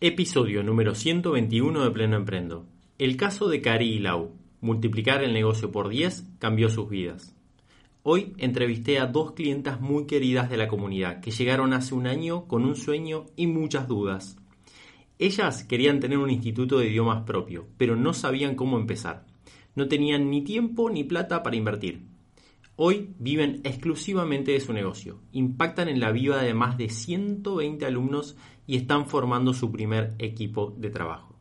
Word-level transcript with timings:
Episodio 0.00 0.62
número 0.62 0.94
121 0.94 1.82
de 1.82 1.90
Pleno 1.90 2.16
Emprendo. 2.16 2.66
El 2.98 3.16
caso 3.16 3.48
de 3.48 3.60
Cari 3.60 3.94
y 3.94 3.98
Lau. 3.98 4.30
Multiplicar 4.60 5.24
el 5.24 5.32
negocio 5.32 5.72
por 5.72 5.88
10 5.88 6.24
cambió 6.38 6.68
sus 6.68 6.88
vidas. 6.88 7.34
Hoy 8.04 8.32
entrevisté 8.38 9.00
a 9.00 9.06
dos 9.06 9.32
clientas 9.32 9.80
muy 9.80 10.06
queridas 10.06 10.50
de 10.50 10.56
la 10.56 10.68
comunidad 10.68 11.20
que 11.20 11.32
llegaron 11.32 11.72
hace 11.72 11.96
un 11.96 12.06
año 12.06 12.46
con 12.46 12.64
un 12.64 12.76
sueño 12.76 13.26
y 13.34 13.48
muchas 13.48 13.88
dudas. 13.88 14.36
Ellas 15.18 15.64
querían 15.64 15.98
tener 15.98 16.18
un 16.18 16.30
instituto 16.30 16.78
de 16.78 16.90
idiomas 16.90 17.24
propio, 17.24 17.66
pero 17.76 17.96
no 17.96 18.14
sabían 18.14 18.54
cómo 18.54 18.78
empezar. 18.78 19.26
No 19.74 19.88
tenían 19.88 20.30
ni 20.30 20.42
tiempo 20.42 20.90
ni 20.90 21.02
plata 21.02 21.42
para 21.42 21.56
invertir. 21.56 22.04
Hoy 22.76 23.16
viven 23.18 23.62
exclusivamente 23.64 24.52
de 24.52 24.60
su 24.60 24.72
negocio, 24.72 25.18
impactan 25.32 25.88
en 25.88 25.98
la 25.98 26.12
vida 26.12 26.40
de 26.40 26.54
más 26.54 26.78
de 26.78 26.88
120 26.88 27.84
alumnos 27.84 28.36
y 28.68 28.76
están 28.76 29.06
formando 29.06 29.52
su 29.54 29.72
primer 29.72 30.14
equipo 30.18 30.72
de 30.76 30.90
trabajo. 30.90 31.34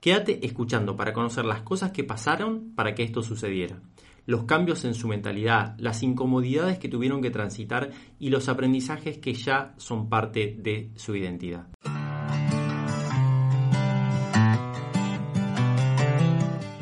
Quédate 0.00 0.46
escuchando 0.46 0.96
para 0.96 1.12
conocer 1.12 1.44
las 1.44 1.62
cosas 1.62 1.90
que 1.90 2.04
pasaron 2.04 2.74
para 2.76 2.94
que 2.94 3.02
esto 3.02 3.22
sucediera, 3.22 3.80
los 4.26 4.44
cambios 4.44 4.84
en 4.84 4.94
su 4.94 5.08
mentalidad, 5.08 5.74
las 5.78 6.02
incomodidades 6.02 6.78
que 6.78 6.90
tuvieron 6.90 7.22
que 7.22 7.30
transitar 7.30 7.90
y 8.20 8.28
los 8.28 8.48
aprendizajes 8.50 9.18
que 9.18 9.32
ya 9.32 9.74
son 9.78 10.10
parte 10.10 10.56
de 10.60 10.92
su 10.94 11.16
identidad. 11.16 11.66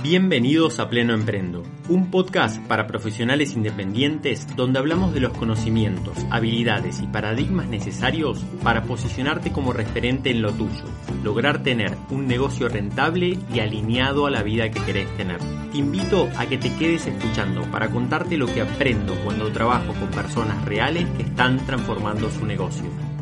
Bienvenidos 0.08 0.78
a 0.78 0.88
Pleno 0.88 1.14
Emprendo, 1.14 1.64
un 1.88 2.12
podcast 2.12 2.64
para 2.68 2.86
profesionales 2.86 3.54
independientes 3.54 4.46
donde 4.54 4.78
hablamos 4.78 5.12
de 5.12 5.18
los 5.18 5.32
conocimientos, 5.36 6.16
habilidades 6.30 7.00
y 7.00 7.08
paradigmas 7.08 7.66
necesarios 7.66 8.38
para 8.62 8.84
posicionarte 8.84 9.50
como 9.50 9.72
referente 9.72 10.30
en 10.30 10.42
lo 10.42 10.52
tuyo, 10.52 10.84
lograr 11.24 11.64
tener 11.64 11.96
un 12.10 12.28
negocio 12.28 12.68
rentable 12.68 13.36
y 13.52 13.58
alineado 13.58 14.26
a 14.26 14.30
la 14.30 14.44
vida 14.44 14.70
que 14.70 14.80
querés 14.84 15.08
tener. 15.16 15.38
Te 15.72 15.78
invito 15.78 16.28
a 16.36 16.46
que 16.46 16.58
te 16.58 16.72
quedes 16.76 17.08
escuchando 17.08 17.62
para 17.72 17.90
contarte 17.90 18.36
lo 18.36 18.46
que 18.46 18.60
aprendo 18.60 19.16
cuando 19.24 19.50
trabajo 19.50 19.92
con 19.92 20.08
personas 20.12 20.64
reales 20.64 21.04
que 21.16 21.24
están 21.24 21.66
transformando 21.66 22.30
su 22.30 22.46
negocio. 22.46 23.15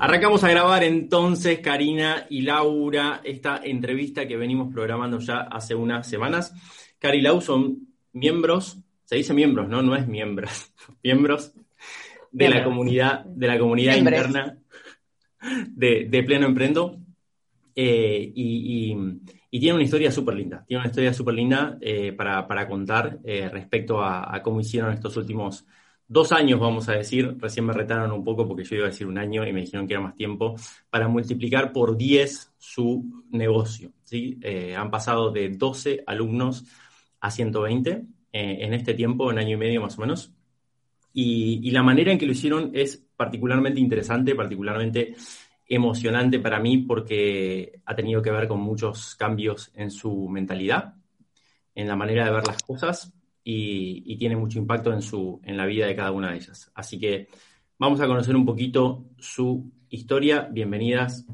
Arrancamos 0.00 0.44
a 0.44 0.50
grabar 0.50 0.84
entonces, 0.84 1.58
Karina 1.58 2.26
y 2.30 2.42
Laura, 2.42 3.20
esta 3.24 3.60
entrevista 3.64 4.28
que 4.28 4.36
venimos 4.36 4.72
programando 4.72 5.18
ya 5.18 5.40
hace 5.40 5.74
unas 5.74 6.06
semanas. 6.06 6.54
Cari 7.00 7.18
y 7.18 7.20
Lau 7.22 7.40
son 7.40 7.88
miembros, 8.12 8.78
se 9.04 9.16
dice 9.16 9.34
miembros, 9.34 9.68
¿no? 9.68 9.82
No 9.82 9.96
es 9.96 10.06
miembros, 10.06 10.72
miembros 11.02 11.52
de 12.30 12.48
la 12.48 12.62
comunidad, 12.62 13.24
de 13.24 13.46
la 13.48 13.58
comunidad 13.58 13.96
interna 13.96 14.58
de, 15.66 16.22
Pleno 16.24 16.46
Emprendo. 16.46 16.96
Eh, 17.74 18.32
y, 18.36 18.96
tiene 19.50 19.74
una 19.74 19.84
historia 19.84 20.12
súper 20.12 20.36
linda, 20.36 20.64
tiene 20.64 20.80
una 20.80 20.90
historia 20.90 21.12
súper 21.12 21.34
linda 21.34 21.76
eh, 21.80 22.12
para, 22.12 22.68
contar 22.68 23.18
eh, 23.24 23.48
respecto 23.48 24.00
a, 24.00 24.32
a, 24.32 24.42
cómo 24.44 24.60
hicieron 24.60 24.92
estos 24.92 25.16
últimos 25.16 25.66
dos 26.08 26.32
años, 26.32 26.58
vamos 26.58 26.88
a 26.88 26.94
decir, 26.94 27.36
recién 27.38 27.66
me 27.66 27.74
retaron 27.74 28.10
un 28.12 28.24
poco 28.24 28.48
porque 28.48 28.64
yo 28.64 28.76
iba 28.76 28.86
a 28.86 28.90
decir 28.90 29.06
un 29.06 29.18
año 29.18 29.46
y 29.46 29.52
me 29.52 29.60
dijeron 29.60 29.86
que 29.86 29.92
era 29.92 30.02
más 30.02 30.14
tiempo, 30.14 30.56
para 30.90 31.06
multiplicar 31.06 31.70
por 31.72 31.96
10 31.96 32.54
su 32.56 33.24
negocio. 33.30 33.92
¿sí? 34.04 34.38
Eh, 34.42 34.74
han 34.74 34.90
pasado 34.90 35.30
de 35.30 35.50
12 35.50 36.02
alumnos 36.06 36.64
a 37.20 37.30
120 37.30 37.90
eh, 37.90 38.04
en 38.32 38.74
este 38.74 38.94
tiempo, 38.94 39.30
en 39.30 39.38
año 39.38 39.54
y 39.54 39.58
medio 39.58 39.82
más 39.82 39.98
o 39.98 40.00
menos. 40.00 40.32
Y, 41.12 41.70
la 41.70 41.82
manera 41.82 42.12
en 42.12 42.18
que 42.18 42.26
lo 42.26 42.32
hicieron 42.32 42.70
es 42.74 43.04
particularmente 43.16 43.80
interesante, 43.80 44.34
particularmente 44.34 45.14
emocionante 45.66 46.38
para 46.38 46.60
mí 46.60 46.78
porque 46.78 47.80
ha 47.84 47.94
tenido 47.94 48.22
que 48.22 48.30
ver 48.30 48.48
con 48.48 48.60
muchos 48.60 49.14
cambios 49.16 49.70
en 49.74 49.90
su 49.90 50.28
mentalidad, 50.28 50.94
en 51.74 51.88
la 51.88 51.96
manera 51.96 52.24
de 52.24 52.30
ver 52.30 52.46
las 52.46 52.62
cosas 52.62 53.12
y, 53.50 54.16
tiene 54.18 54.36
mucho 54.36 54.58
impacto 54.58 54.92
en, 54.92 55.00
su, 55.00 55.40
en 55.42 55.56
la 55.56 55.64
vida 55.64 55.86
de 55.86 55.96
cada 55.96 56.12
una 56.12 56.30
de 56.30 56.36
ellas. 56.36 56.70
Así 56.74 56.98
que 56.98 57.28
vamos 57.78 57.98
a 58.00 58.06
conocer 58.06 58.36
un 58.36 58.44
poquito 58.44 59.06
su 59.18 59.72
historia. 59.88 60.42
Bienvenidas, 60.50 61.24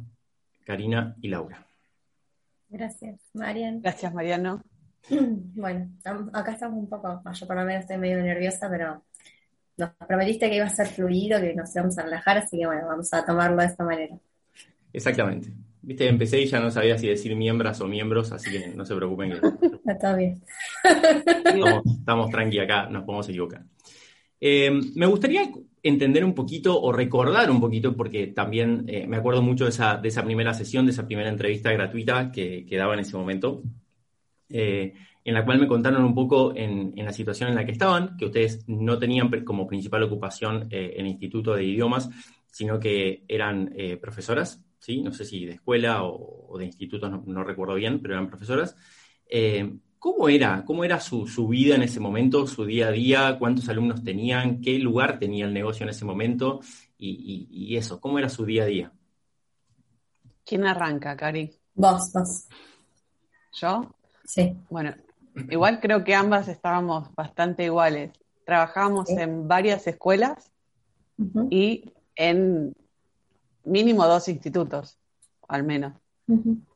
Karina 0.65 1.17
y 1.21 1.29
Laura. 1.29 1.67
Gracias, 2.69 3.21
Marian. 3.33 3.81
Gracias, 3.81 4.15
Mariano. 4.15 4.63
Bueno, 5.57 5.91
acá 6.33 6.53
estamos 6.53 6.79
un 6.79 6.89
poco, 6.89 7.21
yo 7.33 7.47
por 7.47 7.57
lo 7.57 7.65
menos 7.65 7.83
estoy 7.83 7.99
medio 7.99 8.23
nerviosa, 8.23 8.71
pero 8.71 9.05
nos 9.77 9.91
prometiste 9.91 10.49
que 10.49 10.57
iba 10.57 10.67
a 10.67 10.71
ser 10.71 10.87
fluido, 10.87 11.41
que 11.41 11.55
nos 11.55 11.75
íbamos 11.75 11.99
a 11.99 12.05
relajar, 12.05 12.39
así 12.39 12.59
que 12.59 12.67
bueno, 12.67 12.87
vamos 12.87 13.13
a 13.13 13.25
tomarlo 13.25 13.61
de 13.61 13.67
esta 13.67 13.85
manera. 13.85 14.17
Exactamente. 14.93 15.53
Viste, 15.87 16.09
empecé 16.09 16.41
y 16.41 16.47
ya 16.47 16.61
no 16.61 16.71
sabía 16.71 16.97
si 16.97 17.09
decir 17.09 17.37
miembros 17.37 17.79
o 17.83 17.87
miembros, 17.87 18.33
así 18.33 18.51
que 18.51 18.69
no 18.75 18.87
se 18.87 18.95
preocupen. 18.97 19.33
Está 19.87 20.17
bien. 20.17 20.43
Estamos, 21.85 22.31
tranqui 22.31 22.59
acá, 22.59 22.89
nos 22.89 23.05
podemos 23.05 23.29
equivocar. 23.29 23.65
Eh, 24.41 24.71
me 24.95 25.07
gustaría 25.07 25.51
entender 25.83 26.25
un 26.25 26.35
poquito 26.35 26.81
o 26.81 26.91
recordar 26.91 27.51
un 27.51 27.61
poquito, 27.61 27.95
porque 27.95 28.29
también 28.29 28.85
eh, 28.89 29.07
me 29.07 29.19
acuerdo 29.19 29.43
mucho 29.43 29.65
de 29.65 29.71
esa, 29.71 29.99
de 29.99 30.09
esa, 30.09 30.25
primera 30.25 30.55
sesión, 30.55 30.87
de 30.87 30.93
esa 30.93 31.07
primera 31.07 31.29
entrevista 31.29 31.71
gratuita 31.71 32.33
que, 32.33 32.65
que 32.65 32.77
daba 32.79 32.95
en 32.95 33.01
ese 33.01 33.17
momento, 33.17 33.63
eh, 34.49 34.95
en 35.23 35.35
la 35.35 35.45
cual 35.45 35.61
me 35.61 35.69
contaron 35.69 36.03
un 36.03 36.15
poco 36.15 36.57
en, 36.57 36.95
en, 36.97 37.05
la 37.05 37.13
situación 37.13 37.51
en 37.51 37.57
la 37.57 37.67
que 37.67 37.73
estaban, 37.73 38.17
que 38.17 38.25
ustedes 38.25 38.67
no 38.69 38.99
tenían 38.99 39.29
como 39.45 39.67
principal 39.67 40.03
ocupación 40.03 40.67
el 40.71 41.07
Instituto 41.07 41.55
de 41.55 41.65
Idiomas, 41.65 42.09
sino 42.47 42.79
que 42.79 43.25
eran 43.29 43.75
profesoras 44.01 44.64
¿sí? 44.85 45.01
no 45.01 45.13
sé 45.13 45.25
si 45.25 45.47
de 45.47 45.53
escuela 45.53 46.05
o, 46.05 46.59
de 46.59 46.67
instituto, 46.67 47.09
no, 47.09 47.43
recuerdo 47.43 47.75
bien, 47.75 48.03
pero 48.03 48.15
eran 48.15 48.29
profesoras. 48.29 48.77
Eh, 49.27 49.79
¿Cómo 49.99 50.29
era? 50.29 50.63
¿Cómo 50.67 50.85
era 50.85 51.01
su, 51.01 51.25
vida 51.49 51.77
en 51.77 51.83
ese 51.83 52.01
momento, 52.01 52.47
su 52.47 52.67
día 52.67 52.89
a 52.89 52.91
día? 52.91 53.39
¿Cuántos 53.39 53.67
alumnos 53.71 54.05
tenían? 54.05 54.61
¿Qué 54.61 54.79
lugar 54.79 55.19
tenía 55.19 55.47
el 55.47 55.55
negocio 55.55 55.85
en 55.85 55.89
ese 55.89 56.05
momento? 56.05 56.61
Y, 56.99 57.75
eso, 57.75 57.99
¿cómo 57.99 58.19
era 58.19 58.29
su 58.29 58.45
día 58.45 58.65
a 58.65 58.67
día? 58.67 58.93
¿Quién 60.45 60.67
arranca, 60.67 61.17
Cari? 61.17 61.51
Vos, 61.75 62.13
vos. 62.13 62.47
¿Yo? 63.55 63.95
Sí. 64.25 64.55
Bueno, 64.69 64.95
igual 65.49 65.81
creo 65.81 66.05
que 66.05 66.15
ambas 66.15 66.49
estábamos 66.49 67.09
bastante 67.15 67.65
iguales. 67.65 68.13
Trabajábamos 68.45 69.09
en 69.09 69.49
varias 69.49 69.87
escuelas 69.87 70.53
y 71.49 71.91
en 72.17 72.75
mínimo 73.65 74.07
dos 74.07 74.29
institutos, 74.29 74.99
al 75.49 75.65
menos. 75.65 75.95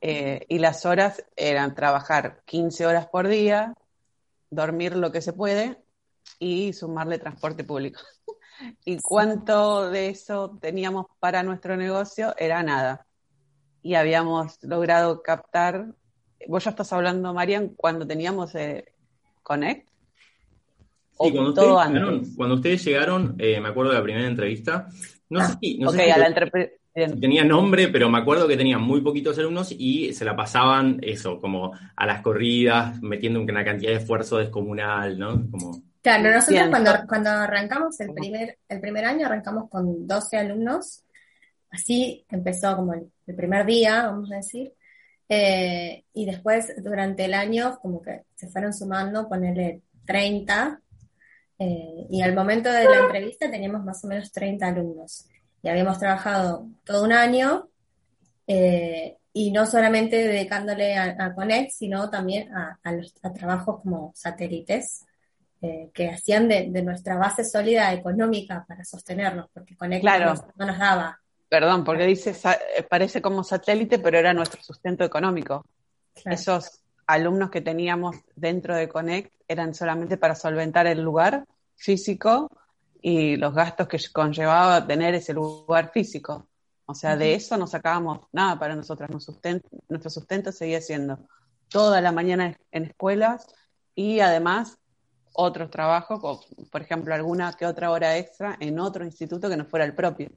Eh, 0.01 0.45
y 0.49 0.59
las 0.59 0.85
horas 0.85 1.25
eran 1.35 1.75
trabajar 1.75 2.43
15 2.45 2.87
horas 2.87 3.07
por 3.07 3.29
día, 3.29 3.75
dormir 4.51 4.97
lo 4.97 5.11
que 5.11 5.23
se 5.23 5.33
puede 5.33 5.79
y 6.39 6.73
sumarle 6.73 7.19
transporte 7.19 7.65
público. 7.65 8.01
y 8.85 8.99
cuánto 8.99 9.91
de 9.91 10.09
eso 10.09 10.59
teníamos 10.61 11.07
para 11.19 11.43
nuestro 11.43 11.77
negocio 11.77 12.35
era 12.37 12.63
nada. 12.63 13.07
Y 13.83 13.95
habíamos 13.95 14.63
logrado 14.63 15.23
captar, 15.23 15.95
vos 16.47 16.65
ya 16.65 16.71
estás 16.71 16.93
hablando, 16.93 17.33
Marian, 17.33 17.71
cuando 17.71 18.07
teníamos 18.07 18.55
eh, 18.55 18.93
Connect. 19.43 19.89
Sí, 21.21 21.33
cuando, 21.33 21.49
ustedes 21.51 21.69
llegaron, 21.69 22.35
cuando 22.37 22.55
ustedes 22.55 22.85
llegaron, 22.85 23.35
eh, 23.39 23.61
me 23.61 23.69
acuerdo 23.69 23.91
de 23.91 23.99
la 23.99 24.05
primera 24.05 24.29
entrevista, 24.29 24.89
no 25.31 25.47
sé 25.47 25.55
si, 25.61 25.79
no 25.79 25.91
sé 25.91 26.11
a 26.11 26.19
la 26.19 26.33
Tenía 27.21 27.45
nombre, 27.45 27.89
pero 27.89 28.09
me 28.09 28.19
acuerdo 28.19 28.49
que 28.49 28.57
tenían 28.57 28.83
muy 28.83 29.01
poquitos 29.01 29.39
alumnos 29.39 29.73
y 29.77 30.13
se 30.13 30.25
la 30.25 30.35
pasaban 30.35 30.99
eso, 31.03 31.39
como 31.39 31.73
a 31.95 32.07
las 32.07 32.23
corridas, 32.23 33.01
metiendo 33.03 33.41
una 33.41 33.65
cantidad 33.65 33.93
de 33.93 33.99
esfuerzo 33.99 34.39
descomunal, 34.39 35.19
¿no? 35.19 35.49
Como... 35.51 35.83
Claro, 36.03 36.33
nosotros 36.33 36.69
cuando, 36.71 36.91
cuando 37.07 37.31
arrancamos 37.31 38.01
el 38.01 38.13
primer, 38.13 38.59
el 38.69 38.81
primer 38.81 39.05
año, 39.05 39.27
arrancamos 39.27 39.69
con 39.71 40.07
12 40.07 40.39
alumnos. 40.39 41.05
Así 41.71 42.25
empezó 42.31 42.75
como 42.77 42.95
el, 42.95 43.35
primer 43.37 43.67
día, 43.67 44.07
vamos 44.07 44.33
a 44.33 44.37
decir. 44.37 44.73
Eh, 45.29 46.05
y 46.15 46.25
después, 46.25 46.73
durante 46.83 47.27
el 47.27 47.35
año, 47.35 47.79
como 47.81 48.01
que 48.01 48.23
se 48.35 48.49
fueron 48.49 48.73
sumando, 48.73 49.29
ponerle 49.29 49.83
30. 50.07 50.81
Eh, 51.59 52.07
y 52.09 52.23
al 52.23 52.35
momento 52.35 52.71
de 52.71 52.85
la 52.85 53.01
entrevista 53.01 53.51
teníamos 53.51 53.85
más 53.85 54.05
o 54.05 54.09
menos 54.09 54.31
30 54.33 54.67
alumnos. 54.67 55.27
y 55.61 55.69
habíamos 55.69 55.99
trabajado 55.99 56.69
todo 56.85 57.03
un 57.05 57.13
año, 57.13 57.69
eh, 58.47 59.19
y 59.33 59.51
no 59.53 59.67
solamente 59.67 60.17
dedicándole 60.17 60.97
a, 60.97 61.35
Connect, 61.35 61.71
sino 61.71 62.11
también 62.11 62.51
a, 62.55 62.93
los, 62.93 63.15
trabajos 63.15 63.83
como 63.83 64.13
satélites, 64.15 65.05
eh, 65.61 65.91
que 65.93 66.09
hacían 66.09 66.49
de, 66.49 66.69
nuestra 66.83 67.17
base 67.17 67.45
sólida 67.45 67.93
económica 67.93 68.65
para 68.67 68.85
sostenernos, 68.85 69.47
porque 69.53 69.77
Connect 69.77 70.05
no, 70.05 70.67
nos 70.67 70.79
daba. 70.79 71.21
Perdón, 71.49 71.85
porque 71.85 72.07
dice, 72.07 72.31
eh, 72.77 72.83
parece 72.83 73.23
como 73.23 73.45
satélite, 73.45 73.99
pero 73.99 74.19
era 74.19 74.35
nuestro 74.35 74.63
sustento 74.63 75.05
económico. 75.05 75.65
Esos 76.25 76.81
alumnos 77.09 77.51
que 77.51 77.63
teníamos 77.63 78.17
dentro 78.37 78.77
de 78.77 78.89
Connect 78.89 79.33
eran 79.49 79.75
solamente 79.75 80.19
para 80.19 80.35
solventar 80.35 80.87
el 80.87 81.03
lugar 81.03 81.45
físico 81.75 82.51
y 83.01 83.37
los 83.37 83.55
gastos 83.55 83.89
que 83.89 83.99
conllevaba 84.13 84.87
tener 84.87 85.15
ese 85.15 85.33
lugar 85.33 85.91
físico. 85.91 86.47
O 86.85 86.95
sea, 86.95 87.17
de 87.17 87.35
eso 87.35 87.57
no 87.57 87.67
sacábamos 87.67 88.21
nada 88.33 88.59
para 88.59 88.77
nosotras. 88.77 89.11
nuestro 89.11 90.11
sustento 90.11 90.53
seguía 90.53 90.81
siendo 90.81 91.19
toda 91.69 92.01
la 92.01 92.13
mañana 92.13 92.57
en 92.73 92.85
escuelas 92.85 93.47
y 93.95 94.21
además 94.21 94.79
otros 95.33 95.71
trabajos, 95.71 96.47
por 96.71 96.83
ejemplo, 96.83 97.15
alguna 97.15 97.53
que 97.55 97.67
otra 97.67 97.91
hora 97.91 98.17
extra 98.19 98.57
en 98.61 98.79
otro 98.79 99.05
instituto 99.05 99.49
que 99.49 99.57
no 99.57 99.65
fuera 99.65 99.85
el 99.85 99.95
propio. 99.95 100.31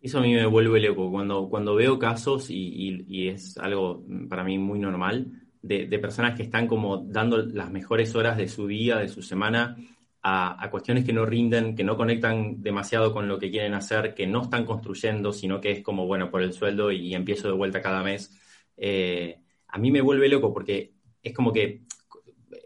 Eso 0.00 0.18
a 0.18 0.22
mí 0.22 0.32
me 0.32 0.46
vuelve 0.46 0.80
loco. 0.80 1.10
Cuando, 1.10 1.48
cuando 1.48 1.74
veo 1.74 1.98
casos, 1.98 2.50
y, 2.50 3.28
es 3.28 3.56
algo 3.58 4.04
para 4.28 4.44
mí 4.44 4.58
muy 4.58 4.78
normal, 4.78 5.26
de, 5.62 5.86
personas 5.98 6.36
que 6.36 6.42
están 6.42 6.66
como 6.66 6.98
dando 6.98 7.38
las 7.38 7.70
mejores 7.70 8.14
horas 8.14 8.36
de 8.36 8.48
su 8.48 8.66
día, 8.66 8.96
de 8.96 9.08
su 9.08 9.22
semana, 9.22 9.76
a, 10.22 10.68
cuestiones 10.70 11.04
que 11.04 11.12
no 11.12 11.26
rinden, 11.26 11.74
que 11.76 11.84
no 11.84 11.96
conectan 11.96 12.62
demasiado 12.62 13.12
con 13.12 13.28
lo 13.28 13.38
que 13.38 13.50
quieren 13.50 13.74
hacer, 13.74 14.14
que 14.14 14.26
no 14.26 14.42
están 14.42 14.64
construyendo, 14.64 15.32
sino 15.32 15.60
que 15.60 15.72
es 15.72 15.82
como, 15.82 16.06
bueno, 16.06 16.30
por 16.30 16.42
el 16.42 16.52
sueldo 16.52 16.90
y, 16.92 17.14
empiezo 17.14 17.48
de 17.48 17.54
vuelta 17.54 17.82
cada 17.82 18.02
mes. 18.02 18.34
Eh, 18.76 19.38
a 19.68 19.78
mí 19.78 19.90
me 19.90 20.00
vuelve 20.00 20.28
loco 20.28 20.52
porque 20.52 20.94
es 21.22 21.34
como 21.34 21.52
que 21.52 21.82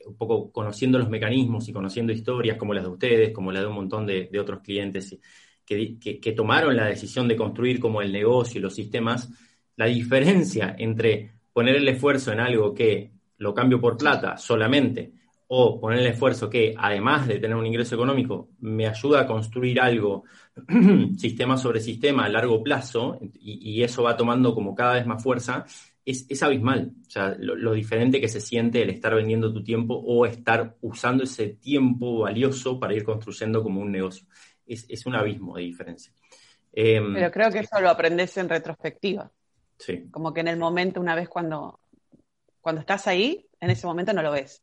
un 0.06 0.16
poco 0.16 0.52
conociendo 0.52 0.98
los 0.98 1.08
mecanismos 1.08 1.68
y 1.68 1.72
conociendo 1.72 2.12
historias 2.12 2.56
como 2.58 2.74
las 2.74 2.84
de 2.84 2.90
ustedes, 2.90 3.32
como 3.32 3.52
la 3.52 3.60
de 3.60 3.66
un 3.66 3.74
montón 3.74 4.06
de, 4.06 4.28
otros 4.38 4.60
clientes 4.60 5.18
que, 5.64 6.34
tomaron 6.36 6.76
la 6.76 6.86
decisión 6.86 7.28
de 7.28 7.36
construir 7.36 7.80
como 7.80 8.02
el 8.02 8.12
negocio 8.12 8.58
y 8.58 8.62
los 8.62 8.74
sistemas, 8.74 9.30
la 9.76 9.86
diferencia 9.86 10.74
entre 10.78 11.32
poner 11.52 11.76
el 11.76 11.88
esfuerzo 11.88 12.32
en 12.32 12.40
algo 12.40 12.74
que 12.74 13.12
lo 13.38 13.54
cambio 13.54 13.80
por 13.80 13.96
plata 13.96 14.36
solamente 14.36 15.12
o 15.46 15.78
poner 15.78 16.00
el 16.00 16.06
esfuerzo 16.06 16.48
que, 16.48 16.74
además 16.76 17.28
de 17.28 17.38
tener 17.38 17.56
un 17.56 17.66
ingreso 17.66 17.94
económico, 17.94 18.48
me 18.60 18.86
ayuda 18.86 19.20
a 19.20 19.26
construir 19.26 19.80
algo, 19.80 20.24
sistema 21.16 21.56
sobre 21.56 21.80
sistema 21.80 22.24
a 22.24 22.28
largo 22.28 22.62
plazo, 22.62 23.18
y, 23.34 23.82
eso 23.82 24.02
va 24.02 24.16
tomando 24.16 24.54
como 24.54 24.74
cada 24.74 24.94
vez 24.94 25.06
más 25.06 25.22
fuerza, 25.22 25.64
es, 26.04 26.42
abismal. 26.42 26.92
O 27.06 27.10
sea, 27.10 27.36
lo, 27.38 27.72
diferente 27.72 28.20
que 28.20 28.28
se 28.28 28.40
siente 28.40 28.82
el 28.82 28.90
estar 28.90 29.14
vendiendo 29.14 29.52
tu 29.52 29.62
tiempo 29.62 29.94
o 29.94 30.26
estar 30.26 30.76
usando 30.80 31.24
ese 31.24 31.48
tiempo 31.48 32.20
valioso 32.20 32.78
para 32.78 32.94
ir 32.94 33.04
construyendo 33.04 33.62
como 33.62 33.80
un 33.80 33.92
negocio. 33.92 34.26
Es, 34.66 35.06
un 35.06 35.14
abismo 35.14 35.56
de 35.56 35.62
diferencia. 35.62 36.12
Em, 36.72 37.14
Pero 37.14 37.30
creo 37.30 37.50
que 37.50 37.60
eso 37.60 37.80
lo 37.80 37.90
aprendes 37.90 38.36
en 38.36 38.48
retrospectiva. 38.48 39.30
Sí. 39.78 40.08
Como 40.10 40.32
que 40.32 40.40
en 40.40 40.48
el 40.48 40.56
momento, 40.56 41.00
una 41.00 41.14
vez 41.14 41.28
cuando, 41.28 41.80
cuando 42.60 42.80
estás 42.80 43.06
ahí, 43.06 43.48
en 43.60 43.70
ese 43.70 43.86
momento 43.86 44.12
no 44.12 44.22
lo 44.22 44.32
ves. 44.32 44.62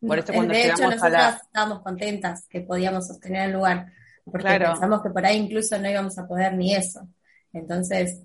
Por 0.00 0.18
eso 0.18 0.32
cuando 0.32 0.52
de 0.52 0.68
hecho, 0.68 0.88
nosotros 0.88 1.34
estábamos 1.42 1.82
contentas 1.82 2.46
que 2.48 2.60
podíamos 2.60 3.06
sostener 3.06 3.46
el 3.46 3.52
lugar, 3.54 3.92
porque 4.24 4.58
pensamos 4.58 5.02
que 5.02 5.10
por 5.10 5.24
ahí 5.24 5.38
incluso 5.38 5.78
no 5.78 5.90
íbamos 5.90 6.18
a 6.18 6.26
poder 6.26 6.54
ni 6.54 6.74
eso. 6.74 7.08
Entonces, 7.52 8.22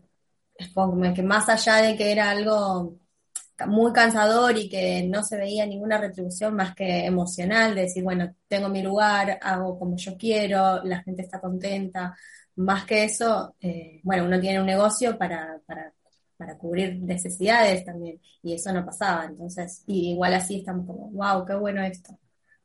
es 0.56 0.70
como 0.74 1.14
que 1.14 1.24
más 1.24 1.48
allá 1.50 1.78
de 1.78 1.96
que 1.96 2.12
era 2.12 2.30
algo 2.30 2.98
muy 3.68 3.92
cansador 3.94 4.58
y 4.58 4.70
que 4.70 5.04
no 5.04 5.24
se 5.24 5.38
veía 5.38 5.66
ninguna 5.66 5.98
retribución 5.98 6.56
más 6.56 6.76
que 6.76 7.06
emocional, 7.06 7.76
de 7.76 7.82
decir, 7.82 8.04
bueno, 8.04 8.36
tengo 8.48 8.70
mi 8.70 8.82
lugar, 8.82 9.40
hago 9.42 9.78
como 9.78 9.98
yo 9.98 10.18
quiero, 10.18 10.84
la 10.84 11.04
gente 11.04 11.22
está 11.24 11.40
contenta, 11.40 12.16
más 12.56 12.86
que 12.86 13.04
eso, 13.06 13.56
eh, 13.62 14.00
bueno, 14.04 14.26
uno 14.26 14.40
tiene 14.40 14.60
un 14.60 14.66
negocio 14.66 15.18
para, 15.18 15.60
para, 15.66 15.94
para, 16.38 16.58
cubrir 16.58 17.02
necesidades 17.02 17.86
también, 17.86 18.20
y 18.44 18.54
eso 18.54 18.74
no 18.74 18.86
pasaba, 18.86 19.26
entonces, 19.26 19.84
igual 19.88 20.34
así 20.34 20.58
estamos 20.58 20.86
como, 20.86 21.10
wow, 21.12 21.46
qué 21.46 21.56
bueno 21.56 21.82
esto. 21.84 22.18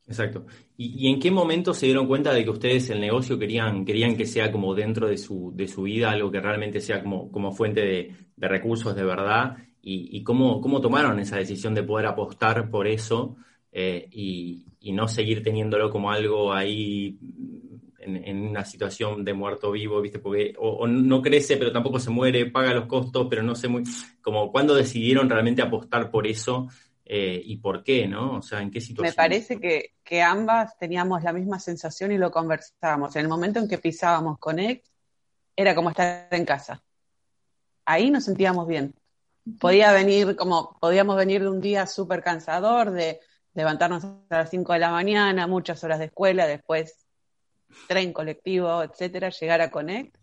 Exacto. 0.06 0.46
¿Y, 0.76 1.08
en 1.08 1.19
qué 1.19 1.31
momento 1.31 1.75
se 1.75 1.87
dieron 1.87 2.06
cuenta 2.06 2.32
de 2.32 2.44
que 2.44 2.50
ustedes 2.50 2.90
el 2.90 3.00
negocio 3.00 3.38
querían, 3.38 3.84
querían 3.84 4.16
que 4.16 4.26
sea 4.26 4.52
como 4.52 4.75
dentro 4.75 5.08
de 5.08 5.19
su, 5.19 5.52
de 5.54 5.66
su 5.66 5.82
vida, 5.82 6.10
algo 6.10 6.31
que 6.31 6.40
realmente 6.40 6.81
sea 6.81 7.02
como, 7.02 7.31
como 7.31 7.52
fuente 7.52 7.81
de, 7.81 8.16
recursos 8.37 8.94
de 8.94 9.04
verdad? 9.04 9.56
¿Y, 9.88 10.24
cómo, 10.24 10.60
cómo, 10.60 10.80
tomaron 10.80 11.20
esa 11.20 11.36
decisión 11.36 11.72
de 11.72 11.84
poder 11.84 12.06
apostar 12.06 12.68
por 12.70 12.88
eso 12.88 13.36
eh, 13.70 14.08
y, 14.10 14.64
no 14.92 15.06
seguir 15.06 15.44
teniéndolo 15.44 15.90
como 15.90 16.10
algo 16.10 16.52
ahí 16.52 17.16
en, 18.00 18.48
una 18.48 18.64
situación 18.64 19.24
de 19.24 19.32
muerto 19.32 19.70
vivo, 19.70 20.00
¿viste? 20.00 20.18
Porque 20.18 20.54
o, 20.58 20.88
no 20.88 21.22
crece, 21.22 21.56
pero 21.56 21.70
tampoco 21.70 22.00
se 22.00 22.10
muere, 22.10 22.50
paga 22.50 22.74
los 22.74 22.86
costos, 22.86 23.28
pero 23.30 23.44
no 23.44 23.54
sé 23.54 23.68
muy. 23.68 23.84
Como 24.20 24.50
cuando 24.50 24.74
decidieron 24.74 25.30
realmente 25.30 25.62
apostar 25.62 26.10
por 26.10 26.26
eso 26.26 26.66
eh, 27.04 27.40
y 27.44 27.58
por 27.58 27.84
qué, 27.84 28.08
¿no? 28.08 28.38
O 28.38 28.42
sea, 28.42 28.62
¿en 28.62 28.72
qué 28.72 28.80
situación? 28.80 29.12
Me 29.12 29.14
parece 29.14 29.60
que, 29.60 29.92
que, 30.02 30.20
ambas 30.20 30.76
teníamos 30.78 31.22
la 31.22 31.32
misma 31.32 31.60
sensación 31.60 32.10
y 32.10 32.18
lo 32.18 32.32
conversábamos. 32.32 33.14
En 33.14 33.22
el 33.22 33.28
momento 33.28 33.60
en 33.60 33.68
que 33.68 33.78
pisábamos 33.78 34.40
Connect, 34.40 34.84
era 35.54 35.76
como 35.76 35.90
estar 35.90 36.26
en 36.32 36.44
casa. 36.44 36.82
Ahí 37.84 38.10
nos 38.10 38.24
sentíamos 38.24 38.66
bien. 38.66 38.92
Podía 39.60 39.93
venir, 39.93 40.37
como, 40.37 40.76
podíamos 40.81 41.16
venir 41.16 41.43
de 41.43 41.48
un 41.48 41.60
día 41.60 41.87
súper 41.87 42.22
cansador, 42.22 42.90
de 42.90 43.20
levantarnos 43.54 44.04
a 44.04 44.19
las 44.31 44.50
5 44.50 44.72
de 44.72 44.78
la 44.78 44.90
mañana, 44.90 45.46
muchas 45.46 45.82
horas 45.84 45.98
de 45.98 46.06
escuela, 46.06 46.46
después 46.46 47.06
tren 47.88 48.12
colectivo, 48.12 48.82
etcétera, 48.82 49.31
llegar 49.31 49.60
a 49.60 49.70
Connect 49.70 50.16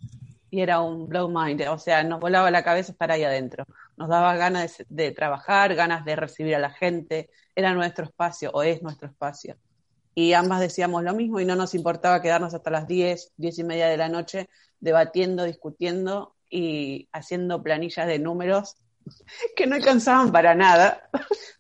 y 0.50 0.62
era 0.62 0.82
un 0.82 1.08
blow 1.08 1.30
mind, 1.30 1.62
o 1.70 1.78
sea, 1.78 2.04
nos 2.04 2.20
volaba 2.20 2.52
la 2.52 2.64
cabeza 2.64 2.92
estar 2.92 3.12
ahí 3.12 3.24
adentro 3.24 3.66
nos 3.98 4.10
daba 4.10 4.36
ganas 4.36 4.84
de, 4.90 5.12
trabajar, 5.12 5.76
ganas 5.76 6.06
de 6.06 6.16
recibir 6.16 6.56
a 6.56 6.60
la 6.60 6.72
gente, 6.72 7.30
era 7.56 7.74
nuestro 7.74 8.06
espacio 8.06 8.52
o 8.54 8.64
es 8.64 8.82
nuestro 8.82 9.08
espacio. 9.08 9.58
Y 10.16 10.34
ambas 10.34 10.60
decíamos 10.60 11.04
lo 11.04 11.14
mismo 11.14 11.40
y 11.40 11.46
no 11.46 11.56
nos 11.56 11.74
importaba 11.74 12.22
quedarnos 12.22 12.54
hasta 12.54 12.70
las 12.70 12.88
10, 12.88 13.34
10 13.38 13.60
y 13.60 13.64
media 13.64 13.88
de 13.88 13.98
la 13.98 14.10
noche 14.10 14.50
debatiendo, 14.80 15.44
discutiendo 15.44 16.36
y 16.50 17.08
haciendo 17.12 17.64
planillas 17.64 18.08
de 18.08 18.20
números 18.20 18.76
que 19.56 19.68
no 19.68 19.76
alcanzaban 19.76 20.32
para 20.32 20.56
nada, 20.56 21.10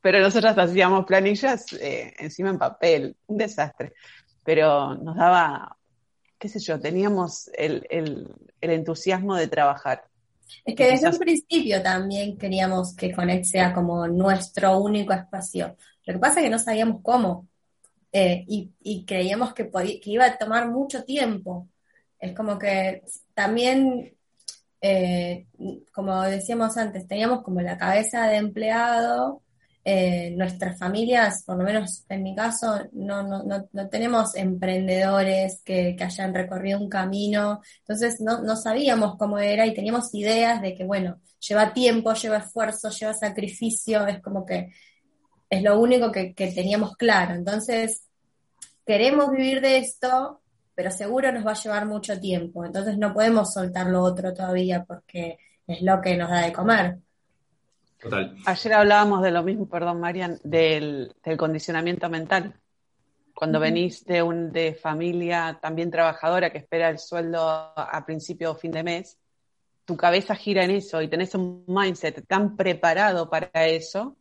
pero 0.01 0.19
nosotras 0.19 0.57
hacíamos 0.57 1.05
planillas 1.05 1.71
eh, 1.73 2.13
encima 2.19 2.49
en 2.49 2.57
papel, 2.57 3.15
un 3.27 3.37
desastre, 3.37 3.93
pero 4.43 4.95
nos 4.95 5.15
daba, 5.15 5.77
qué 6.37 6.49
sé 6.49 6.59
yo, 6.59 6.79
teníamos 6.79 7.49
el, 7.55 7.85
el 7.89 8.69
entusiasmo 8.69 9.35
de 9.35 9.47
trabajar. 9.47 10.03
Es 10.65 10.75
que 10.75 10.87
desde 10.87 11.09
un 11.09 11.17
principio 11.17 11.81
también 11.81 12.37
queríamos 12.37 12.95
que 12.95 13.13
Connect 13.13 13.45
sea 13.45 13.73
como 13.73 14.07
nuestro 14.07 14.77
único 14.77 15.13
espacio. 15.13 15.75
Lo 16.05 16.13
que 16.13 16.19
pasa 16.19 16.39
es 16.39 16.45
que 16.45 16.49
no 16.49 16.59
sabíamos 16.59 17.01
cómo 17.01 17.47
eh, 18.11 18.45
y, 18.47 19.05
creíamos 19.05 19.53
que, 19.53 19.69
que 19.69 20.11
iba 20.11 20.25
a 20.25 20.37
tomar 20.37 20.69
mucho 20.69 21.03
tiempo. 21.03 21.69
Es 22.19 22.33
como 22.33 22.57
que 22.57 23.03
también, 23.33 24.15
eh, 24.85 25.47
como 25.93 26.21
decíamos 26.23 26.75
antes, 26.75 27.07
teníamos 27.07 27.41
como 27.41 27.61
la 27.61 27.77
cabeza 27.77 28.27
de 28.27 28.35
empleado 28.35 29.41
eh, 29.85 30.31
nuestras 30.35 30.77
familias, 30.77 31.43
por 31.45 31.57
lo 31.57 31.63
menos 31.63 32.05
en 32.09 32.21
mi 32.21 32.35
caso, 32.35 32.81
no, 32.91 33.23
no, 33.23 33.43
no, 33.43 33.89
tenemos 33.89 34.35
emprendedores 34.35 35.61
que, 35.63 35.95
hayan 35.97 36.33
recorrido 36.33 36.81
un 36.81 36.89
camino, 36.89 37.61
entonces 37.79 38.19
no, 38.19 38.57
sabíamos 38.57 39.15
cómo 39.17 39.39
era 39.39 39.65
y 39.65 39.73
teníamos 39.73 40.13
ideas 40.13 40.61
de 40.61 40.75
que, 40.75 40.83
bueno, 40.83 41.21
lleva 41.39 41.73
tiempo, 41.73 42.13
lleva 42.13 42.39
esfuerzo, 42.39 42.89
lleva 42.89 43.13
sacrificio, 43.13 44.05
es 44.05 44.21
como 44.21 44.45
que 44.45 44.73
es 45.49 45.63
lo 45.63 45.79
único 45.79 46.11
que, 46.11 46.33
que 46.33 46.51
teníamos 46.51 46.97
claro. 46.97 47.35
Entonces, 47.35 48.03
queremos 48.85 49.31
vivir 49.31 49.61
de 49.61 49.77
esto, 49.77 50.41
pero 50.75 50.91
seguro 50.91 51.31
nos 51.31 51.45
va 51.45 51.51
a 51.51 51.61
llevar 51.61 51.85
mucho 51.85 52.19
tiempo, 52.19 52.65
entonces 52.65 52.97
no 52.97 53.13
podemos 53.13 53.53
soltar 53.53 53.87
lo 53.87 54.01
otro 54.01 54.33
todavía 54.33 54.83
porque 54.83 55.37
es 55.67 55.81
lo 55.81 56.01
que 56.01 56.17
nos 56.17 56.29
da 56.29 56.41
de 56.41 56.53
comer. 56.53 56.97
Ayer 58.45 58.73
hablábamos 58.73 59.21
de 59.21 59.31
lo 59.31 59.43
mismo, 59.43 59.67
perdón, 59.67 60.01
Marian, 60.01 60.37
del, 60.43 61.15
condicionamiento 61.37 62.09
mental. 62.09 62.53
Cuando 63.33 63.59
venís 63.59 64.05
de, 64.05 64.21
un, 64.21 64.51
de 64.51 64.73
familia 64.73 65.57
también 65.61 65.89
trabajadora 65.89 66.51
que 66.51 66.57
espera 66.57 66.89
el 66.89 66.99
sueldo 66.99 67.41
a 67.45 68.03
principio 68.05 68.51
o 68.51 68.55
fin 68.55 68.71
de 68.71 68.83
mes, 68.83 69.17
tu 69.85 69.97
cabeza 69.97 70.35
gira 70.35 70.63
en 70.63 70.71
eso 70.71 71.01
y 71.01 71.07
tenés 71.07 71.35
un 71.35 71.63
mindset 71.67 72.25
tan 72.27 72.55
preparado 72.55 73.29
para 73.29 73.49
eso 73.67 74.17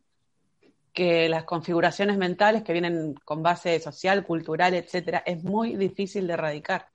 que 0.93 1.27
las 1.27 1.43
configuraciones 1.43 2.17
mentales 2.17 2.63
que 2.63 2.73
vienen 2.73 3.15
con 3.25 3.41
base 3.41 3.79
social, 3.79 4.25
cultural, 4.25 4.73
etcétera, 4.75 5.23
es 5.25 5.43
muy 5.43 5.75
difícil 5.75 6.27
de 6.27 6.33
erradicar. 6.33 6.87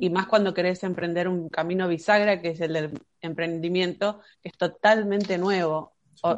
Y 0.00 0.08
más 0.08 0.26
cuando 0.26 0.54
querés 0.54 0.82
emprender 0.84 1.28
un 1.28 1.50
camino 1.50 1.86
bisagra, 1.86 2.40
que 2.40 2.48
es 2.50 2.60
el 2.62 2.72
del 2.72 2.98
emprendimiento, 3.20 4.20
que 4.42 4.48
es 4.48 4.56
totalmente 4.56 5.36
nuevo 5.36 5.92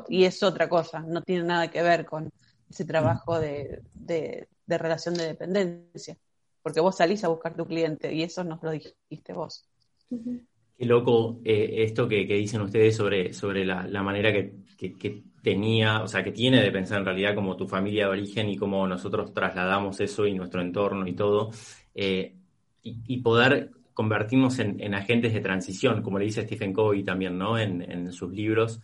y 0.08 0.24
es 0.24 0.42
otra 0.42 0.68
cosa, 0.68 1.00
no 1.00 1.22
tiene 1.22 1.44
nada 1.44 1.70
que 1.70 1.80
ver 1.80 2.04
con 2.04 2.30
ese 2.68 2.84
trabajo 2.84 3.38
de, 3.38 3.80
de, 3.94 4.48
relación 4.66 5.14
de 5.14 5.26
dependencia, 5.26 6.16
porque 6.62 6.80
vos 6.80 6.96
salís 6.96 7.22
a 7.22 7.28
buscar 7.28 7.54
tu 7.54 7.64
cliente 7.64 8.12
y 8.12 8.24
eso 8.24 8.42
nos 8.42 8.60
lo 8.60 8.72
dijiste 8.72 9.32
vos. 9.32 9.64
Qué 10.78 10.86
loco 10.86 11.40
eh, 11.44 11.82
esto 11.82 12.06
que, 12.06 12.24
dicen 12.24 12.60
ustedes 12.60 12.94
sobre, 12.94 13.32
sobre 13.32 13.64
la, 13.64 14.00
manera 14.00 14.32
que, 14.32 15.24
tenía, 15.42 16.02
o 16.02 16.06
sea, 16.06 16.22
que 16.22 16.30
tiene 16.30 16.62
de 16.62 16.70
pensar 16.70 17.00
en 17.00 17.04
realidad 17.04 17.34
como 17.34 17.56
tu 17.56 17.66
familia 17.66 18.04
de 18.04 18.10
origen 18.10 18.48
y 18.48 18.56
cómo 18.56 18.86
nosotros 18.86 19.34
trasladamos 19.34 19.98
eso 20.00 20.24
y 20.24 20.34
nuestro 20.34 20.60
entorno 20.60 21.08
y 21.08 21.14
todo, 21.14 21.50
eh, 21.96 22.36
y, 22.82 23.20
poder 23.22 23.72
convertirnos 23.92 24.60
en, 24.60 24.94
agentes 24.94 25.34
de 25.34 25.40
transición, 25.40 26.00
como 26.00 26.20
le 26.20 26.26
dice 26.26 26.44
Stephen 26.44 26.72
Covey 26.72 27.02
también, 27.02 27.36
¿no? 27.36 27.58
En, 27.58 28.12
sus 28.12 28.30
libros, 28.32 28.80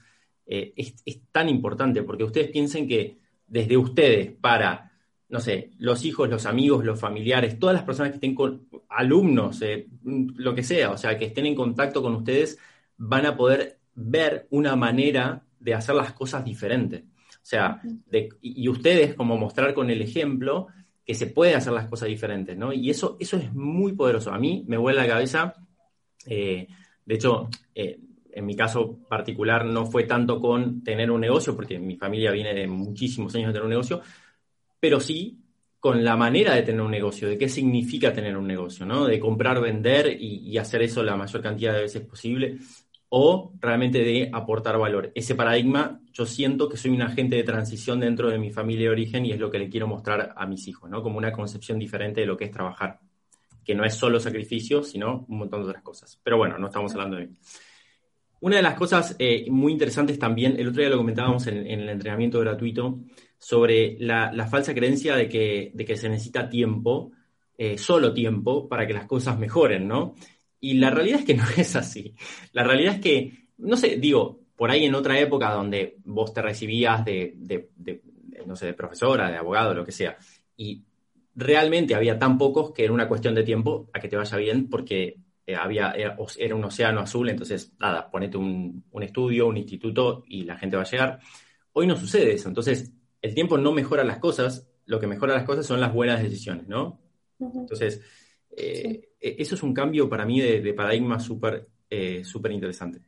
eh, 0.46 0.72
es, 0.76 0.96
tan 1.30 1.48
importante 1.48 2.02
porque 2.02 2.24
ustedes 2.24 2.50
piensen 2.50 2.88
que 2.88 3.18
desde 3.46 3.76
ustedes 3.76 4.32
para, 4.32 4.90
no 5.34 5.40
sé, 5.40 5.70
los 5.78 6.04
hijos, 6.04 6.30
los 6.30 6.46
amigos, 6.46 6.84
los 6.84 7.00
familiares, 7.00 7.58
todas 7.58 7.74
las 7.74 7.82
personas 7.82 8.12
que 8.12 8.18
estén 8.18 8.36
con 8.36 8.68
alumnos, 8.88 9.60
eh, 9.62 9.88
lo 10.04 10.54
que 10.54 10.62
sea, 10.62 10.92
o 10.92 10.96
sea, 10.96 11.18
que 11.18 11.24
estén 11.24 11.46
en 11.46 11.56
contacto 11.56 12.00
con 12.00 12.14
ustedes, 12.14 12.56
van 12.98 13.26
a 13.26 13.36
poder 13.36 13.80
ver 13.96 14.46
una 14.50 14.76
manera 14.76 15.42
de 15.58 15.74
hacer 15.74 15.96
las 15.96 16.12
cosas 16.12 16.44
diferentes. 16.44 17.02
O 17.02 17.42
sea, 17.42 17.82
y 18.42 18.68
ustedes 18.68 19.16
como 19.16 19.36
mostrar 19.36 19.74
con 19.74 19.90
el 19.90 20.02
ejemplo 20.02 20.68
que 21.04 21.16
se 21.16 21.26
puede 21.26 21.56
hacer 21.56 21.72
las 21.72 21.88
cosas 21.88 22.08
diferentes, 22.08 22.56
¿no? 22.56 22.72
Y 22.72 22.90
eso, 22.90 23.16
eso 23.18 23.36
es 23.36 23.52
muy 23.52 23.90
poderoso. 23.94 24.30
A 24.30 24.38
mí 24.38 24.64
me 24.68 24.76
vuela 24.76 25.02
la 25.02 25.08
cabeza, 25.08 25.54
eh, 26.26 26.68
de 27.04 27.14
hecho, 27.16 27.48
eh, 27.74 27.98
en 28.30 28.46
mi 28.46 28.54
caso 28.54 29.00
particular 29.08 29.64
no 29.64 29.84
fue 29.84 30.04
tanto 30.04 30.38
con 30.38 30.84
tener 30.84 31.10
un 31.10 31.22
negocio, 31.22 31.56
porque 31.56 31.80
mi 31.80 31.96
familia 31.96 32.30
viene 32.30 32.54
de 32.54 32.68
muchísimos 32.68 33.34
años 33.34 33.48
de 33.48 33.54
tener 33.54 33.64
un 33.64 33.70
negocio, 33.70 34.00
pero 34.84 35.00
sí 35.00 35.40
con 35.80 36.04
la 36.04 36.14
manera 36.14 36.54
de 36.54 36.60
tener 36.60 36.82
un 36.82 36.90
negocio, 36.90 37.26
de 37.26 37.38
qué 37.38 37.48
significa 37.48 38.12
tener 38.12 38.36
un 38.36 38.46
negocio, 38.46 38.84
¿no? 38.84 39.06
De 39.06 39.18
comprar, 39.18 39.58
vender 39.58 40.14
y, 40.20 40.58
hacer 40.58 40.82
eso 40.82 41.02
la 41.02 41.16
mayor 41.16 41.40
cantidad 41.40 41.72
de 41.72 41.80
veces 41.80 42.02
posible, 42.02 42.58
o 43.08 43.54
realmente 43.58 44.04
de 44.04 44.28
aportar 44.30 44.76
valor. 44.76 45.10
Ese 45.14 45.34
paradigma, 45.34 46.02
yo 46.12 46.26
siento 46.26 46.68
que 46.68 46.76
soy 46.76 46.90
un 46.90 47.00
agente 47.00 47.36
de 47.36 47.44
transición 47.44 47.98
dentro 47.98 48.28
de 48.28 48.36
mi 48.36 48.50
familia 48.50 48.88
de 48.88 48.90
origen 48.90 49.24
y 49.24 49.32
es 49.32 49.40
lo 49.40 49.50
que 49.50 49.58
le 49.58 49.70
quiero 49.70 49.86
mostrar 49.86 50.34
a 50.36 50.44
mis 50.44 50.68
hijos, 50.68 50.90
¿no? 50.90 51.02
Como 51.02 51.16
una 51.16 51.32
concepción 51.32 51.78
diferente 51.78 52.20
de 52.20 52.26
lo 52.26 52.36
que 52.36 52.44
es 52.44 52.50
trabajar, 52.50 53.00
que 53.64 53.74
no 53.74 53.86
es 53.86 53.94
solo 53.94 54.20
sacrificio, 54.20 54.82
sino 54.82 55.24
un 55.26 55.38
montón 55.38 55.62
de 55.62 55.70
otras 55.70 55.82
cosas. 55.82 56.20
Pero 56.22 56.36
bueno, 56.36 56.58
no 56.58 56.66
estamos 56.66 56.92
hablando 56.92 57.16
de 57.16 57.28
mí. 57.28 57.34
Una 58.44 58.56
de 58.56 58.62
las 58.62 58.74
cosas 58.74 59.16
eh, 59.18 59.46
muy 59.50 59.72
interesantes 59.72 60.18
también, 60.18 60.60
el 60.60 60.68
otro 60.68 60.82
día 60.82 60.90
lo 60.90 60.98
comentábamos 60.98 61.46
en, 61.46 61.66
el 61.66 61.88
entrenamiento 61.88 62.38
gratuito, 62.40 63.00
sobre 63.44 63.98
la, 64.00 64.48
falsa 64.48 64.72
creencia 64.74 65.14
de 65.16 65.28
que, 65.28 65.70
de 65.74 65.84
que, 65.84 65.98
se 65.98 66.08
necesita 66.08 66.48
tiempo, 66.48 67.12
eh, 67.58 67.76
solo 67.76 68.14
tiempo, 68.14 68.66
para 68.66 68.86
que 68.86 68.94
las 68.94 69.04
cosas 69.04 69.38
mejoren, 69.38 69.86
¿no? 69.86 70.14
Y 70.60 70.78
la 70.78 70.88
realidad 70.88 71.20
es 71.20 71.26
que 71.26 71.34
no 71.34 71.44
es 71.54 71.76
así. 71.76 72.14
La 72.52 72.64
realidad 72.64 72.94
es 72.94 73.00
que, 73.02 73.48
no 73.58 73.76
sé, 73.76 73.96
digo, 73.96 74.40
por 74.56 74.70
ahí 74.70 74.86
en 74.86 74.94
otra 74.94 75.20
época 75.20 75.52
donde 75.52 75.98
vos 76.06 76.32
te 76.32 76.40
recibías 76.40 77.04
de, 77.04 77.34
de, 77.36 78.00
no 78.46 78.56
sé, 78.56 78.64
de 78.64 78.72
profesora, 78.72 79.30
de 79.30 79.36
abogado, 79.36 79.74
lo 79.74 79.84
que 79.84 79.92
sea, 79.92 80.16
y 80.56 80.82
realmente 81.34 81.94
había 81.94 82.18
tan 82.18 82.38
pocos 82.38 82.72
que 82.72 82.84
era 82.84 82.94
una 82.94 83.08
cuestión 83.08 83.34
de 83.34 83.42
tiempo 83.42 83.90
a 83.92 84.00
que 84.00 84.08
te 84.08 84.16
vaya 84.16 84.38
bien, 84.38 84.70
porque 84.70 85.18
eh, 85.46 85.54
había, 85.54 85.90
era, 85.90 86.16
un 86.56 86.64
océano 86.64 87.00
azul, 87.00 87.28
entonces, 87.28 87.74
nada, 87.78 88.10
ponete 88.10 88.38
un, 88.38 88.84
estudio, 89.02 89.48
un 89.48 89.58
instituto 89.58 90.24
y 90.28 90.44
la 90.44 90.56
gente 90.56 90.76
va 90.76 90.82
a 90.82 90.90
llegar. 90.90 91.18
Hoy 91.74 91.86
no 91.86 91.94
sucede 91.94 92.32
eso, 92.32 92.48
entonces 92.48 92.90
el 93.24 93.34
tiempo 93.34 93.56
no 93.56 93.72
mejora 93.72 94.04
las 94.04 94.18
cosas, 94.18 94.68
lo 94.84 95.00
que 95.00 95.06
mejora 95.06 95.32
las 95.32 95.44
cosas 95.44 95.64
son 95.64 95.80
las 95.80 95.94
buenas 95.94 96.22
decisiones, 96.22 96.68
¿no? 96.68 97.00
Entonces, 97.40 98.02
eh, 98.54 99.12
e, 99.18 99.36
eso 99.38 99.54
es 99.54 99.62
un 99.62 99.72
cambio 99.72 100.10
para 100.10 100.26
mí 100.26 100.42
de, 100.42 100.74
paradigma 100.74 101.18
súper 101.18 101.66
eh, 101.88 102.22
súper 102.22 102.52
interesante. 102.52 103.00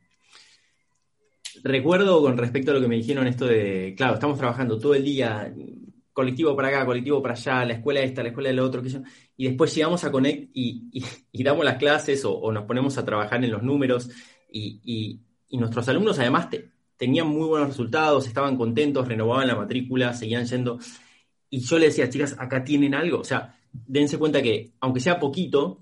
Recuerdo 1.63 2.19
con 2.23 2.35
respecto 2.35 2.71
a 2.71 2.73
lo 2.73 2.81
que 2.81 2.87
me 2.87 2.95
dijeron 2.95 3.27
esto 3.27 3.45
de, 3.45 3.93
claro, 3.95 4.15
estamos 4.15 4.39
trabajando 4.39 4.79
todo 4.79 4.95
el 4.95 5.03
día, 5.03 5.53
colectivo 6.13 6.55
para 6.55 6.69
acá, 6.69 6.85
colectivo 6.87 7.21
para 7.21 7.35
allá, 7.35 7.63
la 7.65 7.73
escuela 7.73 7.99
esta, 7.99 8.23
la 8.23 8.29
escuela 8.29 8.49
del 8.49 8.59
otro, 8.59 8.81
que 8.81 8.89
yo, 8.89 9.01
y 9.35 9.49
después 9.49 9.73
llegamos 9.75 10.03
a 10.03 10.11
Connect 10.11 10.49
y, 10.51 11.43
damos 11.43 11.63
las 11.63 11.77
clases 11.77 12.25
o, 12.25 12.51
nos 12.51 12.65
ponemos 12.65 12.97
a 12.97 13.05
trabajar 13.05 13.43
en 13.43 13.51
los 13.51 13.61
números 13.61 14.09
y, 14.51 15.21
nuestros 15.51 15.87
alumnos 15.89 16.17
además 16.17 16.49
tenían 16.97 17.27
muy 17.27 17.47
buenos 17.47 17.69
resultados, 17.69 18.27
estaban 18.27 18.57
contentos, 18.57 19.07
renovaban 19.07 19.47
la 19.47 19.55
matrícula, 19.55 20.13
seguían 20.13 20.45
yendo. 20.45 20.79
Y 21.49 21.59
yo 21.59 21.79
le 21.79 21.85
decía, 21.87 22.09
chicas, 22.09 22.35
acá 22.37 22.63
tienen 22.63 22.93
algo, 22.93 23.19
o 23.19 23.23
sea, 23.23 23.55
dense 23.71 24.17
cuenta 24.17 24.41
que 24.41 24.73
aunque 24.79 24.99
sea 24.99 25.19
poquito, 25.19 25.81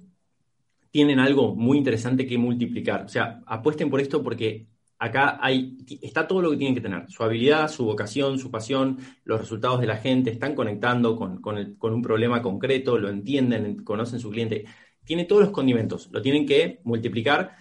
tienen 0.92 1.20
algo 1.20 1.56
muy 1.56 1.78
interesante 1.78 2.26
que 2.26 2.38
multiplicar. 2.38 3.06
O 3.06 3.10
sea, 3.10 3.42
apuesten 3.46 3.90
por 3.90 4.00
esto 4.00 4.24
porque 4.24 4.68
acá 4.98 5.40
hay, 5.42 5.78
está 6.02 6.28
todo 6.28 6.42
lo 6.42 6.52
que 6.52 6.58
tienen 6.58 6.76
que 6.76 6.82
tener, 6.82 7.10
su 7.10 7.24
habilidad, 7.24 7.68
su 7.70 7.86
vocación, 7.86 8.40
su 8.40 8.50
pasión, 8.50 8.98
los 9.26 9.40
resultados 9.40 9.82
de 9.82 9.88
la 9.88 9.98
gente, 9.98 10.32
están 10.32 10.56
conectando 10.56 11.16
con, 11.16 11.42
un 11.44 12.02
problema 12.02 12.42
concreto, 12.42 12.98
lo 12.98 13.10
entienden, 13.10 13.84
conocen 13.84 14.20
su 14.20 14.30
cliente, 14.30 14.66
tiene 15.04 15.26
todos 15.26 15.42
los 15.44 15.52
condimentos, 15.52 16.10
lo 16.12 16.22
tienen 16.22 16.46
que 16.46 16.80
multiplicar 16.86 17.56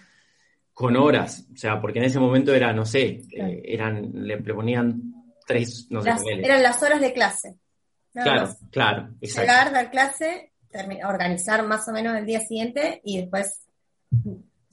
con 0.75 0.95
horas, 0.97 1.47
o 1.51 1.57
sea, 1.57 1.81
porque 1.81 1.99
en 1.99 2.05
ese 2.05 2.19
momento 2.19 2.53
era, 2.53 2.73
no 2.73 2.85
sé, 2.85 3.21
eh, 3.31 3.61
eran, 3.63 4.11
le 4.13 4.37
ponían 4.37 5.01
tres, 5.47 5.87
no 5.89 6.01
sé, 6.01 6.11
eran 6.43 6.61
las 6.61 6.83
horas 6.83 6.99
de 6.99 7.13
clase. 7.13 7.55
Claro, 8.11 8.53
claro, 8.71 9.09
exacto. 9.21 9.51
Llegar, 9.51 9.73
dar 9.73 9.89
clase, 9.89 10.51
organizar 11.07 11.65
más 11.65 11.87
o 11.87 11.93
menos 11.93 12.17
el 12.17 12.25
día 12.25 12.41
siguiente 12.41 13.01
y 13.03 13.21
después 13.21 13.61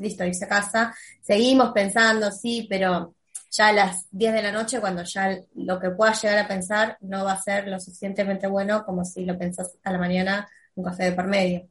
listo, 0.03 0.25
irse 0.25 0.45
a 0.45 0.49
casa. 0.49 0.95
Seguimos 1.21 1.73
pensando, 1.73 2.31
sí, 2.31 2.67
pero 2.69 3.15
ya 3.51 3.69
a 3.69 3.73
las 3.73 4.07
10 4.11 4.35
de 4.35 4.43
la 4.43 4.53
noche, 4.53 4.81
cuando 4.81 5.05
ya 5.05 5.39
lo 5.55 5.79
que 5.79 5.91
puedas 5.91 6.23
llegar 6.23 6.39
a 6.39 6.49
pensar 6.49 6.99
no 7.01 7.25
va 7.25 7.33
a 7.33 7.43
ser 7.43 7.69
lo 7.69 7.79
suficientemente 7.79 8.47
bueno 8.47 8.85
como 8.85 9.05
si 9.05 9.25
lo 9.25 9.39
pensás 9.39 9.77
a 9.85 9.93
la 9.93 9.99
mañana 9.99 10.49
un 10.75 10.85
café 10.85 11.05
de 11.05 11.13
por 11.13 11.27
medio. 11.27 11.69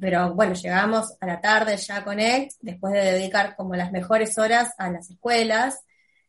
Pero 0.00 0.34
bueno, 0.34 0.54
llegamos 0.54 1.16
a 1.20 1.26
la 1.26 1.40
tarde 1.40 1.76
ya 1.76 1.98
a 1.98 2.04
Connect, 2.04 2.52
después 2.60 2.92
de 2.94 3.12
dedicar 3.12 3.54
como 3.56 3.74
las 3.74 3.92
mejores 3.92 4.38
horas 4.38 4.72
a 4.78 4.90
las 4.90 5.10
escuelas, 5.10 5.80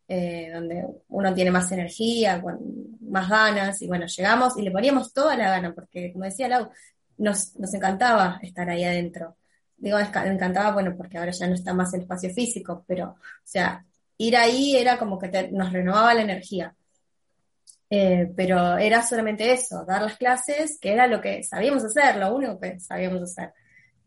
eh, 0.08 0.52
donde 0.54 0.86
uno 1.10 1.34
tiene 1.34 1.52
más 1.52 1.72
energía, 1.72 2.42
con 2.42 2.60
más 3.02 3.30
ganas, 3.30 3.82
y 3.82 3.88
bueno, 3.88 4.06
llegamos 4.06 4.58
y 4.58 4.62
le 4.64 4.72
poníamos 4.72 5.14
toda 5.14 5.36
la 5.38 5.50
gana, 5.50 5.74
porque 5.74 6.12
como 6.12 6.26
decía 6.26 6.50
Lau, 6.50 6.70
nos, 7.18 7.56
nos 7.58 7.74
encantaba 7.74 8.40
estar 8.42 8.70
ahí 8.70 8.84
adentro 8.84 9.38
digo, 9.84 9.98
me 9.98 10.34
encantaba, 10.34 10.72
bueno, 10.72 10.96
porque 10.96 11.18
ahora 11.18 11.32
ya 11.32 11.48
no 11.48 11.56
está 11.56 11.74
más 11.74 11.94
el 11.94 12.02
espacio 12.02 12.34
físico, 12.34 12.86
pero, 12.88 13.10
o 13.10 13.18
sea, 13.44 13.86
ir 14.18 14.38
ahí 14.38 14.78
era 14.78 14.98
como 14.98 15.20
que 15.20 15.50
nos 15.52 15.74
renovaba 15.74 16.14
la 16.14 16.22
energía. 16.22 16.74
Eh, 17.96 18.34
pero 18.36 18.76
era 18.80 19.04
solamente 19.04 19.52
eso, 19.52 19.86
dar 19.86 20.02
las 20.02 20.18
clases, 20.18 20.80
que 20.82 20.94
era 20.94 21.06
lo 21.06 21.22
que 21.22 21.44
sabíamos 21.44 21.84
hacer, 21.86 22.18
lo 22.18 22.34
único 22.36 22.60
que 22.60 22.80
sabíamos 22.80 23.22
hacer. 23.22 23.54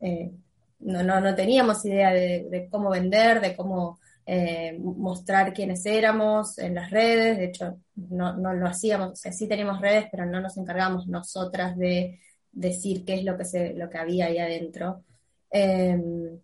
Eh, 0.01 0.33
no, 0.81 1.05
no, 1.05 1.21
no, 1.21 1.37
teníamos 1.37 1.85
idea 1.85 2.13
de, 2.13 2.67
cómo 2.69 2.91
vender, 2.91 3.41
de 3.41 3.55
cómo 3.55 4.01
eh, 4.27 4.77
mostrar 4.81 5.53
quiénes 5.53 5.87
éramos 5.87 6.59
en 6.59 6.75
las 6.75 6.91
redes, 6.91 7.39
de 7.39 7.45
hecho 7.45 7.79
no, 7.95 8.37
no, 8.37 8.55
lo 8.55 8.67
hacíamos, 8.67 9.13
o 9.13 9.17
sea, 9.17 9.31
sí 9.31 9.47
teníamos 9.47 9.81
redes, 9.81 10.07
pero 10.11 10.27
no 10.27 10.41
nos 10.41 10.57
encargamos 10.57 11.07
nosotras 11.07 11.77
de 11.77 12.19
decir 12.51 13.05
qué 13.05 13.15
es 13.15 13.25
lo 13.25 13.39
que, 13.39 13.45
se, 13.45 13.73
lo 13.75 13.89
que 13.89 13.99
había 13.99 14.27
ahí 14.27 14.39
adentro. 14.39 15.05
Em, 15.49 16.41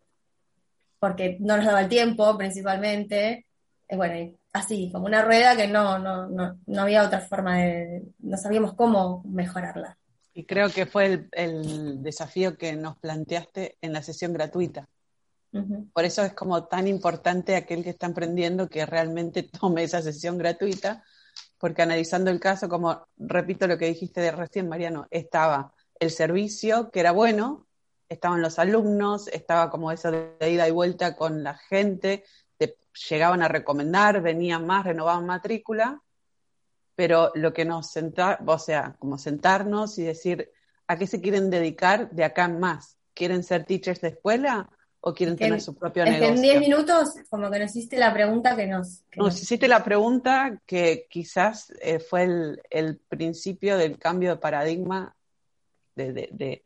porque 1.01 1.39
no 1.41 1.57
nos 1.57 1.67
daba 1.67 1.81
el 1.81 1.89
tiempo 1.89 2.39
principalmente. 2.39 3.47
Eh, 3.89 3.97
bueno, 3.97 4.33
así, 4.53 4.91
como 4.93 5.07
una 5.07 5.23
rueda 5.23 5.57
que 5.57 5.67
no, 5.67 5.99
no, 5.99 6.29
no, 6.29 6.59
no, 6.67 6.83
había 6.83 7.05
otra 7.05 7.21
forma 7.21 7.59
de, 7.59 8.03
no 8.19 8.37
sabíamos 8.37 8.75
cómo 8.75 9.23
mejorarla. 9.25 9.97
Y 10.35 10.45
creo 10.45 10.71
que 10.71 10.87
fue 10.87 11.29
el, 11.33 12.03
desafío 12.03 12.57
que 12.57 12.75
nos 12.75 12.97
planteaste 12.99 13.77
en 13.81 13.93
la 13.93 14.03
sesión 14.03 14.33
gratuita. 14.33 14.89
Por 15.93 16.07
eso 16.07 16.23
es 16.23 16.33
como 16.33 16.65
tan 16.65 16.89
importante 16.89 17.57
aquel 17.57 17.85
que 17.85 17.91
está 17.91 18.07
emprendiendo 18.07 18.71
que 18.71 18.87
realmente 18.87 19.43
tome 19.61 19.83
esa 19.83 20.01
sesión 20.01 20.39
gratuita, 20.39 21.05
porque 21.59 21.83
analizando 21.83 22.31
el 22.31 22.41
caso, 22.41 22.69
como 22.69 23.07
repito 23.19 23.67
lo 23.67 23.77
que 23.77 23.87
dijiste 23.87 24.23
de 24.23 24.33
recién, 24.33 24.69
Mariano, 24.69 25.07
estaba 25.11 25.75
el 26.01 26.11
servicio, 26.11 26.91
que 26.91 27.01
era 27.01 27.13
bueno, 27.13 27.67
estaban 28.09 28.41
los 28.41 28.59
alumnos, 28.59 29.29
estaba 29.29 29.71
como 29.71 29.93
eso 29.93 30.11
de 30.11 30.51
ida 30.51 30.67
y 30.67 30.71
vuelta 30.71 31.17
con 31.17 31.43
la 31.43 31.55
gente, 31.55 32.25
te 32.42 32.42
llegaban 33.09 33.43
a 33.43 33.49
recomendar, 33.49 34.21
venían 34.21 34.67
más, 34.67 34.85
renovaban 34.85 35.27
matrícula, 35.27 36.03
pero 36.95 37.33
lo 37.35 37.53
que 37.53 37.65
nos 37.65 37.91
sentaba, 37.91 38.39
o 38.47 38.59
sea, 38.59 38.97
como 38.99 39.19
sentarnos 39.19 39.99
y 39.99 40.05
decir 40.05 40.51
a 40.87 40.97
qué 40.97 41.07
se 41.07 41.21
quieren 41.21 41.51
dedicar 41.51 42.11
de 42.11 42.25
acá 42.25 42.45
en 42.45 42.61
más, 42.61 42.99
quieren 43.15 43.43
ser 43.43 43.65
teachers 43.65 44.01
de 44.01 44.09
escuela 44.09 44.69
o 45.01 45.13
quieren 45.15 45.37
tener 45.37 45.61
su 45.61 45.75
propio 45.75 46.05
negocio. 46.05 46.29
En 46.29 46.41
10 46.41 46.61
minutos, 46.61 47.15
como 47.29 47.51
que 47.51 47.59
nos 47.59 47.75
hiciste 47.75 47.97
la 47.97 48.13
pregunta 48.13 48.55
que 48.55 48.69
nos. 48.69 49.03
nos, 49.17 49.43
hiciste 49.43 49.67
la 49.67 49.83
pregunta 49.83 50.61
que 50.65 51.07
quizás 51.11 51.73
eh, 51.81 51.99
fue 51.99 52.23
el, 52.23 52.63
el, 52.71 52.99
principio 52.99 53.77
del 53.77 53.99
cambio 53.99 54.31
de 54.31 54.37
paradigma 54.37 55.17
de, 55.97 56.13
de, 56.13 56.29
de, 56.31 56.65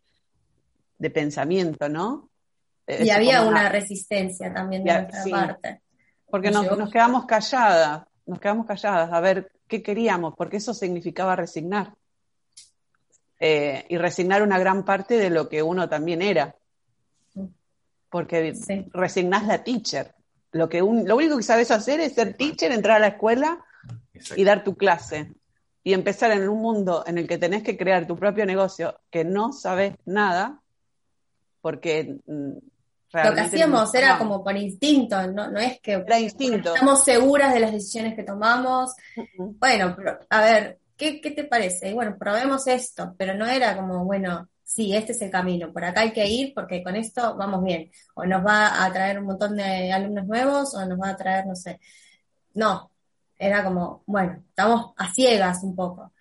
de 0.98 1.10
pensamiento, 1.10 1.88
¿no? 1.88 2.28
Y 2.86 3.10
había 3.10 3.42
una, 3.42 3.68
resistencia 3.68 4.52
también 4.52 4.84
de 4.84 4.92
nuestra 4.92 5.22
sí, 5.22 5.30
parte. 5.30 5.80
Porque 6.28 6.50
nos, 6.50 6.76
nos, 6.76 6.90
quedamos 6.90 7.24
calladas, 7.24 8.06
nos 8.26 8.40
quedamos 8.40 8.66
calladas 8.66 9.12
a 9.12 9.20
ver 9.20 9.52
qué 9.68 9.82
queríamos, 9.82 10.34
porque 10.36 10.58
eso 10.58 10.74
significaba 10.74 11.36
resignar. 11.36 11.94
Eh, 13.38 13.84
y 13.90 13.98
resignar 13.98 14.42
una 14.42 14.58
gran 14.58 14.84
parte 14.84 15.18
de 15.18 15.28
lo 15.28 15.48
que 15.48 15.62
uno 15.62 15.88
también 15.88 16.22
era. 16.22 16.56
Porque 18.08 18.54
sí. 18.54 18.86
resignás 18.92 19.46
la 19.46 19.62
teacher. 19.62 20.14
Lo, 20.52 20.68
que 20.68 20.80
un, 20.80 21.06
lo 21.06 21.16
único 21.16 21.36
que 21.36 21.42
sabes 21.42 21.70
hacer 21.70 22.00
es 22.00 22.14
ser 22.14 22.34
teacher, 22.34 22.72
entrar 22.72 22.96
a 22.96 23.00
la 23.00 23.08
escuela 23.08 23.64
Exacto. 24.14 24.40
y 24.40 24.44
dar 24.44 24.64
tu 24.64 24.76
clase. 24.76 25.34
Y 25.84 25.92
empezar 25.92 26.32
en 26.32 26.48
un 26.48 26.60
mundo 26.60 27.04
en 27.06 27.18
el 27.18 27.28
que 27.28 27.38
tenés 27.38 27.62
que 27.62 27.76
crear 27.76 28.06
tu 28.06 28.16
propio 28.16 28.46
negocio, 28.46 28.98
que 29.10 29.24
no 29.24 29.52
sabes 29.52 29.94
nada, 30.04 30.62
porque 31.60 32.18
lo 33.24 33.34
que 33.34 33.40
hacíamos 33.40 33.92
no, 33.92 33.98
era 33.98 34.12
no. 34.14 34.18
como 34.18 34.44
por 34.44 34.56
instinto, 34.56 35.26
no, 35.28 35.50
no 35.50 35.58
es 35.58 35.80
que 35.80 35.92
era 35.92 36.18
instinto. 36.18 36.74
estamos 36.74 37.04
seguras 37.04 37.54
de 37.54 37.60
las 37.60 37.72
decisiones 37.72 38.14
que 38.14 38.22
tomamos. 38.22 38.94
Uh 39.16 39.22
-huh. 39.22 39.56
Bueno, 39.58 39.94
pero, 39.96 40.18
a 40.28 40.40
ver, 40.40 40.78
¿qué, 40.96 41.20
¿qué, 41.20 41.30
te 41.30 41.44
parece? 41.44 41.90
Y 41.90 41.94
bueno, 41.94 42.16
probemos 42.18 42.66
esto, 42.66 43.14
pero 43.16 43.34
no 43.34 43.46
era 43.46 43.76
como, 43.76 44.04
bueno, 44.04 44.48
sí, 44.62 44.94
este 44.94 45.12
es 45.12 45.22
el 45.22 45.30
camino, 45.30 45.72
por 45.72 45.84
acá 45.84 46.00
hay 46.02 46.12
que 46.12 46.26
ir 46.26 46.52
porque 46.54 46.82
con 46.82 46.96
esto 46.96 47.36
vamos 47.36 47.62
bien. 47.62 47.90
O 48.14 48.24
nos 48.24 48.44
va 48.44 48.84
a 48.84 48.92
traer 48.92 49.18
un 49.18 49.26
montón 49.26 49.56
de 49.56 49.92
alumnos 49.92 50.26
nuevos 50.26 50.74
o 50.74 50.84
nos 50.84 51.00
va 51.00 51.10
a 51.10 51.16
traer, 51.16 51.46
no 51.46 51.54
sé. 51.54 51.80
No, 52.54 52.90
era 53.38 53.64
como, 53.64 54.02
bueno, 54.06 54.42
estamos 54.48 54.92
a 54.96 55.12
ciegas 55.12 55.62
un 55.62 55.74
poco. 55.76 56.12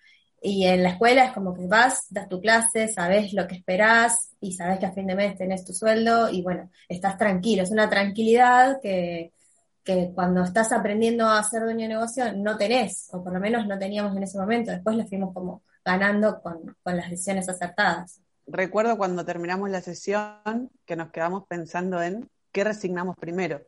Y 0.42 0.66
en 0.66 0.82
la 0.82 0.90
escuela 0.90 1.24
es 1.24 1.32
como 1.32 1.54
que 1.54 1.66
vas, 1.66 2.06
das 2.10 2.28
tu 2.28 2.40
clase, 2.40 2.88
sabes 2.88 3.32
lo 3.32 3.48
que 3.48 3.56
esperás 3.56 4.30
y 4.40 4.52
sabes 4.52 4.78
que 4.78 4.86
a 4.86 4.92
fin 4.92 5.06
de 5.06 5.14
mes 5.14 5.36
tenés 5.36 5.64
tu 5.64 5.72
sueldo 5.72 6.28
y 6.30 6.42
bueno, 6.42 6.70
estás 6.88 7.16
tranquilo. 7.18 7.62
Es 7.62 7.70
una 7.70 7.88
tranquilidad 7.88 8.78
que, 8.80 9.32
que 9.82 10.12
cuando 10.14 10.42
estás 10.42 10.72
aprendiendo 10.72 11.28
a 11.28 11.42
ser 11.42 11.62
dueño 11.62 11.82
de 11.82 11.94
negocio 11.94 12.32
no 12.32 12.56
tenés, 12.56 13.08
o 13.12 13.22
por 13.22 13.32
lo 13.32 13.40
menos 13.40 13.66
no 13.66 13.78
teníamos 13.78 14.16
en 14.16 14.24
ese 14.24 14.38
momento. 14.38 14.70
Después 14.70 14.96
la 14.96 15.06
fuimos 15.06 15.32
como 15.32 15.62
ganando 15.84 16.40
con, 16.42 16.76
con 16.82 16.96
las 16.96 17.08
decisiones 17.10 17.48
acertadas. 17.48 18.20
Recuerdo 18.46 18.96
cuando 18.98 19.24
terminamos 19.24 19.70
la 19.70 19.80
sesión 19.80 20.70
que 20.84 20.96
nos 20.96 21.10
quedamos 21.10 21.44
pensando 21.48 22.02
en 22.02 22.28
qué 22.52 22.64
resignamos 22.64 23.16
primero. 23.16 23.62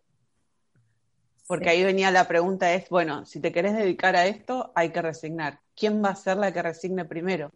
Porque 1.48 1.70
sí. 1.70 1.70
ahí 1.70 1.82
venía 1.82 2.10
la 2.10 2.28
pregunta 2.28 2.72
es, 2.74 2.90
bueno, 2.90 3.24
si 3.24 3.40
te 3.40 3.50
querés 3.50 3.74
dedicar 3.74 4.14
a 4.14 4.26
esto, 4.26 4.70
hay 4.74 4.90
que 4.90 5.02
resignar. 5.02 5.60
¿Quién 5.74 6.04
va 6.04 6.10
a 6.10 6.14
ser 6.14 6.36
la 6.36 6.52
que 6.52 6.62
resigne 6.62 7.06
primero? 7.06 7.50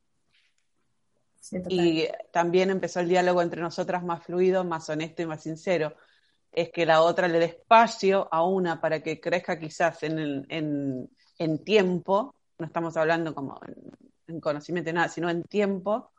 Sí, 1.40 1.58
y 1.68 2.08
también 2.32 2.70
empezó 2.70 3.00
el 3.00 3.08
diálogo 3.08 3.42
entre 3.42 3.60
nosotras 3.60 4.02
más 4.02 4.24
fluido, 4.24 4.64
más 4.64 4.88
honesto 4.88 5.20
y 5.20 5.26
más 5.26 5.42
sincero. 5.42 5.94
Es 6.50 6.70
que 6.70 6.86
la 6.86 7.02
otra 7.02 7.28
le 7.28 7.38
dé 7.38 7.44
espacio 7.44 8.28
a 8.32 8.44
una 8.46 8.80
para 8.80 9.02
que 9.02 9.20
crezca 9.20 9.58
quizás 9.58 10.02
en, 10.04 10.46
en, 10.48 11.10
en 11.38 11.64
tiempo, 11.64 12.34
no 12.58 12.66
estamos 12.66 12.96
hablando 12.96 13.34
como 13.34 13.60
en, 13.66 13.74
en 14.26 14.40
conocimiento 14.40 14.90
nada, 14.92 15.08
sino 15.08 15.28
en 15.28 15.42
tiempo, 15.44 16.10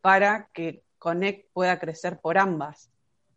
para 0.00 0.48
que 0.54 0.82
Connect 0.98 1.52
pueda 1.52 1.78
crecer 1.78 2.20
por 2.20 2.38
ambas. 2.38 2.90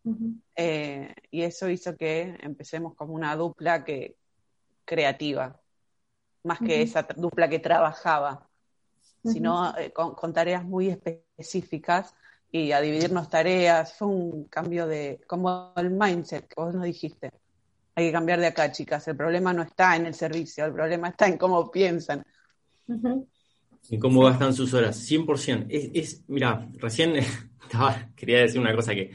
Uh 0.04 0.12
-huh. 0.12 0.40
eh, 0.54 1.14
y 1.30 1.42
eso 1.42 1.68
hizo 1.68 1.96
que 1.96 2.36
empecemos 2.42 2.94
como 2.94 3.14
una 3.14 3.34
dupla 3.36 3.84
que 3.84 4.16
creativa, 4.84 5.58
más 6.42 6.58
que 6.58 6.64
uh 6.64 6.68
-huh. 6.68 6.82
esa 6.82 7.02
dupla 7.16 7.48
que 7.48 7.58
trabajaba, 7.58 8.46
uh 9.22 9.28
-huh. 9.28 9.32
sino 9.32 9.76
eh, 9.78 9.92
con, 9.92 10.14
con, 10.14 10.32
tareas 10.32 10.62
muy 10.62 10.90
específicas 10.90 12.14
y 12.52 12.72
a 12.72 12.80
dividirnos 12.80 13.30
tareas. 13.30 13.94
Fue 13.94 14.08
un 14.08 14.44
cambio 14.44 14.86
de, 14.86 15.20
como 15.26 15.72
el 15.76 15.90
mindset 15.90 16.48
que 16.48 16.60
vos 16.60 16.74
nos 16.74 16.84
dijiste. 16.84 17.30
Hay 17.94 18.06
que 18.06 18.12
cambiar 18.12 18.40
de 18.40 18.48
acá, 18.48 18.70
chicas. 18.70 19.08
El 19.08 19.16
problema 19.16 19.52
no 19.54 19.62
está 19.62 19.96
en 19.96 20.06
el 20.06 20.14
servicio, 20.14 20.66
el 20.66 20.72
problema 20.72 21.08
está 21.08 21.26
en 21.28 21.38
cómo 21.38 21.70
piensan. 21.70 22.24
Y 23.88 23.98
cómo 23.98 24.22
gastan 24.24 24.52
sus 24.52 24.74
horas, 24.74 24.98
100%. 25.10 25.66
Es, 25.70 25.90
es 25.94 26.24
mira, 26.28 26.68
recién 26.74 27.16
estaba, 27.62 28.10
quería 28.14 28.40
decir 28.40 28.60
una 28.60 28.74
cosa 28.74 28.94
que 28.94 29.12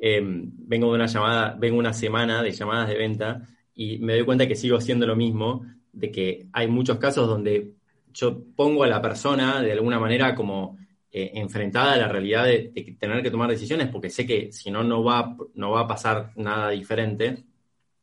eh, 0.00 0.20
vengo 0.22 0.88
de 0.88 0.94
una 0.94 1.06
llamada, 1.06 1.56
vengo 1.58 1.78
una 1.78 1.92
semana 1.92 2.42
de 2.42 2.52
llamadas 2.52 2.88
de 2.88 2.96
venta 2.96 3.48
y 3.74 3.98
me 3.98 4.14
doy 4.14 4.24
cuenta 4.24 4.46
que 4.46 4.56
sigo 4.56 4.76
haciendo 4.76 5.06
lo 5.06 5.16
mismo, 5.16 5.64
de 5.92 6.10
que 6.10 6.46
hay 6.52 6.68
muchos 6.68 6.98
casos 6.98 7.26
donde 7.26 7.72
yo 8.12 8.42
pongo 8.56 8.84
a 8.84 8.88
la 8.88 9.02
persona 9.02 9.62
de 9.62 9.72
alguna 9.72 9.98
manera 9.98 10.34
como 10.34 10.78
eh, 11.10 11.32
enfrentada 11.34 11.94
a 11.94 11.96
la 11.96 12.08
realidad 12.08 12.44
de, 12.44 12.70
de, 12.74 12.96
tener 12.98 13.22
que 13.22 13.30
tomar 13.30 13.50
decisiones, 13.50 13.88
porque 13.88 14.10
sé 14.10 14.26
que 14.26 14.52
si 14.52 14.70
no, 14.70 14.84
no 14.84 15.02
va, 15.02 15.36
no 15.54 15.70
va 15.70 15.80
a 15.80 15.88
pasar 15.88 16.32
nada 16.36 16.70
diferente. 16.70 17.44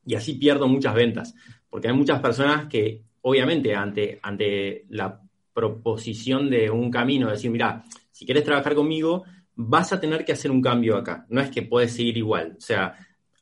Y 0.06 0.16
así 0.16 0.34
pierdo 0.36 0.68
muchas 0.68 0.94
ventas, 0.94 1.36
porque 1.70 1.88
hay 1.88 1.94
muchas 1.94 2.20
personas 2.22 2.68
que 2.68 3.02
obviamente 3.22 3.76
ante, 3.76 4.20
ante 4.22 4.86
la 4.90 5.20
proposición 5.52 6.50
de 6.50 6.70
un 6.70 6.92
camino, 6.92 7.32
decir, 7.32 7.50
mira, 7.50 7.84
si 8.12 8.26
quieres 8.26 8.44
trabajar 8.44 8.76
conmigo, 8.76 9.24
vas 9.56 9.94
a 9.94 10.00
tener 10.00 10.26
que 10.26 10.34
hacer 10.34 10.52
un 10.52 10.62
cambio 10.62 10.98
acá. 10.98 11.26
No 11.30 11.42
es 11.42 11.50
que 11.50 11.64
puedes 11.64 11.94
seguir 11.94 12.18
igual. 12.18 12.56
O 12.58 12.62
sea, 12.62 12.96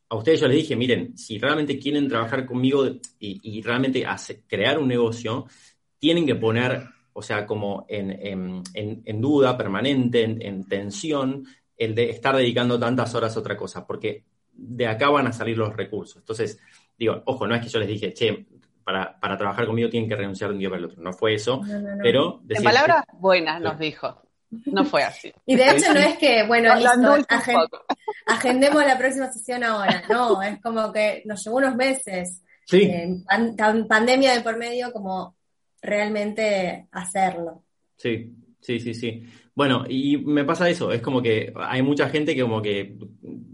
a 0.10 0.16
ustedes 0.16 0.40
yo 0.40 0.48
les 0.48 0.58
dije, 0.58 0.76
miren, 0.76 1.18
si 1.18 1.40
realmente 1.40 1.80
quieren 1.80 2.08
trabajar 2.08 2.46
conmigo 2.46 2.86
y, 2.86 3.00
y 3.20 3.62
realmente 3.62 4.06
hacer, 4.06 4.44
crear 4.48 4.78
un 4.78 4.88
negocio, 4.88 5.48
tienen 5.98 6.26
que 6.26 6.36
poner, 6.36 6.84
o 7.14 7.22
sea, 7.22 7.46
como 7.46 7.86
en, 7.90 8.12
en, 8.12 8.64
en, 8.74 9.02
en 9.06 9.22
duda 9.22 9.58
permanente, 9.58 10.24
en, 10.24 10.64
tensión, 10.66 11.46
el 11.78 11.96
de 11.96 12.10
estar 12.10 12.36
dedicando 12.36 12.80
tantas 12.80 13.16
horas 13.16 13.36
a 13.36 13.40
otra 13.40 13.58
cosa, 13.58 13.88
porque 13.88 14.26
de 14.52 14.86
acá 14.86 15.10
van 15.10 15.28
a 15.28 15.34
salir 15.34 15.58
los 15.58 15.76
recursos. 15.76 16.18
Entonces, 16.18 16.60
digo, 16.98 17.24
ojo, 17.26 17.48
no 17.48 17.56
es 17.56 17.62
que 17.62 17.70
yo 17.70 17.80
les 17.80 17.88
dije, 17.88 18.14
che, 18.14 18.46
para, 18.84 19.20
para 19.20 19.38
trabajar 19.38 19.66
conmigo 19.66 19.90
tienen 19.90 20.10
que 20.10 20.16
renunciar 20.16 20.50
de 20.50 20.56
un 20.56 20.60
día 20.60 20.70
para 20.70 20.80
el 20.80 20.86
otro. 20.86 21.02
No 21.02 21.14
fue 21.14 21.36
eso, 21.36 21.62
no, 21.66 21.80
no, 21.80 21.96
no. 21.96 22.04
pero... 22.04 22.42
En 22.50 22.64
palabras 22.64 23.06
buenas 23.14 23.62
nos 23.62 23.80
dijo. 23.80 24.23
No 24.66 24.86
fue 24.86 25.04
así. 25.04 25.32
Y 25.46 25.56
de 25.56 25.70
hecho 25.70 25.94
no 25.94 26.00
es 26.00 26.18
que, 26.18 26.46
bueno, 26.48 26.74
listo, 26.76 27.26
agen 27.30 27.56
agendemos 28.28 28.86
la 28.86 28.98
próxima 28.98 29.32
sesión 29.32 29.64
ahora. 29.64 30.04
No, 30.10 30.42
es 30.42 30.60
como 30.62 30.92
que 30.92 31.24
nos 31.26 31.44
llevó 31.44 31.58
unos 31.58 31.76
meses. 31.76 32.42
Sí. 32.66 32.84
Eh, 32.84 33.10
pan 33.28 33.88
pandemia 33.88 34.34
de 34.34 34.42
por 34.42 34.58
medio, 34.58 34.92
como 34.92 35.36
realmente 35.82 36.88
hacerlo. 36.92 37.64
Sí, 37.98 38.34
sí, 38.62 38.80
sí, 38.80 38.94
sí. 38.94 39.24
Bueno, 39.56 39.86
y 39.88 40.18
me 40.18 40.46
pasa 40.46 40.70
eso, 40.70 40.92
es 40.92 41.02
como 41.02 41.22
que 41.22 41.54
hay 41.56 41.84
mucha 41.84 42.10
gente 42.10 42.34
que 42.34 42.42
como 42.42 42.62
que 42.62 42.98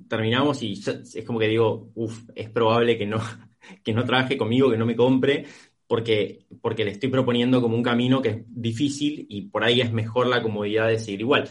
terminamos 0.07 0.63
y 0.63 0.73
es 0.73 1.25
como 1.25 1.39
que 1.39 1.47
digo, 1.47 1.91
uff, 1.95 2.29
es 2.35 2.49
probable 2.49 2.97
que 2.97 3.05
no, 3.05 3.19
que 3.83 3.93
no 3.93 4.05
trabaje 4.05 4.37
conmigo, 4.37 4.71
que 4.71 4.77
no 4.77 4.85
me 4.85 4.95
compre, 4.95 5.45
porque, 5.89 6.45
porque 6.61 6.85
le 6.85 6.91
estoy 6.91 7.09
proponiendo 7.09 7.63
como 7.63 7.75
un 7.75 7.81
camino 7.81 8.21
que 8.21 8.29
es 8.29 8.37
difícil 8.45 9.25
y 9.27 9.41
por 9.49 9.63
ahí 9.63 9.81
es 9.81 9.91
mejor 9.91 10.27
la 10.27 10.43
comodidad 10.43 10.87
de 10.87 10.99
seguir 10.99 11.21
igual. 11.21 11.49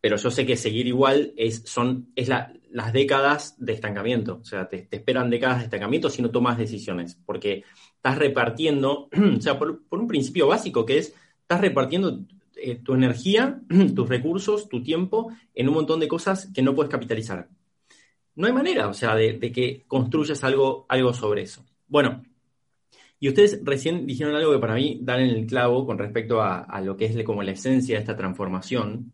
Pero 0.00 0.16
yo 0.16 0.30
sé 0.30 0.46
que 0.46 0.56
seguir 0.56 0.86
igual 0.86 1.34
es, 1.36 1.64
son, 1.66 2.10
es 2.16 2.28
la, 2.28 2.54
las 2.70 2.94
décadas 2.94 3.56
de 3.58 3.74
estancamiento. 3.74 4.38
O 4.40 4.44
sea, 4.46 4.70
te, 4.70 4.78
te, 4.78 4.96
esperan 4.96 5.28
décadas 5.28 5.58
de 5.58 5.64
estancamiento 5.64 6.08
si 6.08 6.22
no 6.22 6.30
tomas 6.30 6.56
decisiones. 6.56 7.18
Porque 7.26 7.64
estás 7.94 8.16
repartiendo, 8.16 9.10
o 9.36 9.40
sea, 9.42 9.58
por, 9.58 9.86
por 9.86 10.00
un 10.00 10.08
principio 10.08 10.46
básico 10.46 10.86
que 10.86 10.96
es, 10.96 11.14
estás 11.42 11.60
repartiendo 11.60 12.20
eh, 12.56 12.76
tu 12.76 12.94
energía, 12.94 13.60
tus 13.94 14.08
recursos, 14.08 14.70
tu 14.70 14.82
tiempo 14.82 15.30
en 15.54 15.68
un 15.68 15.74
montón 15.74 16.00
de 16.00 16.08
cosas 16.08 16.50
que 16.54 16.62
no 16.62 16.74
puedes 16.74 16.90
capitalizar. 16.90 17.50
No 18.34 18.46
hay 18.46 18.54
manera, 18.54 18.88
o 18.88 18.94
sea, 18.94 19.14
de, 19.14 19.34
de 19.34 19.52
que 19.52 19.84
construyas 19.86 20.42
algo, 20.42 20.86
algo 20.88 21.12
sobre 21.12 21.42
eso. 21.42 21.66
Bueno, 21.86 22.22
y 23.20 23.28
ustedes 23.28 23.60
recién 23.64 24.06
dijeron 24.06 24.34
algo 24.34 24.52
que 24.52 24.58
para 24.58 24.74
mí 24.74 25.00
dan 25.02 25.20
en 25.20 25.30
el 25.30 25.46
clavo 25.46 25.84
con 25.84 25.98
respecto 25.98 26.40
a, 26.40 26.80
lo 26.80 26.96
que 26.96 27.06
es 27.06 27.24
como 27.24 27.42
la 27.42 27.52
esencia 27.52 27.96
de 27.96 28.00
esta 28.00 28.16
transformación, 28.16 29.12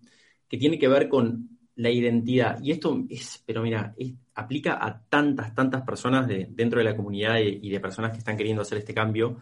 que 0.49 0.59
tiene 0.59 0.79
que 0.79 0.89
ver 0.89 1.09
con 1.09 1.59
la 1.77 1.91
identidad. 1.91 2.59
Y 2.63 2.71
esto 2.71 3.05
es, 3.09 3.43
pero 3.47 3.63
mira, 3.63 3.95
aplica 4.35 4.85
a 4.85 5.03
tantas, 5.09 5.55
tantas 5.55 5.83
personas 5.83 6.29
de, 6.29 6.49
dentro 6.51 6.79
de 6.79 6.85
la 6.85 6.97
comunidad 6.97 7.39
y, 7.39 7.61
y 7.63 7.71
de 7.71 7.81
personas 7.81 8.13
que 8.13 8.19
están 8.19 8.37
queriendo 8.37 8.63
hacer 8.63 8.79
este 8.79 8.95
cambio, 8.95 9.39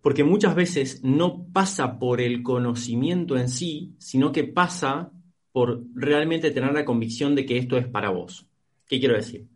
porque 0.00 0.22
muchas 0.22 0.54
veces 0.54 1.02
no 1.02 1.46
pasa 1.52 1.98
por 1.98 2.20
el 2.20 2.42
conocimiento 2.42 3.36
en 3.36 3.48
sí, 3.48 3.94
sino 3.98 4.30
que 4.30 4.44
pasa 4.44 5.10
por 5.50 5.82
realmente 5.92 6.52
tener 6.52 6.72
la 6.72 6.84
convicción 6.84 7.34
de 7.34 7.44
que 7.44 7.58
esto 7.58 7.76
es 7.76 7.88
para 7.88 8.10
vos. 8.10 8.46
¿Qué 8.86 9.00
quiero 9.00 9.16
decir? 9.16 9.48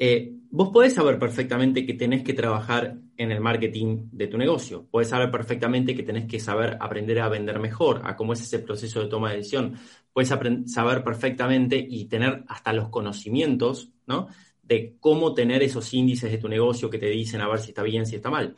eh, 0.00 0.32
vos 0.50 0.70
podés 0.70 0.94
saber 0.94 1.18
perfectamente 1.18 1.86
que 1.86 1.94
tenés 1.94 2.22
que 2.22 2.34
trabajar 2.34 2.96
en 3.16 3.30
el 3.30 3.40
marketing 3.40 4.08
de 4.10 4.26
tu 4.26 4.36
negocio. 4.36 4.86
Podés 4.90 5.08
saber 5.08 5.30
perfectamente 5.30 5.94
que 5.94 6.02
tenés 6.02 6.26
que 6.26 6.40
saber 6.40 6.76
aprender 6.80 7.20
a 7.20 7.28
vender 7.28 7.58
mejor, 7.60 8.02
a 8.04 8.16
cómo 8.16 8.32
es 8.32 8.40
ese 8.40 8.58
proceso 8.58 9.00
de 9.00 9.06
toma 9.06 9.30
de 9.30 9.38
decisión. 9.38 9.74
Puedes 10.12 10.28
saber 10.28 11.04
perfectamente 11.04 11.76
y 11.88 12.06
tener 12.06 12.44
hasta 12.48 12.72
los 12.72 12.88
conocimientos, 12.88 13.90
¿no? 14.06 14.28
De 14.62 14.96
cómo 14.98 15.34
tener 15.34 15.62
esos 15.62 15.92
índices 15.94 16.32
de 16.32 16.38
tu 16.38 16.48
negocio 16.48 16.90
que 16.90 16.98
te 16.98 17.06
dicen 17.06 17.40
a 17.40 17.48
ver 17.48 17.60
si 17.60 17.68
está 17.68 17.82
bien, 17.82 18.06
si 18.06 18.16
está 18.16 18.30
mal. 18.30 18.56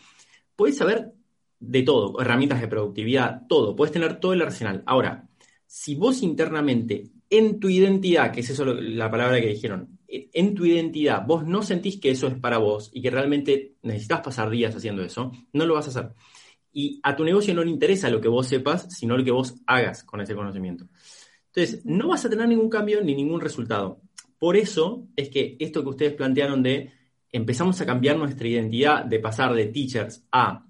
Puedes 0.57 0.79
saber 0.79 1.13
de 1.61 1.83
todo, 1.83 2.21
herramientas 2.21 2.61
de 2.61 2.69
productividad, 2.69 3.43
todo. 3.49 3.77
Puedes 3.77 3.93
tener 3.93 4.19
todo 4.19 4.33
el 4.33 4.43
arsenal. 4.43 4.83
Ahora, 4.87 5.29
si 5.67 5.95
vos 5.95 6.23
internamente, 6.23 7.11
en 7.29 7.61
tu 7.61 7.69
identidad, 7.69 8.33
que 8.33 8.41
es 8.41 8.51
eso 8.51 8.65
la 8.65 9.11
palabra 9.11 9.41
que 9.41 9.49
dijeron, 9.49 9.99
en 10.13 10.55
tu 10.55 10.67
identidad 10.67 11.25
vos 11.27 11.47
no 11.47 11.63
sentís 11.63 11.99
que 11.99 12.11
eso 12.11 12.27
es 12.27 12.35
para 12.35 12.59
vos 12.59 12.91
y 12.93 13.01
que 13.01 13.11
realmente 13.11 13.77
necesitas 13.83 14.21
pasar 14.21 14.51
días 14.51 14.75
haciendo 14.77 15.03
eso, 15.03 15.33
no 15.53 15.65
lo 15.65 15.75
vas 15.75 15.87
a 15.87 15.91
hacer. 15.91 16.15
Y 16.73 17.01
a 17.03 17.17
tu 17.17 17.25
negocio 17.25 17.55
no 17.55 17.65
le 17.65 17.71
interesa 17.71 18.11
lo 18.11 18.21
que 18.21 18.29
vos 18.29 18.47
sepas, 18.47 18.89
sino 18.95 19.17
lo 19.17 19.25
que 19.25 19.31
vos 19.31 19.55
hagas 19.67 20.05
con 20.05 20.21
ese 20.21 20.35
conocimiento. 20.35 20.87
Entonces, 21.47 21.85
no 21.85 22.09
vas 22.09 22.25
a 22.25 22.31
tener 22.31 22.49
ningún 22.49 22.71
cambio 22.71 23.03
ni 23.03 23.15
ningún 23.15 23.41
resultado. 23.41 24.01
Por 24.39 24.57
eso 24.57 25.07
es 25.17 25.29
que 25.29 25.57
esto 25.59 25.83
que 25.83 25.91
ustedes 25.91 26.15
plantearon 26.15 26.63
de 26.63 26.91
empezamos 27.31 27.81
a 27.81 27.87
cambiar 27.87 28.17
nuestra 28.19 28.49
identidad 28.49 29.05
de 29.05 29.19
pasar 29.19 29.55
de 29.55 29.67
teachers 29.67 30.25
a 30.31 30.67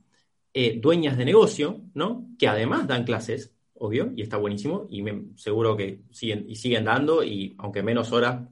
eh, 0.55 0.78
dueñas 0.81 1.16
de 1.16 1.24
negocio, 1.24 1.81
¿no? 1.94 2.28
Que 2.38 2.46
además 2.46 2.87
dan 2.87 3.05
clases, 3.05 3.52
obvio, 3.74 4.12
y 4.14 4.22
está 4.22 4.37
buenísimo, 4.37 4.87
y 4.90 5.02
me, 5.02 5.24
seguro 5.37 5.76
que 5.76 6.02
siguen, 6.11 6.44
y 6.48 6.57
siguen 6.57 6.85
dando, 6.85 7.24
y 7.24 7.55
aunque 7.59 7.83
menos 7.83 8.12
horas, 8.12 8.48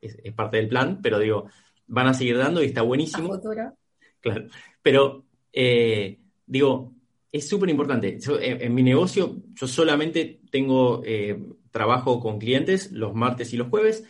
es, 0.00 0.16
parte 0.34 0.58
del 0.58 0.68
plan, 0.68 1.00
pero 1.02 1.18
digo, 1.18 1.46
van 1.86 2.08
a 2.08 2.14
seguir 2.14 2.38
dando 2.38 2.62
y 2.62 2.66
está 2.66 2.82
buenísimo. 2.82 3.40
Claro, 4.20 4.46
pero 4.82 5.24
eh, 5.52 6.18
digo, 6.46 6.92
es 7.32 7.48
súper 7.48 7.68
importante. 7.68 8.18
En, 8.40 8.74
mi 8.74 8.82
negocio, 8.82 9.36
yo 9.54 9.66
solamente 9.66 10.40
tengo 10.50 11.02
eh, 11.04 11.38
trabajo 11.70 12.20
con 12.20 12.38
clientes 12.38 12.92
los 12.92 13.14
martes 13.14 13.52
y 13.52 13.56
los 13.56 13.68
jueves, 13.68 14.04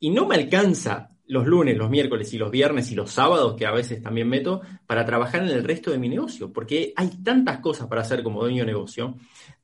y 0.00 0.10
no 0.10 0.26
me 0.26 0.34
alcanza 0.34 1.10
los 1.26 1.46
lunes, 1.46 1.76
los 1.76 1.88
miércoles 1.88 2.32
y 2.34 2.38
los 2.38 2.50
viernes 2.50 2.90
y 2.90 2.94
los 2.94 3.10
sábados, 3.10 3.54
que 3.56 3.64
a 3.64 3.70
veces 3.70 4.02
también 4.02 4.28
meto, 4.28 4.60
para 4.86 5.06
trabajar 5.06 5.42
en 5.42 5.48
el 5.48 5.64
resto 5.64 5.90
de 5.90 5.98
mi 5.98 6.08
negocio, 6.08 6.52
porque 6.52 6.92
hay 6.96 7.08
tantas 7.22 7.60
cosas 7.60 7.86
para 7.86 8.02
hacer 8.02 8.22
como 8.22 8.42
dueño 8.42 8.64
de 8.64 8.72
negocio. 8.72 9.14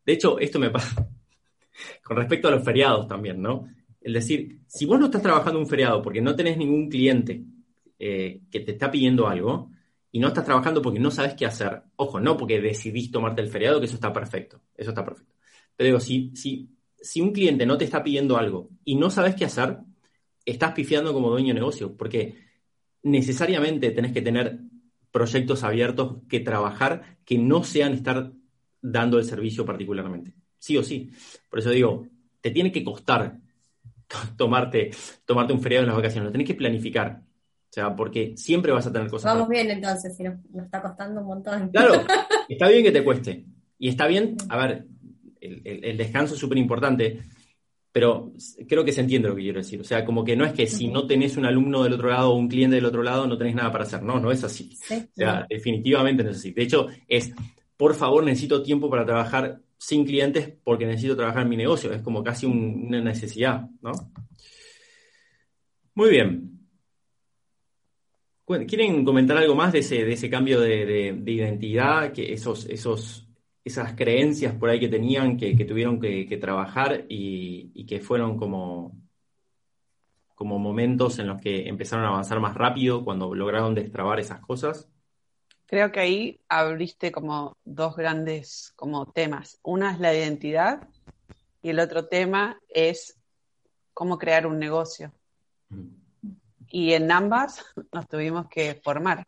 De 0.04 0.12
hecho, 0.12 0.38
esto 0.38 0.58
me 0.58 0.70
pasa 0.70 1.08
con 2.04 2.16
respecto 2.16 2.48
a 2.48 2.52
los 2.52 2.64
feriados 2.64 3.06
también, 3.08 3.42
¿no? 3.42 3.68
Es 4.08 4.26
decir, 4.26 4.60
si 4.66 4.86
vos 4.86 4.98
no 4.98 5.06
estás 5.06 5.22
trabajando 5.22 5.60
un 5.60 5.66
feriado 5.66 6.00
porque 6.00 6.22
no 6.22 6.34
tenés 6.34 6.56
ningún 6.56 6.88
cliente 6.88 7.44
eh, 7.98 8.40
que 8.50 8.60
te 8.60 8.72
está 8.72 8.90
pidiendo 8.90 9.28
algo 9.28 9.70
y 10.10 10.18
no 10.18 10.28
estás 10.28 10.46
trabajando 10.46 10.80
porque 10.80 10.98
no 10.98 11.10
sabes 11.10 11.34
qué 11.34 11.44
hacer, 11.44 11.82
ojo, 11.96 12.18
no 12.18 12.36
porque 12.36 12.60
decidís 12.60 13.10
tomarte 13.10 13.42
el 13.42 13.50
feriado, 13.50 13.78
que 13.80 13.86
eso 13.86 13.96
está 13.96 14.12
perfecto, 14.12 14.62
eso 14.74 14.90
está 14.90 15.04
perfecto. 15.04 15.34
Pero 15.76 15.88
digo, 15.88 16.00
si, 16.00 16.32
si, 16.34 16.70
si 16.98 17.20
un 17.20 17.32
cliente 17.32 17.66
no 17.66 17.76
te 17.76 17.84
está 17.84 18.02
pidiendo 18.02 18.38
algo 18.38 18.70
y 18.82 18.96
no 18.96 19.10
sabes 19.10 19.34
qué 19.34 19.44
hacer, 19.44 19.78
estás 20.46 20.72
pifiando 20.72 21.12
como 21.12 21.28
dueño 21.28 21.48
de 21.48 21.60
negocio, 21.60 21.94
porque 21.94 22.34
necesariamente 23.02 23.90
tenés 23.90 24.12
que 24.12 24.22
tener 24.22 24.58
proyectos 25.12 25.64
abiertos 25.64 26.16
que 26.28 26.40
trabajar 26.40 27.18
que 27.26 27.36
no 27.36 27.62
sean 27.62 27.92
estar 27.92 28.32
dando 28.80 29.18
el 29.18 29.24
servicio 29.26 29.66
particularmente. 29.66 30.32
Sí 30.58 30.78
o 30.78 30.82
sí. 30.82 31.10
Por 31.50 31.58
eso 31.58 31.70
digo, 31.70 32.06
te 32.40 32.50
tiene 32.50 32.72
que 32.72 32.82
costar 32.82 33.38
tomarte, 34.36 34.90
tomarte 35.24 35.52
un 35.52 35.60
feriado 35.60 35.84
en 35.84 35.88
las 35.88 35.96
vacaciones, 35.96 36.26
lo 36.26 36.32
tenés 36.32 36.46
que 36.46 36.54
planificar. 36.54 37.22
O 37.70 37.72
sea, 37.72 37.94
porque 37.94 38.34
siempre 38.36 38.72
vas 38.72 38.86
a 38.86 38.92
tener 38.92 39.10
cosas. 39.10 39.34
Vamos 39.34 39.48
bien 39.48 39.70
entonces, 39.70 40.16
si 40.16 40.22
nos, 40.22 40.36
está 40.64 40.80
costando 40.80 41.20
un 41.20 41.26
montón. 41.26 41.68
Claro, 41.68 42.02
está 42.48 42.68
bien 42.68 42.82
que 42.82 42.92
te 42.92 43.04
cueste. 43.04 43.44
Y 43.78 43.88
está 43.88 44.06
bien, 44.06 44.36
a 44.48 44.56
ver, 44.56 44.86
el, 45.40 45.96
descanso 45.96 46.34
es 46.34 46.40
súper 46.40 46.58
importante, 46.58 47.20
pero 47.92 48.32
creo 48.66 48.84
que 48.84 48.92
se 48.92 49.02
entiende 49.02 49.28
lo 49.28 49.36
que 49.36 49.42
quiero 49.42 49.58
decir. 49.58 49.80
O 49.80 49.84
sea, 49.84 50.04
como 50.04 50.24
que 50.24 50.34
no 50.34 50.44
es 50.44 50.52
que 50.52 50.66
si 50.66 50.88
no 50.88 51.06
tenés 51.06 51.36
un 51.36 51.44
alumno 51.44 51.84
del 51.84 51.92
otro 51.92 52.08
lado 52.08 52.30
o 52.30 52.36
un 52.36 52.48
cliente 52.48 52.76
del 52.76 52.86
otro 52.86 53.02
lado, 53.02 53.26
no 53.26 53.36
tenés 53.36 53.54
nada 53.54 53.70
para 53.70 53.84
hacer. 53.84 54.02
No, 54.02 54.18
no 54.18 54.32
es 54.32 54.42
así. 54.42 54.70
o 54.90 55.06
sea, 55.14 55.46
definitivamente 55.48 56.24
no 56.24 56.30
es 56.30 56.38
así. 56.38 56.52
De 56.52 56.62
hecho, 56.62 56.88
es, 57.06 57.32
por 57.76 57.94
favor, 57.94 58.24
necesito 58.24 58.62
tiempo 58.62 58.88
para 58.88 59.04
trabajar 59.04 59.60
sin 59.78 60.04
clientes 60.04 60.52
porque 60.64 60.84
necesito 60.86 61.16
trabajar 61.16 61.42
en 61.42 61.48
mi 61.48 61.56
negocio. 61.56 61.92
Es 61.92 62.02
como 62.02 62.22
casi 62.22 62.46
una 62.46 63.00
necesidad, 63.00 63.68
¿no? 63.80 63.92
Muy 65.94 66.10
bien. 66.10 66.58
¿Quieren 68.66 69.04
comentar 69.04 69.36
algo 69.36 69.54
más 69.54 69.72
de 69.72 69.80
ese, 69.80 70.04
de 70.04 70.12
ese 70.12 70.30
cambio 70.30 70.60
de, 70.60 71.22
identidad, 71.26 72.12
que 72.12 72.32
esos, 72.32 72.64
esos, 72.66 73.28
esas 73.62 73.92
creencias 73.92 74.54
por 74.54 74.70
ahí 74.70 74.80
que 74.80 74.88
tenían, 74.88 75.36
que, 75.36 75.54
tuvieron 75.66 76.00
que, 76.00 76.38
trabajar 76.40 77.04
y, 77.08 77.84
que 77.84 78.00
fueron 78.00 78.38
como, 78.38 78.96
como 80.34 80.58
momentos 80.58 81.18
en 81.18 81.26
los 81.26 81.40
que 81.40 81.68
empezaron 81.68 82.06
a 82.06 82.08
avanzar 82.08 82.40
más 82.40 82.54
rápido 82.54 83.04
cuando 83.04 83.34
lograron 83.34 83.74
destrabar 83.74 84.18
esas 84.18 84.40
cosas? 84.40 84.88
Creo 85.68 85.92
que 85.92 86.00
ahí 86.00 86.40
abriste 86.48 87.12
como 87.12 87.58
dos 87.62 87.94
grandes 87.94 88.72
como 88.74 89.04
temas. 89.12 89.58
Una 89.62 89.92
es 89.92 90.00
la 90.00 90.14
identidad 90.14 90.88
y 91.60 91.68
el 91.68 91.78
otro 91.78 92.06
tema 92.06 92.58
es 92.70 93.18
cómo 93.92 94.16
crear 94.16 94.46
un 94.46 94.58
negocio. 94.58 95.12
Y 96.68 96.94
en 96.94 97.12
ambas 97.12 97.66
nos 97.92 98.08
tuvimos 98.08 98.48
que 98.48 98.80
formar. 98.82 99.26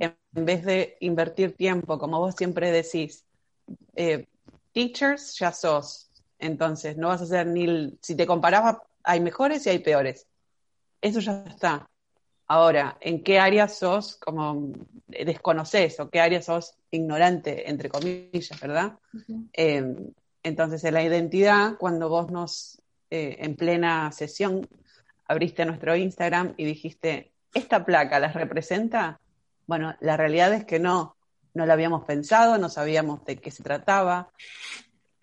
En 0.00 0.16
vez 0.32 0.64
de 0.64 0.96
invertir 0.98 1.56
tiempo, 1.56 2.00
como 2.00 2.18
vos 2.18 2.34
siempre 2.34 2.72
decís, 2.72 3.24
eh, 3.94 4.26
teachers 4.72 5.38
ya 5.38 5.52
sos. 5.52 6.10
Entonces, 6.40 6.96
no 6.96 7.08
vas 7.08 7.22
a 7.22 7.26
ser 7.26 7.46
ni... 7.46 7.96
si 8.02 8.16
te 8.16 8.26
comparabas, 8.26 8.78
hay 9.04 9.20
mejores 9.20 9.64
y 9.66 9.70
hay 9.70 9.78
peores. 9.78 10.26
Eso 11.00 11.20
ya 11.20 11.44
está. 11.44 11.88
Ahora, 12.52 12.98
¿en 13.00 13.24
qué 13.24 13.38
área 13.38 13.66
sos 13.66 14.16
como 14.16 14.74
desconoces 15.06 15.98
o 16.00 16.10
qué 16.10 16.20
área 16.20 16.42
sos 16.42 16.74
ignorante, 16.90 17.70
entre 17.70 17.88
comillas, 17.88 18.60
verdad? 18.60 18.98
Em, 19.54 20.12
entonces, 20.42 20.84
en 20.84 20.92
la 20.92 21.02
identidad, 21.02 21.78
cuando 21.78 22.10
vos 22.10 22.30
nos, 22.30 22.82
eh, 23.08 23.36
en 23.38 23.56
plena 23.56 24.12
sesión, 24.12 24.68
abriste 25.28 25.64
nuestro 25.64 25.96
Instagram 25.96 26.52
y 26.58 26.66
dijiste, 26.66 27.32
¿esta 27.54 27.86
placa 27.86 28.20
las 28.20 28.34
representa? 28.34 29.18
Bueno, 29.66 29.96
la 30.00 30.18
realidad 30.18 30.52
es 30.52 30.66
que 30.66 30.78
no, 30.78 31.16
no 31.54 31.64
la 31.64 31.72
habíamos 31.72 32.04
pensado, 32.04 32.58
no 32.58 32.68
sabíamos 32.68 33.24
de 33.24 33.36
qué 33.36 33.50
se 33.50 33.62
trataba. 33.62 34.28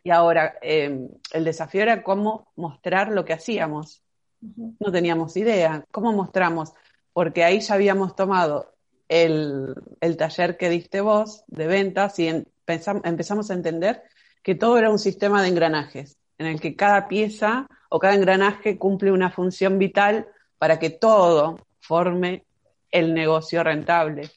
Y 0.04 0.10
ahora 0.10 0.56
em, 0.64 1.10
el 1.32 1.44
desafío 1.44 1.84
era 1.84 2.02
cómo 2.02 2.48
mostrar 2.56 3.12
lo 3.12 3.24
que 3.24 3.34
hacíamos. 3.34 4.02
No 4.42 4.92
teníamos 4.92 5.38
idea. 5.38 5.86
¿Cómo 5.92 6.12
mostramos? 6.14 6.74
Porque 7.14 7.44
ahí 7.44 7.60
ya 7.60 7.76
habíamos 7.76 8.16
tomado 8.16 8.74
el, 9.10 9.76
taller 10.18 10.58
que 10.58 10.70
diste 10.70 11.02
vos 11.02 11.44
de 11.48 11.68
ventas 11.68 12.18
y 12.20 12.28
empezamos 12.28 13.50
a 13.50 13.54
entender 13.54 14.04
que 14.44 14.56
todo 14.56 14.78
era 14.78 14.90
un 14.90 15.00
sistema 15.00 15.42
de 15.42 15.50
engranajes, 15.50 16.18
en 16.38 16.46
el 16.46 16.62
que 16.62 16.76
cada 16.76 17.08
pieza 17.08 17.68
o 17.90 18.00
cada 18.00 18.16
engranaje 18.16 18.78
cumple 18.78 19.12
una 19.12 19.32
función 19.32 19.78
vital 19.80 20.28
para 20.58 20.80
que 20.80 20.90
todo 20.90 21.58
forme 21.80 22.46
el 22.92 23.14
negocio 23.14 23.64
rentable. 23.64 24.30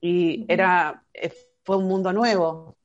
Y 0.00 0.44
era, 0.48 1.02
eh, 1.14 1.32
fue 1.64 1.76
un 1.76 1.86
mundo 1.86 2.12
nuevo, 2.12 2.76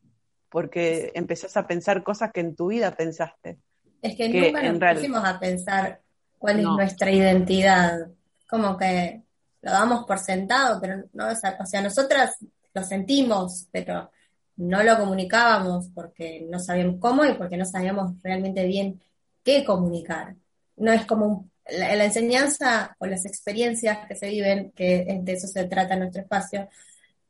porque 0.50 1.12
empezás 1.16 1.58
a 1.58 1.68
pensar 1.68 2.04
cosas 2.04 2.32
que 2.32 2.42
en 2.42 2.56
tu 2.56 2.68
vida 2.68 2.92
pensaste. 2.92 3.58
Es 4.02 4.16
que, 4.16 4.30
nunca 4.30 4.62
nos 4.62 4.96
pusimos 4.96 5.26
a 5.26 5.40
pensar 5.40 6.02
cuál 6.38 6.60
es 6.60 6.66
nuestra 6.66 7.12
identidad 7.12 8.08
como 8.48 8.78
que 8.78 9.24
lo 9.62 9.72
damos 9.72 10.06
por 10.06 10.20
sentado, 10.20 10.80
pero 10.80 11.04
no, 11.14 11.28
o 11.30 11.66
sea, 11.66 11.82
nosotras 11.82 12.36
lo 12.74 12.84
sentimos, 12.84 13.68
pero 13.72 14.12
no 14.58 14.84
lo 14.84 14.98
comunicábamos 14.98 15.90
porque 15.94 16.46
no 16.50 16.60
sabíamos 16.60 16.98
cómo 17.00 17.26
y 17.26 17.34
porque 17.34 17.58
no 17.58 17.66
sabíamos 17.66 18.14
realmente 18.22 18.66
bien 18.66 19.02
qué 19.44 19.64
comunicar. 19.64 20.36
No 20.78 20.92
es 20.92 21.06
como 21.06 21.50
la, 21.70 22.04
enseñanza 22.04 22.96
o 23.00 23.06
las 23.06 23.26
experiencias 23.26 24.08
que 24.08 24.16
se 24.16 24.30
viven, 24.30 24.72
que 24.72 25.20
de 25.22 25.34
eso 25.34 25.48
se 25.48 25.66
trata 25.66 25.96
nuestro 25.96 26.22
espacio, 26.22 26.70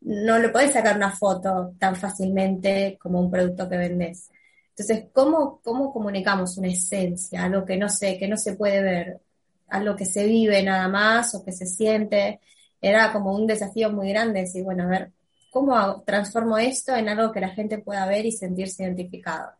no 0.01 0.37
le 0.37 0.49
podés 0.49 0.73
sacar 0.73 0.97
una 0.97 1.11
foto 1.11 1.73
tan 1.79 1.95
fácilmente 1.95 2.97
como 3.01 3.19
un 3.19 3.31
producto 3.31 3.67
que 3.69 3.77
vendés. 3.77 4.29
Entonces, 4.69 5.05
¿cómo, 5.13 5.61
cómo 5.63 5.91
comunicamos 5.91 6.57
una 6.57 6.67
esencia, 6.67 7.43
algo 7.43 7.65
que 7.65 7.77
no 7.77 7.89
sé, 7.89 8.17
que 8.17 8.27
no 8.27 8.37
se 8.37 8.55
puede 8.55 8.81
ver? 8.81 9.21
A 9.69 9.79
lo 9.79 9.95
que 9.95 10.05
se 10.05 10.25
vive 10.25 10.61
nada 10.63 10.87
más 10.87 11.35
o 11.35 11.43
que 11.43 11.51
se 11.51 11.65
siente. 11.65 12.39
Era 12.81 13.11
como 13.11 13.33
un 13.35 13.47
desafío 13.47 13.91
muy 13.91 14.09
grande 14.09 14.41
decir, 14.41 14.63
bueno, 14.63 14.83
a 14.83 14.87
ver, 14.87 15.11
¿cómo 15.49 16.03
transformo 16.03 16.57
esto 16.57 16.95
en 16.95 17.09
algo 17.09 17.31
que 17.31 17.39
la 17.39 17.49
gente 17.49 17.79
pueda 17.79 18.05
ver 18.05 18.25
y 18.25 18.31
sentirse 18.31 18.83
identificado? 18.83 19.51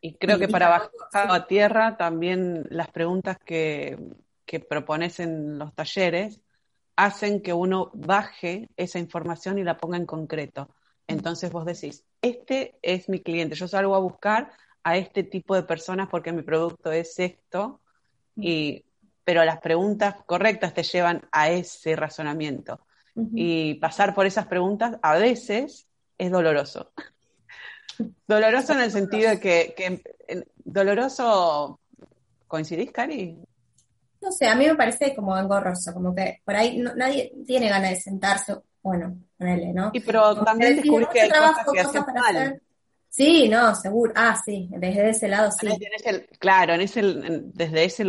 Y 0.00 0.14
creo 0.14 0.38
que 0.38 0.48
para 0.48 0.68
bajar 0.68 1.30
a 1.30 1.46
tierra 1.46 1.96
también 1.96 2.66
las 2.70 2.88
preguntas 2.88 3.38
que, 3.44 3.98
que 4.46 4.60
propones 4.60 5.20
en 5.20 5.58
los 5.58 5.74
talleres 5.74 6.40
hacen 6.96 7.42
que 7.42 7.52
uno 7.52 7.90
baje 7.94 8.68
esa 8.76 8.98
información 8.98 9.58
y 9.58 9.64
la 9.64 9.76
ponga 9.76 9.96
en 9.96 10.06
concreto. 10.06 10.68
Entonces 11.06 11.50
vos 11.50 11.64
decís, 11.64 12.04
este 12.22 12.78
es 12.82 13.08
mi 13.08 13.20
cliente, 13.20 13.56
yo 13.56 13.68
salgo 13.68 13.94
a 13.94 14.00
buscar 14.00 14.52
a 14.84 14.96
este 14.96 15.22
tipo 15.22 15.54
de 15.54 15.62
personas 15.62 16.08
porque 16.08 16.32
mi 16.32 16.42
producto 16.42 16.92
es 16.92 17.18
esto, 17.18 17.80
y, 18.36 18.84
pero 19.24 19.44
las 19.44 19.58
preguntas 19.60 20.16
correctas 20.26 20.74
te 20.74 20.82
llevan 20.82 21.22
a 21.32 21.50
ese 21.50 21.96
razonamiento. 21.96 22.80
Y 23.34 23.74
pasar 23.74 24.14
por 24.14 24.24
esas 24.24 24.46
preguntas 24.46 24.96
a 25.02 25.16
veces 25.16 25.86
es 26.16 26.30
doloroso. 26.30 26.92
doloroso 28.26 28.72
en 28.72 28.80
el 28.80 28.90
sentido 28.90 29.30
de 29.30 29.40
que, 29.40 30.02
doloroso, 30.56 31.80
¿coincidís, 32.46 32.92
Cari? 32.92 33.36
No 34.22 34.32
sé, 34.32 34.46
a 34.46 34.54
mí 34.54 34.66
me 34.66 34.74
parece 34.74 35.14
como 35.14 35.36
engorroso, 35.36 35.92
como 35.92 36.14
que 36.14 36.40
por 36.44 36.54
ahí 36.54 36.78
nadie 36.78 37.32
tiene 37.46 37.68
ganas 37.68 37.90
de 37.90 37.96
sentarse, 37.96 38.54
bueno, 38.82 39.16
ponele, 39.36 39.72
¿no? 39.72 39.90
Y 39.92 40.00
pero 40.00 40.42
también 40.44 40.76
descubrís 40.76 41.08
que 41.08 41.22
hay 41.22 41.30
cosas 41.30 41.66
que 41.72 41.80
hacen 41.80 42.04
mal. 42.14 42.62
Sí, 43.10 43.48
no, 43.48 43.74
seguro. 43.74 44.12
Ah, 44.14 44.40
sí, 44.42 44.68
desde 44.70 45.10
ese 45.10 45.26
lado 45.26 45.50
sí. 45.50 45.66
claro, 46.38 46.74
en 46.74 46.80
ese, 46.80 47.02
desde, 47.02 47.84
ese, 47.84 48.04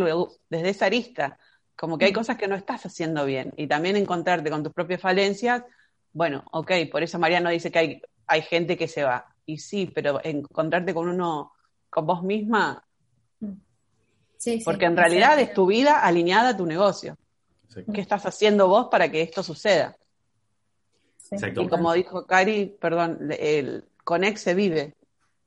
desde 0.48 0.68
esa 0.68 0.86
arista, 0.86 1.38
como 1.74 1.98
que 1.98 2.04
hay 2.04 2.12
mm. 2.12 2.14
cosas 2.14 2.36
que 2.36 2.46
no 2.46 2.54
estás 2.54 2.86
haciendo 2.86 3.24
bien. 3.24 3.52
Y 3.56 3.66
también 3.66 3.96
encontrarte 3.96 4.48
con 4.48 4.62
tus 4.62 4.72
propias 4.72 5.00
falencias, 5.00 5.64
bueno, 6.12 6.44
ok, 6.52 6.70
por 6.90 7.02
eso 7.02 7.18
Mariano 7.18 7.50
dice 7.50 7.72
que 7.72 7.78
hay, 7.80 8.02
hay 8.28 8.42
gente 8.42 8.76
que 8.76 8.86
se 8.86 9.02
va. 9.02 9.34
Y 9.44 9.58
sí, 9.58 9.90
pero 9.92 10.20
encontrarte 10.22 10.94
con 10.94 11.08
uno, 11.08 11.52
con 11.90 12.06
vos 12.06 12.22
misma, 12.22 12.84
mm. 13.40 13.52
sí, 14.38 14.62
porque 14.64 14.84
en 14.84 14.96
realidad 14.96 15.36
es 15.40 15.52
tu 15.52 15.66
vida 15.66 15.98
alineada 15.98 16.50
a 16.50 16.56
tu 16.56 16.64
negocio. 16.64 17.18
¿Qué 17.92 18.02
estás 18.02 18.24
haciendo 18.24 18.68
vos 18.68 18.86
para 18.88 19.10
que 19.10 19.22
esto 19.22 19.42
suceda? 19.42 19.96
Y 21.30 21.66
como 21.66 21.92
dijo 21.94 22.26
Cari, 22.26 22.76
perdón, 22.78 23.30
el, 23.38 23.86
con 24.04 24.22
se 24.36 24.54
vive. 24.54 24.94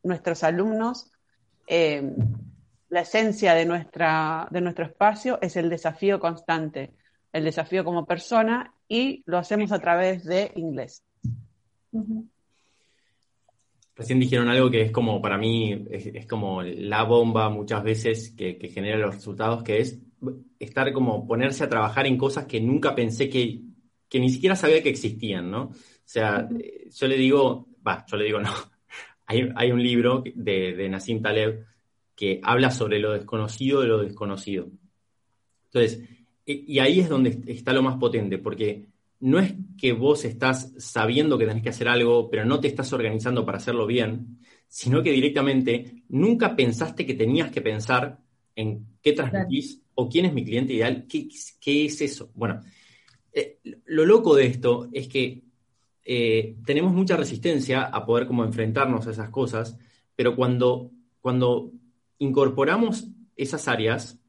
Nuestros 0.03 0.43
alumnos, 0.43 1.11
eh, 1.67 2.11
la 2.89 3.01
esencia 3.01 3.53
de, 3.53 3.65
nuestra, 3.65 4.47
de 4.51 4.61
nuestro 4.61 4.85
espacio 4.85 5.39
es 5.41 5.55
el 5.55 5.69
desafío 5.69 6.19
constante, 6.19 6.93
el 7.33 7.43
desafío 7.43 7.83
como 7.83 8.05
persona 8.05 8.73
y 8.87 9.23
lo 9.25 9.37
hacemos 9.37 9.71
a 9.71 9.79
través 9.79 10.23
de 10.23 10.51
inglés. 10.55 11.03
Recién 13.95 14.19
dijeron 14.19 14.49
algo 14.49 14.69
que 14.69 14.81
es 14.81 14.91
como, 14.91 15.21
para 15.21 15.37
mí, 15.37 15.85
es, 15.89 16.27
como 16.27 16.61
la 16.61 17.03
bomba 17.03 17.49
muchas 17.49 17.83
veces 17.83 18.31
que, 18.31 18.57
que, 18.57 18.67
genera 18.67 18.97
los 18.97 19.15
resultados, 19.15 19.63
que 19.63 19.79
es 19.79 19.99
estar 20.59 20.91
como 20.91 21.25
ponerse 21.25 21.63
a 21.63 21.69
trabajar 21.69 22.05
en 22.05 22.17
cosas 22.17 22.45
que 22.45 22.59
nunca 22.59 22.93
pensé 22.93 23.29
que, 23.29 23.61
que 24.09 24.19
ni 24.19 24.29
siquiera 24.29 24.55
sabía 24.55 24.83
que 24.83 24.89
existían, 24.89 25.49
¿no? 25.49 25.63
O 25.63 26.07
sea, 26.07 26.47
yo 26.91 27.07
le 27.07 27.17
digo, 27.17 27.67
va, 27.85 28.05
yo 28.09 28.17
le 28.17 28.25
digo 28.25 28.39
no. 28.39 28.51
Hay, 29.27 29.71
un 29.71 29.81
libro 29.81 30.23
de, 30.23 30.75
de 30.75 30.89
Nassim 30.89 31.21
Taleb 31.21 31.65
que 32.15 32.39
habla 32.43 32.69
sobre 32.69 32.99
lo 32.99 33.13
desconocido 33.13 33.81
de 33.81 33.87
lo 33.87 33.97
desconocido. 33.99 34.69
Entonces, 35.65 36.07
y 36.45 36.77
ahí 36.77 36.99
es 36.99 37.09
donde 37.09 37.41
está 37.47 37.73
lo 37.73 37.81
más 37.81 37.97
potente, 37.97 38.37
porque 38.37 38.85
no 39.19 39.39
es 39.39 39.53
que 39.77 39.93
vos 39.93 40.25
estás 40.25 40.73
sabiendo 40.77 41.37
que 41.37 41.47
tenés 41.47 41.63
que 41.63 41.69
hacer 41.69 41.87
algo, 41.87 42.29
pero 42.29 42.45
no 42.45 42.59
te 42.59 42.67
estás 42.67 42.91
organizando 42.93 43.45
para 43.45 43.57
hacerlo 43.57 43.87
bien, 43.87 44.37
sino 44.67 45.01
que 45.01 45.11
directamente 45.11 46.03
nunca 46.09 46.55
pensaste 46.55 47.05
que 47.05 47.15
tenías 47.15 47.51
que 47.51 47.61
pensar 47.61 48.19
en 48.55 48.85
qué 49.01 49.13
transmitís 49.13 49.81
o 49.95 50.09
quién 50.09 50.25
es 50.25 50.33
mi 50.33 50.43
cliente 50.43 50.73
ideal, 50.73 51.05
qué, 51.07 51.27
qué 51.59 51.85
es 51.85 52.01
eso. 52.01 52.31
Bueno, 52.35 52.61
eh, 53.33 53.59
lo 53.85 54.05
loco 54.05 54.35
de 54.35 54.47
esto 54.47 54.89
es 54.91 55.07
que 55.07 55.44
eh, 56.07 56.55
tenemos 56.63 56.93
mucha 56.93 57.17
resistencia 57.17 57.81
a 57.81 58.05
poder 58.05 58.27
como 58.27 58.45
enfrentarnos 58.45 59.07
a 59.07 59.11
esas 59.11 59.31
cosas, 59.31 59.77
pero 60.15 60.35
cuando, 60.35 60.91
cuando 61.19 61.71
incorporamos 62.19 63.07
esas 63.35 63.67
áreas 63.67 64.19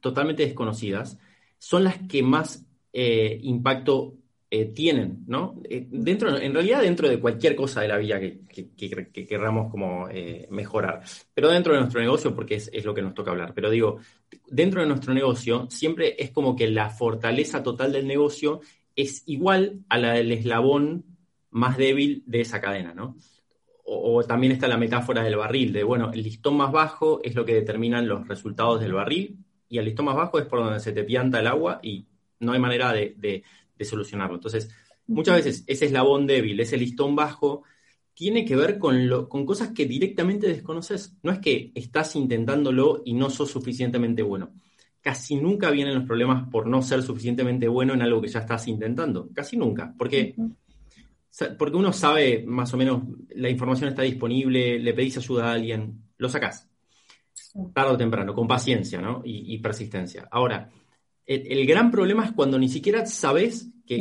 totalmente 0.00 0.44
desconocidas, 0.44 1.18
son 1.56 1.84
las 1.84 1.96
que 2.06 2.22
más 2.22 2.66
eh, 2.92 3.38
impacto 3.42 4.16
eh, 4.50 4.66
tienen, 4.66 5.24
¿no? 5.26 5.60
dentro, 5.68 6.38
en 6.38 6.54
realidad 6.54 6.82
dentro 6.82 7.08
de 7.08 7.20
cualquier 7.20 7.56
cosa 7.56 7.80
de 7.80 7.88
la 7.88 7.98
vida 7.98 8.20
que, 8.20 8.40
que, 8.48 9.26
querramos 9.26 9.70
como 9.70 10.08
mejorar, 10.50 11.02
pero 11.34 11.50
dentro 11.50 11.74
de 11.74 11.80
nuestro 11.80 12.00
negocio, 12.00 12.34
porque 12.34 12.54
es, 12.54 12.70
es, 12.72 12.84
lo 12.84 12.94
que 12.94 13.02
nos 13.02 13.14
toca 13.14 13.30
hablar, 13.30 13.52
pero 13.54 13.68
digo, 13.68 13.98
dentro 14.46 14.80
de 14.80 14.86
nuestro 14.86 15.12
negocio 15.12 15.66
siempre 15.70 16.16
es 16.18 16.30
como 16.30 16.56
que 16.56 16.68
la 16.68 16.88
fortaleza 16.88 17.62
total 17.62 17.92
del 17.92 18.06
negocio 18.06 18.60
es 18.98 19.22
igual 19.26 19.84
a 19.88 19.96
la 19.96 20.14
del 20.14 20.32
eslabón 20.32 21.04
más 21.50 21.76
débil 21.78 22.24
de 22.26 22.40
esa 22.40 22.60
cadena, 22.60 22.94
¿no? 22.94 23.16
O, 23.84 24.24
también 24.24 24.52
está 24.52 24.66
la 24.66 24.76
metáfora 24.76 25.22
del 25.22 25.36
barril, 25.36 25.72
de, 25.72 25.84
bueno, 25.84 26.10
el 26.12 26.24
listón 26.24 26.56
más 26.56 26.72
bajo 26.72 27.20
es 27.22 27.36
lo 27.36 27.44
que 27.44 27.54
determinan 27.54 28.08
los 28.08 28.26
resultados 28.26 28.80
del 28.80 28.92
barril 28.92 29.38
y 29.68 29.78
el 29.78 29.84
listón 29.84 30.06
más 30.06 30.16
bajo 30.16 30.40
es 30.40 30.46
por 30.46 30.58
donde 30.58 30.80
se 30.80 30.92
te 30.92 31.04
pianta 31.04 31.38
el 31.38 31.46
agua 31.46 31.78
y 31.80 32.06
no 32.40 32.52
hay 32.52 32.58
manera 32.58 32.92
de, 32.92 33.44
solucionarlo. 33.80 34.34
Entonces, 34.34 34.68
muchas 35.06 35.36
veces 35.36 35.64
ese 35.68 35.86
eslabón 35.86 36.26
débil, 36.26 36.58
ese 36.58 36.76
listón 36.76 37.14
bajo, 37.14 37.62
tiene 38.14 38.44
que 38.44 38.56
ver 38.56 38.78
con, 38.78 39.08
lo, 39.08 39.28
con 39.28 39.46
cosas 39.46 39.68
que 39.68 39.86
directamente 39.86 40.48
desconoces. 40.48 41.16
No 41.22 41.30
es 41.30 41.38
que 41.38 41.70
estás 41.76 42.16
intentándolo 42.16 43.02
y 43.04 43.14
no 43.14 43.30
sos 43.30 43.52
suficientemente 43.52 44.22
bueno 44.22 44.52
casi 45.08 45.36
nunca 45.36 45.70
vienen 45.70 45.94
los 45.94 46.04
problemas 46.04 46.50
por 46.50 46.66
no 46.66 46.82
ser 46.82 47.02
suficientemente 47.02 47.66
bueno 47.66 47.94
en 47.94 48.02
algo 48.02 48.20
que 48.20 48.28
ya 48.28 48.40
estás 48.40 48.68
intentando. 48.68 49.30
Casi 49.32 49.56
nunca. 49.56 49.94
Porque, 49.96 50.34
porque 51.58 51.76
uno 51.78 51.94
sabe 51.94 52.44
más 52.46 52.74
o 52.74 52.76
menos, 52.76 53.04
la 53.30 53.48
información 53.48 53.88
está 53.88 54.02
disponible, 54.02 54.78
le 54.78 54.92
pedís 54.92 55.16
ayuda 55.16 55.48
a 55.48 55.52
alguien, 55.54 56.02
lo 56.18 56.28
sacás. 56.28 56.68
Tarde 57.72 57.92
o 57.92 57.96
temprano, 57.96 58.34
con 58.34 58.46
paciencia 58.46 59.00
¿no? 59.00 59.22
y, 59.24 59.56
persistencia. 59.60 60.28
Ahora, 60.30 60.68
el, 61.24 61.66
gran 61.66 61.90
problema 61.90 62.26
es 62.26 62.32
cuando 62.32 62.58
ni 62.58 62.68
siquiera 62.68 63.06
sabes 63.06 63.70
que... 63.86 63.96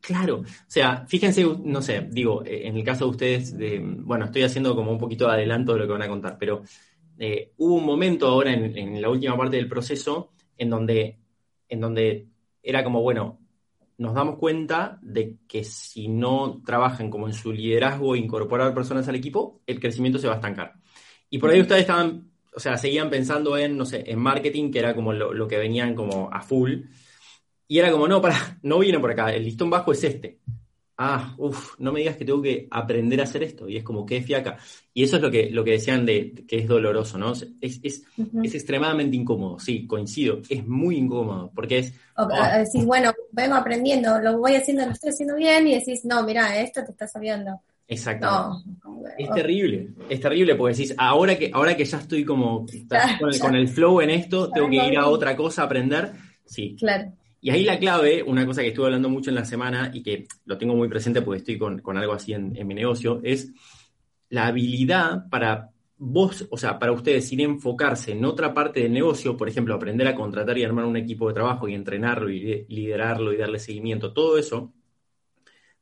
claro, 0.00 0.36
o 0.38 0.44
sea, 0.66 1.04
fíjense, 1.06 1.44
no 1.64 1.82
sé, 1.82 2.08
digo, 2.10 2.42
eh, 2.46 2.66
en 2.66 2.78
el 2.78 2.82
caso 2.82 3.04
de 3.04 3.10
ustedes, 3.10 3.58
de, 3.58 3.78
bueno, 3.78 4.24
estoy 4.24 4.44
haciendo 4.44 4.74
como 4.74 4.90
un 4.90 4.98
poquito 4.98 5.26
de 5.26 5.34
adelanto 5.34 5.74
de 5.74 5.80
lo 5.80 5.86
que 5.86 5.92
van 5.92 6.02
a 6.02 6.08
contar, 6.08 6.38
pero 6.38 6.62
eh, 7.18 7.52
hubo 7.58 7.74
un 7.76 7.84
momento 7.86 8.26
ahora 8.28 8.52
en, 8.52 9.00
la 9.00 9.08
última 9.08 9.36
parte 9.36 9.56
del 9.56 9.68
proceso 9.68 10.32
en 10.56 10.70
donde, 10.70 11.18
en 11.68 11.80
donde 11.80 12.28
era 12.62 12.82
como, 12.82 13.02
bueno, 13.02 13.40
nos 13.98 14.14
damos 14.14 14.38
cuenta 14.38 14.98
de 15.02 15.36
que 15.46 15.64
si 15.64 16.08
no 16.08 16.62
trabajan 16.64 17.10
como 17.10 17.26
en 17.26 17.34
su 17.34 17.52
liderazgo 17.52 18.14
e 18.14 18.18
incorporar 18.18 18.74
personas 18.74 19.06
al 19.08 19.14
equipo, 19.14 19.60
el 19.66 19.80
crecimiento 19.80 20.18
se 20.18 20.26
va 20.26 20.34
a 20.34 20.36
estancar. 20.36 20.74
Y 21.30 21.38
por 21.38 21.50
ahí 21.50 21.60
ustedes 21.60 21.82
estaban, 21.82 22.30
o 22.54 22.60
sea, 22.60 22.76
seguían 22.76 23.10
pensando 23.10 23.56
en, 23.56 23.76
no 23.76 23.84
sé, 23.84 24.04
en 24.06 24.18
marketing, 24.18 24.70
que 24.70 24.80
era 24.80 24.94
como 24.94 25.12
lo, 25.12 25.32
lo 25.32 25.46
que 25.46 25.58
venían 25.58 25.94
como 25.94 26.28
a 26.32 26.40
full. 26.40 26.82
Y 27.68 27.78
era 27.78 27.90
como, 27.90 28.08
no, 28.08 28.20
para, 28.20 28.58
no 28.62 28.78
viene 28.78 28.98
por 28.98 29.10
acá, 29.10 29.32
el 29.32 29.44
listón 29.44 29.70
bajo 29.70 29.92
es 29.92 30.04
este 30.04 30.40
ah, 30.96 31.34
uff, 31.38 31.74
no 31.78 31.92
me 31.92 32.00
digas 32.00 32.16
que 32.16 32.24
tengo 32.24 32.40
que 32.40 32.68
aprender 32.70 33.20
a 33.20 33.24
hacer 33.24 33.42
esto. 33.42 33.68
Y 33.68 33.76
es 33.76 33.84
como, 33.84 34.06
qué 34.06 34.22
fiaca. 34.22 34.56
Y 34.92 35.02
eso 35.02 35.16
es 35.16 35.22
lo 35.22 35.30
que, 35.30 35.50
lo 35.50 35.64
que 35.64 35.72
decían 35.72 36.06
de 36.06 36.44
que 36.46 36.58
es 36.58 36.68
doloroso, 36.68 37.18
¿no? 37.18 37.32
Es, 37.32 37.80
es, 37.82 38.04
extremadamente 38.54 39.16
incómodo, 39.16 39.58
sí, 39.58 39.86
coincido. 39.86 40.40
Es 40.48 40.66
muy 40.66 40.96
incómodo, 40.96 41.50
porque 41.54 41.78
es... 41.78 41.94
Oh. 42.16 42.28
decís, 42.28 42.84
bueno, 42.84 43.12
vengo 43.32 43.54
aprendiendo, 43.56 44.20
lo 44.20 44.38
voy 44.38 44.54
haciendo, 44.54 44.86
lo 44.86 44.92
estoy 44.92 45.10
haciendo 45.10 45.36
bien, 45.36 45.66
y 45.66 45.74
decís, 45.74 46.04
no, 46.04 46.22
mira, 46.22 46.60
esto 46.60 46.84
te 46.84 46.92
está 46.92 47.08
sabiendo. 47.08 47.60
Exacto. 47.86 48.62
es 49.18 49.30
terrible, 49.30 49.90
es 50.08 50.18
terrible 50.18 50.54
porque 50.54 50.74
decís, 50.74 50.94
ahora 50.96 51.36
que, 51.36 51.50
ahora 51.52 51.76
que 51.76 51.84
ya 51.84 51.98
estoy 51.98 52.24
como 52.24 52.64
con, 53.40 53.54
el, 53.54 53.68
flow 53.68 54.00
en 54.00 54.10
esto, 54.10 54.50
tengo 54.50 54.70
que 54.70 54.76
ir 54.76 54.96
a 54.96 55.08
otra 55.08 55.36
cosa 55.36 55.62
a 55.62 55.64
aprender. 55.66 56.12
Sí. 56.46 56.76
Claro. 56.78 57.12
Y 57.44 57.50
ahí 57.50 57.62
la 57.62 57.78
clave, 57.78 58.22
una 58.22 58.46
cosa 58.46 58.62
que 58.62 58.68
estuve 58.68 58.86
hablando 58.86 59.10
mucho 59.10 59.28
en 59.28 59.36
la 59.36 59.44
semana 59.44 59.90
y 59.92 60.02
que 60.02 60.26
lo 60.46 60.56
tengo 60.56 60.74
muy 60.74 60.88
presente 60.88 61.20
porque 61.20 61.40
estoy 61.40 61.58
con, 61.58 61.98
algo 61.98 62.14
así 62.14 62.32
en, 62.32 62.54
mi 62.66 62.72
negocio, 62.72 63.20
es 63.22 63.52
la 64.30 64.46
habilidad 64.46 65.28
para 65.28 65.70
vos, 65.98 66.48
o 66.50 66.56
sea, 66.56 66.78
para 66.78 66.92
ustedes, 66.92 67.28
sin 67.28 67.40
enfocarse 67.40 68.12
en 68.12 68.24
otra 68.24 68.54
parte 68.54 68.80
del 68.80 68.94
negocio, 68.94 69.36
por 69.36 69.46
ejemplo, 69.46 69.74
aprender 69.74 70.08
a 70.08 70.14
contratar 70.14 70.56
y 70.56 70.64
armar 70.64 70.86
un 70.86 70.96
equipo 70.96 71.28
de 71.28 71.34
trabajo 71.34 71.68
y 71.68 71.74
entrenarlo 71.74 72.30
y 72.30 72.64
liderarlo 72.66 73.30
y 73.30 73.36
darle 73.36 73.58
seguimiento, 73.58 74.14
todo 74.14 74.38
eso, 74.38 74.72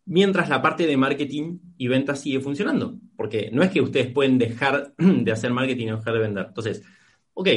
mientras 0.05 0.49
la 0.49 0.61
parte 0.63 0.85
de 0.89 0.97
marketing 0.97 1.61
y 1.79 1.87
ventas 1.87 2.23
sigue 2.23 2.41
funcionando. 2.41 2.99
Porque 3.17 3.51
no 3.53 3.63
es 3.63 3.71
que 3.71 3.81
ustedes 3.81 4.09
pueden 4.09 4.37
dejar 4.37 4.95
de 4.99 5.31
hacer 5.31 5.53
marketing 5.53 5.91
o 5.93 5.97
dejar 5.99 6.15
de 6.15 6.21
vender. 6.21 6.47
Entonces, 6.49 6.83
ok, 7.35 7.49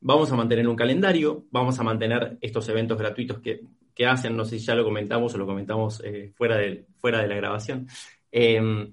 Vamos 0.00 0.32
a 0.32 0.36
mantener 0.36 0.66
un 0.66 0.76
calendario, 0.76 1.46
vamos 1.50 1.78
a 1.78 1.82
mantener 1.82 2.38
estos 2.40 2.68
eventos 2.68 2.98
gratuitos 2.98 3.40
que, 3.40 3.60
hacen, 4.06 4.34
no 4.34 4.46
sé 4.46 4.58
si 4.58 4.64
ya 4.64 4.74
lo 4.74 4.82
comentamos 4.82 5.34
o 5.34 5.38
lo 5.38 5.44
comentamos 5.44 6.02
eh, 6.02 6.32
fuera, 6.34 6.56
de, 6.56 6.86
fuera 6.96 7.20
de 7.20 7.28
la 7.28 7.34
grabación. 7.34 7.86
Em, 8.32 8.90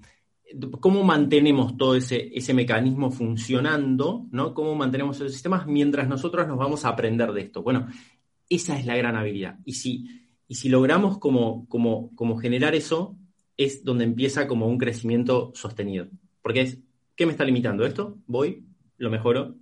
¿Cómo 0.80 1.02
mantenemos 1.02 1.78
todo 1.78 1.94
ese, 1.94 2.30
ese 2.34 2.52
mecanismo 2.52 3.10
funcionando? 3.10 4.26
¿no? 4.30 4.52
¿Cómo 4.52 4.74
mantenemos 4.74 5.16
esos 5.16 5.32
sistemas 5.32 5.66
mientras 5.66 6.08
nosotros 6.08 6.46
nos 6.46 6.58
vamos 6.58 6.84
a 6.84 6.90
aprender 6.90 7.32
de 7.32 7.40
esto? 7.40 7.62
Bueno, 7.62 7.88
esa 8.48 8.78
es 8.78 8.86
la 8.86 8.96
gran 8.96 9.16
habilidad. 9.16 9.58
Y 9.64 9.74
si, 9.74 10.06
y 10.46 10.54
si 10.54 10.68
logramos 10.68 11.18
como, 11.18 11.66
como, 11.68 12.14
como 12.14 12.38
generar 12.38 12.74
eso, 12.74 13.16
es 13.56 13.84
donde 13.84 14.04
empieza 14.04 14.46
como 14.46 14.66
un 14.66 14.78
crecimiento 14.78 15.52
sostenido. 15.54 16.08
Porque 16.40 16.62
es, 16.62 16.78
¿qué 17.14 17.26
me 17.26 17.32
está 17.32 17.44
limitando? 17.44 17.84
Esto, 17.84 18.18
voy, 18.26 18.64
lo 18.96 19.10
mejoro. 19.10 19.56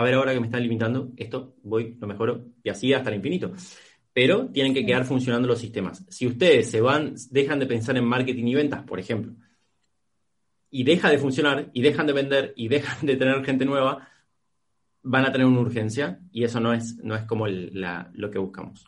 A 0.00 0.02
ver 0.02 0.14
ahora 0.14 0.32
que 0.32 0.40
me 0.40 0.46
está 0.46 0.58
limitando, 0.58 1.12
esto, 1.18 1.56
voy, 1.62 1.98
lo 2.00 2.06
mejoro. 2.06 2.46
Y 2.62 2.70
así 2.70 2.94
hasta 2.94 3.10
el 3.10 3.16
infinito. 3.16 3.52
Pero 4.14 4.46
tienen 4.46 4.72
que 4.72 4.86
quedar 4.86 5.04
funcionando 5.04 5.46
los 5.46 5.58
sistemas. 5.58 6.06
Si 6.08 6.26
ustedes 6.26 6.70
se 6.70 6.80
van, 6.80 7.16
dejan 7.28 7.58
de 7.58 7.66
pensar 7.66 7.98
en 7.98 8.06
marketing 8.06 8.46
y 8.46 8.54
ventas, 8.54 8.82
por 8.84 8.98
ejemplo, 8.98 9.34
y 10.70 10.84
deja 10.84 11.10
de 11.10 11.18
funcionar, 11.18 11.68
y 11.74 11.82
dejan 11.82 12.06
de 12.06 12.14
vender, 12.14 12.54
y 12.56 12.68
dejan 12.68 13.04
de 13.06 13.16
tener 13.16 13.44
gente 13.44 13.66
nueva, 13.66 14.08
van 15.02 15.26
a 15.26 15.32
tener 15.32 15.46
una 15.46 15.60
urgencia 15.60 16.18
y 16.32 16.44
eso 16.44 16.60
no 16.60 16.72
es, 16.72 16.96
no 16.96 17.14
es 17.14 17.24
como 17.24 17.46
lo 17.46 18.30
que 18.30 18.38
buscamos. 18.38 18.86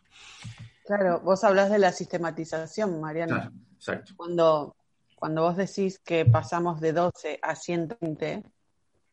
Claro, 0.87 1.21
vos 1.21 1.45
hablas 1.45 1.71
de 1.71 1.79
la 1.79 1.93
sistematización, 1.93 3.03
Mariana. 3.03 3.53
exacto. 3.75 4.15
Cuando, 4.17 4.77
cuando 5.15 5.43
vos 5.43 5.59
decís 5.59 5.99
que 5.99 6.25
pasamos 6.25 6.81
de 6.81 6.95
12 6.95 7.39
a 7.43 7.55
120, 7.55 8.45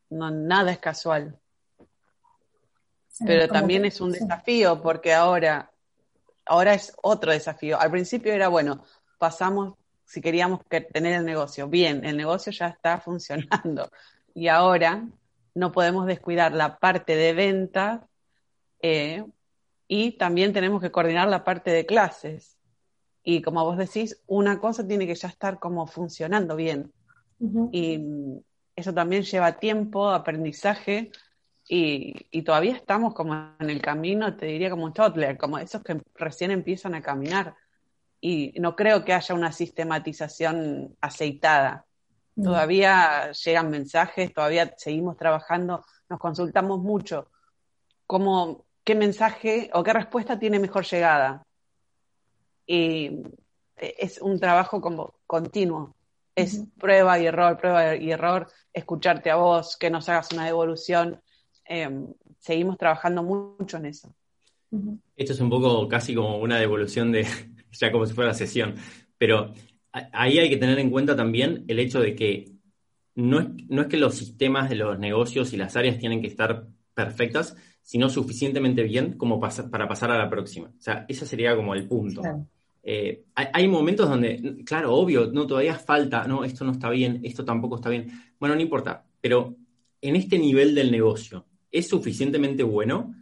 no, 0.08 0.30
nada 0.30 0.72
es 0.72 0.78
casual. 0.78 1.39
Pero 3.24 3.48
también 3.48 3.84
es 3.84 4.00
un 4.00 4.12
desafío 4.12 4.80
porque 4.80 5.12
ahora, 5.12 5.70
ahora 6.46 6.74
es 6.74 6.92
otro 7.02 7.32
desafío. 7.32 7.80
Al 7.80 7.90
principio 7.90 8.32
era, 8.32 8.48
bueno, 8.48 8.84
pasamos, 9.18 9.74
si 10.04 10.20
queríamos 10.20 10.60
tener 10.68 11.14
el 11.14 11.24
negocio, 11.24 11.68
bien, 11.68 12.04
el 12.04 12.16
negocio 12.16 12.52
ya 12.52 12.68
está 12.68 12.98
funcionando. 13.00 13.90
Y 14.34 14.48
ahora 14.48 15.06
no 15.54 15.72
podemos 15.72 16.06
descuidar 16.06 16.52
la 16.52 16.78
parte 16.78 17.16
de 17.16 17.32
venta 17.32 18.08
eh, 18.80 19.24
y 19.88 20.12
también 20.12 20.52
tenemos 20.52 20.80
que 20.80 20.90
coordinar 20.90 21.28
la 21.28 21.44
parte 21.44 21.70
de 21.70 21.86
clases. 21.86 22.56
Y 23.22 23.42
como 23.42 23.64
vos 23.64 23.76
decís, 23.76 24.22
una 24.26 24.58
cosa 24.58 24.86
tiene 24.86 25.06
que 25.06 25.14
ya 25.14 25.28
estar 25.28 25.58
como 25.58 25.86
funcionando 25.86 26.56
bien. 26.56 26.92
Y 27.72 27.98
eso 28.76 28.92
también 28.92 29.22
lleva 29.22 29.58
tiempo, 29.58 30.10
aprendizaje, 30.10 31.10
y, 31.72 32.42
todavía 32.42 32.74
estamos 32.74 33.14
como 33.14 33.54
en 33.60 33.70
el 33.70 33.80
camino, 33.80 34.36
te 34.36 34.46
diría 34.46 34.70
como 34.70 34.86
un 34.86 34.92
toddler, 34.92 35.38
como 35.38 35.56
esos 35.56 35.84
que 35.84 36.02
recién 36.16 36.50
empiezan 36.50 36.96
a 36.96 37.02
caminar. 37.02 37.54
Y 38.20 38.58
no 38.58 38.74
creo 38.74 39.04
que 39.04 39.12
haya 39.12 39.36
una 39.36 39.52
sistematización 39.52 40.96
aceitada. 41.00 41.86
Todavía 42.34 43.30
llegan 43.30 43.70
mensajes, 43.70 44.34
todavía 44.34 44.74
seguimos 44.76 45.16
trabajando, 45.16 45.84
nos 46.08 46.18
consultamos 46.18 46.80
mucho. 46.80 47.30
Cómo, 48.04 48.66
¿Qué 48.82 48.96
mensaje 48.96 49.70
o 49.72 49.84
qué 49.84 49.92
respuesta 49.92 50.40
tiene 50.40 50.58
mejor 50.58 50.84
llegada? 50.84 51.46
Y 52.66 53.22
es 53.76 54.20
un 54.20 54.40
trabajo 54.40 54.80
como 54.80 55.14
continuo. 55.28 55.94
Es 56.34 56.64
prueba 56.80 57.16
y 57.20 57.26
error, 57.26 57.56
prueba 57.58 57.94
y 57.94 58.10
error, 58.10 58.48
escucharte 58.72 59.30
a 59.30 59.36
vos, 59.36 59.76
que 59.76 59.88
nos 59.88 60.08
hagas 60.08 60.32
una 60.32 60.46
devolución. 60.46 61.22
Em, 61.72 62.12
seguimos 62.40 62.76
trabajando 62.76 63.22
mucho 63.22 63.76
en 63.76 63.86
eso. 63.86 64.12
Esto 65.16 65.32
es 65.32 65.40
un 65.40 65.48
poco 65.48 65.86
casi 65.86 66.16
como 66.16 66.38
una 66.38 66.58
devolución 66.58 67.12
de, 67.12 67.24
ya 67.70 67.92
como 67.92 68.06
si 68.06 68.12
fuera 68.12 68.34
sesión, 68.34 68.74
pero 69.16 69.54
ahí 69.92 70.40
hay 70.40 70.50
que 70.50 70.56
tener 70.56 70.80
en 70.80 70.90
cuenta 70.90 71.14
también 71.14 71.64
el 71.68 71.78
hecho 71.78 72.00
de 72.00 72.16
que 72.16 72.50
no 73.14 73.38
es, 73.38 73.46
no 73.68 73.82
es 73.82 73.88
que 73.88 73.98
los 73.98 74.16
sistemas 74.16 74.68
de 74.68 74.74
los 74.74 74.98
negocios 74.98 75.52
y 75.52 75.56
las 75.56 75.76
áreas 75.76 75.98
tienen 75.98 76.20
que 76.20 76.26
estar 76.26 76.66
perfectas, 76.92 77.56
sino 77.82 78.08
suficientemente 78.08 78.82
bien 78.82 79.12
como 79.16 79.38
para 79.38 79.86
pasar 79.86 80.10
a 80.10 80.18
la 80.18 80.28
próxima. 80.28 80.72
O 80.76 80.82
sea, 80.82 81.06
ese 81.08 81.24
sería 81.24 81.54
como 81.54 81.74
el 81.74 81.86
punto. 81.86 82.22
Eh, 82.82 83.26
hay, 83.36 83.68
momentos 83.68 84.08
donde, 84.08 84.64
claro, 84.64 84.92
obvio, 84.94 85.30
no, 85.30 85.46
todavía 85.46 85.76
falta, 85.76 86.26
no, 86.26 86.42
esto 86.42 86.64
no 86.64 86.72
está 86.72 86.90
bien, 86.90 87.20
esto 87.22 87.44
tampoco 87.44 87.76
está 87.76 87.90
bien. 87.90 88.08
Bueno, 88.40 88.56
no 88.56 88.60
importa, 88.60 89.04
pero 89.20 89.54
en 90.00 90.16
este 90.16 90.36
nivel 90.36 90.74
del 90.74 90.90
negocio, 90.90 91.46
¿es 91.70 91.88
suficientemente 91.88 92.62
bueno? 92.62 93.14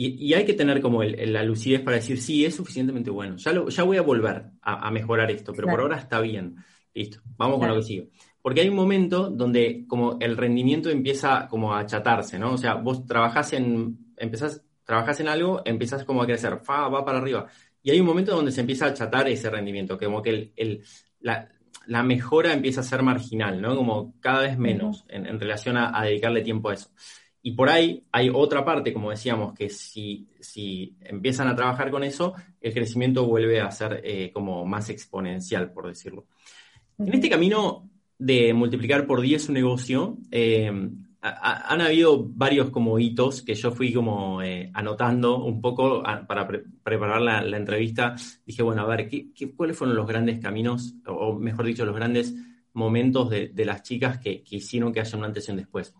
Y, 0.00 0.32
hay 0.32 0.44
que 0.44 0.54
tener 0.54 0.80
como 0.80 1.02
la 1.02 1.42
lucidez 1.42 1.80
para 1.80 1.96
decir, 1.96 2.20
sí, 2.20 2.44
es 2.44 2.54
suficientemente 2.54 3.10
bueno. 3.10 3.36
Ya, 3.36 3.52
ya 3.68 3.82
voy 3.82 3.96
a 3.96 4.02
volver 4.02 4.44
a, 4.62 4.88
mejorar 4.92 5.28
esto, 5.32 5.52
pero 5.52 5.66
por 5.66 5.80
ahora 5.80 5.96
está 5.98 6.20
bien. 6.20 6.54
Listo, 6.94 7.20
vamos 7.36 7.58
con 7.58 7.66
lo 7.66 7.74
que 7.74 7.82
sigue. 7.82 8.08
Porque 8.40 8.60
hay 8.60 8.68
un 8.68 8.76
momento 8.76 9.28
donde 9.28 9.86
como 9.88 10.16
el 10.20 10.36
rendimiento 10.36 10.88
empieza 10.88 11.48
como 11.48 11.74
a 11.74 11.80
achatarse, 11.80 12.38
¿no? 12.38 12.52
O 12.52 12.56
sea, 12.56 12.74
vos 12.74 13.06
trabajás 13.06 13.52
en, 13.54 14.14
empezás, 14.16 14.62
trabajás 14.84 15.18
en 15.18 15.26
algo, 15.26 15.62
empiezas 15.64 16.04
como 16.04 16.22
a 16.22 16.26
crecer, 16.26 16.60
fa, 16.62 16.88
va 16.88 17.04
para 17.04 17.18
arriba. 17.18 17.48
Y 17.82 17.90
hay 17.90 17.98
un 17.98 18.06
momento 18.06 18.36
donde 18.36 18.52
se 18.52 18.60
empieza 18.60 18.86
a 18.86 18.90
achatar 18.90 19.28
ese 19.28 19.50
rendimiento, 19.50 19.98
como 19.98 20.22
que 20.22 20.52
el, 20.54 20.84
la, 21.18 22.02
mejora 22.04 22.52
empieza 22.52 22.82
a 22.82 22.84
ser 22.84 23.02
marginal, 23.02 23.60
¿no? 23.60 23.74
Como 23.74 24.14
cada 24.20 24.42
vez 24.42 24.56
menos 24.56 25.04
en, 25.08 25.40
relación 25.40 25.76
a 25.76 26.04
dedicarle 26.04 26.42
tiempo 26.42 26.68
a 26.68 26.74
eso. 26.74 26.90
Y 27.48 27.52
por 27.52 27.70
ahí 27.70 28.04
hay 28.12 28.28
otra 28.28 28.62
parte, 28.62 28.92
como 28.92 29.08
decíamos, 29.08 29.54
que 29.54 29.70
si, 29.70 30.28
si 30.38 30.94
empiezan 31.00 31.48
a 31.48 31.56
trabajar 31.56 31.90
con 31.90 32.04
eso, 32.04 32.34
el 32.60 32.74
crecimiento 32.74 33.24
vuelve 33.24 33.58
a 33.58 33.70
ser 33.70 34.02
eh, 34.04 34.30
como 34.34 34.66
más 34.66 34.90
exponencial, 34.90 35.72
por 35.72 35.86
decirlo. 35.86 36.26
En 36.98 37.14
este 37.14 37.30
camino 37.30 37.88
de 38.18 38.52
multiplicar 38.52 39.06
por 39.06 39.22
10 39.22 39.48
un 39.48 39.54
negocio, 39.54 40.18
eh, 40.30 40.70
han 41.22 41.80
habido 41.80 42.22
varios 42.22 42.68
como 42.68 42.98
hitos 42.98 43.40
que 43.40 43.54
yo 43.54 43.72
fui 43.72 43.94
como 43.94 44.42
eh, 44.42 44.70
anotando 44.74 45.42
un 45.42 45.62
poco 45.62 46.02
para 46.02 46.46
preparar 46.46 47.22
la, 47.22 47.56
entrevista. 47.56 48.14
Dije, 48.44 48.62
bueno, 48.62 48.82
a 48.82 48.86
ver, 48.86 49.08
¿qué, 49.08 49.54
cuáles 49.56 49.74
fueron 49.74 49.96
los 49.96 50.06
grandes 50.06 50.38
caminos, 50.38 50.96
o 51.06 51.32
mejor 51.32 51.64
dicho, 51.64 51.86
los 51.86 51.96
grandes 51.96 52.34
momentos 52.74 53.30
de, 53.30 53.64
las 53.64 53.82
chicas 53.84 54.18
que, 54.18 54.42
que, 54.42 54.56
hicieron 54.56 54.92
que 54.92 55.00
haya 55.00 55.16
un 55.16 55.24
antes 55.24 55.48
y 55.48 55.52
un 55.52 55.56
después? 55.56 55.94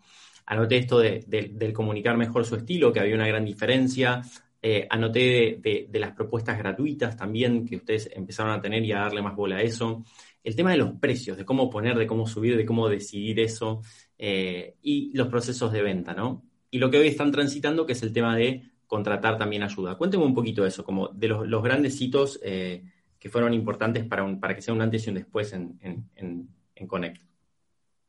Anoté 0.49 0.77
esto 0.77 0.97
de, 0.97 1.23
del 1.27 1.73
comunicar 1.73 2.17
mejor 2.17 2.43
su 2.43 2.55
estilo, 2.55 2.91
que 2.91 2.99
había 2.99 3.13
una 3.13 3.27
gran 3.27 3.45
diferencia. 3.45 4.23
Eh, 4.59 4.87
anoté 4.89 5.59
de, 5.61 5.99
las 5.99 6.13
propuestas 6.13 6.57
gratuitas 6.57 7.15
también, 7.15 7.67
que 7.67 7.75
ustedes 7.75 8.09
empezaron 8.11 8.53
a 8.53 8.59
tener 8.59 8.83
y 8.83 8.91
a 8.91 9.01
darle 9.01 9.21
más 9.21 9.35
bola 9.35 9.57
a 9.57 9.61
eso. 9.61 10.03
El 10.43 10.55
tema 10.55 10.71
de 10.71 10.77
los 10.77 10.93
precios, 10.93 11.37
de 11.37 11.45
cómo 11.45 11.69
poner, 11.69 11.99
de 11.99 12.07
cómo 12.07 12.25
subir, 12.25 12.57
de 12.57 12.65
cómo 12.65 12.89
decidir 12.89 13.39
eso. 13.39 13.83
Eh, 14.17 14.75
y 14.81 15.15
los 15.15 15.27
procesos 15.27 15.71
de 15.71 15.83
venta, 15.83 16.15
¿no? 16.15 16.43
Y 16.71 16.79
lo 16.79 16.89
que 16.89 16.97
hoy 16.97 17.09
están 17.09 17.31
transitando, 17.31 17.85
que 17.85 17.93
es 17.93 18.01
el 18.01 18.11
tema 18.11 18.35
de 18.35 18.71
contratar 18.87 19.37
también 19.37 19.61
ayuda. 19.61 19.99
Cuénteme 19.99 20.23
un 20.23 20.33
poquito 20.33 20.63
de 20.63 20.69
eso, 20.69 20.83
como 20.83 21.09
de 21.09 21.27
los, 21.27 21.61
grandes 21.61 22.01
hitos 22.01 22.39
eh, 22.43 22.83
que 23.19 23.29
fueron 23.29 23.53
importantes 23.53 24.03
para, 24.03 24.25
para 24.39 24.55
que 24.55 24.63
sea 24.63 24.73
un 24.73 24.81
antes 24.81 25.05
y 25.05 25.09
un 25.09 25.15
después 25.17 25.53
en, 25.53 25.77
en, 25.83 26.49
en 26.73 26.87
Connect 26.87 27.29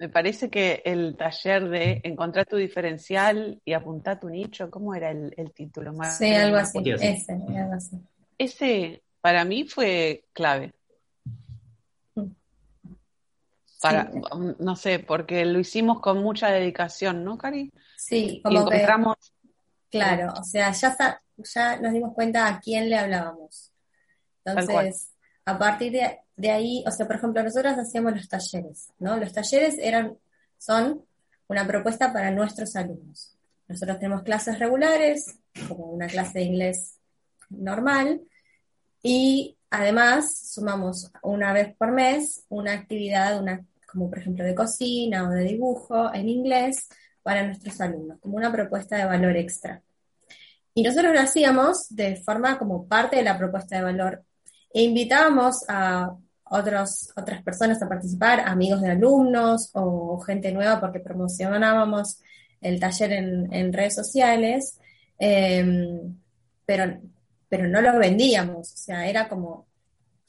me 0.00 0.08
parece 0.08 0.48
que 0.48 0.80
el 0.86 1.14
taller 1.14 1.68
de 1.68 2.00
encontrar 2.04 2.46
tu 2.46 2.56
diferencial 2.56 3.60
y 3.66 3.74
apuntar 3.74 4.18
tu 4.18 4.30
nicho, 4.30 4.70
¿cómo 4.70 4.94
era 4.94 5.10
el, 5.10 5.52
título? 5.54 5.92
sí, 6.16 6.34
algo 6.34 6.56
así, 6.56 6.78
ese, 6.98 7.32
algo 7.32 7.74
así. 7.74 8.00
Ese 8.38 9.02
para 9.20 9.44
mí 9.44 9.64
fue 9.64 10.24
clave. 10.32 10.72
Para, 13.82 14.10
no 14.58 14.74
sé, 14.74 15.00
porque 15.00 15.44
lo 15.44 15.58
hicimos 15.58 16.00
con 16.00 16.22
mucha 16.22 16.48
dedicación, 16.48 17.22
¿no, 17.22 17.36
Cari? 17.36 17.70
Sí, 17.96 18.40
como 18.42 18.60
encontramos... 18.60 19.16
claro, 19.90 20.32
o 20.34 20.44
sea, 20.44 20.72
ya, 20.72 21.20
ya 21.36 21.76
nos 21.78 21.92
dimos 21.92 22.14
cuenta 22.14 22.48
a 22.48 22.58
quién 22.58 22.88
le 22.88 22.96
hablábamos. 22.96 23.70
Entonces, 24.46 25.09
a 25.50 25.58
partir 25.58 25.92
de, 26.36 26.50
ahí, 26.50 26.84
o 26.86 26.90
sea, 26.90 27.06
por 27.06 27.16
ejemplo, 27.16 27.42
nosotros 27.42 27.76
hacíamos 27.76 28.12
los 28.14 28.28
talleres, 28.28 28.88
¿no? 28.98 29.16
Los 29.16 29.32
talleres 29.32 29.76
eran, 29.78 30.16
son 30.58 31.04
una 31.48 31.66
propuesta 31.66 32.12
para 32.12 32.30
nuestros 32.30 32.76
alumnos. 32.76 33.36
Nosotros 33.66 33.98
tenemos 33.98 34.22
clases 34.22 34.58
regulares, 34.58 35.38
como 35.68 35.86
una 35.86 36.06
clase 36.06 36.38
de 36.38 36.44
inglés 36.44 36.98
normal, 37.48 38.20
y 39.02 39.56
además 39.70 40.52
sumamos 40.52 41.10
una 41.22 41.52
vez 41.52 41.74
por 41.76 41.90
mes 41.90 42.44
una 42.48 42.72
actividad, 42.74 43.40
una, 43.40 43.64
como 43.90 44.08
por 44.08 44.20
ejemplo 44.20 44.44
de 44.44 44.54
cocina 44.54 45.28
o 45.28 45.30
de 45.30 45.44
dibujo 45.44 46.14
en 46.14 46.28
inglés 46.28 46.88
para 47.22 47.44
nuestros 47.44 47.80
alumnos, 47.80 48.18
como 48.20 48.36
una 48.36 48.52
propuesta 48.52 48.96
de 48.96 49.04
valor 49.04 49.36
extra. 49.36 49.82
Y 50.74 50.84
nosotros 50.84 51.12
lo 51.12 51.20
hacíamos 51.20 51.88
de 51.90 52.16
forma 52.16 52.56
como 52.56 52.86
parte 52.86 53.16
de 53.16 53.24
la 53.24 53.36
propuesta 53.36 53.76
de 53.76 53.82
valor 53.82 54.24
e 54.72 54.82
invitábamos 54.82 55.64
a 55.68 56.16
otros, 56.44 57.12
otras 57.16 57.42
personas 57.42 57.82
a 57.82 57.88
participar, 57.88 58.40
amigos 58.40 58.82
de 58.82 58.90
alumnos 58.90 59.70
o 59.74 60.18
gente 60.20 60.52
nueva 60.52 60.80
porque 60.80 61.00
promocionábamos 61.00 62.20
el 62.60 62.78
taller 62.78 63.12
en, 63.12 63.72
redes 63.72 63.94
sociales, 63.94 64.78
em, 65.18 66.16
pero, 66.66 67.00
pero 67.48 67.68
no 67.68 67.80
lo 67.80 67.98
vendíamos, 67.98 68.72
o 68.72 68.76
sea, 68.76 69.08
era 69.08 69.28
como, 69.28 69.66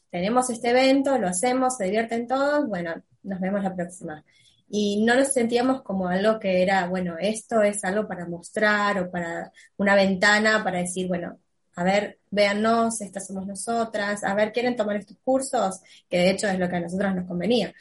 tenemos 0.09 0.49
este 0.49 0.69
evento, 0.69 1.17
lo 1.17 1.27
hacemos, 1.27 1.77
se 1.77 1.85
divierten 1.85 2.27
todos, 2.27 2.67
bueno, 2.67 2.93
nos 3.23 3.39
vemos 3.39 3.63
la 3.63 3.75
próxima. 3.75 4.23
Y 4.69 5.03
no 5.03 5.15
nos 5.15 5.33
sentíamos 5.33 5.81
como 5.81 6.07
algo 6.07 6.39
que 6.39 6.61
era, 6.63 6.87
bueno, 6.87 7.17
esto 7.19 7.61
es 7.61 7.83
algo 7.83 8.07
para 8.07 8.25
mostrar 8.27 8.99
o 8.99 9.11
para 9.11 9.51
una 9.77 9.95
ventana 9.95 10.63
para 10.63 10.79
decir, 10.79 11.07
bueno, 11.07 11.39
a 11.75 11.83
ver, 11.83 12.19
véannos, 12.29 13.01
estas 13.01 13.27
somos 13.27 13.47
nosotras, 13.47 14.23
a 14.23 14.33
ver, 14.33 14.51
¿quieren 14.51 14.75
tomar 14.75 14.97
estos 14.97 15.17
cursos? 15.23 15.79
Que 16.09 16.17
de 16.17 16.31
hecho 16.31 16.47
es 16.47 16.59
lo 16.59 16.69
que 16.69 16.75
a 16.75 16.79
nosotros 16.81 17.15
nos 17.15 17.27
convenía. 17.27 17.73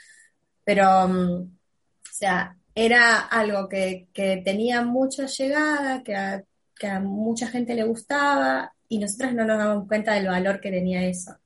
Pero, 0.65 1.09
mm, 1.09 1.43
o 1.43 2.13
sea, 2.13 2.57
era 2.75 3.21
algo 3.21 3.69
que, 3.69 4.09
tenía 4.45 4.83
mucha 4.83 5.27
llegada, 5.27 6.03
que 6.03 6.15
a, 6.15 6.45
que 6.77 6.87
a 6.87 7.01
mucha 7.01 7.49
gente 7.49 7.75
le 7.75 7.85
gustaba 7.85 8.73
y 8.89 8.99
nosotras 8.99 9.35
no 9.35 9.45
nos 9.45 9.59
damos 9.59 9.89
cuenta 9.89 10.15
del 10.15 10.29
valor 10.29 10.61
que 10.61 10.71
tenía 10.71 11.05
eso. 11.05 11.37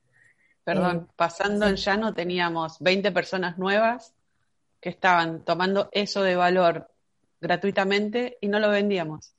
Perdón, 0.63 1.07
eh, 1.07 1.13
pasando 1.15 1.67
en 1.67 1.75
llano 1.75 2.13
teníamos 2.13 2.77
20 2.79 3.11
personas 3.11 3.57
nuevas 3.57 4.13
que 4.79 4.89
estaban 4.89 5.43
tomando 5.43 5.89
eso 5.91 6.23
de 6.23 6.35
valor 6.35 6.91
gratuitamente 7.41 8.37
y 8.41 8.47
no 8.47 8.59
lo 8.59 8.69
vendíamos. 8.69 9.34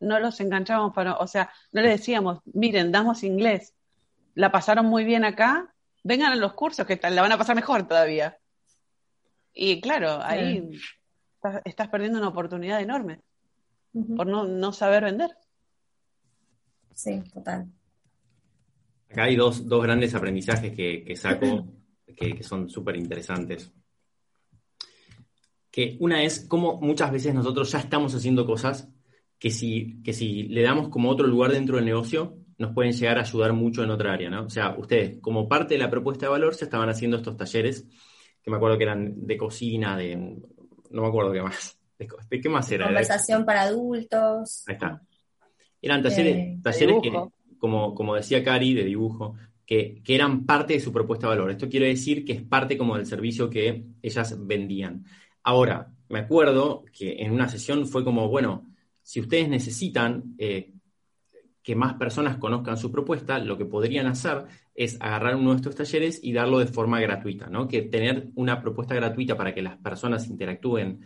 No 0.00 0.18
los 0.18 0.40
enganchábamos 0.40 0.94
para, 0.94 1.16
o 1.16 1.26
sea, 1.26 1.50
no 1.72 1.82
les 1.82 1.98
decíamos, 1.98 2.40
miren, 2.52 2.90
damos 2.90 3.22
inglés, 3.22 3.74
la 4.34 4.50
pasaron 4.50 4.86
muy 4.86 5.04
bien 5.04 5.24
acá, 5.24 5.74
vengan 6.02 6.32
a 6.32 6.36
los 6.36 6.54
cursos 6.54 6.86
que 6.86 6.98
la 7.02 7.22
van 7.22 7.32
a 7.32 7.38
pasar 7.38 7.54
mejor 7.54 7.86
todavía. 7.86 8.38
Y 9.52 9.80
claro, 9.80 10.20
ahí 10.22 10.70
estás, 11.64 11.88
perdiendo 11.88 12.18
una 12.18 12.28
oportunidad 12.28 12.80
enorme 12.80 13.20
por 14.16 14.26
no, 14.26 14.72
saber 14.72 15.04
vender. 15.04 15.30
Sí, 16.94 17.22
total. 17.32 17.66
Acá 19.10 19.24
hay 19.24 19.36
dos, 19.36 19.66
grandes 19.66 20.14
aprendizajes 20.14 20.72
que, 20.74 21.16
saco 21.16 21.66
que, 22.16 22.36
que 22.36 22.42
son 22.42 22.68
súper 22.68 22.96
interesantes 22.96 23.72
que 25.70 25.96
una 26.00 26.22
es 26.22 26.40
cómo 26.40 26.80
muchas 26.80 27.12
veces 27.12 27.34
nosotros 27.34 27.70
ya 27.70 27.78
estamos 27.78 28.14
haciendo 28.14 28.44
cosas 28.46 28.88
que 29.40 29.50
si, 29.50 30.02
que 30.02 30.12
si 30.12 30.44
le 30.44 30.62
damos 30.62 30.90
como 30.90 31.08
otro 31.08 31.26
lugar 31.26 31.50
dentro 31.50 31.76
del 31.76 31.86
negocio, 31.86 32.36
nos 32.58 32.74
pueden 32.74 32.92
llegar 32.92 33.16
a 33.16 33.22
ayudar 33.22 33.54
mucho 33.54 33.82
en 33.82 33.90
otra 33.90 34.12
área, 34.12 34.28
¿no? 34.28 34.44
O 34.44 34.50
sea, 34.50 34.76
ustedes, 34.76 35.18
como 35.22 35.48
parte 35.48 35.74
de 35.74 35.80
la 35.80 35.88
propuesta 35.88 36.26
de 36.26 36.32
valor, 36.32 36.54
se 36.54 36.66
estaban 36.66 36.90
haciendo 36.90 37.16
estos 37.16 37.38
talleres, 37.38 37.88
que 38.42 38.50
me 38.50 38.58
acuerdo 38.58 38.76
que 38.76 38.84
eran 38.84 39.26
de 39.26 39.38
cocina, 39.38 39.96
de... 39.96 40.14
no 40.14 41.02
me 41.02 41.08
acuerdo 41.08 41.32
qué 41.32 41.40
más. 41.40 41.78
¿De, 41.98 42.40
qué 42.40 42.48
más 42.50 42.70
era? 42.70 42.84
Conversación 42.84 43.46
para 43.46 43.62
adultos. 43.62 44.64
Ahí 44.66 44.74
está. 44.74 45.00
Eran 45.80 46.02
talleres, 46.02 46.36
eh, 46.36 46.58
talleres 46.62 46.96
que, 47.02 47.10
como, 47.58 47.94
como 47.94 48.14
decía 48.14 48.44
Cari, 48.44 48.74
de 48.74 48.84
dibujo, 48.84 49.36
que, 49.64 50.02
que, 50.04 50.14
eran 50.14 50.44
parte 50.44 50.74
de 50.74 50.80
su 50.80 50.92
propuesta 50.92 51.26
de 51.26 51.36
valor. 51.36 51.50
Esto 51.50 51.68
quiere 51.70 51.88
decir 51.88 52.26
que 52.26 52.34
es 52.34 52.42
parte 52.42 52.76
como 52.76 52.96
del 52.96 53.06
servicio 53.06 53.48
que 53.48 53.86
ellas 54.02 54.36
vendían. 54.46 55.06
Ahora, 55.42 55.90
me 56.10 56.18
acuerdo 56.18 56.84
que 56.92 57.22
en 57.22 57.32
una 57.32 57.48
sesión 57.48 57.86
fue 57.86 58.04
como, 58.04 58.28
bueno, 58.28 58.69
si 59.02 59.20
ustedes 59.20 59.48
necesitan 59.48 60.34
eh, 60.38 60.72
que 61.62 61.76
más 61.76 61.94
personas 61.94 62.38
conozcan 62.38 62.76
su 62.76 62.90
propuesta, 62.90 63.38
lo 63.38 63.58
que 63.58 63.66
podrían 63.66 64.06
hacer 64.06 64.46
es 64.74 64.96
agarrar 65.00 65.36
uno 65.36 65.50
de 65.50 65.56
estos 65.56 65.76
talleres 65.76 66.20
y 66.22 66.32
darlo 66.32 66.58
de 66.58 66.66
forma 66.66 67.00
gratuita, 67.00 67.48
¿no? 67.48 67.68
Que 67.68 67.82
tener 67.82 68.30
una 68.34 68.60
propuesta 68.60 68.94
gratuita 68.94 69.36
para 69.36 69.54
que 69.54 69.62
las 69.62 69.76
personas 69.76 70.28
interactúen 70.28 71.00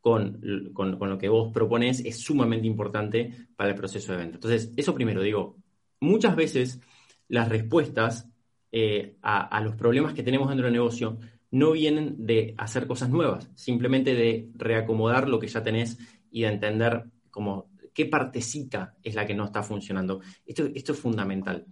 con, 0.00 0.38
lo 0.42 1.18
que 1.18 1.28
vos 1.28 1.52
propones 1.52 2.00
es 2.04 2.20
sumamente 2.20 2.66
importante 2.66 3.48
para 3.56 3.70
el 3.70 3.76
proceso 3.76 4.12
de 4.12 4.18
venta. 4.18 4.36
Entonces, 4.36 4.72
eso 4.76 4.94
primero, 4.94 5.22
digo, 5.22 5.56
muchas 6.00 6.36
veces 6.36 6.80
las 7.28 7.48
respuestas 7.48 8.28
eh, 8.70 9.16
a 9.22 9.60
los 9.62 9.74
problemas 9.74 10.12
que 10.12 10.22
tenemos 10.22 10.48
dentro 10.48 10.66
del 10.66 10.74
negocio 10.74 11.18
no 11.50 11.72
vienen 11.72 12.26
de 12.26 12.54
hacer 12.58 12.86
cosas 12.86 13.08
nuevas, 13.08 13.50
simplemente 13.54 14.14
de 14.14 14.50
reacomodar 14.54 15.28
lo 15.28 15.38
que 15.38 15.48
ya 15.48 15.62
tenés 15.62 15.98
y 16.30 16.42
de 16.42 16.48
entender 16.48 17.06
como 17.36 17.68
qué 17.92 18.06
partecita 18.06 18.96
es 19.02 19.14
la 19.14 19.26
que 19.26 19.34
no 19.34 19.44
está 19.44 19.62
funcionando. 19.62 20.22
Esto, 20.46 20.70
esto 20.74 20.92
es 20.92 20.98
fundamental. 20.98 21.66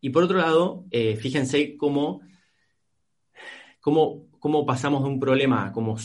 Y 0.00 0.10
por 0.10 0.22
otro 0.22 0.38
lado, 0.38 0.84
eh, 0.92 1.16
fíjense 1.16 1.76
cómo, 1.76 2.20
cómo, 3.80 4.28
cómo, 4.38 4.64
pasamos 4.64 5.02
de 5.02 5.08
un 5.08 5.18
problema 5.18 5.72
como 5.72 5.96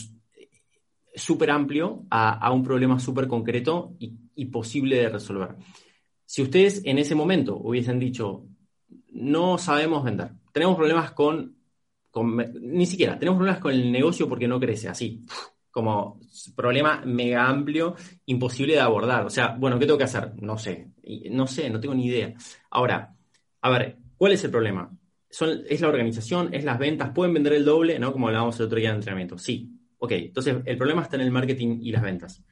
súper 1.14 1.52
amplio 1.52 2.04
a, 2.10 2.50
un 2.50 2.64
problema 2.64 2.98
súper 2.98 3.28
concreto 3.28 3.94
y 4.00 4.44
posible 4.46 4.96
de 4.96 5.08
resolver. 5.08 5.54
Si 6.24 6.42
ustedes 6.42 6.82
en 6.84 6.98
ese 6.98 7.14
momento 7.14 7.56
hubiesen 7.56 8.00
dicho, 8.00 8.44
no 9.12 9.56
sabemos 9.56 10.02
vender, 10.02 10.32
tenemos 10.52 10.76
problemas 10.76 11.12
con 11.12 11.54
ni 12.60 12.86
siquiera, 12.86 13.16
tenemos 13.18 13.38
problemas 13.38 13.60
con 13.60 13.72
el 13.72 13.92
negocio 13.92 14.28
porque 14.28 14.48
no 14.48 14.58
crece, 14.58 14.88
así, 14.88 15.22
como 15.76 16.18
problema 16.54 17.02
mega 17.04 17.46
amplio, 17.46 17.96
imposible 18.24 18.72
de 18.72 18.80
abordar. 18.80 19.26
O 19.26 19.28
sea, 19.28 19.54
bueno, 19.58 19.78
¿qué 19.78 19.84
tengo 19.84 19.98
que 19.98 20.04
hacer? 20.04 20.32
No 20.40 20.56
sé, 20.56 20.88
no 21.30 21.46
sé, 21.46 21.68
no 21.68 21.78
tengo 21.78 21.94
ni 21.94 22.06
idea. 22.06 22.32
Ahora, 22.70 23.14
a 23.60 23.68
ver, 23.68 23.98
¿cuál 24.16 24.32
es 24.32 24.42
el 24.42 24.50
problema? 24.50 24.90
¿Es 25.28 25.82
la 25.82 25.88
organización? 25.88 26.54
¿Es 26.54 26.64
las 26.64 26.78
ventas? 26.78 27.10
¿Pueden 27.10 27.34
vender 27.34 27.52
el 27.52 27.66
doble? 27.66 27.98
¿No? 27.98 28.10
Como 28.10 28.28
hablábamos 28.28 28.58
el 28.58 28.64
otro 28.64 28.78
día 28.78 28.88
de 28.88 28.94
entrenamiento. 28.94 29.36
Sí. 29.36 29.70
Ok, 29.98 30.12
entonces 30.12 30.56
el 30.64 30.78
problema 30.78 31.02
está 31.02 31.16
en 31.16 31.22
el 31.22 31.30
marketing 31.30 31.80
y 31.82 31.92
las 31.92 32.00
ventas. 32.00 32.42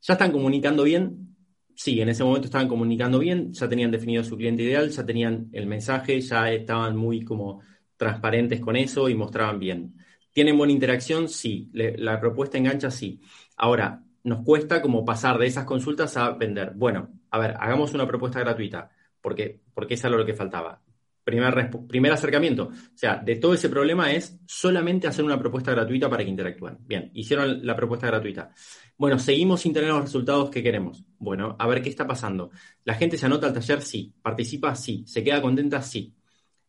¿Ya 0.00 0.14
están 0.14 0.32
comunicando 0.32 0.84
bien? 0.84 1.36
Sí, 1.74 2.00
en 2.00 2.08
ese 2.08 2.24
momento 2.24 2.46
estaban 2.46 2.66
comunicando 2.66 3.18
bien, 3.18 3.52
ya 3.52 3.68
tenían 3.68 3.90
definido 3.90 4.24
su 4.24 4.38
cliente 4.38 4.62
ideal, 4.62 4.88
ya 4.88 5.04
tenían 5.04 5.50
el 5.52 5.66
mensaje, 5.66 6.18
ya 6.22 6.50
estaban 6.50 6.96
muy 6.96 7.26
como 7.26 7.60
transparentes 7.98 8.58
con 8.58 8.74
eso 8.74 9.06
y 9.10 9.14
mostraban 9.14 9.58
bien. 9.58 9.97
¿Tienen 10.38 10.56
buena 10.56 10.72
interacción? 10.72 11.28
Sí. 11.28 11.68
¿La 11.72 12.20
propuesta 12.20 12.58
engancha? 12.58 12.92
Sí. 12.92 13.20
Ahora, 13.56 14.04
nos 14.22 14.44
cuesta 14.44 14.80
como 14.80 15.04
pasar 15.04 15.36
de 15.36 15.48
esas 15.48 15.64
consultas 15.64 16.16
a 16.16 16.30
vender. 16.30 16.74
Bueno, 16.76 17.08
a 17.28 17.40
ver, 17.40 17.56
hagamos 17.58 17.92
una 17.92 18.06
propuesta 18.06 18.38
gratuita, 18.38 18.88
porque, 19.20 19.62
porque 19.74 19.94
es 19.94 20.04
lo 20.04 20.24
que 20.24 20.34
faltaba. 20.34 20.80
Primer, 21.24 21.68
primer 21.88 22.12
acercamiento. 22.12 22.66
O 22.66 22.96
sea, 22.96 23.16
de 23.16 23.34
todo 23.34 23.52
ese 23.52 23.68
problema 23.68 24.12
es 24.12 24.38
solamente 24.46 25.08
hacer 25.08 25.24
una 25.24 25.40
propuesta 25.40 25.72
gratuita 25.72 26.08
para 26.08 26.22
que 26.22 26.30
interactúen. 26.30 26.78
Bien, 26.86 27.10
hicieron 27.14 27.66
la 27.66 27.74
propuesta 27.74 28.06
gratuita. 28.06 28.52
Bueno, 28.96 29.18
seguimos 29.18 29.62
sin 29.62 29.72
tener 29.72 29.88
los 29.90 30.02
resultados 30.02 30.50
que 30.50 30.62
queremos. 30.62 31.04
Bueno, 31.18 31.56
a 31.58 31.66
ver 31.66 31.82
qué 31.82 31.88
está 31.88 32.06
pasando. 32.06 32.52
¿La 32.84 32.94
gente 32.94 33.16
se 33.16 33.26
anota 33.26 33.48
al 33.48 33.54
taller? 33.54 33.82
Sí. 33.82 34.14
¿Participa? 34.22 34.76
Sí. 34.76 35.02
¿Se 35.04 35.24
queda 35.24 35.42
contenta? 35.42 35.82
Sí. 35.82 36.14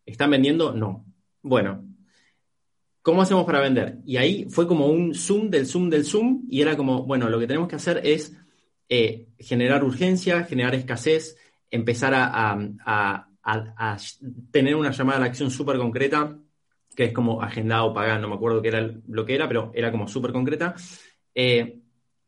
¿Están 0.07 0.31
vendiendo? 0.31 0.73
No. 0.73 1.05
Bueno, 1.43 1.85
¿cómo 3.09 3.23
hacemos 3.23 3.43
para 3.43 3.59
vender? 3.59 3.97
Y 4.05 4.17
ahí 4.17 4.45
fue 4.51 4.67
como 4.67 4.85
un 4.85 5.15
zoom 5.15 5.49
del 5.49 5.65
zoom 5.65 5.89
del 5.89 6.05
zoom 6.05 6.43
y 6.47 6.61
era 6.61 6.77
como, 6.77 7.05
bueno, 7.05 7.27
lo 7.27 7.39
que 7.39 7.47
tenemos 7.47 7.67
que 7.67 7.75
hacer 7.75 8.01
es 8.03 8.37
eh, 8.87 9.29
generar 9.39 9.83
urgencia, 9.83 10.43
generar 10.43 10.75
escasez, 10.75 11.35
empezar 11.71 12.13
a, 12.13 13.25
tener 14.51 14.75
una 14.75 14.91
llamada 14.91 15.17
a 15.17 15.21
la 15.21 15.25
acción 15.25 15.49
súper 15.49 15.77
concreta, 15.79 16.37
que 16.95 17.05
es 17.05 17.11
como 17.11 17.41
agendado 17.41 17.95
pagado, 17.95 18.21
no 18.21 18.29
me 18.29 18.35
acuerdo 18.35 18.61
qué 18.61 18.67
era 18.67 18.93
lo 19.07 19.25
que 19.25 19.33
era, 19.33 19.47
pero 19.47 19.71
era 19.73 19.91
como 19.91 20.07
súper 20.07 20.31
concreta. 20.31 20.75
Eh, 21.33 21.79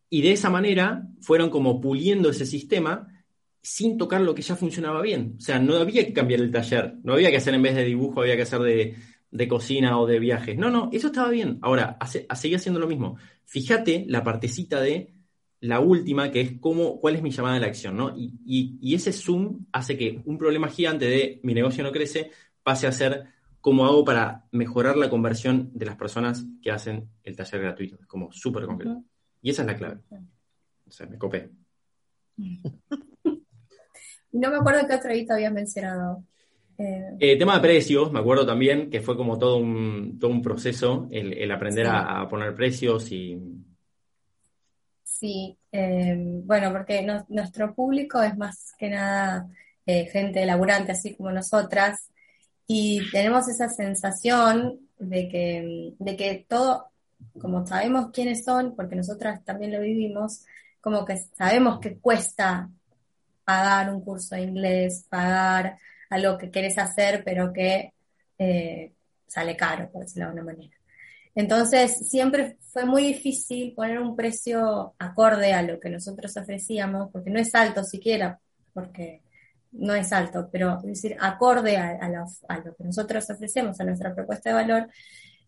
y 0.10 0.22
de 0.24 0.32
esa 0.32 0.50
manera 0.50 1.04
fueron 1.20 1.52
como 1.52 1.80
puliendo 1.80 2.32
ese 2.32 2.48
sistema 2.48 3.08
sin 3.62 4.00
tocar 4.00 4.22
lo 4.22 4.34
que 4.34 4.42
ya 4.42 4.56
funcionaba 4.56 5.00
bien. 5.04 5.36
O 5.38 5.42
sea, 5.42 5.60
no 5.60 5.76
había 5.76 6.04
que 6.04 6.14
cambiar 6.14 6.42
el 6.42 6.52
taller, 6.52 6.96
no 7.04 7.14
había 7.14 7.30
que 7.30 7.38
hacer 7.38 7.54
en 7.54 7.62
vez 7.62 7.76
de 7.76 7.86
dibujo, 7.86 8.22
había 8.22 8.36
que 8.36 8.42
hacer 8.42 8.62
de, 8.62 8.96
cocina 9.48 10.00
o 10.00 10.06
de 10.06 10.20
viajes. 10.20 10.58
No, 10.58 10.70
no, 10.70 10.90
eso 10.92 11.08
estaba 11.08 11.30
bien. 11.30 11.60
Ahora, 11.62 11.98
hace, 12.00 12.28
seguía 12.36 12.58
haciendo 12.58 12.80
lo 12.80 12.88
mismo. 12.88 13.18
Fíjate 13.46 14.06
la 14.08 14.24
partecita 14.24 14.82
de 14.82 15.14
la 15.62 15.80
última, 15.80 16.32
que 16.32 16.42
es 16.42 16.60
cómo, 16.60 17.00
cuál 17.00 17.16
es 17.16 17.22
mi 17.22 17.32
llamada 17.32 17.56
de 17.56 17.62
la 17.62 17.68
acción, 17.68 17.96
¿no? 17.96 18.14
Y, 18.16 18.94
ese 18.94 19.14
zoom 19.14 19.66
hace 19.72 19.98
que 19.98 20.22
un 20.26 20.38
problema 20.38 20.68
gigante 20.68 21.06
de 21.06 21.40
mi 21.44 21.54
negocio 21.54 21.84
no 21.84 21.92
crece 21.92 22.32
pase 22.64 22.88
a 22.88 22.92
ser 22.92 23.28
cómo 23.62 23.86
hago 23.86 24.04
para 24.04 24.48
mejorar 24.52 24.98
la 24.98 25.10
conversión 25.10 25.72
de 25.74 25.86
las 25.86 25.96
personas 25.96 26.46
que 26.62 26.72
hacen 26.72 27.10
el 27.24 27.36
taller 27.36 27.62
gratuito. 27.62 27.98
Es 28.00 28.08
como 28.08 28.32
súper 28.32 28.66
concreto. 28.66 29.04
Y 29.42 29.52
esa 29.52 29.62
es 29.62 29.68
la 29.68 29.76
clave. 29.76 30.02
O 30.88 30.92
sea, 30.92 31.08
me 31.08 31.18
copé. 31.18 31.52
No 34.34 34.50
me 34.50 34.58
acuerdo 34.58 34.88
qué 34.88 34.96
otro 34.96 35.14
hito 35.14 35.34
habías 35.34 35.52
mencionado. 35.52 36.24
Eh, 36.82 37.16
eh, 37.20 37.38
tema 37.38 37.56
de 37.56 37.62
precios, 37.62 38.12
me 38.12 38.20
acuerdo 38.20 38.44
también 38.44 38.90
que 38.90 39.02
fue 39.02 39.16
como 39.16 39.38
todo 39.38 39.58
un, 39.58 40.18
todo 40.20 40.32
un 40.32 40.42
proceso 40.42 41.08
el, 41.12 41.52
aprender 41.52 41.86
a, 41.88 42.28
poner 42.28 42.56
precios 42.56 43.12
y... 43.12 43.40
Sí, 45.04 45.56
eh, 45.72 46.16
bueno, 46.18 46.72
porque 46.72 47.06
nuestro 47.30 47.76
público 47.76 48.24
es 48.24 48.36
más 48.36 48.74
que 48.80 48.90
nada 48.90 49.48
gente 49.86 50.46
laburante, 50.46 50.94
así 50.94 51.14
como 51.16 51.32
nosotras, 51.32 52.10
y 52.66 53.02
tenemos 53.12 53.50
esa 53.50 53.68
sensación 53.68 54.80
de 54.98 55.28
que, 55.28 55.94
de 56.00 56.16
que 56.16 56.46
todo, 56.48 56.88
como 57.40 57.68
sabemos 57.68 58.12
quiénes 58.14 58.46
son, 58.46 58.74
porque 58.74 58.96
nosotras 58.96 59.44
también 59.44 59.74
lo 59.74 59.82
vivimos, 59.82 60.46
como 60.80 61.04
que 61.04 61.18
sabemos 61.38 61.80
que 61.80 61.98
cuesta 61.98 62.70
pagar 63.44 63.94
un 63.94 64.02
curso 64.02 64.36
de 64.36 64.44
inglés, 64.44 65.06
pagar 65.10 65.78
algo 66.12 66.38
que 66.38 66.52
quieres 66.52 66.78
hacer, 66.78 67.24
pero 67.24 67.52
que 67.52 67.94
eh, 68.38 68.92
sale 69.26 69.56
caro, 69.58 69.90
por 69.92 70.04
decirlo 70.04 70.26
de 70.26 70.30
alguna 70.32 70.54
manera. 70.54 70.78
Entonces, 71.34 72.10
siempre 72.10 72.58
fue 72.72 72.86
muy 72.86 73.04
difícil 73.04 73.74
poner 73.74 74.00
un 74.00 74.16
precio 74.16 74.94
acorde 75.00 75.54
a 75.54 75.62
lo 75.62 75.80
que 75.80 75.90
nosotros 75.90 76.36
ofrecíamos, 76.36 77.10
porque 77.12 77.30
no 77.30 77.40
es 77.40 77.56
alto 77.56 77.84
siquiera, 77.84 78.40
porque 78.74 79.22
no 79.72 79.96
es 79.96 80.12
alto, 80.12 80.50
pero 80.52 80.78
es 80.80 80.84
decir, 80.84 81.16
acorde 81.20 81.78
a, 81.78 82.10
lo, 82.10 82.76
que 82.76 82.84
nosotros 82.84 83.30
ofrecemos, 83.30 83.80
a 83.80 83.86
nuestra 83.86 84.14
propuesta 84.14 84.50
de 84.50 84.56
valor, 84.56 84.90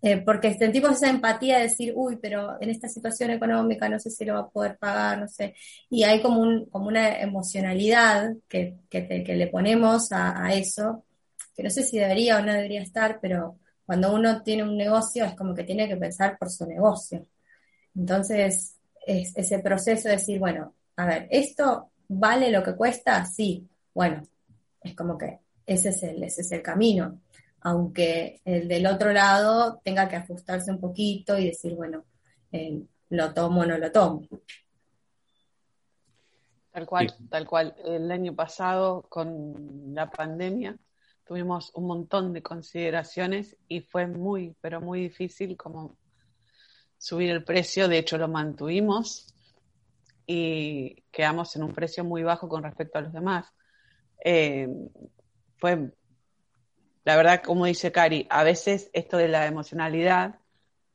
eh, 0.06 0.18
porque 0.18 0.54
sentimos 0.56 0.98
esa 0.98 1.10
empatía 1.10 1.58
de 1.58 1.64
decir, 1.64 1.94
uy, 1.96 2.18
pero 2.22 2.62
en 2.62 2.70
esta 2.70 2.90
situación 2.90 3.32
económica 3.32 3.88
no 3.88 3.98
sé 4.02 4.10
si 4.10 4.26
lo 4.26 4.34
va 4.34 4.42
a 4.42 4.50
poder 4.50 4.78
pagar, 4.78 5.18
no 5.18 5.30
sé, 5.30 5.56
y 5.90 6.04
hay 6.04 6.22
como, 6.22 6.42
un, 6.42 6.66
como 6.66 6.88
una 6.88 7.22
emocionalidad 7.22 8.34
que, 8.50 8.76
le 8.92 9.48
ponemos 9.48 10.12
a, 10.12 10.46
a, 10.46 10.54
eso, 10.54 11.06
que 11.56 11.64
no 11.64 11.70
sé 11.70 11.84
si 11.84 11.98
debería 11.98 12.38
o 12.38 12.42
no 12.42 12.52
debería 12.52 12.82
estar, 12.82 13.20
pero 13.22 13.60
cuando 13.86 14.14
uno 14.14 14.44
tiene 14.44 14.64
un 14.64 14.76
negocio 14.76 15.24
es 15.24 15.36
como 15.36 15.56
que 15.56 15.64
tiene 15.64 15.88
que 15.88 15.96
pensar 15.96 16.38
por 16.38 16.52
su 16.52 16.66
negocio. 16.66 17.26
Entonces, 17.96 18.76
es 19.08 19.32
ese 19.38 19.60
proceso 19.60 20.10
de 20.10 20.16
decir, 20.16 20.38
bueno, 20.38 20.74
a 20.98 21.06
ver, 21.06 21.28
¿esto 21.32 21.92
vale 22.10 22.52
lo 22.52 22.62
que 22.62 22.76
cuesta? 22.76 23.24
Sí, 23.26 23.66
bueno, 23.94 24.22
es 24.82 24.96
como 24.96 25.18
que 25.18 25.40
ese 25.66 25.90
es 25.90 26.04
el, 26.04 26.22
ese 26.24 26.42
es 26.42 26.52
el 26.52 26.62
camino, 26.62 27.22
aunque 27.64 28.42
el 28.44 28.68
del 28.68 28.86
otro 28.88 29.12
lado 29.14 29.80
tenga 29.84 30.10
que 30.10 30.18
ajustarse 30.18 30.70
un 30.70 30.80
poquito 30.80 31.38
y 31.38 31.46
decir, 31.46 31.76
bueno, 31.76 32.06
eh, 32.52 32.84
lo 33.10 33.34
tomo 33.34 33.62
o 33.62 33.66
no 33.66 33.78
lo 33.78 33.92
tomo. 33.92 34.28
Tal 36.72 36.86
cual, 36.86 37.14
tal 37.30 37.48
cual. 37.48 37.76
El 37.86 38.12
año 38.12 38.36
pasado, 38.36 39.04
con 39.08 39.94
la 39.94 40.10
pandemia, 40.10 40.78
tuvimos 41.24 41.72
un 41.76 41.88
montón 41.88 42.34
de 42.34 42.42
consideraciones 42.42 43.56
y 43.68 43.82
fue 43.82 44.08
muy, 44.08 44.56
pero 44.60 44.82
muy 44.82 45.02
difícil 45.02 45.56
como 45.56 45.96
subir 46.98 47.30
el 47.30 47.44
precio. 47.44 47.88
De 47.88 48.00
hecho, 48.00 48.18
lo 48.18 48.28
mantuvimos 48.28 49.34
y 50.26 51.04
quedamos 51.12 51.56
en 51.56 51.64
un 51.64 51.74
precio 51.74 52.04
muy 52.04 52.24
bajo 52.24 52.50
con 52.50 52.64
respecto 52.64 52.98
a 52.98 53.02
los 53.02 53.14
demás. 53.14 53.46
Eh, 54.26 54.68
fue, 55.58 55.94
la 57.06 57.16
verdad, 57.18 57.42
como 57.44 57.66
dice 57.66 57.92
Cari, 57.92 58.28
a 58.30 58.44
veces 58.44 58.90
esto 58.94 59.18
de 59.18 59.28
la 59.28 59.46
emocionalidad, 59.46 60.36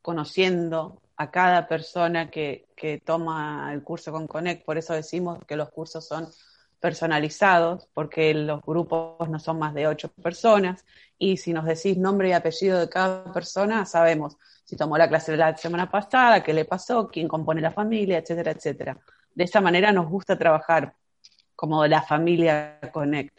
conociendo 0.01 1.01
a 1.17 1.31
cada 1.31 1.67
persona 1.67 2.31
que, 2.31 2.67
que 2.75 2.99
toma 2.99 3.69
el 3.73 3.83
curso 3.83 4.11
con 4.11 4.25
Connect, 4.25 4.65
por 4.65 4.77
eso 4.77 4.93
decimos 4.93 5.39
que 5.45 5.55
los 5.55 5.69
cursos 5.69 6.07
son 6.07 6.27
personalizados, 6.79 7.87
porque 7.93 8.33
los 8.33 8.61
grupos 8.61 9.29
no 9.29 9.37
son 9.39 9.59
más 9.59 9.73
de 9.73 9.87
ocho 9.87 10.09
personas, 10.09 10.85
y 11.17 11.37
si 11.37 11.51
nos 11.53 11.65
decís 11.65 11.97
nombre 11.97 12.29
y 12.29 12.31
apellido 12.31 12.79
de 12.79 12.89
cada 12.89 13.31
persona, 13.33 13.85
sabemos 13.85 14.37
si 14.63 14.77
tomó 14.77 14.97
la 14.97 15.09
clase 15.09 15.35
la 15.35 15.57
semana 15.57 15.89
pasada, 15.89 16.43
qué 16.43 16.53
le 16.53 16.63
pasó, 16.63 17.07
quién 17.07 17.27
compone 17.27 17.59
la 17.59 17.71
familia, 17.71 18.19
etcétera, 18.19 18.51
etcétera. 18.51 18.97
De 19.33 19.43
esa 19.43 19.61
manera 19.61 19.91
nos 19.91 20.07
gusta 20.07 20.37
trabajar 20.37 20.93
como 21.55 21.85
la 21.87 22.01
familia 22.01 22.79
Connect. 22.93 23.38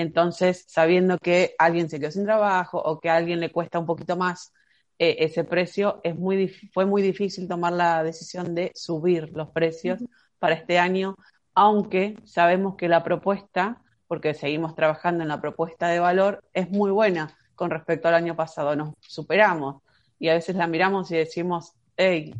Entonces, 0.00 0.64
sabiendo 0.68 1.18
que 1.18 1.54
alguien 1.58 1.88
se 1.88 2.00
quedó 2.00 2.10
sin 2.10 2.24
trabajo 2.24 2.78
o 2.78 3.00
que 3.00 3.10
a 3.10 3.16
alguien 3.16 3.40
le 3.40 3.52
cuesta 3.52 3.78
un 3.78 3.86
poquito 3.86 4.16
más 4.16 4.52
eh, 4.98 5.16
ese 5.20 5.44
precio, 5.44 6.00
es 6.04 6.16
muy, 6.16 6.48
fue 6.72 6.86
muy 6.86 7.02
difícil 7.02 7.48
tomar 7.48 7.72
la 7.72 8.02
decisión 8.02 8.54
de 8.54 8.72
subir 8.74 9.30
los 9.34 9.50
precios 9.50 10.02
para 10.38 10.54
este 10.54 10.78
año, 10.78 11.16
aunque 11.54 12.16
sabemos 12.24 12.76
que 12.76 12.88
la 12.88 13.04
propuesta, 13.04 13.82
porque 14.08 14.34
seguimos 14.34 14.74
trabajando 14.74 15.22
en 15.22 15.28
la 15.28 15.40
propuesta 15.40 15.88
de 15.88 16.00
valor, 16.00 16.42
es 16.52 16.70
muy 16.70 16.90
buena 16.90 17.36
con 17.54 17.70
respecto 17.70 18.08
al 18.08 18.14
año 18.14 18.34
pasado, 18.34 18.74
nos 18.74 18.94
superamos 19.00 19.82
y 20.18 20.28
a 20.28 20.34
veces 20.34 20.56
la 20.56 20.66
miramos 20.66 21.10
y 21.10 21.16
decimos, 21.16 21.72
hey, 21.96 22.34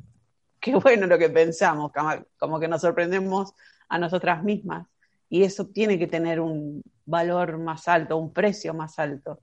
qué 0.60 0.74
bueno 0.76 1.06
lo 1.06 1.18
que 1.18 1.28
pensamos, 1.28 1.92
como 2.38 2.58
que 2.58 2.68
nos 2.68 2.80
sorprendemos 2.80 3.52
a 3.88 3.98
nosotras 3.98 4.42
mismas 4.42 4.86
y 5.30 5.44
eso 5.44 5.68
tiene 5.68 5.98
que 5.98 6.08
tener 6.08 6.40
un 6.40 6.82
valor 7.06 7.56
más 7.58 7.86
alto, 7.88 8.16
un 8.16 8.32
precio 8.32 8.74
más 8.74 8.98
alto. 8.98 9.40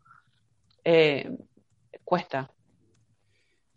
Eh, 0.83 1.31
cuesta. 2.03 2.51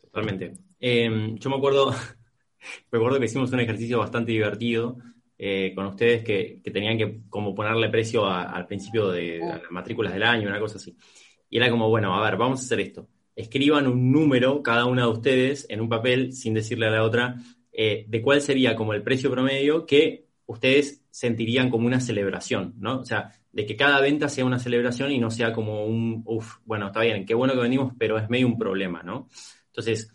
Totalmente. 0.03 0.53
Em, 0.81 1.37
yo 1.37 1.51
me 1.51 1.57
acuerdo, 1.57 1.93
me 2.91 2.99
acuerdo 2.99 3.19
que 3.19 3.27
hicimos 3.27 3.53
un 3.53 3.61
ejercicio 3.61 4.01
bastante 4.01 4.33
divertido 4.33 4.99
eh, 5.39 5.73
con 5.75 5.87
ustedes 5.87 6.25
que, 6.25 6.61
tenían 6.73 6.99
que 6.99 7.21
como 7.31 7.55
ponerle 7.55 7.89
precio 7.89 8.27
al 8.27 8.67
principio 8.67 9.11
de, 9.11 9.39
las 9.39 9.71
matrículas 9.71 10.13
del 10.13 10.25
año, 10.25 10.49
una 10.49 10.61
cosa 10.61 10.77
así. 10.77 10.97
Y 11.49 11.57
era 11.59 11.71
como, 11.71 11.89
bueno, 11.89 12.15
a 12.15 12.23
ver, 12.29 12.37
vamos 12.37 12.61
a 12.61 12.65
hacer 12.65 12.81
esto. 12.81 13.09
Escriban 13.37 13.87
un 13.87 14.11
número, 14.11 14.63
cada 14.63 14.85
una 14.85 15.03
de 15.03 15.13
ustedes, 15.13 15.67
en 15.71 15.81
un 15.81 15.89
papel, 15.89 16.33
sin 16.33 16.55
decirle 16.55 16.87
a 16.87 16.91
la 16.91 17.05
otra, 17.05 17.37
eh, 17.73 18.05
de 18.09 18.21
cuál 18.21 18.43
sería 18.43 18.75
como 18.75 18.93
el 18.95 19.03
precio 19.03 19.31
promedio 19.31 19.87
que 19.87 20.27
ustedes 20.47 21.00
sentirían 21.11 21.71
como 21.71 21.87
una 21.87 22.01
celebración, 22.01 22.75
¿no? 22.79 23.01
O 23.01 23.05
sea, 23.05 23.33
de 23.53 23.67
que 23.67 23.77
cada 23.77 24.01
venta 24.01 24.29
sea 24.29 24.45
una 24.45 24.59
celebración 24.59 25.11
y 25.13 25.19
no 25.19 25.31
sea 25.31 25.53
como 25.53 25.85
un, 25.85 26.23
uff, 26.25 26.59
bueno, 26.65 26.87
está 26.87 27.01
bien, 27.01 27.27
qué 27.27 27.35
bueno 27.35 27.55
que 27.55 27.61
venimos, 27.61 27.93
pero 27.99 28.19
es 28.19 28.29
medio 28.31 28.47
un 28.47 28.59
problema, 28.59 29.03
¿no? 29.03 29.29
Entonces, 29.67 30.15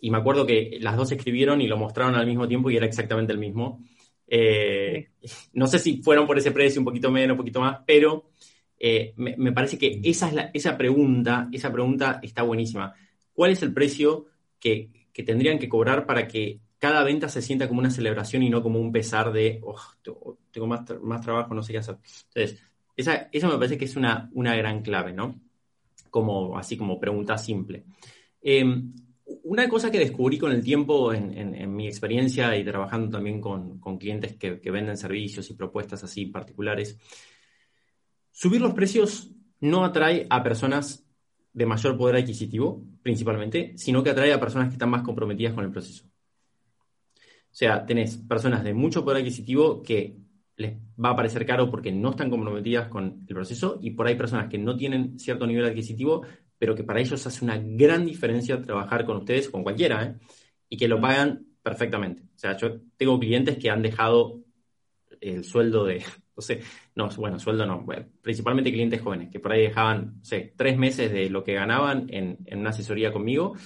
y 0.00 0.10
me 0.10 0.18
acuerdo 0.18 0.46
que 0.46 0.78
las 0.80 0.96
dos 0.96 1.10
escribieron 1.12 1.60
y 1.60 1.66
lo 1.66 1.76
mostraron 1.76 2.14
al 2.14 2.26
mismo 2.26 2.46
tiempo 2.46 2.70
y 2.70 2.76
era 2.76 2.86
exactamente 2.86 3.32
el 3.32 3.38
mismo. 3.38 3.82
Eh, 4.26 5.10
no 5.54 5.66
sé 5.66 5.78
si 5.78 6.02
fueron 6.02 6.26
por 6.26 6.38
ese 6.38 6.52
precio, 6.52 6.80
un 6.80 6.84
poquito 6.84 7.10
menos, 7.10 7.32
un 7.32 7.38
poquito 7.38 7.60
más, 7.60 7.78
pero 7.86 8.30
eh, 8.78 9.12
me, 9.16 9.52
parece 9.52 9.76
que 9.76 10.00
esa, 10.04 10.28
es 10.28 10.34
la, 10.34 10.50
esa 10.54 10.76
pregunta, 10.78 11.48
esa 11.52 11.72
pregunta 11.72 12.20
está 12.22 12.42
buenísima. 12.42 12.94
¿Cuál 13.32 13.50
es 13.52 13.62
el 13.62 13.72
precio 13.72 14.26
que, 14.60 14.90
que 15.12 15.22
tendrían 15.24 15.58
que 15.58 15.68
cobrar 15.68 16.06
para 16.06 16.28
que 16.28 16.60
cada 16.78 17.02
venta 17.02 17.28
se 17.28 17.42
sienta 17.42 17.68
como 17.68 17.80
una 17.80 17.90
celebración 17.90 18.42
y 18.42 18.50
no 18.50 18.62
como 18.62 18.80
un 18.80 18.92
pesar 18.92 19.32
de, 19.32 19.60
oh, 19.64 20.36
tengo 20.50 20.66
más, 20.66 20.82
más 21.02 21.20
trabajo, 21.20 21.54
no 21.54 21.62
sé 21.62 21.72
qué 21.72 21.78
hacer. 21.78 21.98
Entonces, 22.34 22.60
esa, 22.96 23.28
eso 23.32 23.48
me 23.48 23.56
parece 23.56 23.78
que 23.78 23.84
es 23.84 23.96
una, 23.96 24.30
una 24.32 24.54
gran 24.56 24.82
clave, 24.82 25.12
¿no? 25.12 25.40
Como, 26.10 26.56
así 26.56 26.76
como 26.76 26.98
pregunta 26.98 27.36
simple. 27.36 27.84
Em, 28.40 28.94
una 29.44 29.68
cosa 29.68 29.90
que 29.90 29.98
descubrí 29.98 30.38
con 30.38 30.52
el 30.52 30.62
tiempo 30.62 31.12
en, 31.12 31.74
mi 31.74 31.86
experiencia 31.86 32.56
y 32.56 32.64
trabajando 32.64 33.10
también 33.10 33.40
con, 33.40 33.78
clientes 33.98 34.36
que, 34.36 34.60
que, 34.60 34.70
venden 34.70 34.96
servicios 34.96 35.50
y 35.50 35.54
propuestas 35.54 36.02
así 36.04 36.26
particulares, 36.26 36.98
subir 38.30 38.60
los 38.60 38.72
precios 38.72 39.30
no 39.60 39.84
atrae 39.84 40.26
a 40.30 40.42
personas 40.42 41.04
de 41.52 41.66
mayor 41.66 41.96
poder 41.96 42.16
adquisitivo, 42.16 42.84
principalmente, 43.02 43.76
sino 43.76 44.02
que 44.02 44.10
atrae 44.10 44.32
a 44.32 44.40
personas 44.40 44.68
que 44.68 44.74
están 44.74 44.90
más 44.90 45.02
comprometidas 45.02 45.54
con 45.54 45.64
el 45.64 45.72
proceso. 45.72 46.07
Sea, 47.58 47.84
tenés 47.84 48.16
personas 48.18 48.62
de 48.62 48.72
mucho 48.72 49.04
poder 49.04 49.18
adquisitivo 49.18 49.82
que 49.82 50.16
les 50.54 50.74
va 51.04 51.10
a 51.10 51.16
parecer 51.16 51.44
caro 51.44 51.68
porque 51.68 51.90
no 51.90 52.10
están 52.10 52.30
comprometidas 52.30 52.86
con 52.86 53.24
el 53.26 53.34
proceso 53.34 53.80
y 53.82 53.90
por 53.90 54.06
ahí 54.06 54.14
personas 54.14 54.48
que 54.48 54.58
no 54.58 54.76
tienen 54.76 55.18
cierto 55.18 55.44
nivel 55.44 55.64
adquisitivo, 55.64 56.24
pero 56.56 56.76
que 56.76 56.84
para 56.84 57.00
ellos 57.00 57.26
hace 57.26 57.44
una 57.44 57.58
gran 57.58 58.06
diferencia 58.06 58.62
trabajar 58.62 59.04
con 59.04 59.16
ustedes, 59.16 59.48
con 59.48 59.64
cualquiera, 59.64 60.04
¿eh? 60.04 60.14
y 60.68 60.76
que 60.76 60.86
lo 60.86 61.00
pagan 61.00 61.46
perfectamente. 61.60 62.22
O 62.22 62.38
sea, 62.38 62.56
yo 62.56 62.78
tengo 62.96 63.18
clientes 63.18 63.58
que 63.58 63.70
han 63.70 63.82
dejado 63.82 64.38
el 65.20 65.42
sueldo 65.42 65.84
de, 65.84 66.04
no 66.36 66.40
sé, 66.40 66.60
no, 66.94 67.08
bueno, 67.16 67.40
sueldo 67.40 67.66
no, 67.66 67.84
principalmente 68.22 68.70
clientes 68.70 69.02
jóvenes, 69.02 69.30
que 69.32 69.40
por 69.40 69.50
ahí 69.50 69.62
dejaban, 69.62 70.22
sé, 70.22 70.54
tres 70.56 70.78
meses 70.78 71.10
de 71.10 71.28
lo 71.28 71.42
que 71.42 71.54
ganaban 71.54 72.06
en, 72.10 72.38
en 72.46 72.60
una 72.60 72.70
asesoría 72.70 73.10
conmigo 73.12 73.56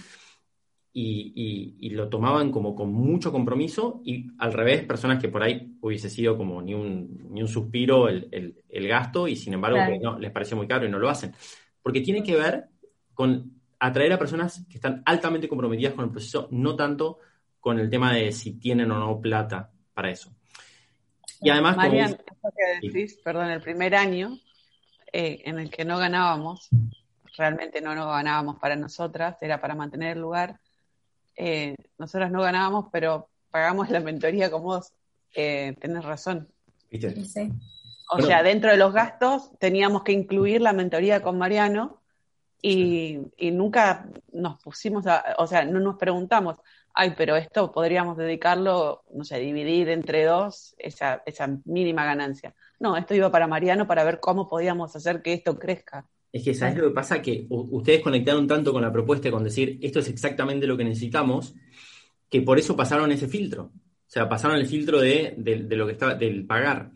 y, 0.95 1.91
lo 1.91 2.09
tomaban 2.09 2.51
como 2.51 2.75
con 2.75 2.93
mucho 2.93 3.33
compromiso 3.33 4.01
y 4.05 4.31
al 4.39 4.53
revés, 4.53 4.85
personas 4.85 5.21
que 5.21 5.29
por 5.29 5.43
ahí 5.43 5.77
hubiese 5.81 6.11
sido 6.11 6.37
como 6.37 6.61
ni 6.63 6.75
un, 6.75 7.29
ni 7.31 7.43
un 7.43 7.49
suspiro 7.49 8.09
el, 8.09 8.55
gasto 8.89 9.29
y 9.29 9.37
sin 9.37 9.55
embargo 9.55 9.79
no, 10.01 10.19
les 10.19 10.31
pareció 10.31 10.57
muy 10.57 10.67
caro 10.67 10.87
y 10.87 10.91
no 10.91 10.99
lo 10.99 11.09
hacen. 11.09 11.35
Porque 11.83 12.01
tiene 12.01 12.23
que 12.23 12.37
ver 12.37 12.67
con 13.15 13.61
atraer 13.79 14.13
a 14.13 14.19
personas 14.19 14.65
que 14.69 14.77
están 14.77 15.03
altamente 15.05 15.49
comprometidas 15.49 15.95
con 15.95 16.05
el 16.05 16.11
proceso, 16.11 16.49
no 16.51 16.77
tanto 16.77 17.19
con 17.59 17.79
el 17.79 17.91
tema 17.91 18.13
de 18.13 18.33
si 18.33 18.59
tienen 18.59 18.91
o 18.91 18.99
no 18.99 19.21
plata 19.21 19.71
para 19.95 20.11
eso. 20.11 20.33
Y 21.41 21.51
además... 21.51 21.77
Marian, 21.77 22.15
que 22.15 22.87
decís, 22.87 23.19
perdón, 23.23 23.51
el 23.51 23.61
primer 23.61 23.95
año 23.95 24.39
eh, 25.13 25.43
en 25.45 25.59
el 25.59 25.71
que 25.71 25.85
no 25.85 25.99
ganábamos, 25.99 26.69
realmente 27.37 27.81
no 27.81 27.95
nos 27.95 28.07
ganábamos 28.07 28.59
para 28.59 28.77
nosotras, 28.77 29.37
era 29.41 29.61
para 29.61 29.75
mantener 29.75 30.17
el 30.17 30.23
lugar, 30.23 30.61
eh, 31.37 31.77
nosotros 31.99 32.31
no 32.31 32.43
ganábamos, 32.43 32.87
pero 32.93 33.29
pagamos 33.51 33.91
la 33.91 34.01
mentoría 34.01 34.51
como 34.51 34.65
vos. 34.65 34.93
Eh, 35.35 35.75
tenés 35.81 36.05
razón. 36.05 36.49
O 38.11 38.21
sea, 38.21 38.43
dentro 38.43 38.71
de 38.71 38.77
los 38.77 38.93
gastos 38.93 39.51
teníamos 39.59 40.03
que 40.03 40.13
incluir 40.13 40.61
la 40.61 40.75
mentoría 40.75 41.23
con 41.23 41.39
Mariano 41.39 42.03
y, 42.61 43.19
nunca 43.53 44.07
nos 44.33 44.63
pusimos 44.63 45.07
a, 45.07 45.35
o 45.39 45.47
sea, 45.47 45.65
no 45.65 45.81
nos 45.81 45.97
preguntamos, 45.97 46.59
ay, 46.95 47.15
pero 47.17 47.37
esto 47.37 47.73
podríamos 47.73 48.17
dedicarlo, 48.19 49.05
no 49.13 49.25
sé, 49.25 49.39
dividir 49.39 49.89
entre 49.89 50.25
dos 50.25 50.75
esa, 50.79 51.23
esa 51.25 51.49
mínima 51.65 52.05
ganancia. 52.05 52.55
No, 52.79 52.97
esto 52.97 53.15
iba 53.15 53.31
para 53.31 53.47
Mariano 53.47 53.87
para 53.87 54.05
ver 54.05 54.21
cómo 54.21 54.49
podíamos 54.49 54.95
hacer 54.95 55.23
que 55.23 55.33
esto 55.33 55.59
crezca. 55.59 56.07
Es 56.33 56.43
que, 56.43 56.55
¿sabes 56.55 56.79
lo 56.79 56.89
que 56.89 56.95
pasa? 56.95 57.21
Que 57.21 57.47
ustedes 57.49 58.01
conectaron 58.01 58.47
tanto 58.47 58.73
con 58.73 58.83
la 58.83 58.93
propuesta 58.93 59.31
con 59.31 59.45
decir 59.45 59.79
esto 59.83 59.99
es 59.99 60.09
exactamente 60.09 60.67
lo 60.67 60.77
que 60.77 60.85
necesitamos, 60.85 61.55
que 62.31 62.41
por 62.41 62.59
eso 62.59 62.75
pasaron 62.75 63.13
ese 63.13 63.29
filtro. 63.29 63.65
O 63.65 64.11
sea, 64.13 64.29
pasaron 64.29 64.57
el 64.57 64.67
filtro 64.67 65.01
de, 65.01 65.35
lo 65.71 65.87
que 65.87 65.93
estaba, 65.93 66.15
del 66.15 66.47
pagar. 66.47 66.91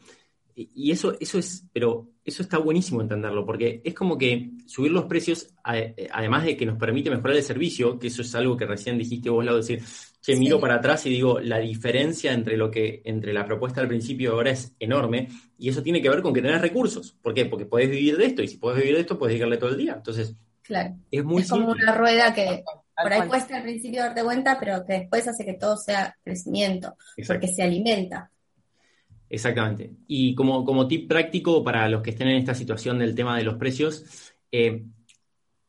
y 0.55 0.91
eso, 0.91 1.17
eso 1.21 1.39
es, 1.39 1.67
pero 1.73 2.09
eso 2.27 2.43
está 2.43 2.59
buenísimo 2.59 3.01
entenderlo, 3.01 3.47
porque 3.47 3.81
es 3.85 3.95
como 3.95 4.19
que 4.19 4.51
subir 4.67 4.91
los 4.91 5.05
precios, 5.05 5.55
además 5.63 6.45
de 6.45 6.57
que 6.57 6.67
nos 6.67 6.77
permite 6.77 7.09
mejorar 7.09 7.37
el 7.37 7.43
servicio, 7.43 7.99
que 8.01 8.09
eso 8.09 8.23
es 8.23 8.35
algo 8.35 8.57
que 8.57 8.67
recién 8.67 8.99
dijiste 8.99 9.31
vos, 9.31 9.45
Lau, 9.45 9.57
decir, 9.57 9.81
che, 10.21 10.37
miro 10.37 10.59
para 10.61 10.77
atrás 10.77 11.07
y 11.07 11.11
digo, 11.11 11.41
la 11.41 11.59
diferencia 11.59 12.33
entre 12.33 12.57
lo 12.57 12.71
que, 12.71 13.03
entre 13.05 13.33
la 13.33 13.45
propuesta 13.45 13.81
al 13.81 13.89
principio 13.89 14.31
y 14.31 14.33
ahora 14.33 14.51
es 14.51 14.75
enorme, 14.79 15.29
y 15.59 15.69
eso 15.69 15.83
tiene 15.83 16.03
que 16.03 16.09
ver 16.09 16.23
con 16.23 16.35
que 16.35 16.43
tenés 16.43 16.61
recursos. 16.61 17.17
¿Por 17.23 17.35
qué? 17.35 17.47
Porque 17.47 17.67
podés 17.67 17.91
vivir 17.91 18.17
de 18.17 18.27
esto, 18.27 18.43
y 18.43 18.49
si 18.49 18.57
podés 18.57 18.79
vivir 18.79 18.95
de 18.95 19.01
esto, 19.03 19.19
podés 19.19 19.33
dedicarle 19.33 19.57
todo 19.57 19.71
el 19.71 19.79
día. 19.79 19.95
Entonces, 19.97 20.35
claro. 20.63 20.97
es 21.11 21.25
muy 21.25 21.43
Es 21.43 21.51
como 21.51 21.71
una 21.71 21.95
rueda 21.95 22.35
que 22.35 22.65
por 23.03 23.13
ahí 23.13 23.29
cuesta 23.29 23.57
al 23.57 23.63
principio 23.63 24.01
darte 24.01 24.23
cuenta, 24.23 24.59
pero 24.59 24.85
que 24.85 24.95
después 24.95 25.29
hace 25.29 25.45
que 25.45 25.55
todo 25.55 25.77
sea 25.77 26.17
crecimiento, 26.25 26.97
porque 27.27 27.49
se 27.49 27.63
alimenta. 27.63 28.31
Exactamente. 29.29 29.93
Y 30.07 30.35
como, 30.35 30.65
como 30.65 30.87
tip 30.87 31.09
práctico 31.09 31.63
para 31.63 31.89
los 31.89 32.03
que 32.03 32.11
estén 32.11 32.29
en 32.29 32.37
esta 32.37 32.55
situación 32.55 32.99
del 32.99 33.15
tema 33.15 33.37
de 33.37 33.45
los 33.45 33.57
precios, 33.57 34.05
eh, 34.51 34.85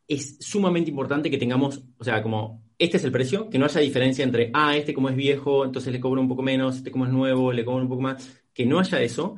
es 0.08 0.38
sumamente 0.40 0.90
importante 0.90 1.30
que 1.30 1.38
tengamos, 1.38 1.84
o 1.98 2.04
sea, 2.04 2.22
como 2.24 2.64
este 2.80 2.98
es 2.98 3.04
el 3.04 3.12
precio, 3.12 3.50
que 3.50 3.58
no 3.58 3.66
haya 3.66 3.82
diferencia 3.82 4.24
entre, 4.24 4.52
ah, 4.54 4.76
este 4.76 4.94
como 4.94 5.10
es 5.10 5.16
viejo, 5.16 5.66
entonces 5.66 5.92
le 5.92 6.00
cobro 6.00 6.22
un 6.22 6.28
poco 6.28 6.44
menos, 6.44 6.78
este 6.78 6.92
como 6.92 7.06
es 7.06 7.12
nuevo, 7.12 7.52
le 7.52 7.66
cobro 7.66 7.82
un 7.82 7.90
poco 7.90 8.02
más, 8.02 8.42
que 8.54 8.66
no 8.66 8.80
haya 8.80 9.02
eso. 9.02 9.36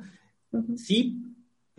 Sí 0.76 1.30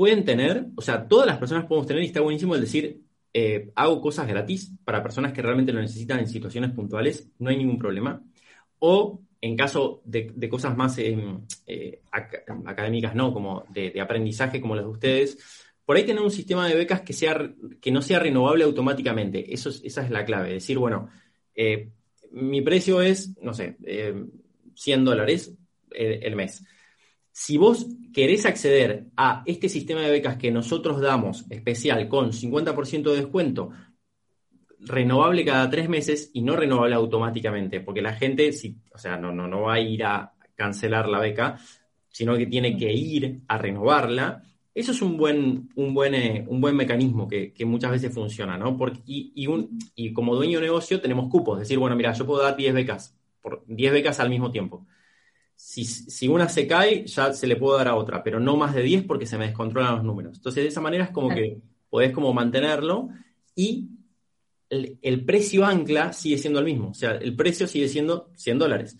pueden 0.00 0.24
tener, 0.24 0.66
o 0.76 0.80
sea, 0.80 1.06
todas 1.06 1.26
las 1.26 1.36
personas 1.36 1.66
podemos 1.66 1.86
tener, 1.86 2.02
y 2.02 2.06
está 2.06 2.22
buenísimo 2.22 2.54
el 2.54 2.62
decir, 2.62 3.02
eh, 3.34 3.70
hago 3.74 4.00
cosas 4.00 4.26
gratis 4.26 4.72
para 4.82 5.02
personas 5.02 5.32
que 5.34 5.42
realmente 5.42 5.74
lo 5.74 5.80
necesitan 5.82 6.20
en 6.20 6.26
situaciones 6.26 6.72
puntuales, 6.72 7.28
no 7.38 7.50
hay 7.50 7.58
ningún 7.58 7.76
problema. 7.76 8.22
O 8.78 9.20
en 9.42 9.56
caso 9.56 10.00
de, 10.06 10.48
cosas 10.48 10.74
más 10.74 10.96
em, 10.98 11.42
eh, 11.66 12.00
académicas, 12.10 13.14
no, 13.14 13.32
como 13.32 13.64
de, 13.68 14.00
aprendizaje 14.00 14.60
como 14.60 14.74
las 14.74 14.86
de 14.86 14.90
ustedes, 14.90 15.38
por 15.84 15.96
ahí 15.96 16.04
tener 16.04 16.22
un 16.22 16.30
sistema 16.30 16.66
de 16.66 16.76
becas 16.76 17.02
que, 17.02 17.12
sea, 17.12 17.52
que 17.80 17.90
no 17.90 18.00
sea 18.00 18.20
renovable 18.20 18.64
automáticamente. 18.64 19.52
Eso 19.52 19.68
esa 19.68 20.02
es 20.02 20.10
la 20.10 20.24
clave. 20.24 20.52
Decir, 20.52 20.78
bueno, 20.78 21.10
eh, 21.62 21.90
mi 22.30 22.62
precio 22.62 23.02
es, 23.02 23.36
no 23.42 23.52
sé, 23.52 23.76
100 24.74 25.04
dólares 25.04 25.52
el, 25.90 26.34
mes. 26.34 26.64
Si 27.32 27.58
vos 27.58 27.86
querés 28.14 28.46
acceder 28.46 29.08
a 29.14 29.42
este 29.44 29.68
sistema 29.68 30.00
de 30.00 30.10
becas 30.10 30.36
que 30.38 30.50
nosotros 30.50 31.00
damos 31.02 31.44
especial 31.50 32.08
con 32.08 32.32
50% 32.32 33.10
de 33.10 33.16
descuento, 33.16 33.70
renovable 34.78 35.44
cada 35.44 35.68
tres 35.68 35.90
meses 35.90 36.30
y 36.32 36.40
no 36.40 36.56
renovable 36.56 36.94
automáticamente, 36.94 37.80
porque 37.80 38.00
la 38.00 38.14
gente, 38.14 38.52
si, 38.52 38.78
o 38.94 38.98
sea, 38.98 39.18
no, 39.18 39.30
no, 39.30 39.46
no 39.46 39.62
va 39.62 39.74
a 39.74 39.80
ir 39.80 40.02
a 40.04 40.32
cancelar 40.54 41.08
la 41.08 41.18
beca, 41.18 41.58
sino 42.08 42.38
que 42.38 42.46
tiene 42.46 42.74
que 42.76 42.90
ir 42.90 43.40
a 43.48 43.58
renovarla. 43.58 44.42
Eso 44.72 44.92
es 44.92 45.02
un 45.02 45.16
buen, 45.16 45.68
un 45.74 45.94
buen, 45.94 46.14
eh, 46.14 46.44
un 46.48 46.60
buen 46.60 46.76
mecanismo 46.76 47.26
que, 47.26 47.52
muchas 47.66 47.90
veces 47.90 48.14
funciona, 48.14 48.56
¿no? 48.56 48.76
Porque, 48.76 49.00
y, 49.04 49.46
un, 49.46 49.78
y 49.94 50.12
como 50.12 50.36
dueño 50.36 50.60
de 50.60 50.66
negocio 50.66 51.00
tenemos 51.00 51.28
cupos, 51.28 51.56
es 51.56 51.68
decir, 51.68 51.78
bueno, 51.78 51.96
mira, 51.96 52.12
yo 52.12 52.24
puedo 52.24 52.42
dar 52.42 52.56
10 52.56 52.74
becas, 52.74 53.16
por 53.42 53.64
10 53.66 53.92
becas 53.92 54.20
al 54.20 54.30
mismo 54.30 54.50
tiempo. 54.50 54.86
Si, 55.56 55.84
si, 55.84 56.28
una 56.28 56.48
se 56.48 56.66
cae, 56.66 57.04
ya 57.04 57.32
se 57.32 57.46
le 57.46 57.56
puedo 57.56 57.76
dar 57.76 57.88
a 57.88 57.96
otra, 57.96 58.22
pero 58.22 58.40
no 58.40 58.56
más 58.56 58.74
de 58.74 58.82
10 58.82 59.04
porque 59.04 59.26
se 59.26 59.36
me 59.36 59.46
descontrolan 59.46 59.96
los 59.96 60.04
números. 60.04 60.36
Entonces, 60.36 60.62
de 60.62 60.68
esa 60.68 60.80
manera 60.80 61.04
es 61.04 61.10
como 61.10 61.28
que 61.28 61.60
podés 61.90 62.12
como 62.12 62.32
mantenerlo 62.32 63.08
y 63.54 63.90
el, 64.70 65.24
precio 65.24 65.66
ancla 65.66 66.12
sigue 66.12 66.38
siendo 66.38 66.60
el 66.60 66.64
mismo. 66.64 66.90
O 66.90 66.94
sea, 66.94 67.12
el 67.12 67.34
precio 67.34 67.66
sigue 67.66 67.88
siendo 67.88 68.30
100 68.36 68.58
dólares. 68.58 68.96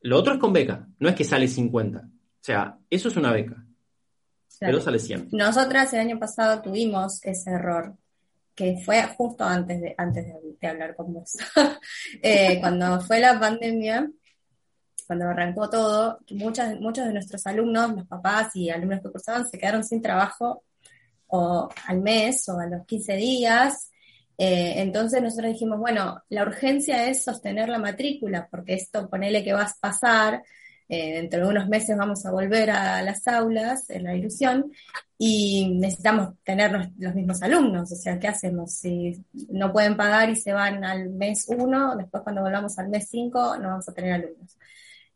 Lo 0.00 0.18
otro 0.18 0.34
es 0.34 0.40
con 0.40 0.52
beca, 0.52 0.88
no 0.98 1.08
es 1.08 1.14
que 1.14 1.24
sale 1.24 1.48
50. 1.48 1.98
O 1.98 2.10
sea, 2.40 2.78
eso 2.90 3.08
es 3.08 3.16
una 3.16 3.32
beca. 3.32 3.64
Pero 4.66 4.80
sale 4.80 4.98
100. 4.98 5.28
Nosotras 5.32 5.92
el 5.92 6.00
año 6.00 6.18
pasado 6.18 6.62
tuvimos 6.62 7.20
ese 7.24 7.50
error, 7.50 7.96
que 8.54 8.80
fue 8.84 9.02
justo 9.16 9.44
antes 9.44 9.80
de, 9.80 9.94
antes 9.96 10.26
de, 10.60 10.68
hablar 10.68 10.94
con 10.96 11.12
vos. 11.12 11.36
Eh, 12.22 12.58
cuando 12.60 13.00
fue 13.00 13.20
la 13.20 13.38
pandemia, 13.38 14.10
cuando 15.06 15.28
arrancó 15.28 15.68
todo, 15.68 16.18
muchas, 16.30 16.80
muchos 16.80 17.06
de 17.06 17.12
nuestros 17.12 17.46
alumnos, 17.46 17.94
los 17.94 18.06
papás 18.06 18.54
y 18.56 18.70
alumnos 18.70 19.00
que 19.02 19.10
cursaban, 19.10 19.46
se 19.46 19.58
quedaron 19.58 19.84
sin 19.84 20.00
trabajo 20.00 20.64
o 21.26 21.68
al 21.86 22.00
mes 22.00 22.48
o 22.48 22.58
a 22.58 22.66
los 22.66 22.86
15 22.86 23.16
días 23.16 23.90
eh, 24.36 24.74
entonces 24.76 25.22
nosotros 25.22 25.52
dijimos, 25.52 25.78
bueno, 25.78 26.22
la 26.28 26.42
urgencia 26.42 27.08
es 27.08 27.24
sostener 27.24 27.68
la 27.68 27.78
matrícula, 27.78 28.48
porque 28.50 28.74
esto, 28.74 29.08
ponele 29.08 29.44
que 29.44 29.52
vas 29.52 29.72
a 29.72 29.80
pasar, 29.80 30.42
eh, 30.94 31.12
dentro 31.14 31.40
de 31.40 31.48
unos 31.48 31.68
meses 31.68 31.96
vamos 31.96 32.24
a 32.24 32.30
volver 32.30 32.70
a 32.70 33.02
las 33.02 33.26
aulas, 33.26 33.90
en 33.90 34.04
la 34.04 34.14
ilusión, 34.14 34.70
y 35.18 35.74
necesitamos 35.76 36.34
tener 36.44 36.70
los, 36.96 37.14
mismos 37.14 37.42
alumnos, 37.42 37.90
o 37.90 37.96
sea, 37.96 38.18
¿qué 38.20 38.28
hacemos? 38.28 38.72
Si 38.74 39.24
no 39.48 39.72
pueden 39.72 39.96
pagar 39.96 40.30
y 40.30 40.36
se 40.36 40.52
van 40.52 40.84
al 40.84 41.10
mes 41.10 41.46
uno, 41.48 41.96
después 41.96 42.22
cuando 42.22 42.42
volvamos 42.42 42.78
al 42.78 42.88
mes 42.90 43.08
cinco 43.10 43.56
no 43.58 43.70
vamos 43.70 43.88
a 43.88 43.92
tener 43.92 44.12
alumnos. 44.12 44.56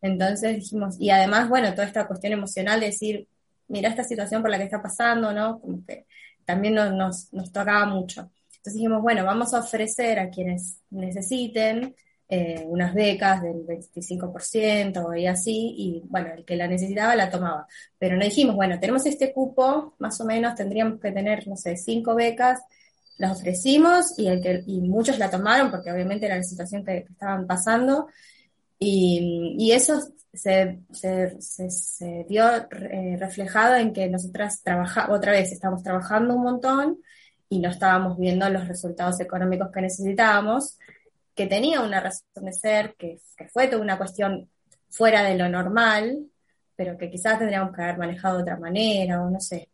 Entonces 0.02 0.56
dijimos, 0.56 0.96
y 0.98 1.10
además, 1.10 1.48
bueno, 1.48 1.70
toda 1.72 1.86
esta 1.86 2.08
cuestión 2.08 2.32
emocional 2.32 2.80
de 2.80 2.86
decir, 2.86 3.28
mira 3.68 3.88
esta 3.88 4.02
situación 4.04 4.42
por 4.42 4.50
la 4.50 4.58
que 4.58 4.64
está 4.64 4.82
pasando, 4.82 5.32
¿no? 5.32 5.60
Como 5.60 5.84
que 5.86 6.06
también 6.44 6.74
nos, 6.74 7.32
nos 7.32 7.52
tocaba 7.52 7.86
mucho. 7.86 8.30
Entonces 8.48 8.74
dijimos, 8.74 9.00
bueno, 9.02 9.24
vamos 9.24 9.54
a 9.54 9.60
ofrecer 9.60 10.18
a 10.18 10.30
quienes 10.30 10.80
necesiten 10.90 11.94
eh, 12.30 12.62
unas 12.66 12.94
becas 12.94 13.42
del 13.42 13.64
25% 13.66 15.18
y 15.18 15.26
así, 15.26 15.74
y 15.78 16.02
bueno, 16.08 16.28
el 16.36 16.44
que 16.44 16.56
la 16.56 16.66
necesitaba 16.66 17.16
la 17.16 17.30
tomaba. 17.30 17.66
Pero 17.98 18.16
no 18.16 18.24
dijimos, 18.24 18.54
bueno, 18.54 18.78
tenemos 18.78 19.06
este 19.06 19.32
cupo, 19.32 19.94
más 19.98 20.20
o 20.20 20.24
menos 20.24 20.54
tendríamos 20.54 21.00
que 21.00 21.10
tener, 21.12 21.48
no 21.48 21.56
sé, 21.56 21.76
cinco 21.76 22.14
becas, 22.14 22.60
las 23.18 23.32
ofrecimos 23.38 24.18
y, 24.18 24.28
el 24.28 24.40
que, 24.40 24.62
y 24.66 24.80
muchos 24.80 25.18
la 25.18 25.30
tomaron 25.30 25.70
porque 25.70 25.90
obviamente 25.92 26.26
era 26.26 26.36
la 26.36 26.42
situación 26.42 26.84
que, 26.84 26.98
estaban 26.98 27.46
pasando. 27.46 28.08
Y, 28.78 29.70
eso 29.72 30.00
se, 30.32 30.80
se, 30.92 32.26
vio 32.28 32.46
eh, 32.46 33.16
reflejado 33.18 33.76
en 33.76 33.92
que 33.92 34.08
nosotras 34.08 34.62
trabajamos, 34.62 35.16
otra 35.16 35.32
vez 35.32 35.50
estamos 35.50 35.82
trabajando 35.82 36.34
un 36.34 36.42
montón 36.42 36.98
y 37.48 37.58
no 37.58 37.70
estábamos 37.70 38.18
viendo 38.18 38.48
los 38.50 38.68
resultados 38.68 39.18
económicos 39.20 39.70
que 39.72 39.80
necesitábamos, 39.80 40.78
que 41.38 41.46
tenía 41.46 41.82
una 41.82 42.00
razón 42.00 42.44
de 42.46 42.52
ser, 42.52 42.96
que, 42.98 43.20
fue 43.52 43.68
toda 43.68 43.80
una 43.80 43.96
cuestión 43.96 44.50
fuera 44.90 45.22
de 45.22 45.38
lo 45.38 45.48
normal, 45.48 46.26
pero 46.74 46.98
que 46.98 47.08
quizás 47.08 47.38
tendríamos 47.38 47.72
que 47.72 47.80
haber 47.80 47.96
manejado 47.96 48.38
de 48.38 48.42
otra 48.42 48.56
manera, 48.56 49.22
o 49.22 49.30
no 49.30 49.38
sé. 49.38 49.70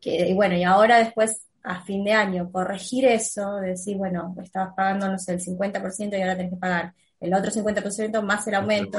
Que, 0.00 0.28
y 0.28 0.34
bueno, 0.34 0.56
y 0.56 0.64
ahora 0.64 0.98
después, 0.98 1.46
a 1.62 1.84
fin 1.84 2.02
de 2.02 2.12
año, 2.12 2.50
corregir 2.50 3.04
eso, 3.04 3.54
decir, 3.58 3.96
bueno, 3.96 4.34
estabas 4.42 4.74
pagando, 4.74 5.08
no 5.08 5.16
sé, 5.16 5.34
el 5.34 5.40
50% 5.40 6.18
y 6.18 6.20
ahora 6.20 6.36
tenés 6.36 6.50
que 6.50 6.58
pagar 6.58 6.92
el 7.20 7.32
otro 7.32 7.52
50% 7.52 8.20
más 8.22 8.44
el 8.48 8.54
aumento, 8.56 8.98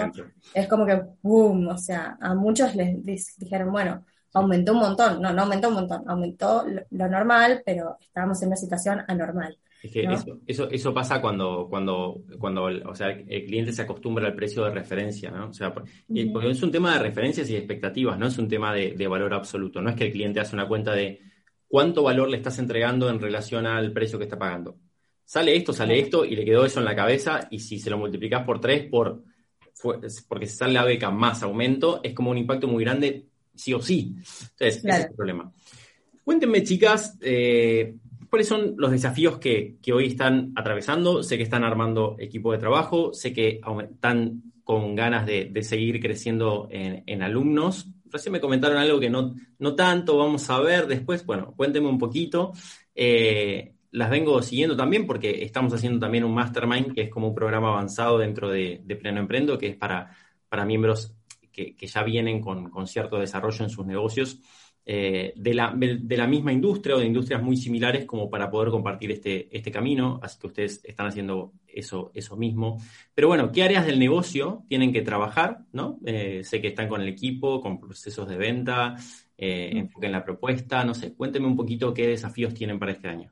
es 0.53 0.68
como 0.70 0.86
que, 0.86 1.01
boom, 1.22 1.68
o 1.68 1.78
sea, 1.78 2.18
a 2.22 2.34
muchos 2.36 2.74
les 2.74 3.03
dijeron, 3.38 3.70
bueno, 3.70 4.05
aumentó 4.34 4.72
un 4.72 4.80
montón, 4.80 5.22
no, 5.22 5.34
no 5.34 5.41
aumentó 5.41 5.68
un 5.68 5.74
montón, 5.74 6.10
aumentó 6.10 6.66
lo, 6.89 7.10
normal, 7.10 7.64
pero 7.66 7.97
estábamos 7.99 8.41
en 8.41 8.47
una 8.47 8.55
situación 8.55 9.03
anormal. 9.10 9.58
Es 9.82 9.92
que 9.92 10.08
eso, 10.48 10.70
eso, 10.72 10.94
pasa 10.94 11.22
cuando, 11.22 11.68
cuando, 11.70 12.24
cuando 12.40 12.64
o 12.64 12.96
sea, 12.96 13.12
el 13.12 13.46
cliente 13.46 13.72
se 13.72 13.84
acostumbra 13.84 14.26
al 14.26 14.34
precio 14.34 14.64
de 14.64 14.72
referencia, 14.72 15.30
¿no? 15.30 15.50
O 15.50 15.54
sea, 15.54 15.72
porque 15.74 16.50
es 16.50 16.64
un 16.64 16.72
tema 16.72 16.94
de 16.94 17.00
referencias 17.04 17.50
y 17.50 17.56
expectativas, 17.56 18.18
no 18.18 18.28
es 18.28 18.38
un 18.40 18.48
tema 18.48 18.74
de, 18.74 19.08
valor 19.08 19.34
absoluto. 19.34 19.82
No 19.82 19.90
es 19.90 19.96
que 19.96 20.06
el 20.06 20.12
cliente 20.12 20.40
hace 20.40 20.56
una 20.56 20.68
cuenta 20.68 20.94
de 20.94 21.22
cuánto 21.68 22.04
valor 22.04 22.30
le 22.30 22.38
estás 22.38 22.58
entregando 22.58 23.10
en 23.10 23.20
relación 23.20 23.68
al 23.68 23.94
precio 23.94 24.18
que 24.18 24.26
está 24.26 24.40
pagando. 24.40 24.78
Sale 25.24 25.56
esto, 25.56 25.74
sale 25.74 26.00
esto, 26.00 26.26
y 26.26 26.36
le 26.36 26.46
quedó 26.46 26.66
eso 26.66 26.80
en 26.80 26.86
la 26.86 26.96
cabeza, 26.96 27.48
y 27.52 27.60
si 27.60 27.80
se 27.80 27.90
lo 27.90 27.98
multiplicas 27.98 28.46
por 28.46 28.60
tres, 28.60 28.90
por, 28.90 29.24
porque 29.82 30.48
se 30.48 30.56
sale 30.56 30.74
la 30.74 30.86
beca 30.86 31.12
más 31.12 31.44
aumento, 31.44 32.00
es 32.02 32.14
como 32.14 32.32
un 32.32 32.38
impacto 32.38 32.68
muy 32.68 32.84
grande 32.84 33.28
sí 33.54 33.74
o 33.74 33.82
sí. 33.82 34.16
Entonces, 34.16 34.78
ese 34.78 34.90
es 34.90 35.06
el 35.06 35.16
problema. 35.16 35.52
Cuéntenme, 36.24 36.64
chicas, 36.64 37.18
eh, 37.22 37.96
cuáles 38.30 38.48
son 38.48 38.76
los 38.78 38.92
desafíos 38.92 39.38
que, 39.40 39.78
hoy 39.94 40.08
están 40.08 40.54
atravesando. 40.56 41.24
Sé 41.24 41.38
que 41.38 41.44
están 41.44 41.64
armando 41.64 42.16
equipo 42.20 42.52
de 42.52 42.58
trabajo, 42.58 43.14
sé 43.14 43.34
que 43.34 43.62
están 43.92 44.44
con 44.64 44.96
ganas 44.96 45.26
de, 45.26 45.52
seguir 45.64 46.00
creciendo 46.00 46.68
en, 46.72 47.22
alumnos. 47.22 47.88
Recién 48.06 48.34
me 48.34 48.40
comentaron 48.40 48.78
algo 48.78 49.00
que 49.00 49.10
no, 49.10 49.36
no 49.60 49.76
tanto, 49.76 50.18
vamos 50.18 50.50
a 50.50 50.60
ver 50.60 50.88
después. 50.88 51.26
Bueno, 51.26 51.54
cuéntenme 51.56 51.90
un 51.90 51.98
poquito. 51.98 52.54
Eh, 52.96 53.74
las 53.92 54.10
vengo 54.10 54.42
siguiendo 54.42 54.76
también 54.76 55.08
porque 55.08 55.44
estamos 55.44 55.74
haciendo 55.74 56.00
también 56.00 56.24
un 56.24 56.34
mastermind, 56.34 56.94
que 56.94 57.04
es 57.04 57.10
como 57.10 57.30
un 57.30 57.36
programa 57.36 57.70
avanzado 57.70 58.18
dentro 58.18 58.50
de, 58.50 58.82
de 58.84 58.96
Pleno 58.96 59.20
Emprendo, 59.20 59.58
que 59.58 59.68
es 59.68 59.76
para, 59.76 60.16
para 60.50 60.66
miembros 60.66 61.18
que, 61.78 61.88
ya 61.88 62.04
vienen 62.04 62.42
con, 62.42 62.88
cierto 62.88 63.18
desarrollo 63.18 63.64
en 63.64 63.70
sus 63.70 63.86
negocios 63.86 64.40
eh, 64.90 65.34
de, 65.36 65.54
la, 65.54 65.74
de, 65.76 66.16
la, 66.16 66.28
misma 66.28 66.54
industria 66.54 66.96
o 66.96 67.00
de 67.00 67.08
industrias 67.08 67.44
muy 67.44 67.58
similares 67.58 68.06
como 68.06 68.30
para 68.30 68.50
poder 68.50 68.70
compartir 68.70 69.12
este, 69.12 69.50
este 69.52 69.70
camino, 69.70 70.18
así 70.24 70.40
que 70.40 70.48
ustedes 70.48 70.80
están 70.86 71.08
haciendo 71.08 71.52
eso, 71.68 72.10
eso 72.14 72.38
mismo. 72.38 72.82
Pero 73.14 73.28
bueno, 73.28 73.52
¿qué 73.52 73.64
áreas 73.64 73.86
del 73.86 74.00
negocio 74.00 74.64
tienen 74.70 74.94
que 74.94 75.02
trabajar? 75.02 75.60
¿no? 75.74 76.00
Eh, 76.06 76.42
sé 76.46 76.62
que 76.62 76.70
están 76.70 76.88
con 76.88 77.02
el 77.02 77.10
equipo, 77.10 77.60
con 77.60 77.82
procesos 77.82 78.30
de 78.30 78.38
venta, 78.38 78.96
eh, 79.38 79.72
enfoque 79.74 80.06
en 80.06 80.14
la 80.14 80.24
propuesta, 80.24 80.86
no 80.86 80.94
sé, 80.94 81.14
cuéntenme 81.14 81.48
un 81.48 81.58
poquito 81.58 81.94
qué 81.94 82.08
desafíos 82.08 82.54
tienen 82.54 82.80
para 82.80 82.94
este 82.94 83.10
año. 83.10 83.30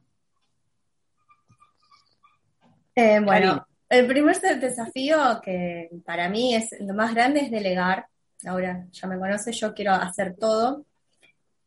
bueno, 3.23 3.65
el 3.87 4.07
primer 4.07 4.41
desafío 4.59 5.39
que 5.41 5.89
para 6.03 6.27
mí 6.27 6.53
es 6.53 6.75
lo 6.81 6.93
más 6.93 7.15
grande 7.15 7.39
es 7.39 7.49
delegar. 7.49 8.07
Ahora 8.45 8.87
ya 8.91 9.07
me 9.07 9.17
conoce, 9.17 9.53
yo 9.53 9.73
quiero 9.73 9.93
hacer 9.93 10.35
todo 10.35 10.85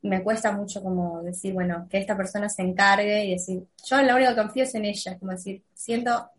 me 0.02 0.22
cuesta 0.22 0.52
mucho 0.52 0.82
como 0.82 1.22
decir, 1.22 1.52
bueno, 1.52 1.86
que 1.90 1.98
esta 1.98 2.16
persona 2.16 2.48
se 2.48 2.62
encargue 2.62 3.24
y 3.24 3.32
decir, 3.32 3.64
yo 3.84 4.00
la 4.02 4.14
única 4.14 4.30
que 4.30 4.40
confío 4.40 4.62
es 4.64 4.74
en 4.74 4.84
ella, 4.84 5.18
como 5.18 5.32
decir, 5.32 5.62
siento, 5.74 6.30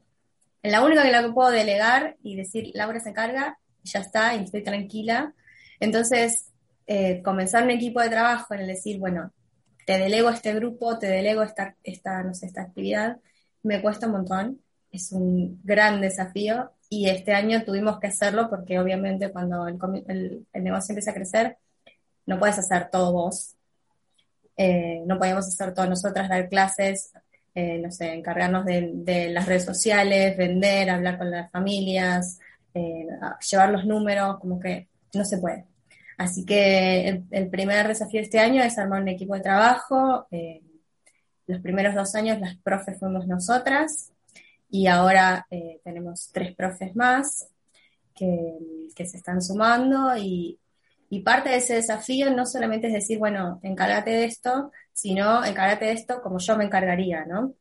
en 0.63 0.71
la 0.71 0.83
única 0.83 1.03
que 1.03 1.11
la 1.11 1.33
puedo 1.33 1.51
delegar 1.51 2.17
y 2.23 2.35
decir, 2.35 2.71
Laura 2.73 2.99
se 2.99 3.09
encarga, 3.09 3.59
ya 3.83 3.99
está, 3.99 4.35
y 4.35 4.43
estoy 4.43 4.63
tranquila. 4.63 5.33
Entonces, 5.79 6.51
eh, 6.87 7.21
comenzar 7.23 7.63
un 7.63 7.71
equipo 7.71 8.01
de 8.01 8.09
trabajo 8.09 8.53
en 8.53 8.61
el 8.61 8.67
decir, 8.67 8.97
bueno, 8.99 9.31
te 9.85 9.97
delego 9.97 10.29
este 10.29 10.53
grupo, 10.53 10.97
te 10.99 11.07
delego 11.07 11.43
esta, 11.43 11.75
esta, 11.83 12.23
no 12.23 12.33
sé, 12.33 12.45
esta 12.45 12.61
actividad, 12.61 13.17
me 13.63 13.81
cuesta 13.81 14.07
un 14.07 14.13
montón, 14.13 14.61
es 14.91 15.11
un 15.11 15.59
gran 15.63 16.01
desafío 16.01 16.71
y 16.89 17.09
este 17.09 17.33
año 17.33 17.63
tuvimos 17.63 17.99
que 17.99 18.07
hacerlo 18.07 18.49
porque 18.49 18.79
obviamente 18.79 19.31
cuando 19.31 19.67
el, 19.67 20.45
el 20.53 20.63
negocio 20.63 20.93
empieza 20.93 21.11
a 21.11 21.13
crecer, 21.13 21.57
no 22.29 22.39
puedes 22.39 22.59
hacer 22.59 22.89
todo 22.91 23.11
vos. 23.11 23.55
Eh, 24.55 25.01
no 25.07 25.17
podemos 25.17 25.47
hacer 25.47 25.73
todo 25.73 25.87
nosotras, 25.87 26.29
dar 26.29 26.47
clases, 26.47 27.11
eh, 27.55 27.79
no 27.79 27.91
sé, 27.91 28.13
encargarnos 28.13 28.65
de, 28.65 29.29
las 29.31 29.47
redes 29.47 29.65
sociales, 29.65 30.37
vender, 30.37 30.91
hablar 30.91 31.17
con 31.17 31.31
las 31.31 31.49
familias, 31.49 32.39
eh, 32.75 33.07
llevar 33.49 33.71
los 33.71 33.85
números, 33.85 34.37
como 34.39 34.59
que 34.59 34.87
no 35.15 35.25
se 35.25 35.39
puede. 35.39 35.65
Así 36.19 36.45
que 36.45 37.23
el, 37.31 37.49
primer 37.49 37.87
desafío 37.87 38.19
de 38.19 38.25
este 38.25 38.39
año 38.39 38.61
es 38.61 38.77
armar 38.77 39.01
un 39.01 39.07
equipo 39.07 39.33
de 39.33 39.41
trabajo. 39.41 40.27
los 41.47 41.61
primeros 41.61 41.95
dos 41.95 42.13
años 42.13 42.39
las 42.39 42.57
profes 42.57 42.99
fuimos 42.99 43.25
nosotras 43.25 44.11
y 44.69 44.85
ahora 44.85 45.47
tenemos 45.83 46.29
tres 46.31 46.53
profes 46.55 46.95
más 46.95 47.47
que, 48.13 48.59
que 48.93 49.05
se 49.05 49.17
están 49.17 49.41
sumando 49.41 50.15
y 50.17 50.59
y 51.09 51.21
parte 51.21 51.49
de 51.49 51.57
ese 51.57 51.75
desafío 51.75 52.29
no 52.29 52.45
solamente 52.45 52.87
es 52.87 52.93
decir, 52.93 53.17
bueno, 53.17 53.59
encárgate 53.63 54.11
de 54.11 54.25
esto, 54.25 54.71
sino 54.93 55.43
encárgate 55.43 55.85
de 55.85 55.91
esto 55.93 56.21
como 56.21 56.37
yo 56.39 56.55
me 56.55 56.65
encargaría, 56.65 57.25
¿no? 57.25 57.55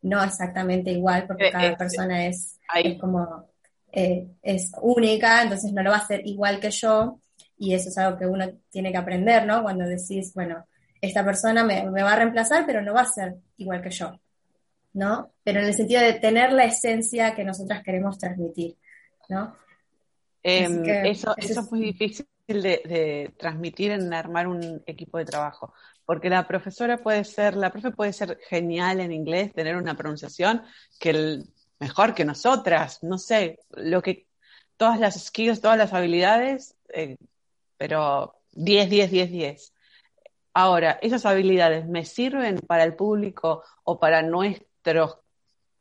No 0.00 0.22
exactamente 0.24 0.92
igual, 0.92 1.26
porque 1.26 1.48
eh, 1.48 1.52
cada 1.52 1.68
eh, 1.68 1.76
persona 1.76 2.26
es, 2.26 2.58
como, 2.98 3.50
eh, 3.92 4.28
es 4.42 4.72
única, 4.80 5.42
entonces 5.42 5.72
no 5.72 5.82
lo 5.82 5.90
va 5.90 5.96
a 5.96 6.00
hacer 6.00 6.26
igual 6.26 6.58
que 6.58 6.70
yo, 6.70 7.20
y 7.58 7.74
eso 7.74 7.90
es 7.90 7.98
algo 7.98 8.18
que 8.18 8.26
uno 8.26 8.46
tiene 8.70 8.90
que 8.90 8.98
aprender, 8.98 9.46
¿no? 9.46 9.62
Cuando 9.62 9.84
decís, 9.84 10.32
bueno, 10.34 10.66
esta 11.00 11.22
persona 11.22 11.64
me, 11.64 11.90
me 11.90 12.02
va 12.02 12.14
a 12.14 12.16
reemplazar, 12.16 12.64
pero 12.64 12.80
no 12.80 12.94
va 12.94 13.02
a 13.02 13.12
ser 13.12 13.36
igual 13.58 13.82
que 13.82 13.90
yo, 13.90 14.18
¿no? 14.94 15.32
Pero 15.44 15.60
en 15.60 15.66
el 15.66 15.74
sentido 15.74 16.00
de 16.00 16.14
tener 16.14 16.52
la 16.52 16.64
esencia 16.64 17.34
que 17.34 17.44
nosotras 17.44 17.82
queremos 17.82 18.16
transmitir, 18.18 18.76
¿no? 19.28 19.54
Em, 20.42 20.82
eso, 21.04 21.34
eso 21.36 21.60
es 21.60 21.70
muy 21.72 21.80
difícil 21.80 22.26
de, 22.46 23.34
transmitir 23.38 23.90
en 23.90 24.12
armar 24.12 24.46
un 24.46 24.82
equipo 24.86 25.18
de 25.18 25.24
trabajo, 25.24 25.74
porque 26.04 26.30
la 26.30 26.46
profesora 26.46 26.98
puede 26.98 27.24
ser, 27.24 27.56
la 27.56 27.70
profe 27.70 27.90
puede 27.90 28.12
ser 28.12 28.38
genial 28.48 29.00
en 29.00 29.12
inglés, 29.12 29.52
tener 29.52 29.76
una 29.76 29.96
pronunciación 29.96 30.62
que 31.00 31.42
mejor 31.80 32.14
que 32.14 32.24
nosotras, 32.24 33.02
no 33.02 33.18
sé, 33.18 33.60
lo 33.70 34.00
que, 34.02 34.26
todas 34.76 35.00
las 35.00 35.22
skills, 35.26 35.60
todas 35.60 35.78
las 35.78 35.92
habilidades, 35.92 36.76
eh, 36.92 37.16
pero 37.76 38.36
10, 38.52 38.90
10, 38.90 39.10
10, 39.10 39.30
10. 39.30 39.72
Ahora, 40.54 40.98
esas 41.02 41.26
habilidades 41.26 41.86
me 41.86 42.04
sirven 42.04 42.60
para 42.60 42.84
el 42.84 42.94
público 42.94 43.62
o 43.84 43.98
para 43.98 44.22
nuestros 44.22 45.18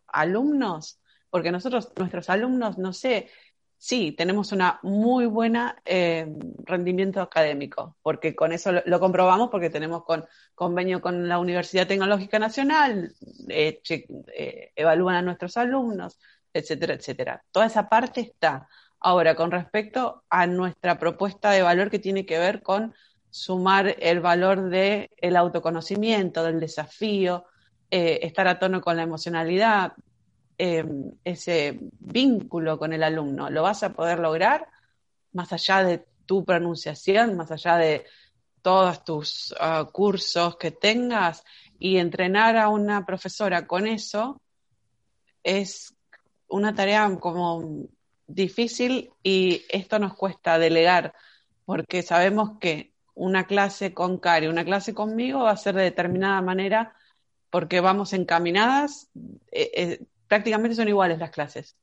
alumnos, 0.08 1.00
porque 1.30 1.52
nosotros, 1.52 1.92
nuestros 1.98 2.30
alumnos, 2.30 2.78
no 2.78 2.92
sé, 2.92 3.30
sí, 3.78 4.12
tenemos 4.12 4.52
una 4.52 4.80
muy 4.84 5.26
buena 5.26 5.76
eh, 5.86 6.28
rendimiento 6.64 7.22
académico, 7.22 7.96
porque 8.02 8.36
con 8.36 8.52
eso 8.52 8.72
lo, 8.86 9.00
comprobamos 9.00 9.50
porque 9.50 9.70
tenemos 9.70 10.04
convenio 10.54 11.02
con 11.02 11.28
la 11.28 11.40
Universidad 11.40 11.88
Tecnológica 11.88 12.40
Nacional, 12.40 13.14
eh, 13.50 13.82
eh, 13.88 14.72
evalúan 14.76 15.16
a 15.16 15.22
nuestros 15.22 15.58
alumnos, 15.58 16.20
etcétera, 16.54 16.94
etcétera. 16.96 17.44
Toda 17.52 17.66
esa 17.68 17.90
parte 17.90 18.22
está. 18.22 18.68
Ahora, 19.00 19.36
con 19.36 19.52
respecto 19.52 20.24
a 20.30 20.48
nuestra 20.48 20.98
propuesta 20.98 21.52
de 21.52 21.62
valor 21.62 21.90
que 21.90 22.00
tiene 22.00 22.26
que 22.26 22.40
ver 22.40 22.62
con 22.62 22.96
sumar 23.30 23.96
el 24.00 24.22
valor 24.22 24.70
del 24.70 25.10
el 25.18 25.36
autoconocimiento, 25.36 26.44
del 26.44 26.60
desafío, 26.60 27.46
estar 27.90 28.48
a 28.48 28.60
tono 28.60 28.82
con 28.82 28.98
la 28.98 29.04
emocionalidad, 29.04 29.94
Em, 30.58 31.12
ese 31.26 31.78
vínculo 32.00 32.80
con 32.80 32.94
el 32.94 33.04
alumno. 33.04 33.50
Lo 33.50 33.64
vas 33.64 33.84
a 33.84 33.92
poder 33.92 34.20
lograr 34.20 34.68
más 35.34 35.52
allá 35.52 35.84
de 35.84 36.06
tu 36.26 36.46
pronunciación, 36.46 37.36
más 37.36 37.52
allá 37.52 37.76
de 37.76 38.06
todos 38.62 39.04
tus 39.04 39.54
ah, 39.60 39.86
cursos 39.92 40.56
que 40.56 40.72
tengas 40.72 41.44
y 41.78 41.98
entrenar 41.98 42.56
a 42.56 42.70
una 42.70 43.06
profesora 43.06 43.68
con 43.68 43.86
eso 43.86 44.42
es 45.44 45.94
una 46.48 46.74
tarea 46.74 47.18
como 47.20 47.88
difícil 48.26 49.12
y 49.22 49.64
esto 49.70 50.00
nos 50.00 50.16
cuesta 50.16 50.58
delegar 50.58 51.14
porque 51.66 52.02
sabemos 52.02 52.58
que 52.60 52.94
una 53.14 53.46
clase 53.46 53.94
con 53.94 54.20
Cari, 54.20 54.48
una 54.48 54.64
clase 54.64 54.94
conmigo 54.94 55.44
va 55.44 55.52
a 55.52 55.58
ser 55.58 55.76
de 55.76 55.84
determinada 55.84 56.42
manera 56.42 56.96
porque 57.50 57.82
vamos 57.82 58.14
encaminadas, 58.14 59.10
eh, 59.52 59.72
eh, 59.76 60.06
prácticamente 60.36 60.76
son 60.76 60.90
iguales 60.90 61.18
las 61.18 61.32
clases. 61.32 61.78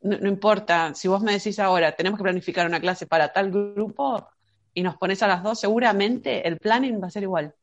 No, 0.00 0.28
importa, 0.28 0.92
si 0.94 1.06
vos 1.06 1.22
me 1.22 1.32
decís 1.32 1.60
ahora, 1.60 1.92
tenemos 1.92 2.18
que 2.18 2.24
planificar 2.24 2.66
una 2.66 2.80
clase 2.80 3.06
para 3.06 3.32
tal 3.32 3.52
grupo 3.52 4.28
y 4.74 4.82
nos 4.82 4.96
pones 4.96 5.22
a 5.22 5.28
las 5.28 5.44
dos, 5.44 5.60
seguramente 5.60 6.48
el 6.48 6.58
planning 6.58 7.00
va 7.00 7.06
a 7.06 7.10
ser 7.10 7.22
igual. 7.22 7.54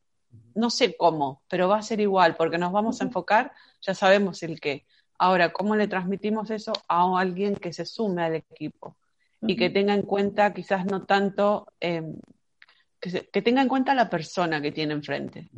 No 0.56 0.70
sé 0.70 0.96
cómo, 0.96 1.44
pero 1.50 1.68
va 1.68 1.80
a 1.80 1.82
ser 1.82 2.00
igual, 2.00 2.38
porque 2.38 2.58
nos 2.58 2.72
vamos 2.72 3.02
a 3.02 3.04
enfocar, 3.04 3.52
ya 3.82 3.94
sabemos 3.94 4.42
el 4.44 4.62
qué. 4.62 4.86
Ahora, 5.20 5.52
¿cómo 5.52 5.76
le 5.76 5.90
transmitimos 5.90 6.50
eso 6.52 6.72
a 6.88 7.20
alguien 7.20 7.56
que 7.56 7.74
se 7.74 7.86
sume 7.86 8.24
al 8.24 8.36
equipo? 8.36 8.96
Y 9.42 9.58
que 9.58 9.70
tenga 9.70 9.94
en 9.94 10.04
cuenta, 10.04 10.54
quizás 10.54 10.86
no 10.86 11.04
tanto, 11.04 11.68
em, 11.82 12.16
que, 13.02 13.42
tenga 13.42 13.62
en 13.62 13.68
cuenta 13.68 13.94
la 13.94 14.10
persona 14.10 14.62
que 14.62 14.72
tiene 14.72 14.94
enfrente 14.94 15.50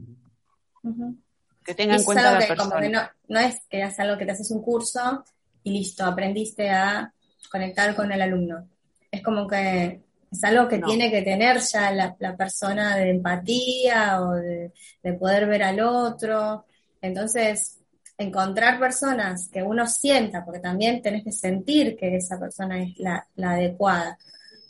que 1.66 1.74
tenga 1.74 1.96
en 1.96 2.04
cuenta 2.04 2.40
la 2.40 2.48
persona. 2.48 3.16
no, 3.28 3.40
es 3.40 3.62
que 3.68 3.82
es 3.82 4.00
algo 4.00 4.18
que 4.18 4.26
te 4.26 4.32
haces 4.32 4.52
un 4.52 4.62
curso 4.62 5.26
y 5.64 5.72
listo, 5.72 6.06
aprendiste 6.06 6.70
a 6.70 7.12
conectar 7.52 7.96
con 7.96 8.12
el 8.12 8.22
alumno. 8.22 8.70
Es 9.10 9.24
como 9.24 9.48
que 9.48 10.02
es 10.32 10.44
algo 10.44 10.68
que 10.68 10.80
tiene 10.80 11.10
que 11.10 11.24
tener 11.24 11.60
ya 11.60 11.92
la, 11.92 12.36
persona 12.38 12.98
de 12.98 13.10
empatía 13.10 14.22
o 14.22 14.34
de, 14.34 14.72
poder 15.20 15.48
ver 15.48 15.64
al 15.64 15.80
otro. 15.80 16.66
Entonces, 17.02 17.80
encontrar 18.18 18.80
personas 18.80 19.50
que 19.52 19.64
uno 19.64 19.88
sienta, 19.88 20.46
porque 20.46 20.60
también 20.60 21.02
tenés 21.02 21.24
que 21.24 21.32
sentir 21.32 21.98
que 21.98 22.18
esa 22.18 22.40
persona 22.40 22.84
es 22.84 22.98
la, 22.98 23.26
adecuada. 23.38 24.18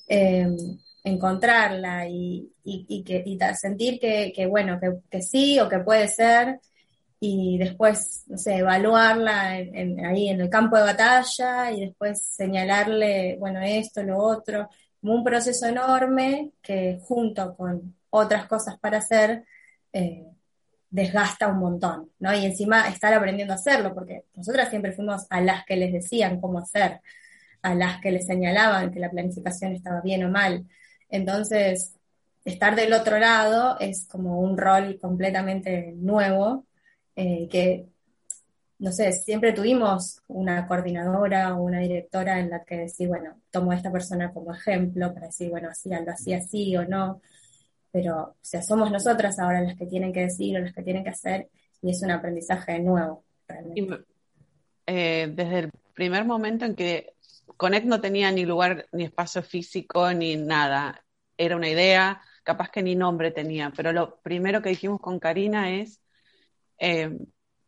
Em, 0.07 0.77
encontrarla 1.03 2.07
y, 2.07 2.51
que, 3.05 3.37
sentir 3.55 3.99
que, 3.99 4.47
bueno, 4.47 4.79
que, 4.79 4.93
que, 5.09 5.21
sí 5.21 5.59
o 5.59 5.69
que 5.69 5.79
puede 5.79 6.07
ser 6.07 6.59
y 7.27 7.57
después, 7.57 8.23
no 8.27 8.37
sé, 8.37 8.57
evaluarla 8.57 9.49
ahí 9.49 10.29
en 10.29 10.41
el 10.41 10.47
campo 10.47 10.77
de 10.77 10.83
batalla 10.83 11.71
y 11.71 11.87
después 11.87 12.21
señalarle, 12.23 13.37
bueno, 13.39 13.61
esto, 13.61 14.03
lo 14.03 14.19
otro, 14.19 14.69
como 15.01 15.15
un 15.15 15.23
proceso 15.23 15.65
enorme 15.65 16.51
que 16.61 16.99
junto 17.01 17.55
con 17.55 17.95
otras 18.11 18.45
cosas 18.45 18.77
para 18.79 18.99
hacer, 18.99 19.43
eh, 19.91 20.27
desgasta 20.91 21.47
un 21.47 21.57
montón, 21.57 22.11
¿no? 22.19 22.31
Y 22.35 22.45
encima 22.45 22.87
estar 22.89 23.11
aprendiendo 23.11 23.53
a 23.53 23.57
hacerlo, 23.57 23.95
porque 23.95 24.25
nosotras 24.35 24.69
siempre 24.69 24.91
fuimos 24.91 25.25
a 25.31 25.41
las 25.41 25.65
que 25.65 25.77
les 25.77 25.93
decían 25.93 26.39
cómo 26.39 26.59
hacer, 26.59 27.01
a 27.63 27.73
las 27.73 28.01
que 28.01 28.11
les 28.11 28.27
señalaban 28.27 28.91
que 28.91 28.99
la 28.99 29.09
planificación 29.09 29.73
estaba 29.73 30.01
bien 30.01 30.23
o 30.25 30.29
mal. 30.29 30.63
Entonces, 31.09 31.95
estar 32.45 32.75
del 32.75 32.93
otro 32.93 33.17
lado 33.17 33.77
es 33.79 34.07
como 34.07 34.39
un 34.41 34.59
rol 34.59 34.99
completamente 35.01 35.93
nuevo 35.95 36.65
eh, 37.15 37.47
que, 37.49 37.87
no 38.79 38.91
sé, 38.91 39.11
siempre 39.13 39.53
tuvimos 39.53 40.21
una 40.27 40.67
coordinadora 40.67 41.55
o 41.55 41.63
una 41.63 41.79
directora 41.79 42.39
en 42.39 42.49
la 42.49 42.63
que 42.63 42.77
decir, 42.77 43.07
bueno, 43.07 43.41
tomo 43.51 43.71
a 43.71 43.75
esta 43.75 43.91
persona 43.91 44.33
como 44.33 44.53
ejemplo 44.53 45.13
para 45.13 45.27
decir, 45.27 45.49
bueno, 45.49 45.69
así, 45.69 45.93
algo 45.93 46.11
así, 46.11 46.33
así 46.33 46.75
o 46.75 46.85
no. 46.85 47.21
pero 47.91 48.21
o 48.23 48.35
sea, 48.41 48.61
somos 48.61 48.91
nosotras 48.91 49.39
ahora 49.39 49.61
las 49.61 49.77
que 49.77 49.85
tienen 49.85 50.11
que 50.11 50.21
decir 50.21 50.57
o 50.57 50.59
las 50.59 50.73
que 50.73 50.83
tienen 50.83 51.03
que 51.03 51.11
hacer 51.11 51.49
y 51.81 51.91
es 51.91 52.01
un 52.01 52.11
aprendizaje 52.11 52.79
nuevo. 52.79 53.23
Eh, 54.87 55.31
desde 55.33 55.59
el 55.59 55.71
primer 55.93 56.25
momento 56.25 56.65
en 56.65 56.75
que 56.75 57.13
Connect 57.57 57.85
no 57.85 58.01
tenía 58.01 58.31
ni 58.31 58.45
lugar, 58.45 58.87
ni 58.91 59.05
espacio 59.05 59.41
físico, 59.41 60.11
ni 60.13 60.35
nada, 60.35 61.03
era 61.37 61.55
una 61.55 61.69
idea, 61.69 62.21
capaz 62.43 62.69
que 62.69 62.83
ni 62.83 62.95
nombre 62.95 63.31
tenía, 63.31 63.71
pero 63.75 63.91
lo 63.93 64.17
primero 64.21 64.61
que 64.61 64.69
dijimos 64.69 64.99
con 64.99 65.19
Karina 65.19 65.71
es, 65.71 66.01
eh, 66.77 67.17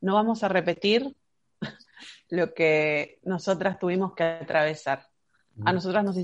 no 0.01 0.13
vamos 0.13 0.43
a 0.43 0.47
repetir 0.47 1.15
lo 2.29 2.53
que 2.53 3.19
nosotras 3.23 3.79
tuvimos 3.79 4.13
que 4.13 4.23
atravesar. 4.23 5.07
A 5.65 5.73
nosotras 5.73 6.03
nos, 6.03 6.15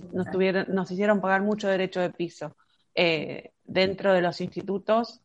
nos, 0.68 0.92
hicieron 0.92 1.20
pagar 1.20 1.42
mucho 1.42 1.68
derecho 1.68 2.00
de 2.00 2.12
piso. 2.12 2.56
Eh, 2.94 3.52
dentro 3.64 4.14
de 4.14 4.22
los 4.22 4.40
institutos, 4.42 5.22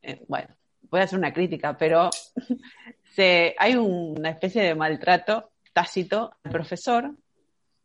eh, 0.00 0.24
bueno, 0.28 0.48
voy 0.90 1.00
a 1.00 1.04
hacer 1.04 1.18
una 1.18 1.32
crítica, 1.32 1.76
pero 1.76 2.08
se, 3.14 3.54
hay 3.58 3.76
una 3.76 4.30
especie 4.30 4.62
de 4.62 4.74
maltrato 4.74 5.52
tácito 5.72 6.32
al 6.42 6.52
profesor 6.52 7.14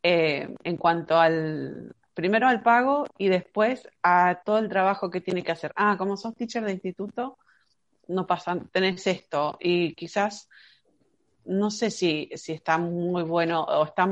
eh, 0.02 0.54
en 0.62 0.76
cuanto 0.76 1.18
al, 1.18 1.94
primero 2.14 2.48
al 2.48 2.62
pago 2.62 3.06
y 3.18 3.28
después 3.28 3.88
a 4.02 4.42
todo 4.44 4.58
el 4.58 4.68
trabajo 4.68 5.10
que 5.10 5.20
tiene 5.20 5.42
que 5.42 5.52
hacer. 5.52 5.72
Ah, 5.76 5.96
como 5.98 6.16
sos 6.16 6.34
teacher 6.34 6.64
de 6.64 6.72
instituto, 6.72 7.38
no 8.08 8.26
pasan, 8.26 8.68
tenés 8.72 9.06
esto 9.06 9.56
y 9.60 9.94
quizás 9.94 10.48
no 11.44 11.70
sé 11.70 11.90
si, 11.90 12.30
si 12.34 12.52
está 12.52 12.78
muy 12.78 13.22
bueno 13.22 13.62
o 13.62 13.84
está, 13.84 14.08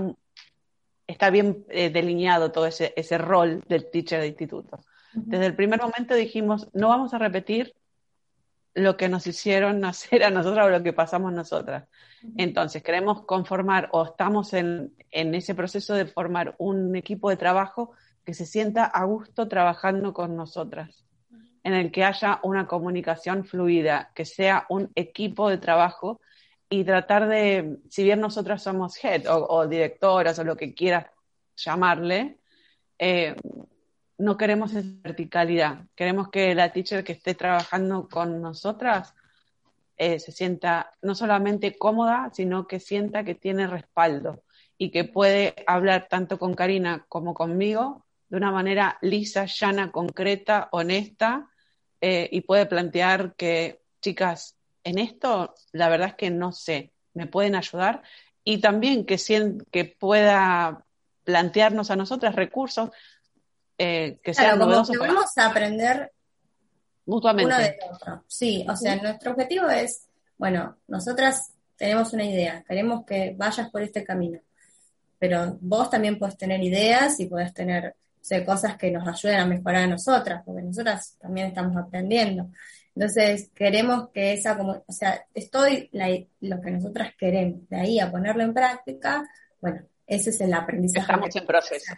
está 1.06 1.30
bien 1.30 1.64
eh, 1.68 1.90
delineado 1.90 2.50
todo 2.50 2.66
ese, 2.66 2.94
ese 2.96 3.18
rol 3.18 3.62
del 3.68 3.90
teacher 3.90 4.20
de 4.20 4.28
instituto. 4.28 4.80
Desde 5.12 5.46
el 5.46 5.56
primer 5.56 5.80
momento 5.80 6.14
dijimos, 6.14 6.68
no 6.72 6.88
vamos 6.88 7.14
a 7.14 7.18
repetir 7.18 7.74
lo 8.74 8.96
que 8.96 9.08
nos 9.08 9.26
hicieron 9.26 9.84
hacer 9.86 10.24
a 10.24 10.30
nosotras 10.30 10.66
o 10.66 10.70
lo 10.70 10.82
que 10.82 10.92
pasamos 10.92 11.32
nosotras. 11.32 11.88
Entonces, 12.36 12.82
queremos 12.82 13.22
conformar 13.22 13.88
o 13.92 14.04
estamos 14.04 14.52
en, 14.52 14.94
en, 15.10 15.34
ese 15.34 15.54
proceso 15.54 15.94
de 15.94 16.06
formar 16.06 16.54
un 16.58 16.94
equipo 16.96 17.30
de 17.30 17.36
trabajo 17.36 17.92
que 18.24 18.34
se 18.34 18.46
sienta 18.46 18.84
a 18.84 19.04
gusto 19.04 19.48
trabajando 19.48 20.12
con 20.12 20.36
nosotras, 20.36 21.05
en 21.66 21.74
el 21.74 21.90
que 21.90 22.04
haya 22.04 22.38
una 22.44 22.68
comunicación 22.68 23.44
fluida, 23.44 24.12
que 24.14 24.24
sea 24.24 24.66
un 24.68 24.92
equipo 24.94 25.50
de 25.50 25.58
trabajo 25.58 26.20
y 26.70 26.84
tratar 26.84 27.26
de, 27.26 27.78
si 27.90 28.04
bien 28.04 28.20
nosotras 28.20 28.62
somos 28.62 29.02
head 29.02 29.24
o, 29.28 29.66
directoras 29.66 30.38
o 30.38 30.44
lo 30.44 30.56
que 30.56 30.74
quieras 30.74 31.06
llamarle, 31.56 32.38
eh, 33.00 33.34
no 34.16 34.36
queremos 34.36 34.74
esa 34.74 34.88
verticalidad. 35.02 35.86
Queremos 35.96 36.28
que 36.30 36.54
la 36.54 36.72
teacher 36.72 37.02
que 37.02 37.14
esté 37.14 37.34
trabajando 37.34 38.08
con 38.08 38.40
nosotras 38.40 39.16
eh, 39.96 40.20
se 40.20 40.30
sienta 40.30 40.92
no 41.02 41.16
solamente 41.16 41.76
cómoda, 41.76 42.30
sino 42.32 42.68
que 42.68 42.78
sienta 42.78 43.24
que 43.24 43.34
tiene 43.34 43.66
respaldo 43.66 44.44
y 44.78 44.92
que 44.92 45.02
puede 45.02 45.52
hablar 45.66 46.06
tanto 46.08 46.38
con 46.38 46.54
Karina 46.54 47.06
como 47.08 47.34
conmigo 47.34 48.06
de 48.28 48.36
una 48.36 48.52
manera 48.52 48.98
lisa, 49.02 49.46
llana, 49.46 49.90
concreta, 49.90 50.68
honesta 50.70 51.50
eh, 52.00 52.28
y 52.30 52.42
puede 52.42 52.66
plantear 52.66 53.34
que, 53.34 53.80
chicas, 54.00 54.56
en 54.84 54.98
esto 54.98 55.54
la 55.72 55.88
verdad 55.88 56.08
es 56.08 56.14
que 56.14 56.30
no 56.30 56.52
sé, 56.52 56.92
me 57.14 57.26
pueden 57.26 57.54
ayudar 57.54 58.02
y 58.44 58.60
también 58.60 59.04
que, 59.04 59.16
que 59.72 59.84
pueda 59.84 60.84
plantearnos 61.24 61.90
a 61.90 61.96
nosotras 61.96 62.36
recursos 62.36 62.90
eh, 63.78 64.18
que 64.22 64.32
sean 64.32 64.56
claro, 64.56 64.82
como 64.82 64.90
que 64.90 64.98
vamos 64.98 65.36
a 65.36 65.46
aprender 65.46 66.12
mutuamente. 67.04 67.52
Uno 67.52 67.62
del 67.62 67.74
otro. 67.92 68.24
Sí, 68.26 68.64
o 68.68 68.76
sea, 68.76 68.96
nuestro 68.96 69.32
objetivo 69.32 69.68
es, 69.68 70.06
bueno, 70.38 70.76
nosotras 70.86 71.52
tenemos 71.76 72.12
una 72.12 72.24
idea, 72.24 72.64
queremos 72.66 73.04
que 73.04 73.34
vayas 73.36 73.68
por 73.70 73.82
este 73.82 74.04
camino, 74.04 74.40
pero 75.18 75.58
vos 75.60 75.90
también 75.90 76.18
puedes 76.18 76.38
tener 76.38 76.62
ideas 76.62 77.18
y 77.20 77.26
puedes 77.26 77.52
tener 77.52 77.96
cosas 78.44 78.76
que 78.76 78.90
nos 78.90 79.06
ayuden 79.06 79.40
a 79.40 79.46
mejorar 79.46 79.84
a 79.84 79.86
nosotras, 79.86 80.42
porque 80.44 80.62
nosotras 80.62 81.16
también 81.20 81.48
estamos 81.48 81.76
aprendiendo. 81.76 82.50
Entonces, 82.94 83.50
queremos 83.54 84.08
que 84.10 84.32
esa, 84.32 84.56
como, 84.56 84.82
o 84.86 84.92
sea, 84.92 85.22
estoy 85.34 85.90
lo 86.40 86.60
que 86.60 86.70
nosotras 86.70 87.12
queremos, 87.18 87.68
de 87.68 87.76
ahí 87.76 88.00
a 88.00 88.10
ponerlo 88.10 88.42
en 88.42 88.54
práctica, 88.54 89.22
bueno, 89.60 89.82
ese 90.06 90.30
es 90.30 90.40
el 90.40 90.54
aprendizaje. 90.54 91.12
Estamos 91.12 91.36
en 91.36 91.46
proceso. 91.46 91.94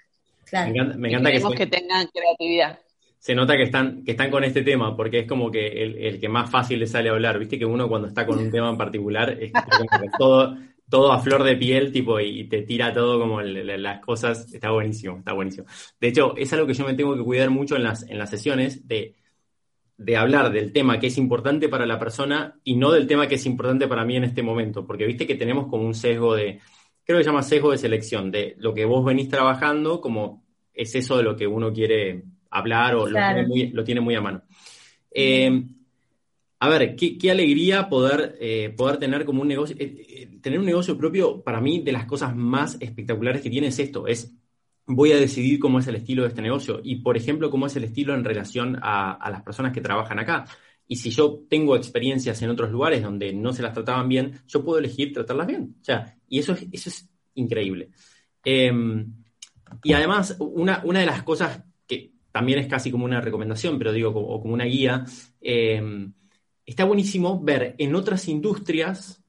Me 0.52 1.08
encanta, 1.08 1.30
que, 1.56 1.66
tengan 1.66 2.06
creatividad. 2.06 2.78
Se 3.18 3.34
nota 3.34 3.56
que 3.56 3.64
están, 3.64 4.04
que 4.04 4.12
están 4.12 4.30
con 4.30 4.44
este 4.44 4.62
tema, 4.62 4.96
porque 4.96 5.20
es 5.20 5.26
como 5.26 5.50
que 5.50 5.68
el, 5.68 6.18
que 6.20 6.28
más 6.28 6.50
fácil 6.50 6.80
le 6.80 6.86
sale 6.86 7.08
a 7.08 7.12
hablar. 7.12 7.38
Viste 7.38 7.58
que 7.58 7.66
uno 7.66 7.88
cuando 7.88 8.08
está 8.08 8.26
con 8.26 8.38
un 8.38 8.50
tema 8.50 8.70
en 8.70 8.78
particular, 8.78 9.30
está 9.40 9.66
como 9.90 10.10
todo, 10.18 10.56
todo 10.88 11.12
a 11.12 11.20
flor 11.20 11.44
de 11.44 11.56
piel, 11.56 11.92
tipo, 11.92 12.18
y 12.20 12.44
te 12.44 12.62
tira 12.62 12.92
todo 12.92 13.18
como 13.18 13.40
las 13.42 14.00
cosas. 14.00 14.52
Está 14.52 14.70
buenísimo, 14.70 15.18
está 15.18 15.32
buenísimo. 15.32 15.66
De 16.00 16.08
hecho, 16.08 16.34
es 16.36 16.52
algo 16.52 16.66
que 16.66 16.74
yo 16.74 16.86
me 16.86 16.94
tengo 16.94 17.16
que 17.16 17.22
cuidar 17.22 17.50
mucho 17.50 17.76
en 17.76 17.84
las, 17.84 18.08
en 18.08 18.18
las 18.18 18.30
sesiones 18.30 18.86
de, 18.88 19.14
de 19.98 20.16
hablar 20.16 20.50
del 20.52 20.72
tema 20.72 20.98
que 20.98 21.08
es 21.08 21.18
importante 21.18 21.68
para 21.68 21.84
la 21.84 21.98
persona 21.98 22.58
y 22.64 22.76
no 22.76 22.92
del 22.92 23.06
tema 23.06 23.26
que 23.26 23.34
es 23.34 23.46
importante 23.46 23.88
para 23.88 24.04
mí 24.04 24.16
en 24.16 24.24
este 24.24 24.42
momento, 24.42 24.86
porque 24.86 25.06
viste 25.06 25.26
que 25.26 25.34
tenemos 25.34 25.66
como 25.66 25.84
un 25.84 25.94
sesgo 25.94 26.34
de, 26.34 26.60
creo 27.04 27.18
que 27.18 27.24
se 27.24 27.30
llama 27.30 27.42
sesgo 27.42 27.72
de 27.72 27.78
selección, 27.78 28.30
de 28.30 28.54
lo 28.58 28.72
que 28.72 28.84
vos 28.84 29.04
venís 29.04 29.28
trabajando, 29.28 30.00
como 30.00 30.44
es 30.72 30.94
eso 30.94 31.16
de 31.16 31.24
lo 31.24 31.34
que 31.34 31.46
uno 31.46 31.72
quiere 31.72 32.22
hablar 32.50 32.94
o 32.94 33.08
lo, 33.08 33.84
tiene 33.84 34.00
muy, 34.00 34.14
a 34.14 34.20
mano. 34.20 34.42
Eh, 35.10 35.64
a 36.60 36.68
ver, 36.68 36.94
qué, 36.94 37.30
alegría 37.30 37.88
poder, 37.88 38.36
eh, 38.40 38.72
poder 38.76 38.98
tener 38.98 39.24
como 39.24 39.42
un 39.42 39.48
negocio, 39.48 39.74
eh, 39.78 40.27
tener 40.40 40.58
un 40.58 40.66
negocio 40.66 40.96
propio, 40.96 41.42
para 41.42 41.60
mí, 41.60 41.82
de 41.82 41.92
las 41.92 42.06
cosas 42.06 42.34
más 42.34 42.76
espectaculares 42.80 43.42
que 43.42 43.50
tiene 43.50 43.68
es 43.68 43.78
esto, 43.78 44.06
es 44.06 44.34
voy 44.88 45.12
a 45.12 45.16
decidir 45.16 45.58
cómo 45.58 45.78
es 45.78 45.86
el 45.86 45.96
estilo 45.96 46.22
de 46.22 46.28
este 46.28 46.42
negocio 46.42 46.80
y, 46.82 46.96
por 46.96 47.16
ejemplo, 47.16 47.50
cómo 47.50 47.66
es 47.66 47.76
el 47.76 47.84
estilo 47.84 48.14
en 48.14 48.24
relación 48.24 48.78
a, 48.82 49.30
las 49.30 49.42
personas 49.42 49.72
que 49.72 49.82
trabajan 49.82 50.18
acá. 50.18 50.46
Y 50.86 50.96
si 50.96 51.10
yo 51.10 51.44
tengo 51.48 51.76
experiencias 51.76 52.40
en 52.40 52.48
otros 52.48 52.70
lugares 52.70 53.02
donde 53.02 53.32
no 53.34 53.52
se 53.52 53.62
las 53.62 53.74
trataban 53.74 54.08
bien, 54.08 54.40
yo 54.46 54.64
puedo 54.64 54.78
elegir 54.78 55.12
tratarlas 55.12 55.46
bien. 55.46 55.76
O 55.80 55.84
sea, 55.84 56.16
y 56.26 56.38
eso 56.38 56.54
es, 56.54 56.66
eso 56.72 56.88
es 56.88 57.08
increíble. 57.34 57.90
Em, 58.42 59.12
y 59.82 59.92
además, 59.92 60.36
una, 60.40 60.80
una, 60.84 61.00
de 61.00 61.06
las 61.06 61.22
cosas 61.22 61.62
que 61.86 62.12
también 62.32 62.58
es 62.58 62.66
casi 62.66 62.90
como 62.90 63.04
una 63.04 63.20
recomendación, 63.20 63.78
pero 63.78 63.92
digo, 63.92 64.14
como, 64.14 64.40
como 64.40 64.54
una 64.54 64.64
guía, 64.64 65.04
em, 65.42 66.14
está 66.64 66.84
buenísimo 66.84 67.42
ver 67.42 67.74
en 67.76 67.94
otras 67.94 68.26
industrias 68.26 69.22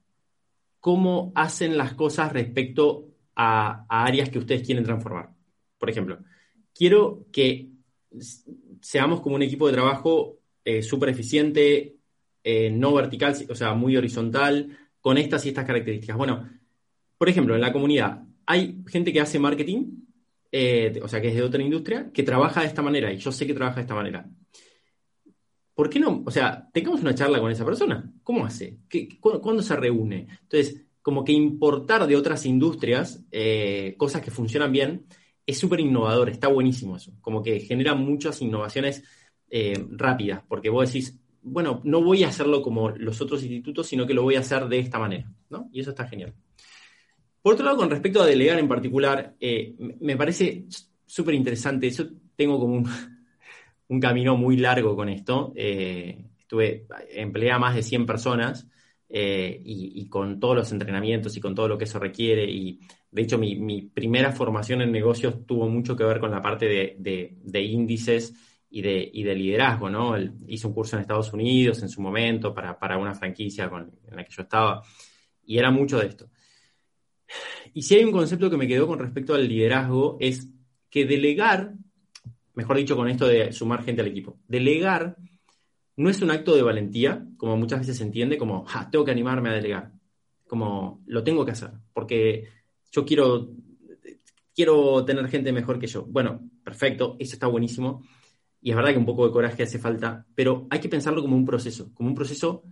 cómo 0.79 1.31
hacen 1.35 1.77
las 1.77 1.93
cosas 1.93 2.31
respecto 2.33 3.07
a, 3.35 3.85
áreas 3.89 4.29
que 4.29 4.39
ustedes 4.39 4.65
quieren 4.65 4.83
transformar. 4.83 5.29
Por 5.77 5.89
ejemplo, 5.89 6.19
quiero 6.73 7.25
que 7.31 7.69
seamos 8.81 9.21
como 9.21 9.35
un 9.35 9.43
equipo 9.43 9.67
de 9.67 9.73
trabajo 9.73 10.39
eh, 10.63 10.81
súper 10.81 11.09
eficiente, 11.09 11.95
eh, 12.43 12.69
no 12.69 12.93
vertical, 12.93 13.35
o 13.49 13.55
sea, 13.55 13.73
muy 13.73 13.95
horizontal, 13.97 14.77
con 15.01 15.17
estas 15.17 15.45
y 15.45 15.49
estas 15.49 15.65
características. 15.65 16.17
Bueno, 16.17 16.49
por 17.17 17.29
ejemplo, 17.29 17.55
en 17.55 17.61
la 17.61 17.73
comunidad 17.73 18.23
hay 18.45 18.83
gente 18.87 19.13
que 19.13 19.21
hace 19.21 19.37
marketing, 19.37 19.85
eh, 20.51 20.99
o 21.03 21.07
sea, 21.07 21.21
que 21.21 21.27
es 21.27 21.35
de 21.35 21.43
otra 21.43 21.61
industria, 21.61 22.09
que 22.11 22.23
trabaja 22.23 22.61
de 22.61 22.67
esta 22.67 22.81
manera, 22.81 23.13
y 23.13 23.17
yo 23.17 23.31
sé 23.31 23.45
que 23.45 23.53
trabaja 23.53 23.75
de 23.75 23.81
esta 23.81 23.93
manera. 23.93 24.27
¿Por 25.79 25.89
qué 25.89 25.97
no? 25.97 26.23
O 26.25 26.29
sea, 26.29 26.67
tengamos 26.73 26.99
una 26.99 27.15
charla 27.15 27.39
con 27.39 27.49
esa 27.49 27.63
persona. 27.63 28.11
¿Cómo 28.21 28.45
hace? 28.45 28.79
cuándo, 29.21 29.63
se 29.63 29.77
reúne? 29.77 30.27
Entonces, 30.41 30.83
como 31.01 31.23
que 31.23 31.31
importar 31.31 32.05
de 32.05 32.17
otras 32.17 32.45
industrias 32.45 33.23
cosas 33.95 34.21
que 34.21 34.29
funcionan 34.29 34.73
bien 34.73 35.05
es 35.45 35.57
súper 35.57 35.79
innovador, 35.79 36.31
está 36.31 36.49
buenísimo 36.49 36.97
eso. 36.97 37.13
Como 37.21 37.41
que 37.41 37.61
genera 37.61 37.95
muchas 37.95 38.41
innovaciones 38.41 39.05
eh, 39.49 39.81
rápidas, 39.91 40.43
porque 40.49 40.69
vos 40.69 40.85
decís, 40.85 41.17
bueno, 41.43 41.79
no 41.85 42.03
voy 42.03 42.25
a 42.25 42.27
hacerlo 42.27 42.61
como 42.61 42.89
los 42.89 43.21
otros 43.21 43.41
institutos, 43.41 43.87
sino 43.87 44.05
que 44.05 44.13
lo 44.13 44.23
voy 44.23 44.35
a 44.35 44.41
hacer 44.41 44.67
de 44.67 44.79
esta 44.79 44.99
manera, 44.99 45.31
¿no? 45.49 45.69
Y 45.71 45.79
eso 45.79 45.91
está 45.91 46.05
genial. 46.05 46.33
Por 47.41 47.53
otro 47.53 47.63
lado, 47.63 47.77
con 47.77 47.89
respecto 47.89 48.21
a 48.21 48.25
delegar 48.25 48.59
en 48.59 48.67
particular, 48.67 49.33
eh, 49.39 49.75
me 50.01 50.17
parece 50.17 50.65
súper 51.05 51.35
interesante. 51.35 51.89
Yo 51.89 52.03
tengo 52.35 52.59
como 52.59 52.75
un, 52.75 52.89
camino 53.97 54.35
muy 54.35 54.57
largo 54.57 54.95
con 54.95 55.07
esto. 55.07 55.53
Eh, 55.55 56.25
estuve, 56.37 56.85
empleé 57.11 57.51
a 57.51 57.59
más 57.59 57.75
de 57.75 57.83
100 57.83 58.05
personas 58.05 58.67
y, 59.07 60.07
con 60.09 60.39
todos 60.39 60.55
los 60.55 60.71
entrenamientos 60.71 61.35
y 61.35 61.39
con 61.39 61.55
todo 61.55 61.67
lo 61.69 61.77
que 61.77 61.85
eso 61.85 61.97
requiere. 61.97 62.43
Y 62.43 62.79
de 63.09 63.21
hecho, 63.21 63.37
mi, 63.37 63.81
primera 63.83 64.33
formación 64.33 64.81
en 64.81 64.91
negocios 64.91 65.45
tuvo 65.45 65.69
mucho 65.69 65.95
que 65.95 66.03
ver 66.03 66.19
con 66.19 66.31
la 66.31 66.41
parte 66.41 66.67
de, 66.67 67.37
de 67.41 67.61
índices 67.61 68.33
y 68.69 68.81
de, 68.81 69.35
liderazgo, 69.35 69.89
¿no? 69.89 70.15
hizo 70.47 70.67
un 70.67 70.73
curso 70.73 70.95
en 70.95 71.01
Estados 71.01 71.33
Unidos 71.33 71.81
en 71.81 71.89
su 71.89 72.01
momento 72.01 72.53
para, 72.53 72.77
para 72.77 72.97
una 72.97 73.15
franquicia 73.15 73.65
en 73.65 74.15
la 74.15 74.23
que 74.23 74.31
yo 74.31 74.43
estaba 74.43 74.83
y 75.43 75.57
era 75.57 75.71
mucho 75.71 75.99
de 75.99 76.07
esto. 76.07 76.29
Y 77.73 77.81
si 77.81 77.95
hay 77.95 78.03
un 78.03 78.11
concepto 78.11 78.49
que 78.49 78.57
me 78.57 78.67
quedó 78.67 78.87
con 78.87 78.99
respecto 78.99 79.33
al 79.33 79.47
liderazgo 79.47 80.17
es 80.19 80.47
que 80.89 81.05
delegar, 81.05 81.73
mejor 82.59 82.75
dicho, 82.75 82.97
con 82.97 83.07
esto 83.07 83.25
de 83.25 83.53
sumar 83.53 83.83
gente 83.83 84.01
al 84.01 84.07
equipo. 84.07 84.37
Delegar 84.49 85.15
no 85.95 86.09
es 86.09 86.21
un 86.21 86.29
acto 86.29 86.53
de 86.53 86.61
valentía, 86.61 87.25
como 87.37 87.55
muchas 87.55 87.79
veces 87.79 87.95
se 87.97 88.03
entiende, 88.03 88.37
como, 88.37 88.65
ja, 88.65 88.89
tengo 88.89 89.05
que 89.05 89.11
animarme 89.11 89.49
a 89.49 89.53
delegar, 89.53 89.93
como, 90.45 91.01
lo 91.05 91.23
tengo 91.23 91.45
que 91.45 91.51
hacer, 91.51 91.71
porque 91.93 92.49
yo 92.91 93.05
quiero, 93.05 93.49
quiero 94.53 95.05
tener 95.05 95.25
gente 95.29 95.53
mejor 95.53 95.79
que 95.79 95.87
yo. 95.87 96.05
Bueno, 96.05 96.49
perfecto, 96.65 97.15
eso 97.17 97.33
está 97.33 97.47
buenísimo, 97.47 98.03
y 98.61 98.71
es 98.71 98.75
verdad 98.75 98.91
que 98.91 98.97
un 98.97 99.05
poco 99.05 99.25
de 99.25 99.31
coraje 99.31 99.63
hace 99.63 99.79
falta, 99.79 100.25
pero 100.35 100.67
hay 100.69 100.79
que 100.79 100.89
pensarlo 100.89 101.21
como 101.21 101.37
un 101.37 101.45
proceso, 101.45 101.93
como 101.93 102.09
un 102.09 102.15
proceso 102.15 102.63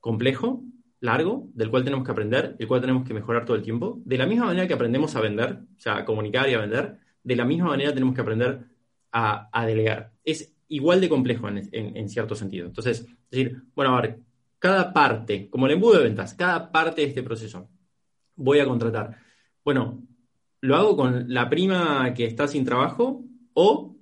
complejo, 0.00 0.62
largo, 1.00 1.48
del 1.54 1.70
cual 1.70 1.84
tenemos 1.84 2.04
que 2.04 2.12
aprender, 2.12 2.56
el 2.58 2.68
cual 2.68 2.82
tenemos 2.82 3.06
que 3.06 3.14
mejorar 3.14 3.46
todo 3.46 3.56
el 3.56 3.62
tiempo. 3.62 4.02
De 4.04 4.18
la 4.18 4.26
misma 4.26 4.46
manera 4.46 4.66
que 4.66 4.74
aprendemos 4.74 5.16
a 5.16 5.20
vender, 5.20 5.60
o 5.76 5.80
sea, 5.80 5.98
a 5.98 6.04
comunicar 6.04 6.48
y 6.48 6.54
a 6.54 6.60
vender, 6.60 6.98
de 7.22 7.36
la 7.36 7.44
misma 7.44 7.68
manera 7.68 7.92
tenemos 7.92 8.14
que 8.14 8.20
aprender 8.20 8.73
a, 9.14 9.66
delegar. 9.66 10.12
Es 10.24 10.52
igual 10.68 11.00
de 11.00 11.08
complejo 11.08 11.48
en, 11.48 12.08
cierto 12.08 12.34
sentido. 12.34 12.66
Entonces, 12.66 13.00
es 13.00 13.30
decir, 13.30 13.62
bueno, 13.74 13.96
a 13.96 14.00
ver, 14.00 14.18
cada 14.58 14.92
parte, 14.92 15.48
como 15.48 15.66
el 15.66 15.72
embudo 15.72 15.98
de 15.98 16.04
ventas, 16.04 16.34
cada 16.34 16.72
parte 16.72 17.02
de 17.02 17.08
este 17.08 17.22
proceso, 17.22 17.68
voy 18.34 18.58
a 18.58 18.66
contratar. 18.66 19.16
Bueno, 19.64 20.02
¿lo 20.60 20.76
hago 20.76 20.96
con 20.96 21.32
la 21.32 21.48
prima 21.48 22.12
que 22.12 22.24
está 22.24 22.48
sin 22.48 22.64
trabajo 22.64 23.24
o 23.54 23.96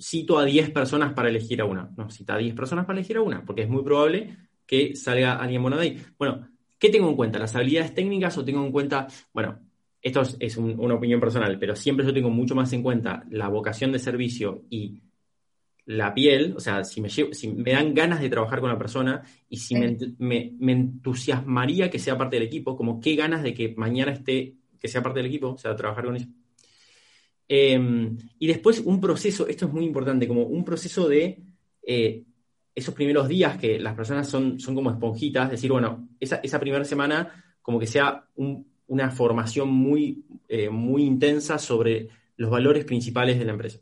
cito 0.00 0.38
a 0.38 0.44
10 0.44 0.70
personas 0.70 1.12
para 1.12 1.28
elegir 1.28 1.60
a 1.60 1.66
una? 1.66 1.90
No, 1.96 2.08
cita 2.08 2.34
a 2.34 2.38
10 2.38 2.54
personas 2.54 2.86
para 2.86 2.98
elegir 2.98 3.18
a 3.18 3.22
una, 3.22 3.44
porque 3.44 3.62
es 3.62 3.68
muy 3.68 3.82
probable 3.82 4.36
que 4.66 4.96
salga 4.96 5.34
alguien 5.34 5.60
bueno 5.60 5.76
de 5.76 5.82
ahí. 5.82 6.02
Bueno, 6.18 6.48
¿qué 6.78 6.88
tengo 6.88 7.08
en 7.08 7.16
cuenta? 7.16 7.38
¿Las 7.38 7.54
habilidades 7.54 7.94
técnicas 7.94 8.38
o 8.38 8.44
tengo 8.44 8.64
en 8.64 8.72
cuenta, 8.72 9.06
bueno, 9.34 9.60
esto 10.02 10.22
es, 10.40 10.56
una 10.56 10.94
opinión 10.94 11.20
personal, 11.20 11.58
pero 11.60 11.76
siempre 11.76 12.04
yo 12.04 12.12
tengo 12.12 12.28
mucho 12.28 12.56
más 12.56 12.72
en 12.72 12.82
cuenta 12.82 13.24
la 13.30 13.48
vocación 13.48 13.92
de 13.92 14.00
servicio 14.00 14.64
y 14.68 15.00
la 15.86 16.12
piel, 16.12 16.54
o 16.56 16.60
sea, 16.60 16.82
si 16.82 17.00
me, 17.00 17.08
si 17.08 17.48
me 17.48 17.72
dan 17.72 17.94
ganas 17.94 18.20
de 18.20 18.28
trabajar 18.28 18.60
con 18.60 18.68
la 18.68 18.78
persona 18.78 19.22
y 19.48 19.58
si 19.58 19.76
me, 20.18 20.54
entusiasmaría 20.72 21.88
que 21.88 22.00
sea 22.00 22.18
parte 22.18 22.36
del 22.36 22.46
equipo, 22.46 22.76
como 22.76 23.00
qué 23.00 23.14
ganas 23.14 23.44
de 23.44 23.54
que 23.54 23.74
mañana 23.76 24.10
esté, 24.10 24.56
que 24.80 24.88
sea 24.88 25.02
parte 25.02 25.20
del 25.20 25.28
equipo, 25.28 25.50
o 25.50 25.58
sea, 25.58 25.76
trabajar 25.76 26.04
con 26.04 26.16
eso. 26.16 26.26
Em, 27.46 28.16
y 28.38 28.46
después 28.48 28.80
un 28.80 29.00
proceso, 29.00 29.46
esto 29.46 29.66
es 29.66 29.72
muy 29.72 29.84
importante, 29.84 30.26
como 30.26 30.42
un 30.44 30.64
proceso 30.64 31.08
de 31.08 31.38
eh, 31.86 32.24
esos 32.74 32.94
primeros 32.94 33.28
días 33.28 33.56
que 33.56 33.78
las 33.78 33.94
personas 33.94 34.28
son, 34.28 34.58
son 34.58 34.74
como 34.74 34.90
esponjitas, 34.90 35.50
decir, 35.50 35.70
bueno, 35.70 36.08
esa, 36.18 36.36
esa 36.36 36.58
primera 36.58 36.84
semana 36.84 37.56
como 37.60 37.78
que 37.78 37.86
sea 37.86 38.26
una 38.92 39.10
formación 39.10 39.70
muy, 39.70 40.22
eh, 40.48 40.68
muy 40.68 41.04
intensa 41.04 41.58
sobre 41.58 42.10
los 42.36 42.50
valores 42.50 42.84
principales 42.84 43.38
de 43.38 43.46
la 43.46 43.52
empresa 43.52 43.80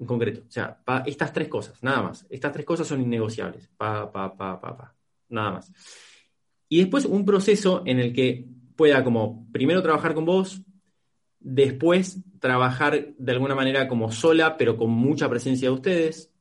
en 0.00 0.06
concreto. 0.06 0.40
O 0.48 0.50
sea, 0.50 0.82
estas 1.04 1.34
tres 1.34 1.48
cosas, 1.48 1.82
nada 1.82 2.00
más. 2.00 2.26
Estas 2.30 2.50
tres 2.50 2.64
cosas 2.64 2.86
son 2.86 3.02
innegociables. 3.02 3.68
Nada 5.28 5.50
más. 5.50 5.70
Y 6.66 6.78
después 6.78 7.04
un 7.04 7.26
proceso 7.26 7.82
en 7.84 7.98
el 7.98 8.14
que 8.14 8.46
pueda 8.74 9.04
como 9.04 9.46
primero 9.52 9.82
trabajar 9.82 10.14
con 10.14 10.24
vos, 10.24 10.62
después 11.38 12.20
trabajar 12.40 13.12
de 13.14 13.32
alguna 13.32 13.54
manera 13.54 13.86
como 13.86 14.12
sola, 14.12 14.56
pero 14.56 14.78
con 14.78 14.88
mucha 14.88 15.28
presencia 15.28 15.68
de 15.68 15.74
ustedes, 15.74 16.32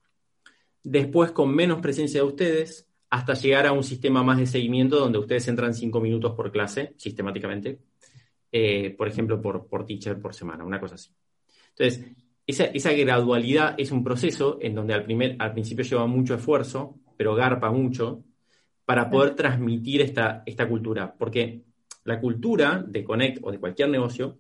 después 0.82 1.34
con 1.34 1.54
menos 1.54 1.82
presencia 1.82 2.22
de 2.22 2.28
ustedes, 2.28 2.88
hasta 3.12 3.34
llegar 3.34 3.68
a 3.68 3.74
un 3.74 3.84
sistema 3.84 4.24
más 4.24 4.38
de 4.38 4.48
seguimiento 4.48 4.98
donde 4.98 5.20
ustedes 5.20 5.46
entran 5.50 5.74
cinco 5.74 6.00
minutos 6.00 6.34
por 6.34 6.50
clase, 6.50 6.94
sistemáticamente, 6.98 7.80
eh, 8.52 8.96
por 8.98 9.08
ejemplo, 9.10 9.42
por, 9.42 9.68
por 9.68 9.86
teacher 9.86 10.20
por 10.20 10.34
semana, 10.34 10.64
una 10.64 10.80
cosa 10.80 10.96
así. 10.96 11.12
Entonces, 11.78 12.06
esa, 12.48 12.94
gradualidad 12.94 13.76
es 13.78 13.92
un 13.92 14.04
proceso 14.04 14.58
en 14.62 14.76
donde 14.76 14.94
al, 14.94 15.04
primer, 15.04 15.36
al 15.40 15.52
principio 15.52 15.84
lleva 15.84 16.08
mucho 16.08 16.36
esfuerzo, 16.36 16.96
pero 17.18 17.36
garpa 17.36 17.70
mucho, 17.70 18.24
para 18.86 19.10
poder 19.10 19.36
transmitir 19.36 20.02
esta, 20.02 20.44
esta 20.46 20.68
cultura. 20.68 21.14
Porque 21.14 21.66
la 22.06 22.20
cultura 22.20 22.84
de 22.88 23.04
Connect 23.04 23.40
o 23.44 23.52
de 23.52 23.60
cualquier 23.60 23.90
negocio 23.90 24.40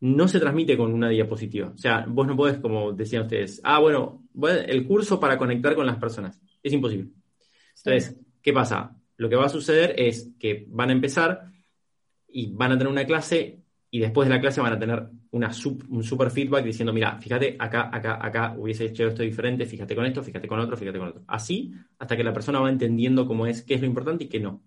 no 0.00 0.26
se 0.26 0.40
transmite 0.40 0.76
con 0.76 0.92
una 0.92 1.08
diapositiva. 1.08 1.68
O 1.68 1.78
sea, 1.78 2.04
vos 2.08 2.26
no 2.26 2.36
podés, 2.36 2.58
como 2.58 2.92
decían 2.92 3.22
ustedes, 3.22 3.60
ah, 3.62 3.78
bueno, 3.78 4.24
el 4.66 4.86
curso 4.86 5.20
para 5.20 5.38
conectar 5.38 5.76
con 5.76 5.86
las 5.86 5.98
personas. 5.98 6.40
Es 6.62 6.72
imposible. 6.72 7.19
Entonces, 7.84 8.16
¿qué 8.42 8.52
pasa? 8.52 8.96
Lo 9.16 9.28
que 9.28 9.36
va 9.36 9.46
a 9.46 9.50
suceder 9.50 9.94
es 9.98 10.30
que 10.38 10.66
van 10.68 10.90
a 10.90 10.92
empezar 10.92 11.44
y 12.28 12.52
van 12.52 12.72
a 12.72 12.78
tener 12.78 12.92
una 12.92 13.04
clase 13.04 13.58
y 13.90 13.98
después 13.98 14.28
de 14.28 14.34
la 14.34 14.40
clase 14.40 14.60
van 14.60 14.72
a 14.72 14.78
tener 14.78 15.08
una 15.32 15.50
un 15.88 16.04
super 16.04 16.30
feedback 16.30 16.64
diciendo, 16.64 16.92
mira, 16.92 17.18
fíjate, 17.18 17.56
acá, 17.58 17.90
acá, 17.92 18.18
acá 18.20 18.54
hubiese 18.56 18.86
hecho 18.86 19.08
esto 19.08 19.22
diferente, 19.22 19.66
fíjate 19.66 19.94
con 19.96 20.06
esto, 20.06 20.22
fíjate 20.22 20.46
con 20.46 20.60
otro, 20.60 20.76
fíjate 20.76 20.98
con 20.98 21.08
otro. 21.08 21.22
Así, 21.26 21.72
hasta 21.98 22.16
que 22.16 22.24
la 22.24 22.32
persona 22.32 22.60
va 22.60 22.68
entendiendo 22.68 23.26
cómo 23.26 23.46
es, 23.46 23.62
qué 23.62 23.74
es 23.74 23.80
lo 23.80 23.86
importante 23.86 24.24
y 24.24 24.28
qué 24.28 24.40
no. 24.40 24.62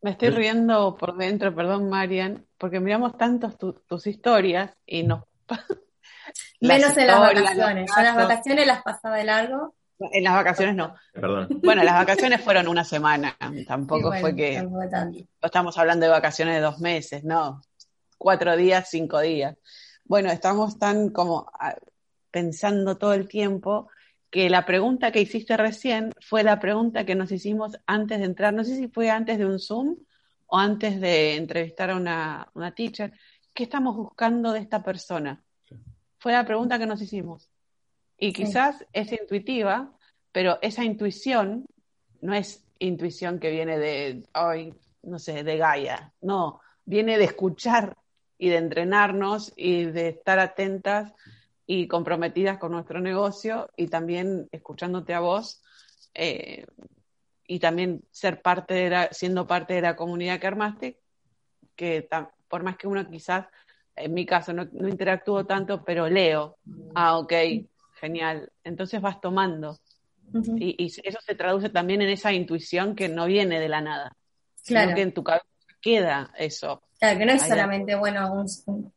Me 0.00 0.10
estoy 0.10 0.30
riendo 0.30 0.96
por 0.96 1.16
dentro, 1.16 1.54
perdón, 1.54 1.88
Marian, 1.88 2.46
porque 2.58 2.80
miramos 2.80 3.16
tantos 3.16 3.56
tus 3.58 4.06
historias 4.06 4.76
y 4.86 5.02
nos... 5.02 5.24
Menos 6.60 6.96
en 6.96 7.06
las 7.06 7.20
vacaciones. 7.20 7.90
En 7.96 8.04
las 8.04 8.16
vacaciones 8.16 8.66
las 8.66 8.82
pasaba 8.82 9.16
de 9.16 9.24
largo. 9.24 9.74
En 9.98 10.24
las 10.24 10.34
vacaciones 10.34 10.74
no. 10.74 10.94
Perdón. 11.12 11.60
Bueno, 11.62 11.84
las 11.84 11.94
vacaciones 11.94 12.40
fueron 12.40 12.68
una 12.68 12.84
semana. 12.84 13.36
Tampoco 13.66 14.12
fue 14.20 14.34
que. 14.34 14.62
No 14.62 14.82
estamos 15.42 15.78
hablando 15.78 16.06
de 16.06 16.12
vacaciones 16.12 16.56
de 16.56 16.60
dos 16.60 16.80
meses, 16.80 17.24
no. 17.24 17.62
Cuatro 18.18 18.56
días, 18.56 18.88
cinco 18.90 19.20
días. 19.20 19.56
Bueno, 20.04 20.30
estamos 20.30 20.78
tan 20.78 21.10
como 21.10 21.50
ah, 21.58 21.76
pensando 22.30 22.98
todo 22.98 23.14
el 23.14 23.28
tiempo 23.28 23.88
que 24.30 24.50
la 24.50 24.66
pregunta 24.66 25.12
que 25.12 25.20
hiciste 25.20 25.56
recién 25.56 26.12
fue 26.20 26.42
la 26.42 26.58
pregunta 26.58 27.06
que 27.06 27.14
nos 27.14 27.30
hicimos 27.30 27.78
antes 27.86 28.18
de 28.18 28.24
entrar. 28.24 28.52
No 28.52 28.64
sé 28.64 28.76
si 28.76 28.88
fue 28.88 29.10
antes 29.10 29.38
de 29.38 29.46
un 29.46 29.60
Zoom 29.60 29.96
o 30.46 30.58
antes 30.58 31.00
de 31.00 31.36
entrevistar 31.36 31.90
a 31.90 31.96
una, 31.96 32.48
una 32.54 32.74
teacher. 32.74 33.12
¿Qué 33.52 33.62
estamos 33.62 33.96
buscando 33.96 34.52
de 34.52 34.58
esta 34.58 34.82
persona? 34.82 35.44
Fue 36.18 36.32
la 36.32 36.44
pregunta 36.44 36.78
que 36.78 36.86
nos 36.86 37.00
hicimos. 37.00 37.53
Y 38.24 38.32
quizás 38.32 38.86
es 38.94 39.12
intuitiva, 39.12 39.92
pero 40.32 40.58
esa 40.62 40.82
intuición 40.82 41.66
no 42.22 42.32
es 42.32 42.64
intuición 42.78 43.38
que 43.38 43.50
viene 43.50 43.78
de, 43.78 44.24
hoy, 44.34 44.72
no 45.02 45.18
sé, 45.18 45.44
de 45.44 45.58
Gaia, 45.58 46.10
no, 46.22 46.62
viene 46.86 47.18
de 47.18 47.24
escuchar 47.24 47.98
y 48.38 48.48
de 48.48 48.56
entrenarnos 48.56 49.52
y 49.56 49.84
de 49.84 50.08
estar 50.08 50.38
atentas 50.38 51.12
y 51.66 51.86
comprometidas 51.86 52.56
con 52.56 52.72
nuestro 52.72 52.98
negocio 52.98 53.68
y 53.76 53.88
también 53.88 54.48
escuchándote 54.52 55.12
a 55.12 55.20
vos 55.20 55.62
eh, 56.14 56.64
y 57.46 57.58
también 57.58 58.04
ser 58.10 58.40
parte 58.40 58.72
de 58.72 58.88
la, 58.88 59.08
siendo 59.12 59.46
parte 59.46 59.74
de 59.74 59.82
la 59.82 59.96
comunidad 59.96 60.40
que 60.40 60.46
armaste, 60.46 60.98
que 61.76 62.08
por 62.48 62.62
más 62.62 62.78
que 62.78 62.86
uno 62.86 63.06
quizás, 63.06 63.48
en 63.94 64.14
mi 64.14 64.24
caso 64.24 64.54
no, 64.54 64.66
no 64.72 64.88
interactúo 64.88 65.44
tanto, 65.44 65.84
pero 65.84 66.08
leo, 66.08 66.56
ah, 66.94 67.18
ok, 67.18 67.32
genial. 68.04 68.52
Entonces 68.62 69.00
vas 69.00 69.20
tomando. 69.20 69.78
y, 70.56 70.86
eso 70.86 71.18
se 71.26 71.34
traduce 71.34 71.70
también 71.70 72.02
en 72.02 72.10
esa 72.10 72.32
intuición 72.32 72.94
que 72.94 73.08
no 73.08 73.26
viene 73.26 73.60
de 73.60 73.68
la 73.68 73.80
nada. 73.80 74.16
Claro. 74.64 74.86
Sino 74.86 74.96
que 74.96 75.02
en 75.02 75.14
tu 75.14 75.24
cabeza 75.24 75.46
queda 75.80 76.32
eso. 76.38 76.82
Claro, 76.98 77.18
que 77.18 77.26
no 77.26 77.32
es 77.32 77.42
solamente, 77.42 77.94
bueno, 77.94 78.44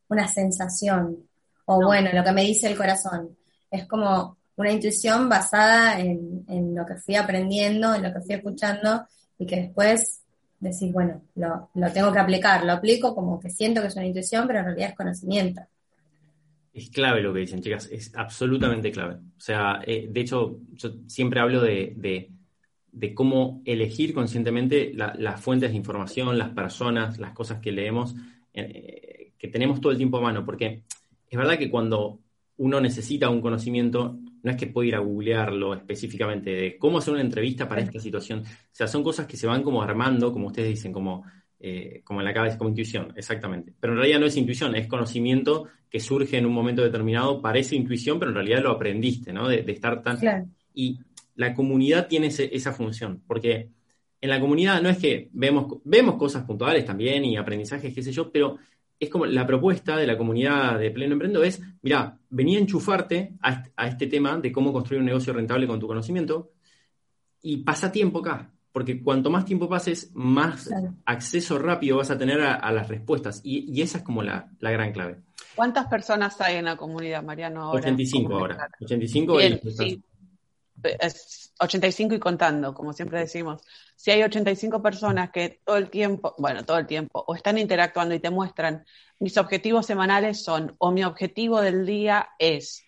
una 0.08 0.28
sensación 0.28 1.28
o 1.66 1.86
bueno, 1.86 2.10
lo 2.14 2.24
que 2.24 2.32
me 2.32 2.44
dice 2.44 2.68
el 2.68 2.78
corazón. 2.78 3.38
Es 3.70 3.86
como 3.88 4.38
una 4.56 4.72
intuición 4.72 5.28
basada 5.28 6.00
en, 6.00 6.46
en, 6.48 6.74
lo 6.74 6.86
que 6.86 6.96
fui 6.96 7.16
aprendiendo, 7.16 7.94
en 7.94 8.04
lo 8.04 8.14
que 8.14 8.22
fui 8.22 8.36
escuchando 8.36 9.06
y 9.38 9.46
que 9.46 9.58
después 9.58 10.22
decís, 10.60 10.92
bueno, 10.94 11.22
lo, 11.36 11.70
lo 11.74 11.92
tengo 11.92 12.12
que 12.14 12.20
aplicar. 12.20 12.64
Lo 12.64 12.74
aplico 12.74 13.14
como 13.14 13.40
que 13.40 13.50
siento 13.50 13.82
que 13.82 13.88
es 13.88 13.96
una 13.96 14.06
intuición, 14.06 14.48
pero 14.48 14.60
en 14.60 14.66
realidad 14.66 14.90
es 14.90 14.96
conocimiento 14.96 15.62
es 16.78 16.92
clave 16.92 17.24
lo 17.24 17.34
que 17.34 17.40
dicen, 17.40 17.62
chicas, 17.62 17.90
es 17.92 18.14
absolutamente 18.16 18.92
clave. 18.92 19.16
O 19.16 19.40
sea, 19.40 19.82
eh, 19.84 20.08
de 20.10 20.22
hecho, 20.22 20.60
yo 20.74 20.92
siempre 21.08 21.40
hablo 21.40 21.62
de, 21.62 22.30
cómo 23.16 23.64
elegir 23.66 24.14
conscientemente 24.14 24.92
las 24.94 25.42
fuentes 25.42 25.72
de 25.72 25.78
información, 25.78 26.38
las 26.38 26.50
personas, 26.50 27.18
las 27.18 27.34
cosas 27.34 27.60
que 27.62 27.72
leemos, 27.72 28.16
eh, 28.54 29.32
que 29.40 29.48
tenemos 29.48 29.82
todo 29.82 29.92
el 29.92 29.98
tiempo 29.98 30.18
a 30.18 30.22
mano, 30.22 30.46
porque 30.46 30.84
es 31.28 31.38
verdad 31.38 31.58
que 31.58 31.72
cuando 31.72 32.20
uno 32.58 32.80
necesita 32.80 33.30
un 33.30 33.42
conocimiento, 33.42 34.20
no 34.44 34.52
es 34.52 34.58
que 34.58 34.68
pueda 34.68 34.88
ir 34.88 34.96
a 34.96 35.00
googlearlo 35.00 35.74
específicamente 35.74 36.52
de 36.52 36.78
cómo 36.78 37.00
hacer 37.00 37.14
una 37.14 37.24
entrevista 37.24 37.68
para 37.68 37.82
esta 37.82 38.00
situación. 38.00 38.42
O 38.42 38.46
sea, 38.72 38.88
son 38.88 39.04
cosas 39.04 39.26
que 39.26 39.38
se 39.38 39.48
van 39.48 39.64
como 39.64 39.82
armando, 39.82 40.32
como 40.32 40.48
ustedes 40.48 40.70
dicen, 40.70 40.94
como 40.94 41.24
eh, 41.60 42.02
como 42.04 42.22
en 42.22 42.26
la 42.26 42.34
cabeza, 42.34 42.58
como 42.58 42.70
intuición, 42.70 43.14
exactamente. 43.16 43.74
Pero 43.80 43.94
en 43.94 44.00
realidad 44.00 44.20
no 44.20 44.26
es 44.26 44.38
intuición, 44.38 44.76
es 44.76 44.88
conocimiento 44.88 45.68
que 45.90 46.00
surge 46.00 46.38
en 46.38 46.46
un 46.46 46.54
momento 46.54 46.84
determinado, 46.84 47.42
parece 47.42 47.76
intuición, 47.76 48.20
pero 48.20 48.32
en 48.32 48.36
realidad 48.36 48.62
lo 48.62 48.72
aprendiste, 48.72 49.34
¿no? 49.34 49.48
De, 49.48 49.64
estar 49.68 50.04
tan... 50.04 50.20
Y 50.74 51.00
la 51.36 51.54
comunidad 51.54 52.08
tiene 52.08 52.28
esa 52.28 52.74
función, 52.74 53.24
porque 53.26 53.70
en 54.20 54.30
la 54.30 54.40
comunidad 54.40 54.82
no 54.82 54.90
es 54.90 54.98
que 54.98 55.30
vemos, 55.34 55.80
vemos 55.84 56.16
cosas 56.16 56.44
puntuales 56.44 56.86
también 56.86 57.24
y 57.26 57.38
aprendizajes, 57.38 57.94
qué 57.94 58.02
sé 58.02 58.12
yo, 58.12 58.32
pero 58.32 58.58
es 59.00 59.10
como 59.10 59.26
la 59.26 59.46
propuesta 59.46 59.96
de 59.98 60.08
la 60.08 60.18
comunidad 60.18 60.80
de 60.80 60.92
Pleno 60.92 61.14
Emprendo 61.14 61.44
es, 61.44 61.62
mira, 61.82 62.18
venía 62.30 62.58
a 62.58 62.62
enchufarte 62.62 63.34
a 63.42 63.88
este, 63.88 64.08
tema 64.08 64.38
de 64.38 64.52
cómo 64.52 64.74
construir 64.74 65.02
un 65.02 65.06
negocio 65.06 65.34
rentable 65.34 65.68
con 65.68 65.80
tu 65.80 65.88
conocimiento 65.88 66.54
y 67.42 67.58
pasa 67.58 67.92
tiempo 67.92 68.20
acá, 68.20 68.52
porque 68.78 69.02
cuanto 69.02 69.32
más 69.32 69.44
tiempo 69.44 69.68
pases, 69.68 70.12
más 70.14 70.70
acceso 71.04 71.58
rápido 71.58 71.98
vas 71.98 72.12
a 72.12 72.18
tener 72.20 72.40
a, 72.42 72.72
las 72.72 72.88
respuestas 72.88 73.42
y, 73.44 73.82
esa 73.82 73.98
es 73.98 74.04
como 74.04 74.22
la, 74.22 74.52
gran 74.62 74.92
clave. 74.92 75.18
¿Cuántas 75.56 75.88
personas 75.88 76.40
hay 76.42 76.58
en 76.58 76.66
la 76.66 76.78
comunidad, 76.78 77.24
Mariano? 77.24 77.64
Ahora? 77.64 77.80
85 77.80 78.36
ahora. 78.36 78.70
85 78.80 79.40
es 79.40 81.52
85 81.58 82.14
y 82.14 82.20
contando, 82.20 82.76
como 82.76 82.94
siempre 82.94 83.18
decimos. 83.18 83.64
Si 83.96 84.12
hay 84.12 84.22
85 84.22 84.80
personas 84.80 85.32
que 85.32 85.60
todo 85.66 85.78
el 85.78 85.90
tiempo, 85.90 86.36
bueno, 86.38 86.64
todo 86.64 86.78
el 86.78 86.86
tiempo, 86.86 87.24
o 87.26 87.34
están 87.34 87.58
interactuando 87.58 88.14
y 88.14 88.20
te 88.20 88.30
muestran, 88.30 88.86
mis 89.18 89.40
objetivos 89.40 89.88
semanales 89.88 90.44
son, 90.44 90.76
o 90.78 90.92
mi 90.92 91.04
objetivo 91.04 91.62
del 91.62 91.84
día 91.84 92.30
es, 92.38 92.84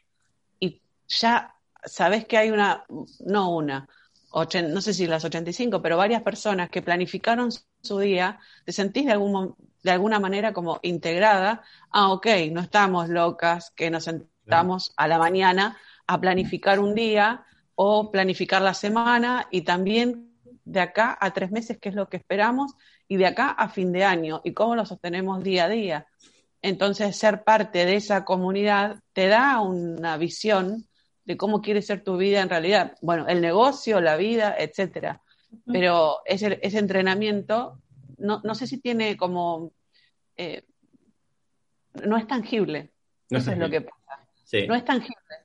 y 0.59 0.83
ya 1.07 1.55
sabes 1.83 2.25
que 2.25 2.37
hay 2.37 2.51
una, 2.51 2.85
no 3.25 3.55
una, 3.55 3.89
no 4.31 4.81
sé 4.81 4.93
si 4.93 5.07
las 5.07 5.25
85, 5.25 5.81
pero 5.81 5.97
varias 5.97 6.21
personas 6.21 6.69
que 6.69 6.81
planificaron 6.81 7.49
su 7.81 7.99
día, 7.99 8.39
te 8.65 8.71
sentís 8.71 9.05
de, 9.05 9.13
algún, 9.13 9.55
de 9.83 9.91
alguna 9.91 10.19
manera 10.19 10.53
como 10.53 10.79
integrada, 10.83 11.63
ah, 11.91 12.11
ok, 12.11 12.27
no 12.51 12.61
estamos 12.61 13.09
locas, 13.09 13.71
que 13.75 13.89
nos 13.89 14.03
sentamos 14.03 14.93
a 14.97 15.07
la 15.07 15.17
mañana 15.17 15.77
a 16.05 16.19
planificar 16.19 16.79
un 16.79 16.93
día 16.95 17.45
o 17.75 18.11
planificar 18.11 18.61
la 18.61 18.73
semana 18.73 19.47
y 19.51 19.61
también 19.61 20.29
de 20.65 20.79
acá 20.81 21.17
a 21.19 21.31
tres 21.31 21.51
meses, 21.51 21.77
qué 21.79 21.89
es 21.89 21.95
lo 21.95 22.09
que 22.09 22.17
esperamos, 22.17 22.73
y 23.07 23.17
de 23.17 23.25
acá 23.25 23.49
a 23.49 23.69
fin 23.69 23.91
de 23.91 24.03
año, 24.03 24.41
y 24.43 24.53
cómo 24.53 24.75
lo 24.75 24.85
sostenemos 24.85 25.43
día 25.43 25.65
a 25.65 25.69
día. 25.69 26.07
Entonces, 26.61 27.15
ser 27.17 27.43
parte 27.43 27.85
de 27.85 27.95
esa 27.95 28.25
comunidad 28.25 28.99
te 29.13 29.27
da 29.27 29.61
una 29.61 30.17
visión 30.17 30.88
de 31.29 31.37
cómo 31.37 31.61
quiere 31.61 31.83
ser 31.83 32.03
tu 32.03 32.17
vida 32.17 32.41
en 32.41 32.49
realidad. 32.49 32.97
Bueno, 33.03 33.27
el 33.27 33.39
negocio, 33.39 34.01
la 34.01 34.15
vida, 34.15 34.55
etcétera. 34.57 35.21
Pero 35.71 36.21
ese, 36.25 36.57
ese 36.63 36.79
entrenamiento, 36.79 37.79
no, 38.17 38.41
no, 38.43 38.55
sé 38.55 38.65
si 38.65 38.79
tiene 38.79 39.15
como... 39.15 39.71
Eh, 40.35 40.63
no 42.03 42.17
es 42.17 42.25
tangible. 42.25 42.89
No 43.29 43.37
Eso 43.37 43.51
es, 43.51 43.59
lo 43.59 43.69
que 43.69 43.81
pasa. 43.81 44.27
No 44.67 44.73
es 44.73 44.83
tangible. 44.83 45.35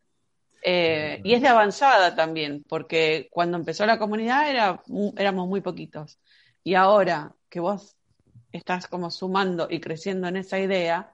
Eh, 0.62 1.20
y 1.22 1.35
es 1.35 1.43
de 1.43 1.49
avanzada 1.49 2.14
también, 2.14 2.64
porque 2.66 3.28
cuando 3.30 3.59
empezó 3.59 3.85
la 3.85 3.99
comunidad 3.99 4.49
era, 4.49 4.82
éramos 5.18 5.49
muy 5.49 5.61
poquitos. 5.61 6.18
Y 6.62 6.76
ahora 6.76 7.35
que 7.51 7.61
vos 7.61 7.95
estás 8.53 8.87
como 8.87 9.11
sumando 9.11 9.68
y 9.70 9.80
creciendo 9.80 10.28
en 10.28 10.39
esa 10.39 10.59
idea, 10.59 11.12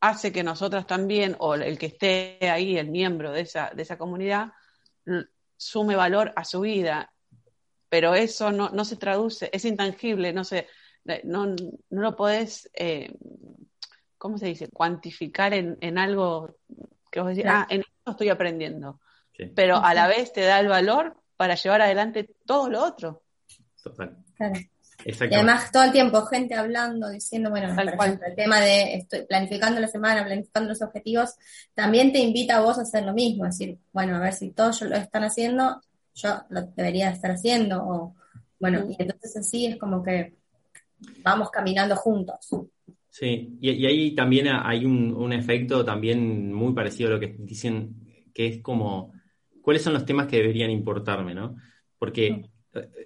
hace 0.00 0.32
que 0.32 0.42
nosotras 0.42 0.86
también, 0.86 1.36
o 1.38 1.54
el 1.54 1.78
que 1.78 1.86
esté 1.86 2.38
ahí, 2.50 2.76
el 2.76 2.88
miembro 2.88 3.32
de 3.32 3.42
esa, 3.42 3.70
de 3.74 3.82
esa 3.82 3.98
comunidad, 3.98 4.52
sume 5.56 5.96
valor 5.96 6.32
a 6.36 6.44
su 6.44 6.60
vida. 6.60 7.12
Pero 7.88 8.14
eso 8.14 8.52
no, 8.52 8.70
no 8.70 8.84
se 8.84 8.96
traduce, 8.96 9.50
es 9.52 9.64
intangible, 9.64 10.32
no, 10.32 10.44
se, 10.44 10.68
no, 11.24 11.46
no 11.46 12.00
lo 12.00 12.14
podés, 12.14 12.70
eh, 12.72 13.12
¿cómo 14.16 14.38
se 14.38 14.46
dice?, 14.46 14.68
cuantificar 14.68 15.54
en, 15.54 15.76
en 15.80 15.98
algo 15.98 16.56
que 17.10 17.20
vos 17.20 17.30
decís, 17.30 17.44
ah, 17.48 17.66
en 17.68 17.80
esto 17.80 18.12
estoy 18.12 18.28
aprendiendo. 18.28 19.00
Pero 19.54 19.76
a 19.76 19.94
la 19.94 20.06
vez 20.06 20.32
te 20.32 20.42
da 20.42 20.60
el 20.60 20.68
valor 20.68 21.16
para 21.36 21.54
llevar 21.54 21.80
adelante 21.80 22.28
todo 22.44 22.68
lo 22.68 22.84
otro. 22.84 23.22
Total. 23.82 24.22
Y 25.04 25.34
además 25.34 25.70
todo 25.72 25.84
el 25.84 25.92
tiempo 25.92 26.22
gente 26.26 26.54
hablando, 26.54 27.08
diciendo, 27.08 27.50
bueno, 27.50 27.74
el 27.78 28.34
tema 28.34 28.60
de 28.60 28.94
estoy 28.96 29.22
planificando 29.22 29.80
la 29.80 29.88
semana, 29.88 30.24
planificando 30.24 30.68
los 30.68 30.82
objetivos, 30.82 31.34
también 31.74 32.12
te 32.12 32.18
invita 32.18 32.56
a 32.56 32.60
vos 32.60 32.78
a 32.78 32.82
hacer 32.82 33.04
lo 33.04 33.14
mismo, 33.14 33.46
es 33.46 33.58
decir, 33.58 33.78
bueno, 33.92 34.16
a 34.16 34.20
ver 34.20 34.32
si 34.32 34.50
todos 34.50 34.82
lo 34.82 34.96
están 34.96 35.24
haciendo, 35.24 35.80
yo 36.14 36.42
lo 36.50 36.62
debería 36.76 37.10
estar 37.10 37.30
haciendo, 37.30 37.82
o 37.82 38.14
bueno, 38.58 38.86
y 38.88 38.96
entonces 38.98 39.36
así 39.36 39.66
es 39.66 39.76
como 39.76 40.02
que 40.02 40.34
vamos 41.22 41.50
caminando 41.50 41.96
juntos. 41.96 42.48
Sí, 43.08 43.56
y, 43.60 43.86
ahí 43.86 44.14
también 44.14 44.48
hay 44.48 44.84
un, 44.84 45.32
efecto 45.32 45.84
también 45.84 46.52
muy 46.52 46.72
parecido 46.72 47.08
a 47.08 47.12
lo 47.14 47.20
que 47.20 47.34
dicen, 47.38 47.96
que 48.32 48.46
es 48.46 48.62
como, 48.62 49.12
¿cuáles 49.62 49.82
son 49.82 49.94
los 49.94 50.04
temas 50.04 50.26
que 50.26 50.36
deberían 50.36 50.70
importarme, 50.70 51.34
no? 51.34 51.56
Porque 51.98 52.26
eh, 52.26 52.50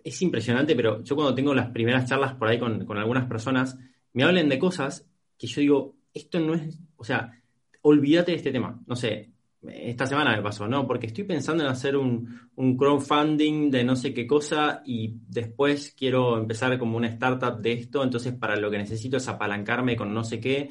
es 0.05 0.23
impresionante, 0.23 0.77
pero 0.77 1.03
yo 1.03 1.17
cuando 1.17 1.35
tengo 1.35 1.55
las 1.55 1.71
primeras 1.71 2.09
charlas 2.09 2.35
por 2.35 2.49
ahí 2.49 2.59
con, 2.59 2.85
con 2.85 2.99
algunas 2.99 3.27
personas, 3.27 3.79
me 4.13 4.25
hablan 4.25 4.49
de 4.49 4.59
cosas 4.59 5.07
que 5.39 5.47
yo 5.47 5.61
digo, 5.61 5.97
esto 6.13 6.41
no 6.41 6.55
es, 6.55 6.79
o 6.97 7.05
sea, 7.05 7.43
olvídate 7.83 8.33
de 8.33 8.37
este 8.39 8.53
tema. 8.53 8.81
No 8.87 8.97
sé, 8.97 9.31
esta 9.69 10.07
semana 10.07 10.37
me 10.37 10.43
pasó, 10.43 10.67
¿no? 10.69 10.87
Porque 10.87 11.07
estoy 11.07 11.25
pensando 11.25 11.65
en 11.65 11.71
hacer 11.71 11.97
un, 11.97 12.51
crowdfunding 12.79 13.71
de 13.71 13.85
no 13.85 13.97
sé 13.97 14.13
qué 14.13 14.27
cosa 14.27 14.83
y 14.85 15.17
después 15.29 15.95
quiero 15.97 16.39
empezar 16.39 16.79
como 16.79 16.97
una 16.97 17.09
startup 17.09 17.61
de 17.61 17.73
esto, 17.73 18.03
entonces 18.03 18.35
para 18.35 18.57
lo 18.57 18.71
que 18.71 18.79
necesito 18.79 19.17
es 19.17 19.29
apalancarme 19.29 19.97
con 19.97 20.13
no 20.13 20.25
sé 20.25 20.41
qué. 20.41 20.71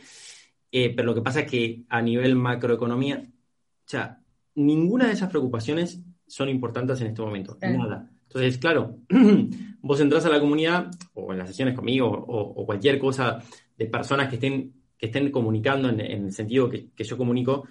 Eh, 0.71 0.93
pero 0.95 1.07
lo 1.07 1.15
que 1.15 1.21
pasa 1.21 1.41
es 1.41 1.51
que 1.51 1.83
a 1.89 2.01
nivel 2.01 2.35
macroeconomía, 2.35 3.23
o 3.25 3.89
sea, 3.89 4.21
ninguna 4.55 5.07
de 5.07 5.13
esas 5.13 5.29
preocupaciones 5.29 6.01
son 6.25 6.49
importantes 6.49 6.99
en 7.01 7.07
este 7.07 7.21
momento, 7.21 7.57
nada. 7.61 8.09
Entonces, 8.33 8.57
claro, 8.57 8.97
vos 9.81 9.99
entras 9.99 10.25
a 10.25 10.29
la 10.29 10.39
comunidad 10.39 10.89
o 11.13 11.31
en 11.31 11.39
las 11.39 11.47
sesiones 11.49 11.75
conmigo 11.75 12.07
o, 12.07 12.65
cualquier 12.65 12.97
cosa 12.99 13.39
de 13.77 13.85
personas 13.85 14.27
que 14.27 14.35
estén, 14.35 14.73
que 14.97 15.07
estén 15.07 15.29
comunicando 15.31 15.89
en, 15.89 15.99
el 15.99 16.31
sentido 16.31 16.69
que, 16.69 16.89
que 16.95 17.03
yo 17.03 17.17
comunico, 17.17 17.67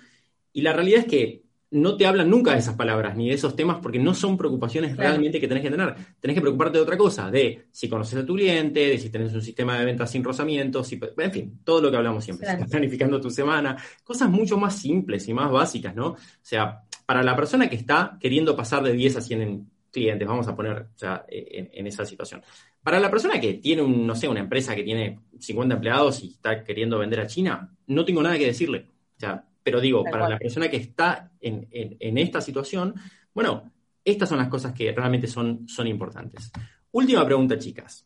y 0.52 0.62
la 0.62 0.72
realidad 0.72 1.00
es 1.00 1.06
que 1.06 1.42
no 1.72 1.96
te 1.96 2.06
hablan 2.06 2.28
nunca 2.28 2.52
de 2.52 2.58
esas 2.58 2.76
palabras 2.76 3.16
ni 3.16 3.28
de 3.28 3.34
esos 3.34 3.56
temas 3.56 3.78
porque 3.82 3.98
no 3.98 4.14
son 4.14 4.36
preocupaciones 4.36 4.94
realmente 4.94 5.40
que 5.40 5.48
tenés 5.48 5.62
que 5.62 5.70
tener. 5.70 5.94
Tenés 6.20 6.34
que 6.34 6.40
preocuparte 6.42 6.76
de 6.76 6.82
otra 6.82 6.98
cosa, 6.98 7.30
de 7.30 7.66
si 7.70 7.88
conoces 7.88 8.18
a 8.18 8.26
tu 8.26 8.34
cliente, 8.34 8.80
de 8.80 8.98
si 8.98 9.08
tenés 9.08 9.32
un 9.32 9.40
sistema 9.40 9.78
de 9.78 9.86
ventas 9.86 10.10
sin 10.10 10.22
rozamientos, 10.22 10.92
en 10.92 11.32
fin, 11.32 11.60
todo 11.64 11.80
lo 11.80 11.90
que 11.90 11.96
hablamos 11.96 12.24
siempre. 12.24 12.46
estás 12.46 12.68
planificando 12.68 13.20
tu 13.20 13.30
semana, 13.30 13.76
cosas 14.04 14.28
mucho 14.28 14.58
más 14.58 14.76
simples 14.76 15.26
y 15.28 15.34
más 15.34 15.50
básicas, 15.50 15.94
¿no? 15.94 16.08
O 16.08 16.18
sea, 16.42 16.82
para 17.06 17.22
la 17.22 17.34
persona 17.34 17.70
que 17.70 17.76
está 17.76 18.18
queriendo 18.20 18.54
pasar 18.54 18.82
de 18.82 18.92
10 18.92 19.16
a 19.16 19.20
100 19.22 19.70
clientes, 19.92 20.26
vamos 20.26 20.48
a 20.48 20.56
poner 20.56 20.88
en, 21.28 21.70
en, 21.72 21.86
esa 21.86 22.04
situación. 22.04 22.42
Para 22.82 22.98
la 22.98 23.10
persona 23.10 23.38
que 23.40 23.54
tiene, 23.54 23.82
un, 23.82 24.06
no 24.06 24.16
sé, 24.16 24.26
una 24.26 24.40
empresa 24.40 24.74
que 24.74 24.82
tiene 24.82 25.20
50 25.38 25.74
empleados 25.76 26.24
y 26.24 26.30
está 26.30 26.64
queriendo 26.64 26.98
vender 26.98 27.20
a 27.20 27.26
China, 27.26 27.76
no 27.86 28.04
tengo 28.04 28.22
nada 28.22 28.38
que 28.38 28.46
decirle. 28.46 28.88
O 29.16 29.20
sea, 29.20 29.44
pero 29.62 29.80
digo, 29.80 30.02
para 30.04 30.28
la 30.28 30.38
persona 30.38 30.68
que 30.68 30.78
está 30.78 31.30
en, 31.40 32.18
esta 32.18 32.40
situación, 32.40 32.94
bueno, 33.34 33.70
estas 34.04 34.28
son 34.28 34.38
las 34.38 34.48
cosas 34.48 34.72
que 34.72 34.90
realmente 34.92 35.28
son, 35.28 35.68
son 35.68 35.86
importantes. 35.86 36.50
Última 36.90 37.24
pregunta, 37.24 37.58
chicas. 37.58 38.04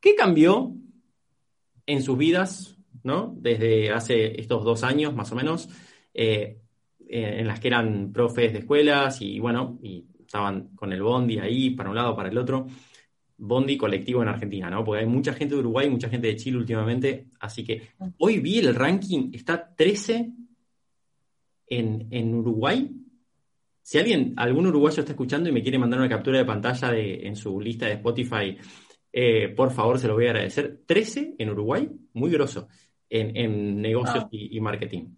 ¿Qué 0.00 0.16
cambió 0.16 0.74
en 1.86 2.02
sus 2.02 2.18
vidas, 2.18 2.76
¿no? 3.04 3.34
Desde 3.38 3.92
hace 3.92 4.40
estos 4.40 4.64
dos 4.64 4.82
años, 4.82 5.14
más 5.14 5.30
o 5.30 5.36
menos, 5.36 5.68
eh, 6.12 6.58
en 7.08 7.46
las 7.46 7.60
que 7.60 7.68
eran 7.68 8.12
profes 8.12 8.52
de 8.52 8.60
escuelas 8.60 9.20
y, 9.20 9.38
bueno, 9.38 9.78
y 9.82 10.06
estaban 10.32 10.74
con 10.74 10.90
el 10.94 11.02
bondi 11.02 11.38
ahí, 11.38 11.70
para 11.70 11.90
un 11.90 11.96
lado, 11.96 12.16
para 12.16 12.30
el 12.30 12.38
otro. 12.38 12.66
Bondi 13.36 13.76
colectivo 13.76 14.22
en 14.22 14.28
Argentina, 14.28 14.70
¿no? 14.70 14.82
Porque 14.82 15.00
hay 15.00 15.06
mucha 15.06 15.34
gente 15.34 15.54
de 15.54 15.60
Uruguay, 15.60 15.90
mucha 15.90 16.08
gente 16.08 16.28
de 16.28 16.36
Chile 16.36 16.56
últimamente, 16.56 17.26
así 17.38 17.62
que 17.62 17.90
hoy 18.16 18.40
vi 18.40 18.58
el 18.58 18.74
ranking, 18.74 19.30
está 19.34 19.74
13 19.74 20.32
en, 21.66 22.34
Uruguay. 22.34 22.90
Si 23.82 23.98
alguien, 23.98 24.32
algún 24.36 24.66
uruguayo 24.68 25.00
está 25.00 25.12
escuchando 25.12 25.50
y 25.50 25.52
me 25.52 25.62
quiere 25.62 25.78
mandar 25.78 26.00
una 26.00 26.08
captura 26.08 26.38
de 26.38 26.46
pantalla 26.46 26.90
de, 26.90 27.26
en 27.26 27.36
su 27.36 27.60
lista 27.60 27.86
de 27.86 27.94
Spotify, 27.94 28.56
eh, 29.12 29.48
por 29.48 29.70
favor, 29.70 29.98
se 29.98 30.08
lo 30.08 30.14
voy 30.14 30.28
a 30.28 30.30
agradecer. 30.30 30.80
13 30.86 31.34
en 31.36 31.50
Uruguay, 31.50 31.90
muy 32.14 32.30
grosso, 32.30 32.68
en, 33.10 33.82
negocios 33.82 34.28
y, 34.30 34.58
marketing. 34.60 35.08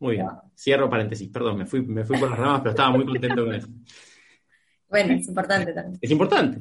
Muy 0.00 0.16
bien, 0.16 0.26
cierro 0.56 0.88
paréntesis, 0.88 1.28
perdón, 1.28 1.58
me 1.58 1.66
fui, 1.66 1.82
me 1.82 2.04
fui 2.04 2.18
por 2.18 2.30
las 2.30 2.38
ramas, 2.38 2.60
pero 2.60 2.70
estaba 2.70 2.90
muy 2.90 3.04
contento 3.04 3.44
con 3.44 3.54
eso. 3.54 3.68
Bueno, 4.88 5.14
es 5.14 5.28
importante 5.28 5.72
también. 5.72 5.98
Es 6.00 6.10
importante. 6.10 6.60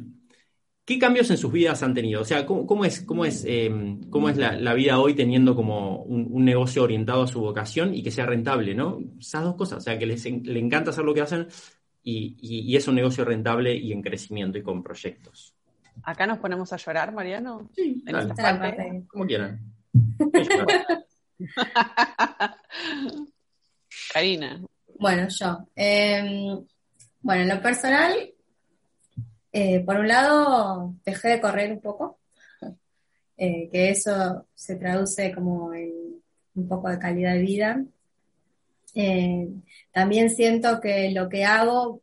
¿Qué 0.86 1.00
cambios 1.00 1.30
en 1.30 1.38
sus 1.38 1.52
vidas 1.52 1.82
han 1.84 1.94
tenido? 1.94 2.22
O 2.22 2.26
sea, 2.26 2.46
¿cómo, 2.46 2.84
es, 2.84 3.02
cómo 3.02 3.24
es, 3.24 3.46
em, 3.48 4.02
cómo 4.10 4.28
es 4.30 4.38
la, 4.38 4.74
vida 4.74 5.00
hoy 5.00 5.14
teniendo 5.14 5.56
como 5.56 6.02
un, 6.04 6.44
negocio 6.44 6.84
orientado 6.84 7.24
a 7.24 7.28
su 7.28 7.40
vocación 7.40 7.94
y 7.94 8.04
que 8.04 8.12
sea 8.12 8.26
rentable, 8.26 8.74
¿no? 8.76 9.00
Esas 9.20 9.44
dos 9.44 9.56
cosas, 9.56 9.78
o 9.78 9.82
sea, 9.82 9.98
que 10.00 10.06
les 10.06 10.26
le 10.26 10.60
encanta 10.60 10.90
hacer 10.90 11.06
lo 11.06 11.14
que 11.14 11.22
hacen 11.22 11.48
y, 12.04 12.76
es 12.76 12.88
un 12.88 12.96
negocio 12.96 13.24
rentable 13.24 13.76
y 13.76 13.92
en 13.92 14.02
crecimiento 14.02 14.58
y 14.58 14.64
con 14.64 14.82
proyectos. 14.84 15.56
¿Acá 16.04 16.26
nos 16.26 16.40
ponemos 16.40 16.74
a 16.74 16.78
llorar, 16.78 17.14
Mariano? 17.14 17.70
Sí, 17.76 18.04
en 18.06 18.16
esta 18.16 18.36
parte. 18.36 19.04
Como 19.08 19.26
quieran. 19.26 19.60
Karina. 24.14 24.62
Bueno, 25.00 25.28
yo. 25.30 25.68
Em, 25.76 26.66
bueno, 27.22 27.42
en 27.44 27.50
lo 27.50 27.62
personal, 27.62 28.34
eh, 29.52 29.80
por 29.82 29.98
un 29.98 30.08
lado, 30.08 30.96
dejé 31.06 31.30
de 31.30 31.42
correr 31.42 31.72
un 31.72 31.82
poco. 31.82 32.20
eh, 33.38 33.70
que 33.72 33.90
eso 33.90 34.48
se 34.54 34.76
traduce 34.76 35.34
como 35.34 35.74
en 35.74 36.22
un 36.56 36.68
poco 36.68 36.90
de 36.90 37.00
calidad 37.00 37.34
de 37.34 37.42
vida. 37.42 37.84
Eh, 38.96 39.48
también 39.92 40.30
siento 40.30 40.82
que 40.82 41.12
lo 41.12 41.30
que 41.30 41.46
hago 41.46 42.02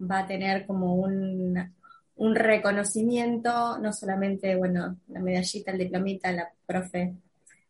va 0.00 0.20
a 0.20 0.26
tener 0.26 0.66
como 0.66 0.94
un, 0.94 1.74
un 2.16 2.34
reconocimiento, 2.34 3.78
no 3.78 3.92
solamente, 3.92 4.54
bueno, 4.56 4.98
la 5.08 5.20
medallita, 5.20 5.72
el 5.72 5.78
diplomita, 5.78 6.30
la 6.32 6.52
profe, 6.66 7.14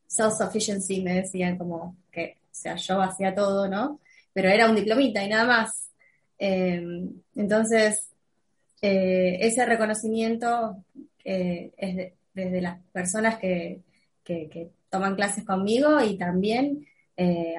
self-sufficiency, 0.08 1.02
me 1.02 1.14
decían 1.14 1.56
como 1.56 1.96
que, 2.10 2.38
o 2.44 2.54
sea, 2.54 2.74
yo 2.76 3.00
hacía 3.00 3.34
todo, 3.34 3.68
¿no? 3.68 4.00
Pero 4.32 4.48
era 4.48 4.68
un 4.68 4.74
diplomita 4.74 5.22
y 5.22 5.28
nada 5.28 5.44
más. 5.44 5.90
Eh, 6.38 6.82
entonces, 7.36 8.10
eh, 8.80 9.38
ese 9.40 9.64
reconocimiento 9.66 10.82
eh, 11.24 11.72
es 11.76 12.12
desde 12.34 12.60
las 12.60 12.80
personas 12.92 13.38
que, 13.38 13.82
que, 14.24 14.70
toman 14.90 15.16
clases 15.16 15.44
conmigo 15.44 16.00
y 16.00 16.16
también 16.16 16.86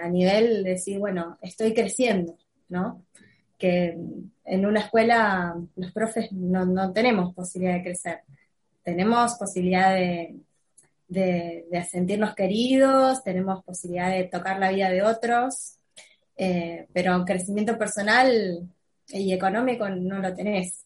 a 0.01 0.09
nivel 0.09 0.63
de 0.63 0.71
decir, 0.71 0.97
bueno, 0.97 1.37
estoy 1.43 1.75
creciendo, 1.75 2.39
¿no? 2.69 3.05
Que 3.55 3.95
en 4.45 4.65
una 4.65 4.79
escuela 4.79 5.55
los 5.75 5.91
profes 5.91 6.31
no, 6.31 6.65
no 6.65 6.91
tenemos 6.91 7.35
posibilidad 7.35 7.75
de 7.75 7.83
crecer, 7.83 8.21
tenemos 8.81 9.35
posibilidad 9.35 9.93
de, 9.93 10.37
de, 11.09 11.65
sentirnos 11.89 12.35
queridos, 12.35 13.23
tenemos 13.23 13.63
posibilidad 13.63 14.11
de 14.11 14.25
tocar 14.25 14.59
la 14.59 14.71
vida 14.71 14.89
de 14.89 15.01
otros, 15.01 15.77
eh, 16.37 16.87
pero 16.93 17.25
crecimiento 17.25 17.77
personal 17.77 18.69
y 19.07 19.33
económico 19.33 19.89
no 19.89 20.19
lo 20.19 20.33
tenés. 20.33 20.85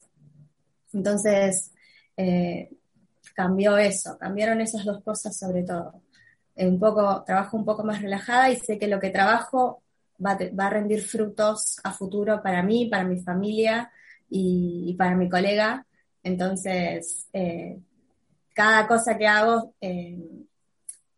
Entonces, 0.94 1.72
eh, 2.16 2.70
cambió 3.36 3.78
eso, 3.78 4.18
cambiaron 4.18 4.62
esas 4.62 4.86
dos 4.86 5.04
cosas 5.04 5.38
sobre 5.38 5.64
todo. 5.64 6.02
Un 6.56 6.80
poco, 6.80 7.24
trabajo 7.26 7.58
un 7.58 7.66
poco 7.66 7.84
más 7.84 8.02
relajada 8.02 8.50
y 8.52 8.58
sé 8.58 8.78
que 8.78 8.88
lo 8.88 9.00
que 9.00 9.10
trabajo 9.10 9.82
va, 10.24 10.38
a 10.66 10.70
rendir 10.70 11.02
frutos 11.02 11.80
a 11.84 11.92
futuro 11.92 12.42
para 12.42 12.64
mí, 12.64 12.86
para 12.86 13.04
mi 13.04 13.20
familia 13.20 13.92
y, 14.30 14.96
para 14.98 15.16
mi 15.16 15.30
colega. 15.30 15.86
Entonces, 16.22 17.28
eh, 17.34 17.80
cada 18.54 18.88
cosa 18.88 19.18
que 19.18 19.28
hago, 19.28 19.74
eh, 19.82 20.18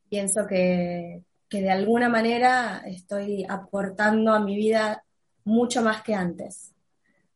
pienso 0.09 0.47
que, 0.47 1.23
de 1.49 1.71
alguna 1.71 2.09
manera 2.09 2.83
estoy 2.85 3.45
aportando 3.47 4.33
a 4.33 4.41
mi 4.41 4.57
vida 4.57 5.05
mucho 5.45 5.81
más 5.81 6.01
que 6.01 6.13
antes. 6.13 6.73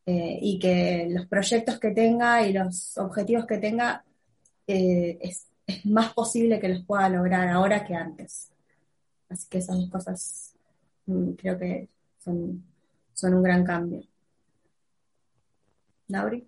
Eh, 0.06 0.40
y 0.42 0.60
que 0.60 1.08
los 1.10 1.28
proyectos 1.28 1.80
que 1.80 1.92
tenga 1.92 2.46
y 2.46 2.52
los 2.52 2.98
objetivos 2.98 3.46
que 3.46 3.60
tenga 3.60 4.04
eh, 4.68 5.18
es, 5.22 5.46
más 5.86 6.14
posible 6.14 6.60
que 6.60 6.68
los 6.68 6.84
pueda 6.84 7.08
lograr 7.10 7.48
ahora 7.48 7.86
que 7.86 7.94
antes. 7.96 8.52
Así 9.30 9.48
que 9.48 9.60
esas 9.60 9.78
dos 9.78 9.90
cosas 9.90 10.56
mm, 11.06 11.32
creo 11.34 11.58
que 11.60 11.88
son, 12.18 12.64
son 13.14 13.36
un 13.36 13.44
gran 13.44 13.64
cambio. 13.64 14.02
Lauri. 16.08 16.48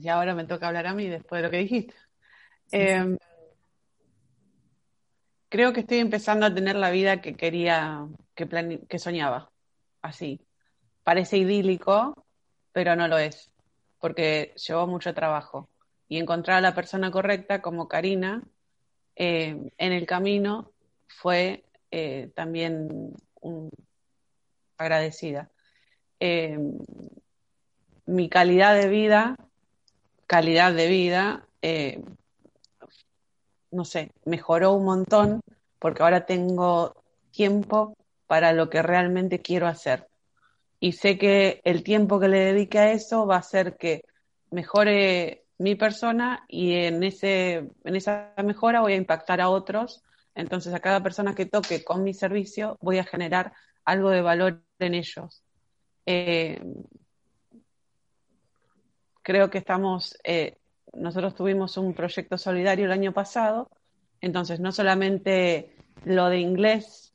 y 0.00 0.08
ahora 0.08 0.34
me 0.34 0.46
toca 0.46 0.68
hablar 0.68 0.86
a 0.86 0.94
mí 0.94 1.08
después 1.08 1.40
de 1.40 1.46
lo 1.46 1.50
que 1.50 1.58
dijiste. 1.58 1.94
Em, 2.72 3.16
creo 5.48 5.72
que 5.72 5.80
estoy 5.80 5.98
empezando 5.98 6.46
a 6.46 6.54
tener 6.54 6.76
la 6.76 6.90
vida 6.90 7.20
que 7.20 7.34
quería, 7.34 8.06
que, 8.34 8.80
que 8.88 8.98
soñaba. 8.98 9.50
Así. 10.02 10.40
Parece 11.02 11.36
idílico, 11.38 12.26
pero 12.72 12.96
no 12.96 13.08
lo 13.08 13.18
es, 13.18 13.50
porque 14.00 14.54
llevó 14.56 14.86
mucho 14.86 15.14
trabajo. 15.14 15.68
Y 16.08 16.18
encontrar 16.18 16.58
a 16.58 16.60
la 16.60 16.74
persona 16.74 17.10
correcta 17.10 17.62
como 17.62 17.88
Karina 17.88 18.42
em, 19.14 19.70
en 19.78 19.92
el 19.92 20.06
camino 20.06 20.72
fue 21.06 21.64
eh, 21.90 22.30
también 22.34 23.14
agradecida. 24.76 25.50
Em, 26.18 26.78
mi 28.06 28.28
calidad 28.28 28.74
de 28.74 28.88
vida, 28.88 29.36
calidad 30.26 30.74
de 30.74 30.88
vida, 30.88 31.46
eh, 31.62 32.02
no 33.74 33.84
sé, 33.84 34.12
mejoró 34.24 34.72
un 34.72 34.84
montón 34.84 35.40
porque 35.78 36.02
ahora 36.02 36.24
tengo 36.24 36.94
tiempo 37.30 37.96
para 38.26 38.52
lo 38.52 38.70
que 38.70 38.82
realmente 38.82 39.40
quiero 39.40 39.66
hacer. 39.66 40.08
Y 40.80 40.92
sé 40.92 41.18
que 41.18 41.60
el 41.64 41.82
tiempo 41.82 42.20
que 42.20 42.28
le 42.28 42.38
dedique 42.38 42.78
a 42.78 42.92
eso 42.92 43.26
va 43.26 43.36
a 43.36 43.40
hacer 43.40 43.76
que 43.76 44.04
mejore 44.50 45.44
mi 45.58 45.74
persona 45.74 46.44
y 46.48 46.74
en, 46.74 47.02
ese, 47.02 47.68
en 47.84 47.96
esa 47.96 48.32
mejora 48.44 48.80
voy 48.80 48.92
a 48.92 48.96
impactar 48.96 49.40
a 49.40 49.48
otros. 49.48 50.02
Entonces 50.34 50.72
a 50.72 50.80
cada 50.80 51.02
persona 51.02 51.34
que 51.34 51.46
toque 51.46 51.84
con 51.84 52.02
mi 52.02 52.14
servicio 52.14 52.78
voy 52.80 52.98
a 52.98 53.04
generar 53.04 53.52
algo 53.84 54.10
de 54.10 54.22
valor 54.22 54.62
en 54.78 54.94
ellos. 54.94 55.42
Eh, 56.06 56.62
creo 59.22 59.50
que 59.50 59.58
estamos 59.58 60.16
eh, 60.22 60.58
nosotros 60.96 61.34
tuvimos 61.34 61.76
un 61.76 61.94
proyecto 61.94 62.38
solidario 62.38 62.86
el 62.86 62.92
año 62.92 63.12
pasado, 63.12 63.68
entonces 64.20 64.60
no 64.60 64.72
solamente 64.72 65.76
lo 66.04 66.28
de 66.28 66.38
inglés, 66.38 67.12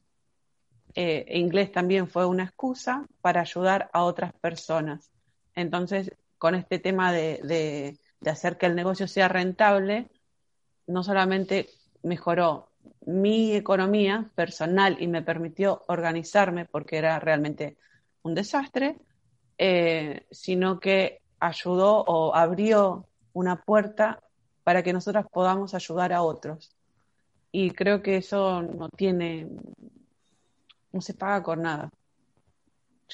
eh, 0.96 1.26
inglés 1.30 1.72
también 1.72 2.08
fue 2.08 2.26
una 2.26 2.44
excusa 2.44 3.06
para 3.22 3.42
ayudar 3.42 3.90
a 3.94 4.04
otras 4.04 4.34
personas. 4.34 5.12
Entonces, 5.56 6.12
con 6.38 6.56
este 6.56 6.80
tema 6.80 7.12
de, 7.12 7.98
de 8.20 8.30
hacer 8.30 8.58
que 8.58 8.66
el 8.66 8.76
negocio 8.76 9.08
sea 9.08 9.28
rentable, 9.28 10.10
no 10.88 11.04
solamente 11.04 11.70
mejoró 12.04 12.70
mi 13.06 13.56
economía 13.56 14.30
personal 14.36 14.98
y 15.00 15.08
me 15.08 15.22
permitió 15.22 15.84
organizarme 15.88 16.66
porque 16.66 16.98
era 16.98 17.20
realmente 17.20 17.78
un 18.24 18.36
desastre, 18.36 18.98
eh, 19.58 20.26
sino 20.32 20.80
que 20.80 21.22
ayudó 21.40 22.04
o 22.04 22.36
abrió 22.36 23.09
una 23.34 23.62
puerta 23.62 24.20
para 24.64 24.84
que 24.84 24.94
nosotras 24.94 25.26
podamos 25.32 25.74
ayudar 25.74 26.14
a 26.14 26.22
otros. 26.22 26.76
Y 27.52 27.72
creo 27.72 28.02
que 28.02 28.18
eso 28.18 28.62
no 28.62 28.90
tiene, 28.90 29.48
no 30.92 31.02
se 31.02 31.14
paga 31.16 31.42
con 31.42 31.64
nada. 31.64 31.90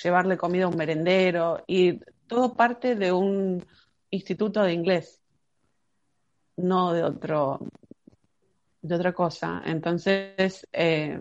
Llevarle 0.04 0.38
comida 0.38 0.66
a 0.66 0.68
un 0.68 0.76
merendero 0.76 1.64
y 1.68 2.00
todo 2.28 2.54
parte 2.54 2.96
de 2.96 3.14
un 3.14 3.66
instituto 4.10 4.64
de 4.64 4.74
inglés, 4.74 5.22
no 6.58 6.92
de 6.92 7.04
otro, 7.04 7.60
de 8.82 8.96
otra 8.96 9.14
cosa. 9.14 9.62
Entonces, 9.66 10.68
eh, 10.74 11.18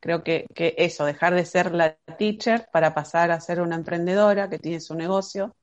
creo 0.00 0.24
que, 0.24 0.46
que, 0.52 0.74
eso, 0.78 1.04
dejar 1.04 1.34
de 1.34 1.44
ser 1.44 1.72
la 1.72 1.96
teacher 2.18 2.68
para 2.72 2.92
pasar 2.92 3.30
a 3.30 3.40
ser 3.40 3.60
una 3.60 3.76
emprendedora 3.76 4.50
que 4.50 4.58
tiene 4.58 4.80
su 4.80 4.96
negocio 4.96 5.54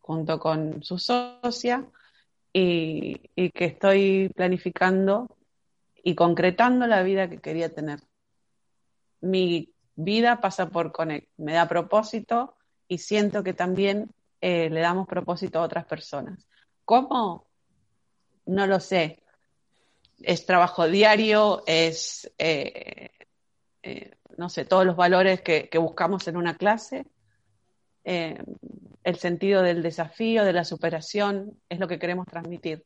junto 0.00 0.40
con 0.40 0.82
su 0.82 0.98
socia 0.98 1.86
y, 2.52 3.50
que 3.50 3.64
estoy 3.64 4.30
planificando 4.34 5.36
y 6.02 6.14
concretando 6.14 6.86
la 6.86 7.02
vida 7.02 7.28
que 7.28 7.38
quería 7.38 7.72
tener. 7.74 8.00
Mi 9.20 9.72
vida 9.94 10.40
pasa 10.40 10.68
por 10.68 10.92
Connect, 10.92 11.28
me 11.36 11.54
da 11.54 11.68
propósito 11.68 12.56
y 12.88 12.98
siento 12.98 13.42
que 13.42 13.54
también 13.54 14.10
eh, 14.40 14.68
le 14.70 14.80
damos 14.80 15.06
propósito 15.06 15.60
a 15.60 15.62
otras 15.62 15.86
personas. 15.86 16.46
¿Cómo? 16.84 17.46
No 18.46 18.66
lo 18.66 18.80
sé. 18.80 19.22
Es 20.20 20.44
trabajo 20.46 20.86
diario, 20.86 21.62
es, 21.66 22.30
eh, 22.38 23.10
eh, 23.82 24.16
no 24.36 24.48
sé, 24.48 24.64
todos 24.64 24.84
los 24.84 24.96
valores 24.96 25.40
que, 25.40 25.68
que 25.68 25.78
buscamos 25.78 26.26
en 26.28 26.36
una 26.36 26.56
clase 26.56 27.06
el 29.04 29.16
sentido 29.16 29.62
del 29.62 29.82
desafío, 29.82 30.44
de 30.44 30.52
la 30.52 30.64
superación, 30.64 31.58
es 31.68 31.78
lo 31.78 31.88
que 31.88 31.98
queremos 31.98 32.26
transmitir. 32.26 32.84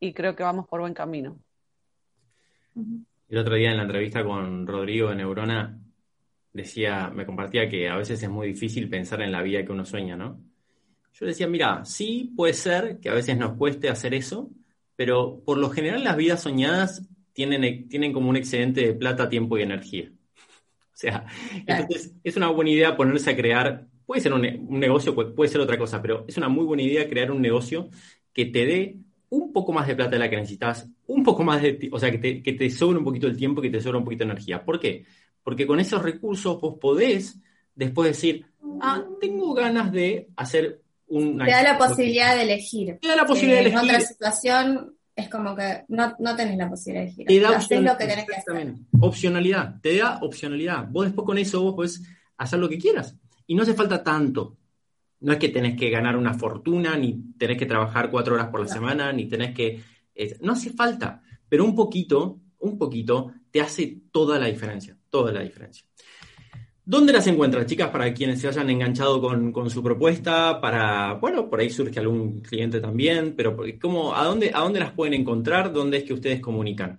Y 0.00 0.12
creo 0.12 0.36
que 0.36 0.42
vamos 0.42 0.66
por 0.68 0.80
buen 0.80 0.94
camino. 0.94 1.38
El 3.28 3.38
otro 3.38 3.54
día 3.54 3.70
en 3.70 3.76
la 3.76 3.84
entrevista 3.84 4.24
con 4.24 4.66
Rodrigo 4.66 5.08
de 5.08 5.16
Neurona, 5.16 5.78
decía, 6.52 7.10
me 7.10 7.26
compartía 7.26 7.68
que 7.68 7.88
a 7.88 7.96
veces 7.96 8.22
es 8.22 8.30
muy 8.30 8.48
difícil 8.48 8.88
pensar 8.88 9.22
en 9.22 9.32
la 9.32 9.42
vida 9.42 9.64
que 9.64 9.72
uno 9.72 9.84
sueña, 9.84 10.16
¿no? 10.16 10.40
Yo 11.14 11.26
decía, 11.26 11.46
mira, 11.46 11.84
sí 11.84 12.32
puede 12.36 12.54
ser 12.54 12.98
que 13.00 13.08
a 13.08 13.14
veces 13.14 13.36
nos 13.36 13.56
cueste 13.56 13.88
hacer 13.88 14.14
eso, 14.14 14.50
pero 14.96 15.42
por 15.44 15.58
lo 15.58 15.70
general 15.70 16.04
las 16.04 16.16
vidas 16.16 16.42
soñadas 16.42 17.08
tienen, 17.32 17.88
tienen 17.88 18.12
como 18.12 18.30
un 18.30 18.36
excedente 18.36 18.80
de 18.80 18.94
plata, 18.94 19.28
tiempo 19.28 19.58
y 19.58 19.62
energía. 19.62 20.10
O 20.94 20.96
sea, 20.96 21.26
entonces 21.66 22.14
es 22.22 22.36
una 22.36 22.50
buena 22.50 22.70
idea 22.70 22.96
ponerse 22.96 23.28
a 23.28 23.36
crear 23.36 23.88
Puede 24.06 24.20
ser 24.20 24.32
un, 24.32 24.42
negocio, 24.68 25.14
puede 25.34 25.50
ser 25.50 25.60
otra 25.60 25.78
cosa, 25.78 26.00
pero 26.02 26.24
es 26.28 26.36
una 26.36 26.48
muy 26.48 26.64
buena 26.64 26.82
idea 26.82 27.08
crear 27.08 27.30
un 27.30 27.40
negocio 27.40 27.88
que 28.32 28.46
te 28.46 28.66
dé 28.66 28.96
un 29.30 29.52
poco 29.52 29.72
más 29.72 29.86
de 29.86 29.96
plata 29.96 30.12
de 30.12 30.18
la 30.18 30.30
que 30.30 30.36
necesitas, 30.36 30.86
un 31.06 31.22
poco 31.22 31.42
más 31.42 31.62
de, 31.62 31.88
o 31.90 31.98
sea, 31.98 32.10
que 32.10 32.18
te, 32.18 32.42
que 32.42 32.52
te 32.52 32.70
sobre 32.70 32.98
un 32.98 33.04
poquito 33.04 33.26
el 33.26 33.36
tiempo, 33.36 33.62
que 33.62 33.70
te 33.70 33.80
sobre 33.80 33.98
un 33.98 34.04
poquito 34.04 34.24
de 34.24 34.30
energía. 34.30 34.64
¿Por 34.64 34.78
qué? 34.78 35.04
Porque 35.42 35.66
con 35.66 35.80
esos 35.80 36.02
recursos 36.02 36.60
vos 36.60 36.78
podés 36.78 37.38
después 37.74 38.08
decir, 38.08 38.46
ah, 38.80 39.04
tengo 39.20 39.52
ganas 39.54 39.90
de 39.90 40.28
hacer 40.36 40.80
un... 41.08 41.38
Te 41.38 41.50
da 41.50 41.62
la 41.62 41.78
posibilidad 41.78 42.36
de 42.36 42.42
elegir. 42.42 42.98
Te 43.00 43.08
da 43.08 43.16
la 43.16 43.26
posibilidad 43.26 43.60
de 43.62 43.68
elegir. 43.68 43.78
En 43.78 43.94
otra 43.96 44.00
situación 44.00 44.96
es 45.16 45.28
como 45.28 45.54
que 45.54 45.84
no, 45.88 46.14
no 46.18 46.36
tenés 46.36 46.56
la 46.56 46.68
posibilidad 46.68 47.06
de 47.06 47.12
girar. 47.12 47.66
Te 47.66 47.74
da 47.74 47.80
lo 47.80 47.98
que 47.98 48.06
tenés 48.06 48.26
que 48.26 48.36
hacer. 48.36 48.74
Opcionalidad, 49.00 49.80
te 49.80 49.98
da 49.98 50.18
opcionalidad. 50.22 50.86
Vos 50.88 51.06
después 51.06 51.24
con 51.24 51.38
eso 51.38 51.62
vos 51.62 51.74
podés 51.74 52.02
hacer 52.36 52.58
lo 52.58 52.68
que 52.68 52.78
quieras. 52.78 53.16
Y 53.46 53.54
no 53.54 53.62
hace 53.62 53.74
falta 53.74 54.02
tanto. 54.02 54.56
No 55.20 55.32
es 55.32 55.38
que 55.38 55.48
tenés 55.48 55.76
que 55.76 55.90
ganar 55.90 56.16
una 56.16 56.34
fortuna, 56.34 56.96
ni 56.96 57.34
tenés 57.38 57.58
que 57.58 57.66
trabajar 57.66 58.10
cuatro 58.10 58.34
horas 58.34 58.48
por 58.48 58.60
la 58.60 58.68
semana, 58.68 59.12
ni 59.12 59.26
tenés 59.26 59.54
que... 59.54 59.82
no 60.40 60.52
hace 60.52 60.70
falta, 60.70 61.22
pero 61.48 61.64
un 61.64 61.74
poquito, 61.74 62.40
un 62.58 62.78
poquito, 62.78 63.32
te 63.50 63.60
hace 63.60 64.00
toda 64.10 64.38
la 64.38 64.46
diferencia, 64.46 64.96
toda 65.10 65.32
la 65.32 65.40
diferencia. 65.40 65.86
¿Dónde 66.86 67.14
las 67.14 67.26
encuentras, 67.26 67.64
chicas, 67.64 67.88
para 67.88 68.12
quienes 68.12 68.42
se 68.42 68.48
hayan 68.48 68.68
enganchado 68.68 69.18
con, 69.18 69.70
su 69.70 69.82
propuesta? 69.82 70.60
Para, 70.60 71.14
bueno, 71.14 71.48
por 71.48 71.60
ahí 71.60 71.70
surge 71.70 71.98
algún 71.98 72.40
cliente 72.42 72.78
también, 72.78 73.34
pero 73.34 73.56
¿cómo, 73.80 74.14
a, 74.14 74.24
dónde, 74.24 74.50
¿a 74.52 74.60
dónde 74.60 74.80
las 74.80 74.92
pueden 74.92 75.14
encontrar? 75.14 75.72
¿Dónde 75.72 75.98
es 75.98 76.04
que 76.04 76.12
ustedes 76.12 76.40
comunican? 76.40 76.98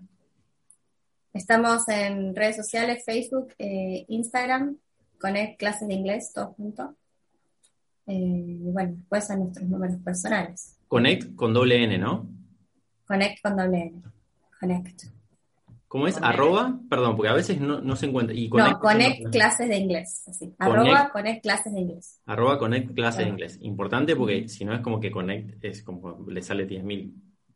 Estamos 1.31 1.87
en 1.89 2.35
redes 2.35 2.55
sociales, 2.55 3.03
Facebook, 3.05 3.53
eh, 3.59 4.05
Instagram, 4.07 4.75
Connect 5.19 5.59
Clases 5.59 5.87
de 5.87 5.93
Inglés, 5.93 6.31
todo 6.33 6.53
junto. 6.53 6.95
Eh, 8.07 8.13
y 8.13 8.71
bueno, 8.71 8.93
después 8.97 9.29
a 9.31 9.35
nuestros 9.35 9.67
números 9.67 9.97
personales. 10.03 10.77
Connect 10.87 11.35
con 11.35 11.53
doble 11.53 11.83
N, 11.83 11.97
¿no? 11.97 12.29
Connect 13.07 13.41
con 13.41 13.57
doble 13.57 13.81
N. 13.81 14.01
Connect. 14.59 15.03
¿Cómo 15.87 16.07
es? 16.07 16.17
Arroba, 16.21 16.77
perdón, 16.89 17.15
porque 17.15 17.29
a 17.29 17.33
veces 17.33 17.59
no, 17.59 17.95
se 17.95 18.05
encuentra. 18.05 18.35
Y 18.35 18.49
connect, 18.49 18.71
no, 18.71 18.79
connect 18.79 19.31
clases 19.31 19.69
de 19.69 19.77
inglés. 19.77 20.23
Así. 20.27 20.53
Arroba 20.59 21.09
connect 21.11 21.41
clases 21.41 21.73
de 21.73 21.79
inglés. 21.79 22.21
Arroba 22.25 22.59
connect 22.59 22.93
clases 22.93 23.23
de 23.23 23.29
inglés. 23.29 23.57
Importante 23.61 24.15
porque 24.15 24.49
si 24.49 24.65
no 24.65 24.73
es 24.73 24.81
como 24.81 24.99
que 24.99 25.09
connect 25.09 25.63
es 25.63 25.83
como 25.83 26.25
le 26.27 26.41
sale 26.41 26.67
10.000 26.67 27.13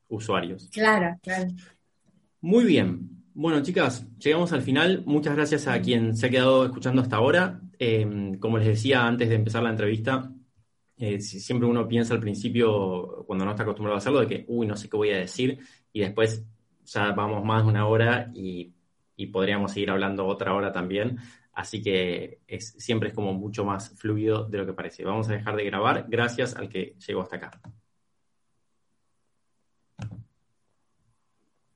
usuarios. 0.07 0.69
Claro, 0.71 1.17
claro. 1.21 1.47
Muy 2.41 2.63
bien. 2.63 3.18
Bueno, 3.41 3.63
chicas, 3.63 4.05
llegamos 4.17 4.51
al 4.51 4.61
final. 4.61 5.03
Muchas 5.05 5.33
gracias 5.33 5.65
a 5.67 5.81
quien 5.81 6.17
se 6.17 6.25
ha 6.25 6.29
quedado 6.29 6.65
escuchando 6.65 7.01
hasta 7.01 7.15
ahora. 7.15 7.61
Em, 7.79 8.37
como 8.37 8.57
les 8.57 8.67
decía 8.67 9.07
antes 9.07 9.29
de 9.29 9.35
empezar 9.35 9.63
la 9.63 9.69
entrevista, 9.69 10.29
eh, 10.97 11.21
siempre 11.21 11.65
uno 11.65 11.87
piensa 11.87 12.13
al 12.13 12.19
principio, 12.19 13.23
cuando 13.25 13.45
no 13.45 13.51
está 13.51 13.63
acostumbrado 13.63 13.95
a 13.95 13.99
hacerlo, 13.99 14.19
de 14.19 14.27
que, 14.27 14.45
uy, 14.49 14.67
no 14.67 14.75
sé 14.75 14.89
qué 14.89 14.97
voy 14.97 15.11
a 15.11 15.19
decir, 15.19 15.57
y 15.93 16.01
después 16.01 16.43
ya 16.83 17.13
vamos 17.13 17.45
más 17.45 17.63
de 17.63 17.69
una 17.69 17.87
hora 17.87 18.29
y, 18.35 18.73
podríamos 19.31 19.71
seguir 19.71 19.91
hablando 19.91 20.27
otra 20.27 20.53
hora 20.53 20.73
también. 20.73 21.17
Así 21.53 21.81
que 21.81 22.41
siempre 22.59 23.09
es 23.09 23.15
como 23.15 23.33
mucho 23.33 23.63
más 23.63 23.91
fluido 23.97 24.43
de 24.49 24.57
lo 24.57 24.65
que 24.65 24.73
parece. 24.73 25.05
Vamos 25.05 25.29
a 25.29 25.33
dejar 25.33 25.55
de 25.55 25.63
grabar. 25.63 26.05
Gracias 26.09 26.57
al 26.57 26.67
que 26.67 26.95
llegó 27.07 27.21
hasta 27.21 27.37
acá. 27.37 27.61